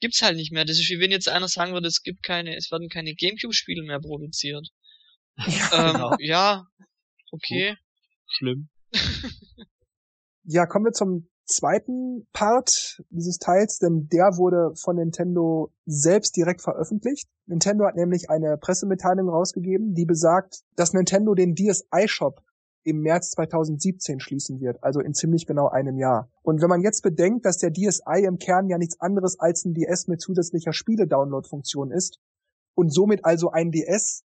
Gibt's 0.02 0.20
halt 0.20 0.34
nicht 0.36 0.50
mehr. 0.50 0.64
Das 0.64 0.78
ist 0.80 0.90
wie 0.90 0.98
wenn 0.98 1.12
jetzt 1.12 1.28
einer 1.28 1.46
sagen 1.46 1.74
würde, 1.74 1.86
es 1.86 2.02
gibt 2.02 2.24
keine, 2.24 2.56
es 2.56 2.72
werden 2.72 2.88
keine 2.88 3.14
Gamecube-Spiele 3.14 3.84
mehr 3.84 4.00
produziert. 4.00 4.68
Ähm, 5.38 5.92
Genau. 5.92 6.14
ja, 6.18 6.66
okay. 7.30 7.76
Schlimm. 8.26 8.68
Ja, 10.44 10.66
kommen 10.66 10.86
wir 10.86 10.92
zum 10.92 11.28
zweiten 11.44 12.26
Part 12.32 13.00
dieses 13.10 13.38
Teils, 13.38 13.78
denn 13.78 14.08
der 14.10 14.36
wurde 14.36 14.74
von 14.74 14.96
Nintendo 14.96 15.72
selbst 15.86 16.36
direkt 16.36 16.62
veröffentlicht. 16.62 17.28
Nintendo 17.46 17.84
hat 17.86 17.94
nämlich 17.94 18.28
eine 18.28 18.58
Pressemitteilung 18.58 19.28
rausgegeben, 19.28 19.94
die 19.94 20.04
besagt, 20.04 20.62
dass 20.74 20.94
Nintendo 20.94 21.34
den 21.34 21.54
DSi 21.54 22.08
Shop 22.08 22.42
im 22.84 23.00
März 23.00 23.30
2017 23.32 24.20
schließen 24.20 24.60
wird, 24.60 24.82
also 24.82 25.00
in 25.00 25.14
ziemlich 25.14 25.46
genau 25.46 25.68
einem 25.68 25.96
Jahr. 25.96 26.30
Und 26.42 26.60
wenn 26.60 26.68
man 26.68 26.82
jetzt 26.82 27.02
bedenkt, 27.02 27.44
dass 27.46 27.58
der 27.58 27.72
DSi 27.72 28.24
im 28.24 28.38
Kern 28.38 28.68
ja 28.68 28.78
nichts 28.78 29.00
anderes 29.00 29.38
als 29.38 29.64
ein 29.64 29.74
DS 29.74 30.08
mit 30.08 30.20
zusätzlicher 30.20 30.72
Spiele-Download-Funktion 30.72 31.90
ist 31.90 32.18
und 32.74 32.92
somit 32.92 33.24
also 33.24 33.50
ein 33.50 33.70
DS, 33.70 34.24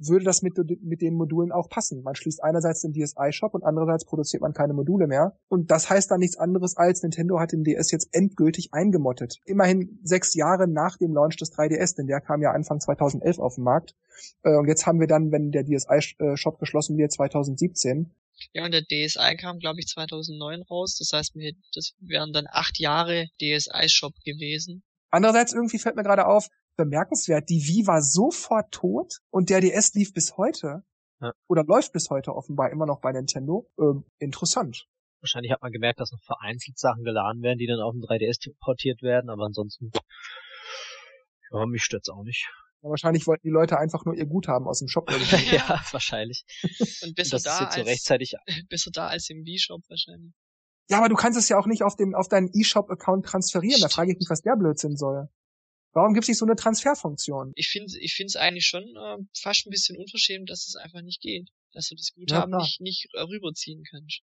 würde 0.00 0.24
das 0.24 0.42
mit, 0.42 0.56
mit 0.82 1.00
den 1.00 1.14
Modulen 1.14 1.52
auch 1.52 1.68
passen. 1.68 2.02
Man 2.02 2.14
schließt 2.14 2.42
einerseits 2.42 2.82
den 2.82 2.92
DSi-Shop 2.92 3.54
und 3.54 3.64
andererseits 3.64 4.04
produziert 4.04 4.42
man 4.42 4.52
keine 4.52 4.72
Module 4.74 5.06
mehr. 5.06 5.36
Und 5.48 5.70
das 5.70 5.90
heißt 5.90 6.10
dann 6.10 6.20
nichts 6.20 6.36
anderes 6.36 6.76
als, 6.76 7.02
Nintendo 7.02 7.40
hat 7.40 7.52
den 7.52 7.64
DS 7.64 7.90
jetzt 7.90 8.08
endgültig 8.12 8.72
eingemottet. 8.72 9.38
Immerhin 9.44 9.98
sechs 10.02 10.34
Jahre 10.34 10.68
nach 10.68 10.96
dem 10.96 11.12
Launch 11.12 11.36
des 11.36 11.52
3DS, 11.52 11.96
denn 11.96 12.06
der 12.06 12.20
kam 12.20 12.42
ja 12.42 12.52
Anfang 12.52 12.80
2011 12.80 13.38
auf 13.38 13.56
den 13.56 13.64
Markt. 13.64 13.94
Äh, 14.42 14.56
Und 14.56 14.68
jetzt 14.68 14.86
haben 14.86 15.00
wir 15.00 15.06
dann, 15.06 15.32
wenn 15.32 15.50
der 15.50 15.64
DSi-Shop 15.64 16.58
geschlossen 16.58 16.96
wird, 16.96 17.12
2017. 17.12 18.10
Ja, 18.52 18.64
und 18.64 18.72
der 18.72 18.82
DSi 18.82 19.36
kam, 19.36 19.58
glaube 19.58 19.80
ich, 19.80 19.86
2009 19.88 20.62
raus. 20.62 20.96
Das 20.98 21.12
heißt, 21.12 21.34
das 21.74 21.94
wären 22.00 22.32
dann 22.32 22.46
acht 22.48 22.78
Jahre 22.78 23.26
DSi-Shop 23.40 24.14
gewesen. 24.24 24.82
Andererseits 25.10 25.52
irgendwie 25.52 25.78
fällt 25.78 25.96
mir 25.96 26.02
gerade 26.02 26.26
auf, 26.26 26.48
bemerkenswert, 26.78 27.50
die 27.50 27.62
Wii 27.66 27.86
war 27.86 28.00
sofort 28.00 28.72
tot 28.72 29.18
und 29.30 29.50
der 29.50 29.60
DS 29.60 29.92
lief 29.94 30.14
bis 30.14 30.38
heute. 30.38 30.84
Ja. 31.20 31.32
Oder 31.48 31.64
läuft 31.64 31.92
bis 31.92 32.08
heute 32.10 32.34
offenbar 32.34 32.70
immer 32.70 32.86
noch 32.86 33.00
bei 33.00 33.12
Nintendo. 33.12 33.68
Ähm, 33.78 34.04
interessant. 34.18 34.86
Wahrscheinlich 35.20 35.52
hat 35.52 35.60
man 35.62 35.72
gemerkt, 35.72 35.98
dass 36.00 36.12
noch 36.12 36.22
vereinzelt 36.22 36.78
Sachen 36.78 37.02
geladen 37.02 37.42
werden, 37.42 37.58
die 37.58 37.66
dann 37.66 37.80
auf 37.80 37.92
dem 37.92 38.02
3DS 38.02 38.54
portiert 38.60 39.02
werden, 39.02 39.30
aber 39.30 39.46
ansonsten, 39.46 39.90
ja, 41.50 41.66
mich 41.66 41.82
stört's 41.82 42.08
auch 42.08 42.22
nicht. 42.22 42.48
Ja, 42.82 42.90
wahrscheinlich 42.90 43.26
wollten 43.26 43.48
die 43.48 43.52
Leute 43.52 43.78
einfach 43.78 44.04
nur 44.04 44.14
ihr 44.14 44.26
Guthaben 44.26 44.68
aus 44.68 44.78
dem 44.78 44.86
Shop. 44.86 45.10
ja, 45.50 45.82
wahrscheinlich. 45.90 46.44
Und 47.02 47.08
Und 47.08 47.16
besser 47.16 47.36
das 47.36 47.42
da 47.42 47.54
ist 47.54 47.60
jetzt 47.62 47.74
so 47.74 47.80
als, 47.80 47.88
rechtzeitig 47.88 48.34
besser 48.68 48.90
da 48.92 49.08
als 49.08 49.28
im 49.28 49.44
Wii-Shop 49.44 49.82
wahrscheinlich. 49.88 50.32
Ja, 50.88 50.98
aber 50.98 51.08
du 51.08 51.16
kannst 51.16 51.36
es 51.36 51.48
ja 51.48 51.58
auch 51.58 51.66
nicht 51.66 51.82
auf 51.82 51.96
den 51.96 52.14
auf 52.14 52.28
deinen 52.28 52.48
eShop-Account 52.54 53.26
transferieren. 53.26 53.80
Da 53.80 53.88
frage 53.88 54.12
ich 54.12 54.18
mich, 54.18 54.30
was 54.30 54.40
der 54.40 54.56
Blödsinn 54.56 54.96
soll. 54.96 55.28
Warum 55.92 56.12
gibt 56.12 56.24
es 56.24 56.28
nicht 56.28 56.38
so 56.38 56.46
eine 56.46 56.56
Transferfunktion? 56.56 57.52
Ich 57.54 57.68
finde 57.68 57.92
ich 57.98 58.14
finde 58.14 58.28
es 58.28 58.36
eigentlich 58.36 58.66
schon 58.66 58.82
äh, 58.82 59.16
fast 59.36 59.66
ein 59.66 59.70
bisschen 59.70 59.96
unverschämt, 59.96 60.50
dass 60.50 60.66
es 60.68 60.76
einfach 60.76 61.02
nicht 61.02 61.20
geht. 61.20 61.48
Dass 61.72 61.88
du 61.88 61.96
das 61.96 62.12
Guthaben 62.14 62.52
ja, 62.52 62.58
nicht, 62.58 62.80
nicht 62.80 63.08
äh, 63.14 63.20
rüberziehen 63.20 63.84
kannst. 63.88 64.20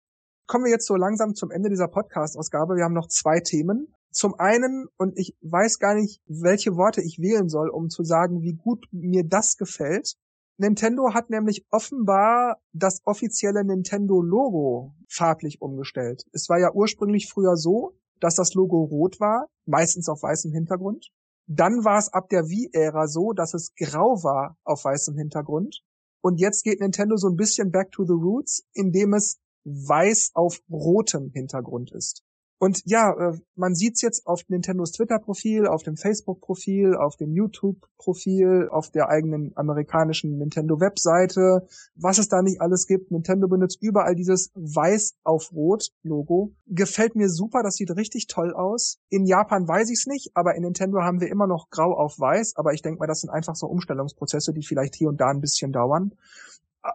Kommen 0.46 0.64
wir 0.64 0.72
jetzt 0.72 0.86
so 0.86 0.96
langsam 0.96 1.34
zum 1.34 1.50
Ende 1.50 1.68
dieser 1.68 1.88
Podcast-Ausgabe. 1.88 2.76
Wir 2.76 2.84
haben 2.84 2.94
noch 2.94 3.08
zwei 3.08 3.40
Themen. 3.40 3.94
Zum 4.10 4.34
einen, 4.34 4.86
und 4.96 5.18
ich 5.18 5.36
weiß 5.42 5.78
gar 5.78 5.94
nicht, 5.94 6.20
welche 6.26 6.76
Worte 6.76 7.02
ich 7.02 7.18
wählen 7.18 7.48
soll, 7.48 7.68
um 7.68 7.90
zu 7.90 8.02
sagen, 8.02 8.42
wie 8.42 8.54
gut 8.54 8.86
mir 8.90 9.24
das 9.24 9.56
gefällt. 9.56 10.14
Nintendo 10.56 11.14
hat 11.14 11.30
nämlich 11.30 11.66
offenbar 11.70 12.60
das 12.72 13.02
offizielle 13.04 13.64
Nintendo-Logo 13.64 14.94
farblich 15.08 15.60
umgestellt. 15.60 16.24
Es 16.32 16.48
war 16.48 16.58
ja 16.58 16.72
ursprünglich 16.72 17.28
früher 17.28 17.56
so, 17.56 17.96
dass 18.18 18.34
das 18.34 18.54
Logo 18.54 18.82
rot 18.82 19.20
war, 19.20 19.46
meistens 19.66 20.08
auf 20.08 20.22
weißem 20.22 20.52
Hintergrund. 20.52 21.10
Dann 21.50 21.82
war 21.84 21.98
es 21.98 22.12
ab 22.12 22.28
der 22.28 22.48
Wii-Ära 22.48 23.08
so, 23.08 23.32
dass 23.32 23.54
es 23.54 23.74
grau 23.74 24.22
war 24.22 24.58
auf 24.64 24.84
weißem 24.84 25.16
Hintergrund. 25.16 25.82
Und 26.20 26.40
jetzt 26.40 26.62
geht 26.62 26.80
Nintendo 26.80 27.16
so 27.16 27.28
ein 27.28 27.36
bisschen 27.36 27.70
back 27.70 27.90
to 27.90 28.04
the 28.04 28.12
roots, 28.12 28.66
indem 28.74 29.14
es 29.14 29.38
weiß 29.64 30.32
auf 30.34 30.60
rotem 30.70 31.30
Hintergrund 31.32 31.90
ist. 31.92 32.22
Und 32.60 32.82
ja, 32.86 33.12
äh, 33.12 33.38
man 33.54 33.74
sieht's 33.74 34.02
jetzt 34.02 34.26
auf 34.26 34.42
Nintendos 34.48 34.90
Twitter-Profil, 34.92 35.66
auf 35.66 35.84
dem 35.84 35.96
Facebook-Profil, 35.96 36.96
auf 36.96 37.16
dem 37.16 37.32
YouTube-Profil, 37.32 38.68
auf 38.70 38.90
der 38.90 39.08
eigenen 39.08 39.52
amerikanischen 39.54 40.38
Nintendo-Webseite, 40.38 41.68
was 41.94 42.18
es 42.18 42.28
da 42.28 42.42
nicht 42.42 42.60
alles 42.60 42.86
gibt. 42.86 43.12
Nintendo 43.12 43.46
benutzt 43.46 43.78
überall 43.80 44.16
dieses 44.16 44.50
Weiß 44.54 45.14
auf 45.22 45.52
Rot-Logo. 45.52 46.52
Gefällt 46.66 47.14
mir 47.14 47.28
super, 47.28 47.62
das 47.62 47.76
sieht 47.76 47.94
richtig 47.96 48.26
toll 48.26 48.52
aus. 48.52 48.98
In 49.08 49.24
Japan 49.24 49.68
weiß 49.68 49.90
ich's 49.90 50.06
nicht, 50.06 50.32
aber 50.34 50.56
in 50.56 50.62
Nintendo 50.62 51.02
haben 51.02 51.20
wir 51.20 51.28
immer 51.28 51.46
noch 51.46 51.70
Grau 51.70 51.96
auf 51.96 52.18
Weiß. 52.18 52.54
Aber 52.56 52.72
ich 52.72 52.82
denke 52.82 52.98
mal, 52.98 53.06
das 53.06 53.20
sind 53.20 53.30
einfach 53.30 53.54
so 53.54 53.66
Umstellungsprozesse, 53.68 54.52
die 54.52 54.66
vielleicht 54.66 54.96
hier 54.96 55.08
und 55.08 55.20
da 55.20 55.28
ein 55.28 55.40
bisschen 55.40 55.70
dauern 55.70 56.12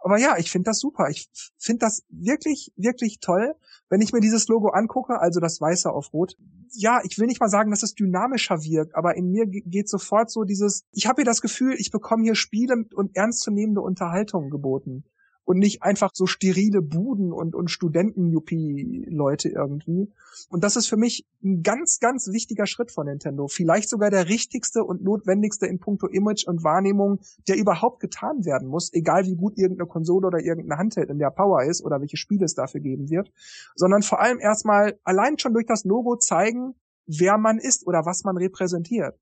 aber 0.01 0.18
ja, 0.18 0.38
ich 0.38 0.49
finde 0.51 0.70
das 0.70 0.80
super. 0.80 1.09
Ich 1.09 1.30
finde 1.57 1.80
das 1.80 2.03
wirklich, 2.09 2.72
wirklich 2.76 3.20
toll, 3.20 3.55
wenn 3.93 4.01
ich 4.01 4.11
mir 4.11 4.21
dieses 4.21 4.47
Logo 4.47 4.69
angucke, 4.69 5.21
also 5.21 5.39
das 5.39 5.61
Weiße 5.61 5.87
auf 5.87 6.13
Rot. 6.13 6.35
Ja, 6.71 7.01
ich 7.03 7.19
will 7.19 7.27
nicht 7.27 7.39
mal 7.39 7.47
sagen, 7.47 7.69
dass 7.69 7.83
es 7.83 7.93
dynamischer 7.93 8.63
wirkt, 8.63 8.95
aber 8.95 9.15
in 9.15 9.29
mir 9.29 9.45
geht 9.45 9.87
sofort 9.87 10.31
so 10.31 10.45
dieses, 10.45 10.83
ich 10.93 11.05
habe 11.05 11.17
hier 11.17 11.25
das 11.25 11.41
Gefühl, 11.41 11.75
ich 11.77 11.91
bekomme 11.91 12.23
hier 12.23 12.33
Spiele 12.33 12.85
und 12.95 13.15
ernstzunehmende 13.15 13.81
Unterhaltung 13.81 14.49
geboten 14.49 15.03
und 15.45 15.57
nicht 15.59 15.83
einfach 15.83 16.11
so 16.13 16.25
sterile 16.25 16.81
Buden 16.81 17.31
und, 17.33 17.55
und 17.55 17.69
Studenten-Yuppie-Leute 17.69 19.49
irgendwie. 19.49 20.11
Und 20.49 20.63
das 20.63 20.75
ist 20.75 20.87
für 20.87 20.97
mich 20.97 21.25
ein 21.43 21.63
ganz, 21.63 21.99
ganz 21.99 22.29
wichtiger 22.31 22.65
Schritt 22.65 22.91
von 22.91 23.07
Nintendo. 23.07 23.47
Vielleicht 23.47 23.89
sogar 23.89 24.09
der 24.09 24.29
richtigste 24.29 24.83
und 24.83 25.03
notwendigste 25.03 25.67
in 25.67 25.79
puncto 25.79 26.07
Image 26.07 26.47
und 26.47 26.63
Wahrnehmung, 26.63 27.19
der 27.47 27.57
überhaupt 27.57 27.99
getan 27.99 28.45
werden 28.45 28.67
muss, 28.67 28.93
egal 28.93 29.25
wie 29.25 29.35
gut 29.35 29.57
irgendeine 29.57 29.87
Konsole 29.87 30.27
oder 30.27 30.39
irgendeine 30.39 30.79
Handheld 30.79 31.09
in 31.09 31.19
der 31.19 31.31
Power 31.31 31.63
ist 31.63 31.83
oder 31.83 31.99
welche 31.99 32.17
Spiele 32.17 32.45
es 32.45 32.53
dafür 32.53 32.79
geben 32.79 33.09
wird, 33.09 33.31
sondern 33.75 34.01
vor 34.01 34.21
allem 34.21 34.39
erstmal 34.39 34.97
allein 35.03 35.37
schon 35.37 35.53
durch 35.53 35.65
das 35.65 35.83
Logo 35.83 36.15
zeigen, 36.17 36.75
wer 37.05 37.37
man 37.37 37.59
ist 37.59 37.85
oder 37.85 38.05
was 38.05 38.23
man 38.23 38.37
repräsentiert. 38.37 39.19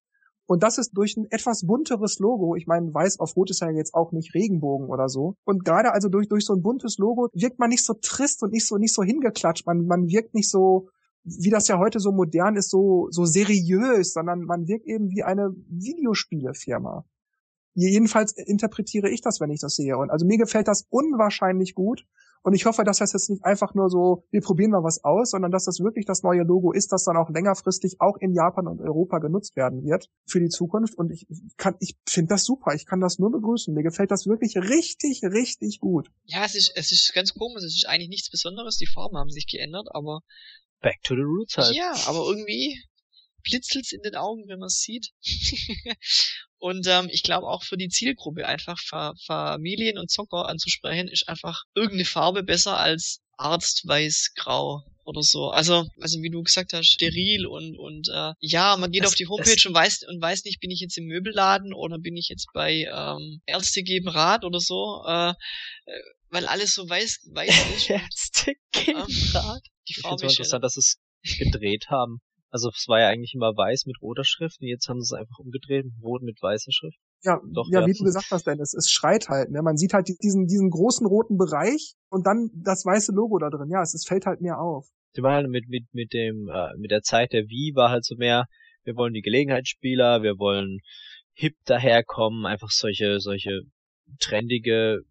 Und 0.52 0.64
das 0.64 0.78
ist 0.78 0.92
durch 0.98 1.16
ein 1.16 1.28
etwas 1.32 1.66
bunteres 1.66 2.20
Logo. 2.20 2.58
Ich 2.58 2.68
meine, 2.68 2.94
weiß 2.94 3.22
auf 3.22 3.38
rot 3.38 3.52
ist 3.52 3.62
ja 3.62 3.70
jetzt 3.70 3.94
auch 3.94 4.12
nicht 4.12 4.34
Regenbogen 4.34 4.90
oder 4.90 5.08
so. 5.08 5.38
Und 5.46 5.64
gerade 5.64 5.94
also 5.94 6.10
durch, 6.10 6.28
durch 6.28 6.44
so 6.44 6.54
ein 6.54 6.62
buntes 6.62 6.98
Logo 6.98 7.30
wirkt 7.32 7.58
man 7.58 7.70
nicht 7.70 7.86
so 7.86 7.94
trist 7.94 8.44
und 8.44 8.52
nicht 8.52 8.68
so, 8.68 8.76
nicht 8.76 8.94
so 8.94 9.02
hingeklatscht. 9.02 9.66
Man, 9.66 9.86
man 9.86 10.10
wirkt 10.10 10.34
nicht 10.34 10.50
so, 10.50 10.90
wie 11.24 11.52
das 11.52 11.70
ja 11.70 11.80
heute 11.80 12.02
so 12.02 12.12
modern 12.12 12.58
ist, 12.58 12.70
so, 12.70 13.08
so 13.12 13.24
seriös, 13.24 14.12
sondern 14.12 14.42
man 14.42 14.68
wirkt 14.68 14.88
eben 14.88 15.10
wie 15.10 15.24
eine 15.24 15.56
Videospielefirma. 15.70 17.06
Jedenfalls 17.74 18.34
interpretiere 18.34 19.10
ich 19.10 19.22
das, 19.22 19.40
wenn 19.40 19.52
ich 19.52 19.62
das 19.62 19.76
sehe. 19.76 19.98
Und 19.98 20.10
also 20.10 20.26
mir 20.26 20.38
gefällt 20.38 20.68
das 20.68 20.86
unwahrscheinlich 20.90 21.76
gut. 21.76 22.04
Und 22.44 22.54
ich 22.54 22.66
hoffe, 22.66 22.84
dass 22.84 22.98
das 22.98 23.14
jetzt 23.14 23.30
nicht 23.30 23.46
einfach 23.46 23.76
nur 23.76 23.90
so, 23.90 24.26
wir 24.32 24.42
probieren 24.42 24.72
mal 24.72 24.84
was 24.84 25.04
aus, 25.04 25.32
sondern 25.32 25.52
dass 25.52 25.66
das 25.66 25.80
wirklich 25.80 26.06
das 26.06 26.24
neue 26.24 26.42
Logo 26.42 26.72
ist, 26.72 26.92
das 26.92 27.04
dann 27.04 27.18
auch 27.18 27.30
längerfristig 27.30 27.98
auch 28.00 28.18
in 28.18 28.34
Japan 28.34 28.68
und 28.68 28.82
Europa 28.82 29.20
genutzt 29.20 29.56
werden 29.56 29.84
wird 29.84 30.10
für 30.26 30.40
die 30.40 30.50
Zukunft. 30.50 30.98
Und 30.98 31.12
ich 31.12 31.28
kann, 31.58 31.76
ich 31.80 31.96
finde 32.08 32.30
das 32.30 32.44
super. 32.44 32.74
Ich 32.74 32.86
kann 32.86 33.00
das 33.00 33.20
nur 33.20 33.32
begrüßen. 33.32 33.74
Mir 33.74 33.84
gefällt 33.84 34.12
das 34.12 34.26
wirklich 34.26 34.58
richtig, 34.58 35.22
richtig 35.24 35.80
gut. 35.80 36.10
Ja, 36.26 36.46
es 36.46 36.56
ist, 36.56 36.72
es 36.76 36.92
ist 36.92 37.14
ganz 37.14 37.34
komisch. 37.34 37.64
Es 37.64 37.76
ist 37.76 37.88
eigentlich 37.88 38.10
nichts 38.10 38.32
Besonderes. 38.32 38.78
Die 38.78 38.88
Farben 38.88 39.18
haben 39.18 39.30
sich 39.30 39.46
geändert, 39.46 39.88
aber 39.92 40.22
Back 40.82 41.02
to 41.04 41.16
the 41.16 41.22
roots 41.22 41.58
halt. 41.58 41.76
Ja, 41.76 41.94
aber 42.08 42.26
irgendwie 42.28 42.82
blitzelt's 43.44 43.92
in 43.92 44.02
den 44.02 44.16
Augen, 44.16 44.48
wenn 44.48 44.60
man 44.60 44.68
es 44.68 44.80
sieht. 44.80 45.12
und 46.62 46.86
ähm, 46.86 47.10
ich 47.12 47.24
glaube 47.24 47.48
auch 47.48 47.64
für 47.64 47.76
die 47.76 47.90
Zielgruppe 47.90 48.48
einfach 48.48 48.80
Fa 48.80 49.16
Familien 49.26 49.98
und 49.98 50.12
Zocker 50.12 50.48
anzusprechen, 50.48 51.08
ist 51.08 51.28
einfach 51.28 51.64
irgendeine 51.74 52.06
Farbe 52.06 52.44
besser 52.44 52.78
als 52.78 53.20
Arzt 53.36 53.88
weiß 53.88 54.34
grau 54.36 54.84
oder 55.04 55.24
so. 55.24 55.50
Also, 55.50 55.88
also 56.00 56.22
wie 56.22 56.30
du 56.30 56.44
gesagt 56.44 56.74
hast, 56.74 56.86
steril 56.86 57.48
und 57.48 57.80
und 57.80 58.10
äh, 58.10 58.34
ja, 58.42 58.78
man 58.78 58.92
geht 58.92 59.02
das, 59.02 59.10
auf 59.10 59.16
die 59.16 59.28
Homepage 59.28 59.68
und 59.68 59.74
weiß 59.74 60.04
und 60.08 60.22
weiß 60.22 60.44
nicht, 60.46 60.60
bin 60.60 60.70
ich 60.70 60.82
jetzt 60.82 61.00
im 61.00 61.06
Möbelladen 61.06 61.74
oder 61.74 61.98
bin 61.98 62.16
ich 62.16 62.30
jetzt 62.30 62.46
bei 62.54 62.88
ähm, 62.94 63.42
Ärzte 63.48 63.82
geben 63.82 64.08
Rat 64.08 64.46
oder 64.46 64.60
so, 64.60 65.04
äh, 65.08 65.32
äh 65.32 65.34
weil 66.30 66.46
alles 66.46 66.76
so 66.76 66.88
weiß 66.88 67.22
weiß 67.34 67.50
ist. 67.76 67.90
Ärzte 67.90 68.54
geben 68.72 69.00
ähm, 69.00 69.32
Rat. 69.34 69.64
Die 69.88 69.96
Farbe 69.96 70.18
ich 70.18 70.22
finde 70.22 70.26
es 70.28 70.34
interessant, 70.34 70.64
dass 70.64 70.78
es 70.78 71.00
gedreht 71.40 71.88
haben. 71.90 72.22
Also 72.52 72.70
es 72.70 72.86
war 72.88 73.00
ja 73.00 73.08
eigentlich 73.08 73.34
immer 73.34 73.56
weiß 73.56 73.86
mit 73.86 74.02
roter 74.02 74.26
Schrift 74.26 74.62
und 74.62 74.68
jetzt 74.68 74.90
haben 74.90 75.00
sie 75.00 75.16
es 75.16 75.20
einfach 75.20 75.40
umgedreht, 75.40 75.86
rot 76.04 76.22
mit 76.22 76.38
weißer 76.42 76.72
Schrift. 76.72 76.98
Ja, 77.24 77.40
Doch, 77.54 77.66
ja, 77.72 77.86
wie 77.86 77.94
du 77.94 78.04
gesagt 78.04 78.30
hast, 78.30 78.46
Dennis, 78.46 78.74
es 78.74 78.92
schreit 78.92 79.30
halt, 79.30 79.52
ne? 79.52 79.62
Man 79.62 79.78
sieht 79.78 79.94
halt 79.94 80.10
diesen, 80.22 80.48
diesen 80.48 80.70
großen 80.70 81.08
roten 81.08 81.38
Bereich 81.38 81.96
und 82.10 82.28
dann 82.28 82.50
das 82.54 82.84
weiße 82.86 83.14
Logo 83.14 83.40
da 83.40 83.50
drin. 83.50 83.70
Ja, 83.70 83.82
es, 83.82 83.94
es 83.94 84.06
fällt 84.06 84.26
halt 84.26 84.42
mehr 84.42 84.60
auf. 84.60 84.88
Die 85.16 85.22
war 85.22 85.36
halt 85.36 85.48
mit, 85.48 85.70
mit, 85.70 85.86
mit 85.94 86.14
dem, 86.14 86.50
äh, 86.50 86.76
mit 86.78 86.92
der 86.92 87.02
Zeit 87.02 87.32
der 87.32 87.48
Wii 87.48 87.74
war 87.76 87.90
halt 87.90 88.04
so 88.04 88.16
mehr, 88.16 88.46
wir 88.84 88.96
wollen 88.96 89.14
die 89.14 89.22
Gelegenheitsspieler, 89.22 90.22
wir 90.22 90.38
wollen 90.38 90.80
hip 91.34 91.56
daherkommen, 91.66 92.46
einfach 92.46 92.70
solche, 92.72 93.20
solche 93.20 93.62
trendige, 94.20 95.02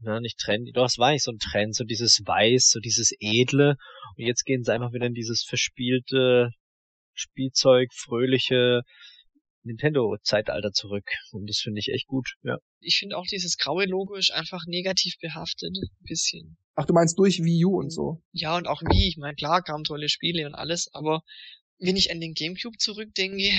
na, 0.00 0.20
nicht 0.20 0.38
trendy, 0.38 0.72
doch, 0.72 0.86
es 0.86 0.98
war 0.98 1.12
nicht 1.12 1.24
so 1.24 1.30
ein 1.30 1.38
Trend, 1.38 1.76
so 1.76 1.84
dieses 1.84 2.22
Weiß, 2.24 2.70
so 2.70 2.80
dieses 2.80 3.12
Edle. 3.20 3.76
Und 4.16 4.24
jetzt 4.24 4.44
gehen 4.44 4.64
sie 4.64 4.72
einfach 4.72 4.92
wieder 4.92 5.06
in 5.06 5.14
dieses 5.14 5.44
verspielte, 5.46 6.50
Spielzeug, 7.20 7.92
fröhliche 7.92 8.82
Nintendo-Zeitalter 9.64 10.72
zurück. 10.72 11.08
Und 11.32 11.48
das 11.48 11.58
finde 11.58 11.80
ich 11.80 11.88
echt 11.88 12.06
gut, 12.06 12.34
ja. 12.42 12.58
Ich 12.80 12.96
finde 12.98 13.16
auch 13.16 13.26
dieses 13.26 13.56
graue 13.56 13.86
Logo 13.86 14.14
ist 14.14 14.32
einfach 14.32 14.64
negativ 14.66 15.18
behaftet, 15.20 15.76
ein 15.76 16.04
bisschen. 16.06 16.56
Ach, 16.74 16.86
du 16.86 16.94
meinst 16.94 17.18
durch 17.18 17.42
Wii 17.42 17.64
U 17.64 17.78
und 17.78 17.90
so? 17.90 18.22
Ja, 18.32 18.56
und 18.56 18.66
auch 18.66 18.82
Wii. 18.82 19.08
Ich 19.08 19.16
meine, 19.16 19.34
klar, 19.34 19.62
kamen 19.62 19.84
tolle 19.84 20.08
Spiele 20.08 20.46
und 20.46 20.54
alles, 20.54 20.88
aber 20.92 21.22
wenn 21.78 21.96
ich 21.96 22.10
an 22.10 22.20
den 22.20 22.34
Gamecube 22.34 22.78
zurückdenke, 22.78 23.50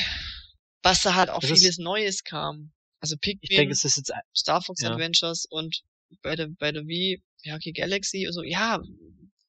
was 0.81 1.01
da 1.01 1.15
halt 1.15 1.29
auch 1.29 1.41
das 1.41 1.51
vieles 1.51 1.77
Neues 1.77 2.23
kam. 2.23 2.71
Also 3.01 3.15
Pikmin, 3.17 3.39
ich 3.41 3.55
denke, 3.55 3.71
es 3.71 3.85
ist 3.85 3.97
jetzt 3.97 4.11
Star 4.35 4.61
Fox 4.61 4.81
ja. 4.81 4.91
Adventures 4.91 5.45
und 5.49 5.83
bei 6.21 6.35
der, 6.35 6.47
bei 6.59 6.71
der 6.71 6.85
Wii, 6.85 7.21
ja, 7.43 7.55
okay, 7.55 7.71
Galaxy, 7.71 8.25
also 8.27 8.43
ja, 8.43 8.81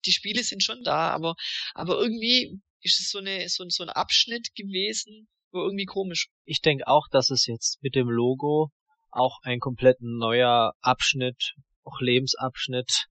die 0.05 0.13
Spiele 0.13 0.43
sind 0.45 0.63
schon 0.63 0.83
da, 0.85 1.11
aber, 1.11 1.35
aber 1.75 2.01
irgendwie 2.01 2.61
ist 2.83 3.01
es 3.01 3.11
so, 3.11 3.19
eine, 3.19 3.49
so, 3.49 3.65
so 3.69 3.85
ein 3.85 3.91
Abschnitt 3.91 4.55
gewesen, 4.55 5.29
war 5.53 5.65
irgendwie 5.65 5.85
komisch. 5.85 6.29
Ich 6.45 6.61
denke 6.61 6.87
auch, 6.87 7.09
dass 7.11 7.31
es 7.31 7.47
jetzt 7.47 7.83
mit 7.83 7.95
dem 7.95 8.09
Logo 8.09 8.71
auch 9.11 9.39
ein 9.43 9.61
komplett 9.61 9.99
neuer 10.01 10.75
Abschnitt, 10.81 11.55
auch 11.85 12.01
Lebensabschnitt 12.01 13.07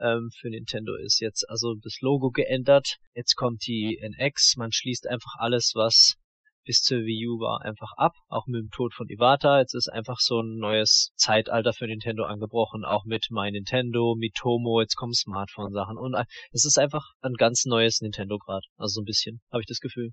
ähm, 0.00 0.30
für 0.38 0.50
Nintendo 0.50 0.94
ist. 0.96 1.20
Jetzt 1.20 1.48
also 1.48 1.74
das 1.74 2.00
Logo 2.00 2.30
geändert, 2.30 2.98
jetzt 3.14 3.36
kommt 3.36 3.66
die 3.66 3.98
NX, 4.00 4.56
man 4.56 4.72
schließt 4.72 5.06
einfach 5.06 5.36
alles, 5.38 5.72
was 5.74 6.16
bis 6.64 6.82
zur 6.82 6.98
Wii 6.98 7.28
U 7.28 7.40
war 7.40 7.62
einfach 7.62 7.92
ab, 7.96 8.12
auch 8.28 8.46
mit 8.46 8.60
dem 8.60 8.70
Tod 8.70 8.94
von 8.94 9.08
Iwata. 9.08 9.60
Jetzt 9.60 9.74
ist 9.74 9.88
einfach 9.88 10.18
so 10.18 10.40
ein 10.40 10.58
neues 10.58 11.12
Zeitalter 11.16 11.72
für 11.72 11.86
Nintendo 11.86 12.24
angebrochen, 12.24 12.84
auch 12.84 13.04
mit 13.04 13.26
My 13.30 13.50
Nintendo, 13.50 14.14
Mitomo, 14.16 14.80
jetzt 14.80 14.96
kommen 14.96 15.14
Smartphone-Sachen 15.14 15.96
und 15.98 16.14
es 16.52 16.64
ist 16.64 16.78
einfach 16.78 17.12
ein 17.20 17.34
ganz 17.34 17.64
neues 17.64 18.00
Nintendo 18.00 18.38
gerade. 18.38 18.66
Also 18.76 18.94
so 18.94 19.02
ein 19.02 19.04
bisschen, 19.04 19.40
habe 19.52 19.60
ich 19.60 19.66
das 19.66 19.80
Gefühl. 19.80 20.10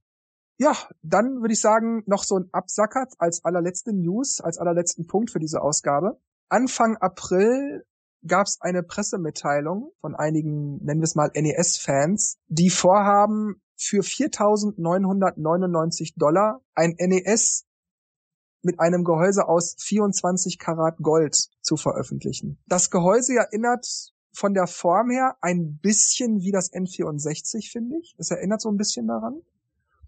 Ja, 0.58 0.78
dann 1.02 1.41
würde 1.41 1.54
ich 1.54 1.62
sagen, 1.62 2.04
noch 2.06 2.24
so 2.24 2.38
ein 2.38 2.49
Absacker 2.52 3.08
als 3.18 3.43
allerletzte 3.43 3.93
News, 3.93 4.41
als 4.41 4.58
allerletzten 4.58 5.08
Punkt 5.08 5.32
für 5.32 5.39
diese 5.39 5.62
Ausgabe. 5.62 6.20
Anfang 6.49 6.97
April 6.97 7.84
gab 8.28 8.45
es 8.45 8.60
eine 8.62 8.84
Pressemitteilung 8.84 9.91
von 10.02 10.16
einigen, 10.16 10.78
nennen 10.84 10.99
wir 10.99 11.06
es 11.06 11.16
mal 11.16 11.32
NES-Fans, 11.34 12.38
die 12.47 12.70
vorhaben, 12.70 13.62
für 13.82 14.01
4.999 14.01 16.13
Dollar 16.15 16.61
ein 16.75 16.95
NES 16.99 17.65
mit 18.61 18.79
einem 18.79 19.03
Gehäuse 19.03 19.47
aus 19.47 19.75
24 19.79 20.59
Karat 20.59 20.97
Gold 20.97 21.49
zu 21.61 21.77
veröffentlichen. 21.77 22.59
Das 22.67 22.91
Gehäuse 22.91 23.34
erinnert 23.36 24.13
von 24.34 24.53
der 24.53 24.67
Form 24.67 25.09
her 25.09 25.36
ein 25.41 25.79
bisschen 25.82 26.41
wie 26.41 26.51
das 26.51 26.71
N64, 26.71 27.71
finde 27.71 27.97
ich. 27.97 28.13
Es 28.17 28.29
erinnert 28.29 28.61
so 28.61 28.69
ein 28.69 28.77
bisschen 28.77 29.07
daran. 29.07 29.41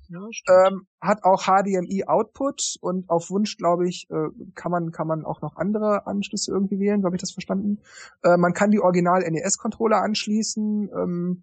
Ja, 0.08 0.28
ähm, 0.68 0.86
hat 1.02 1.24
auch 1.24 1.46
HDMI-Output 1.46 2.76
und 2.82 3.10
auf 3.10 3.32
Wunsch, 3.32 3.58
glaube 3.58 3.88
ich, 3.88 4.08
äh, 4.12 4.28
kann 4.54 4.72
man 4.72 4.92
kann 4.92 5.08
man 5.08 5.26
auch 5.26 5.42
noch 5.42 5.56
andere 5.56 6.06
Anschlüsse 6.06 6.52
irgendwie 6.52 6.80
wählen, 6.80 7.02
so 7.02 7.08
habe 7.08 7.16
ich 7.16 7.22
das 7.22 7.32
verstanden. 7.32 7.80
Äh, 8.22 8.38
man 8.38 8.54
kann 8.54 8.70
die 8.70 8.82
Original 8.82 9.22
NES-Controller 9.22 10.04
anschließen. 10.04 10.92
Ähm, 10.94 11.42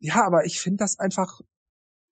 ja, 0.00 0.24
aber 0.24 0.46
ich 0.46 0.60
finde 0.60 0.78
das 0.78 0.98
einfach 0.98 1.42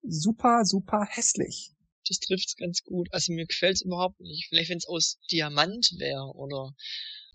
super, 0.07 0.65
super 0.65 1.07
hässlich. 1.09 1.73
Das 2.07 2.19
trifft's 2.19 2.57
ganz 2.57 2.83
gut. 2.83 3.09
Also 3.13 3.33
mir 3.33 3.47
gefällt's 3.47 3.83
überhaupt 3.83 4.21
nicht. 4.21 4.49
Vielleicht 4.49 4.71
wenn 4.71 4.79
es 4.79 4.87
aus 4.87 5.19
Diamant 5.31 5.95
wäre 5.99 6.33
oder 6.35 6.75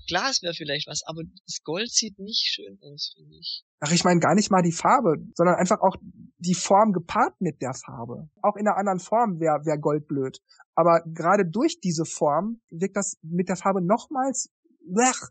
Glas 0.07 0.41
wäre 0.41 0.53
vielleicht 0.53 0.87
was, 0.87 1.03
aber 1.05 1.21
das 1.45 1.61
Gold 1.63 1.91
sieht 1.91 2.17
nicht 2.19 2.41
schön 2.41 2.79
aus, 2.81 3.13
finde 3.15 3.35
ich. 3.37 3.63
Ach, 3.79 3.91
ich 3.91 4.03
meine 4.03 4.19
gar 4.19 4.33
nicht 4.33 4.49
mal 4.49 4.63
die 4.63 4.71
Farbe, 4.71 5.17
sondern 5.35 5.55
einfach 5.55 5.81
auch 5.81 5.95
die 6.37 6.55
Form 6.55 6.93
gepaart 6.93 7.39
mit 7.39 7.61
der 7.61 7.73
Farbe. 7.73 8.27
Auch 8.41 8.55
in 8.55 8.67
einer 8.67 8.77
anderen 8.77 8.99
Form 8.99 9.39
wäre 9.39 9.65
wär 9.65 9.77
Gold 9.77 10.07
blöd. 10.07 10.41
Aber 10.75 11.03
gerade 11.05 11.45
durch 11.45 11.79
diese 11.79 12.05
Form 12.05 12.61
wirkt 12.69 12.97
das 12.97 13.17
mit 13.21 13.49
der 13.49 13.55
Farbe 13.55 13.81
nochmals. 13.81 14.49
Blech. 14.81 15.29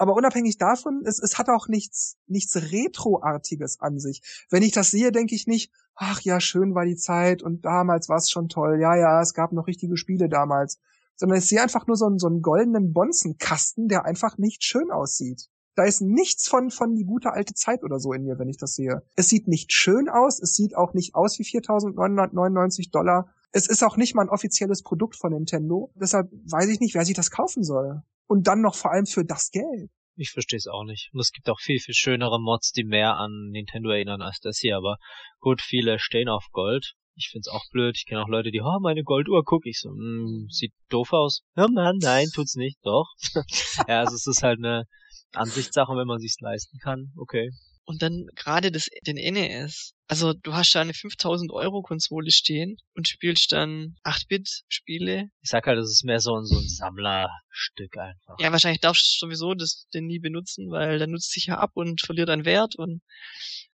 Aber 0.00 0.14
unabhängig 0.14 0.56
davon, 0.56 1.02
es, 1.04 1.18
es 1.18 1.38
hat 1.38 1.48
auch 1.50 1.68
nichts, 1.68 2.16
nichts 2.26 2.56
Retroartiges 2.56 3.80
an 3.80 3.98
sich. 3.98 4.46
Wenn 4.48 4.62
ich 4.62 4.72
das 4.72 4.90
sehe, 4.90 5.12
denke 5.12 5.34
ich 5.34 5.46
nicht, 5.46 5.70
ach 5.94 6.22
ja, 6.22 6.40
schön 6.40 6.74
war 6.74 6.86
die 6.86 6.96
Zeit 6.96 7.42
und 7.42 7.64
damals 7.64 8.08
war 8.08 8.16
es 8.16 8.30
schon 8.30 8.48
toll. 8.48 8.78
Ja, 8.80 8.96
ja, 8.96 9.20
es 9.20 9.34
gab 9.34 9.52
noch 9.52 9.66
richtige 9.66 9.96
Spiele 9.96 10.28
damals 10.28 10.78
sondern 11.20 11.38
ich 11.38 11.46
sehe 11.46 11.62
einfach 11.62 11.86
nur 11.86 11.96
so 11.96 12.06
einen, 12.06 12.18
so 12.18 12.28
einen 12.28 12.40
goldenen 12.40 12.94
Bonzenkasten, 12.94 13.88
der 13.88 14.06
einfach 14.06 14.38
nicht 14.38 14.64
schön 14.64 14.90
aussieht. 14.90 15.48
Da 15.74 15.84
ist 15.84 16.00
nichts 16.00 16.48
von, 16.48 16.70
von 16.70 16.94
die 16.94 17.04
gute 17.04 17.32
alte 17.32 17.52
Zeit 17.52 17.84
oder 17.84 18.00
so 18.00 18.14
in 18.14 18.24
mir, 18.24 18.38
wenn 18.38 18.48
ich 18.48 18.56
das 18.56 18.74
sehe. 18.74 19.02
Es 19.16 19.28
sieht 19.28 19.46
nicht 19.46 19.70
schön 19.72 20.08
aus, 20.08 20.40
es 20.40 20.54
sieht 20.54 20.74
auch 20.74 20.94
nicht 20.94 21.14
aus 21.14 21.38
wie 21.38 21.44
4.999 21.44 22.90
Dollar. 22.90 23.28
Es 23.52 23.66
ist 23.66 23.82
auch 23.82 23.96
nicht 23.96 24.14
mal 24.14 24.22
ein 24.22 24.28
offizielles 24.28 24.82
Produkt 24.82 25.16
von 25.16 25.32
Nintendo. 25.32 25.92
Deshalb 25.94 26.30
weiß 26.30 26.68
ich 26.68 26.80
nicht, 26.80 26.94
wer 26.94 27.04
sich 27.04 27.16
das 27.16 27.30
kaufen 27.30 27.64
soll. 27.64 28.02
Und 28.26 28.46
dann 28.46 28.60
noch 28.60 28.76
vor 28.76 28.92
allem 28.92 29.06
für 29.06 29.24
das 29.24 29.50
Geld. 29.50 29.90
Ich 30.16 30.30
verstehe 30.30 30.58
es 30.58 30.66
auch 30.66 30.84
nicht. 30.84 31.10
Und 31.12 31.20
es 31.20 31.32
gibt 31.32 31.48
auch 31.48 31.58
viel, 31.58 31.80
viel 31.80 31.94
schönere 31.94 32.40
Mods, 32.40 32.72
die 32.72 32.84
mehr 32.84 33.16
an 33.16 33.48
Nintendo 33.50 33.90
erinnern 33.90 34.22
als 34.22 34.38
das 34.40 34.58
hier. 34.58 34.76
Aber 34.76 34.98
gut, 35.40 35.60
viele 35.62 35.98
stehen 35.98 36.28
auf 36.28 36.46
Gold. 36.52 36.94
Ich 37.16 37.28
find's 37.30 37.48
auch 37.48 37.64
blöd. 37.70 37.96
Ich 37.96 38.06
kenne 38.06 38.22
auch 38.22 38.28
Leute, 38.28 38.50
die, 38.50 38.60
oh, 38.60 38.78
meine 38.80 39.02
Golduhr, 39.02 39.42
guck 39.44 39.66
ich 39.66 39.80
so, 39.80 39.90
mm, 39.90 40.48
sieht 40.48 40.72
doof 40.88 41.12
aus. 41.12 41.42
Ja, 41.56 41.66
Mann, 41.68 41.98
nein, 42.00 42.28
tut's 42.32 42.54
nicht, 42.54 42.78
doch. 42.82 43.08
ja, 43.88 44.00
also 44.00 44.14
es 44.14 44.26
ist 44.26 44.42
halt 44.42 44.58
eine 44.58 44.84
Ansichtssache, 45.32 45.92
wenn 45.96 46.06
man 46.06 46.18
sich's 46.18 46.40
leisten 46.40 46.78
kann, 46.78 47.12
okay. 47.16 47.50
Und 47.84 48.02
dann 48.02 48.26
gerade 48.36 48.70
das, 48.70 48.88
den 49.06 49.16
NES. 49.16 49.94
Also 50.06 50.32
du 50.32 50.54
hast 50.54 50.74
da 50.74 50.80
eine 50.80 50.94
5000 50.94 51.52
Euro 51.52 51.82
Konsole 51.82 52.30
stehen 52.30 52.76
und 52.94 53.08
spielst 53.08 53.52
dann 53.52 53.96
8-Bit-Spiele. 54.04 55.30
Ich 55.40 55.50
sag 55.50 55.66
halt, 55.66 55.78
das 55.78 55.90
ist 55.90 56.04
mehr 56.04 56.20
so 56.20 56.36
ein, 56.36 56.44
so 56.44 56.58
ein 56.58 56.68
Sammlerstück 56.68 57.96
einfach. 57.96 58.36
Ja, 58.38 58.52
wahrscheinlich 58.52 58.80
darfst 58.80 59.20
du 59.20 59.26
sowieso 59.26 59.54
das 59.54 59.86
den 59.94 60.06
nie 60.06 60.18
benutzen, 60.18 60.70
weil 60.70 60.98
der 60.98 61.06
nutzt 61.06 61.32
sich 61.32 61.46
ja 61.46 61.58
ab 61.58 61.72
und 61.74 62.00
verliert 62.00 62.30
an 62.30 62.44
Wert 62.44 62.76
und 62.76 63.02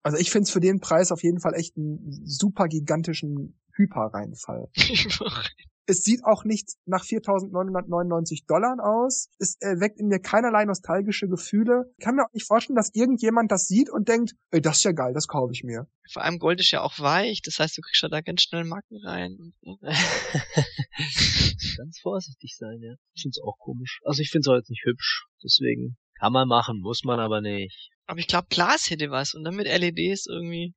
also 0.03 0.19
ich 0.19 0.31
finde 0.31 0.45
es 0.45 0.51
für 0.51 0.61
den 0.61 0.81
Preis 0.81 1.11
auf 1.11 1.23
jeden 1.23 1.41
Fall 1.41 1.55
echt 1.55 1.77
einen 1.77 2.25
super 2.27 2.69
gigantischen 2.69 3.59
Hyperreinfall. 3.75 4.69
es 5.87 6.03
sieht 6.03 6.25
auch 6.25 6.45
nicht 6.45 6.73
nach 6.85 7.05
4.999 7.05 8.47
Dollar 8.47 8.77
aus. 8.83 9.31
Es 9.39 9.57
äh, 9.61 9.81
weckt 9.81 10.01
in 10.01 10.09
mir 10.09 10.19
keinerlei 10.19 10.65
nostalgische 10.65 11.29
Gefühle. 11.29 11.93
Ich 11.97 12.05
kann 12.05 12.17
mir 12.17 12.25
auch 12.25 12.33
nicht 12.33 12.47
vorstellen, 12.47 12.77
dass 12.77 12.95
irgendjemand 12.95 13.53
das 13.53 13.67
sieht 13.67 13.89
und 13.89 14.09
denkt, 14.09 14.35
ey, 14.51 14.61
das 14.61 14.79
ist 14.79 14.85
ja 14.85 14.93
geil, 14.93 15.13
das 15.15 15.29
kaufe 15.29 15.53
ich 15.53 15.63
mir. 15.63 15.87
Vor 16.13 16.23
allem 16.23 16.39
Gold 16.39 16.61
ist 16.61 16.73
ja 16.73 16.83
auch 16.83 16.99
weich, 16.99 17.41
das 17.43 17.59
heißt, 17.59 17.79
du 17.79 17.83
kriegst 17.83 18.03
ja 18.03 18.09
da 18.09 18.21
ganz 18.21 18.43
schnell 18.43 18.65
Macken 18.65 18.99
rein. 19.05 19.53
ganz 21.77 22.01
vorsichtig 22.01 22.57
sein, 22.57 22.81
ja. 22.81 22.95
Ich 23.15 23.23
find's 23.23 23.41
auch 23.41 23.59
komisch. 23.59 24.01
Also 24.05 24.23
ich 24.23 24.31
find's 24.31 24.49
auch 24.49 24.57
jetzt 24.57 24.71
nicht 24.71 24.85
hübsch, 24.85 25.27
deswegen 25.43 25.97
kann 26.19 26.33
man 26.33 26.49
machen, 26.49 26.81
muss 26.81 27.05
man 27.05 27.21
aber 27.21 27.41
nicht. 27.41 27.91
Aber 28.07 28.19
ich 28.19 28.27
glaube, 28.27 28.47
Glas 28.51 28.91
hätte 28.91 29.11
was 29.11 29.35
und 29.35 29.45
dann 29.45 29.57
mit 29.57 29.67
LEDs 29.67 30.27
irgendwie. 30.27 30.75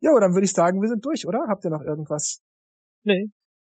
Ja, 0.00 0.18
dann 0.18 0.34
würde 0.34 0.44
ich 0.44 0.52
sagen, 0.52 0.80
wir 0.80 0.88
sind 0.88 1.04
durch, 1.04 1.26
oder? 1.26 1.46
Habt 1.48 1.64
ihr 1.64 1.70
noch 1.70 1.82
irgendwas? 1.82 2.40
Nee. 3.04 3.30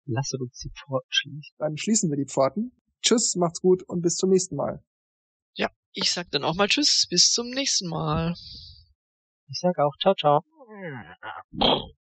Lasse 0.06 0.36
uns 0.38 0.58
die 0.58 0.70
Pforten 0.70 1.08
schließen. 1.10 1.54
Dann 1.58 1.76
schließen 1.76 2.10
wir 2.10 2.16
die 2.16 2.26
Pforten. 2.26 2.72
Tschüss, 3.02 3.36
macht's 3.36 3.60
gut 3.60 3.82
und 3.82 4.02
bis 4.02 4.16
zum 4.16 4.30
nächsten 4.30 4.56
Mal. 4.56 4.82
Ja, 5.54 5.70
ich 5.92 6.12
sag 6.12 6.30
dann 6.30 6.44
auch 6.44 6.54
mal 6.54 6.68
Tschüss, 6.68 7.06
bis 7.08 7.30
zum 7.30 7.50
nächsten 7.50 7.88
Mal. 7.88 8.34
Ich 9.48 9.60
sag 9.60 9.78
auch 9.78 9.94
ciao, 10.00 10.14
ciao. 10.14 10.42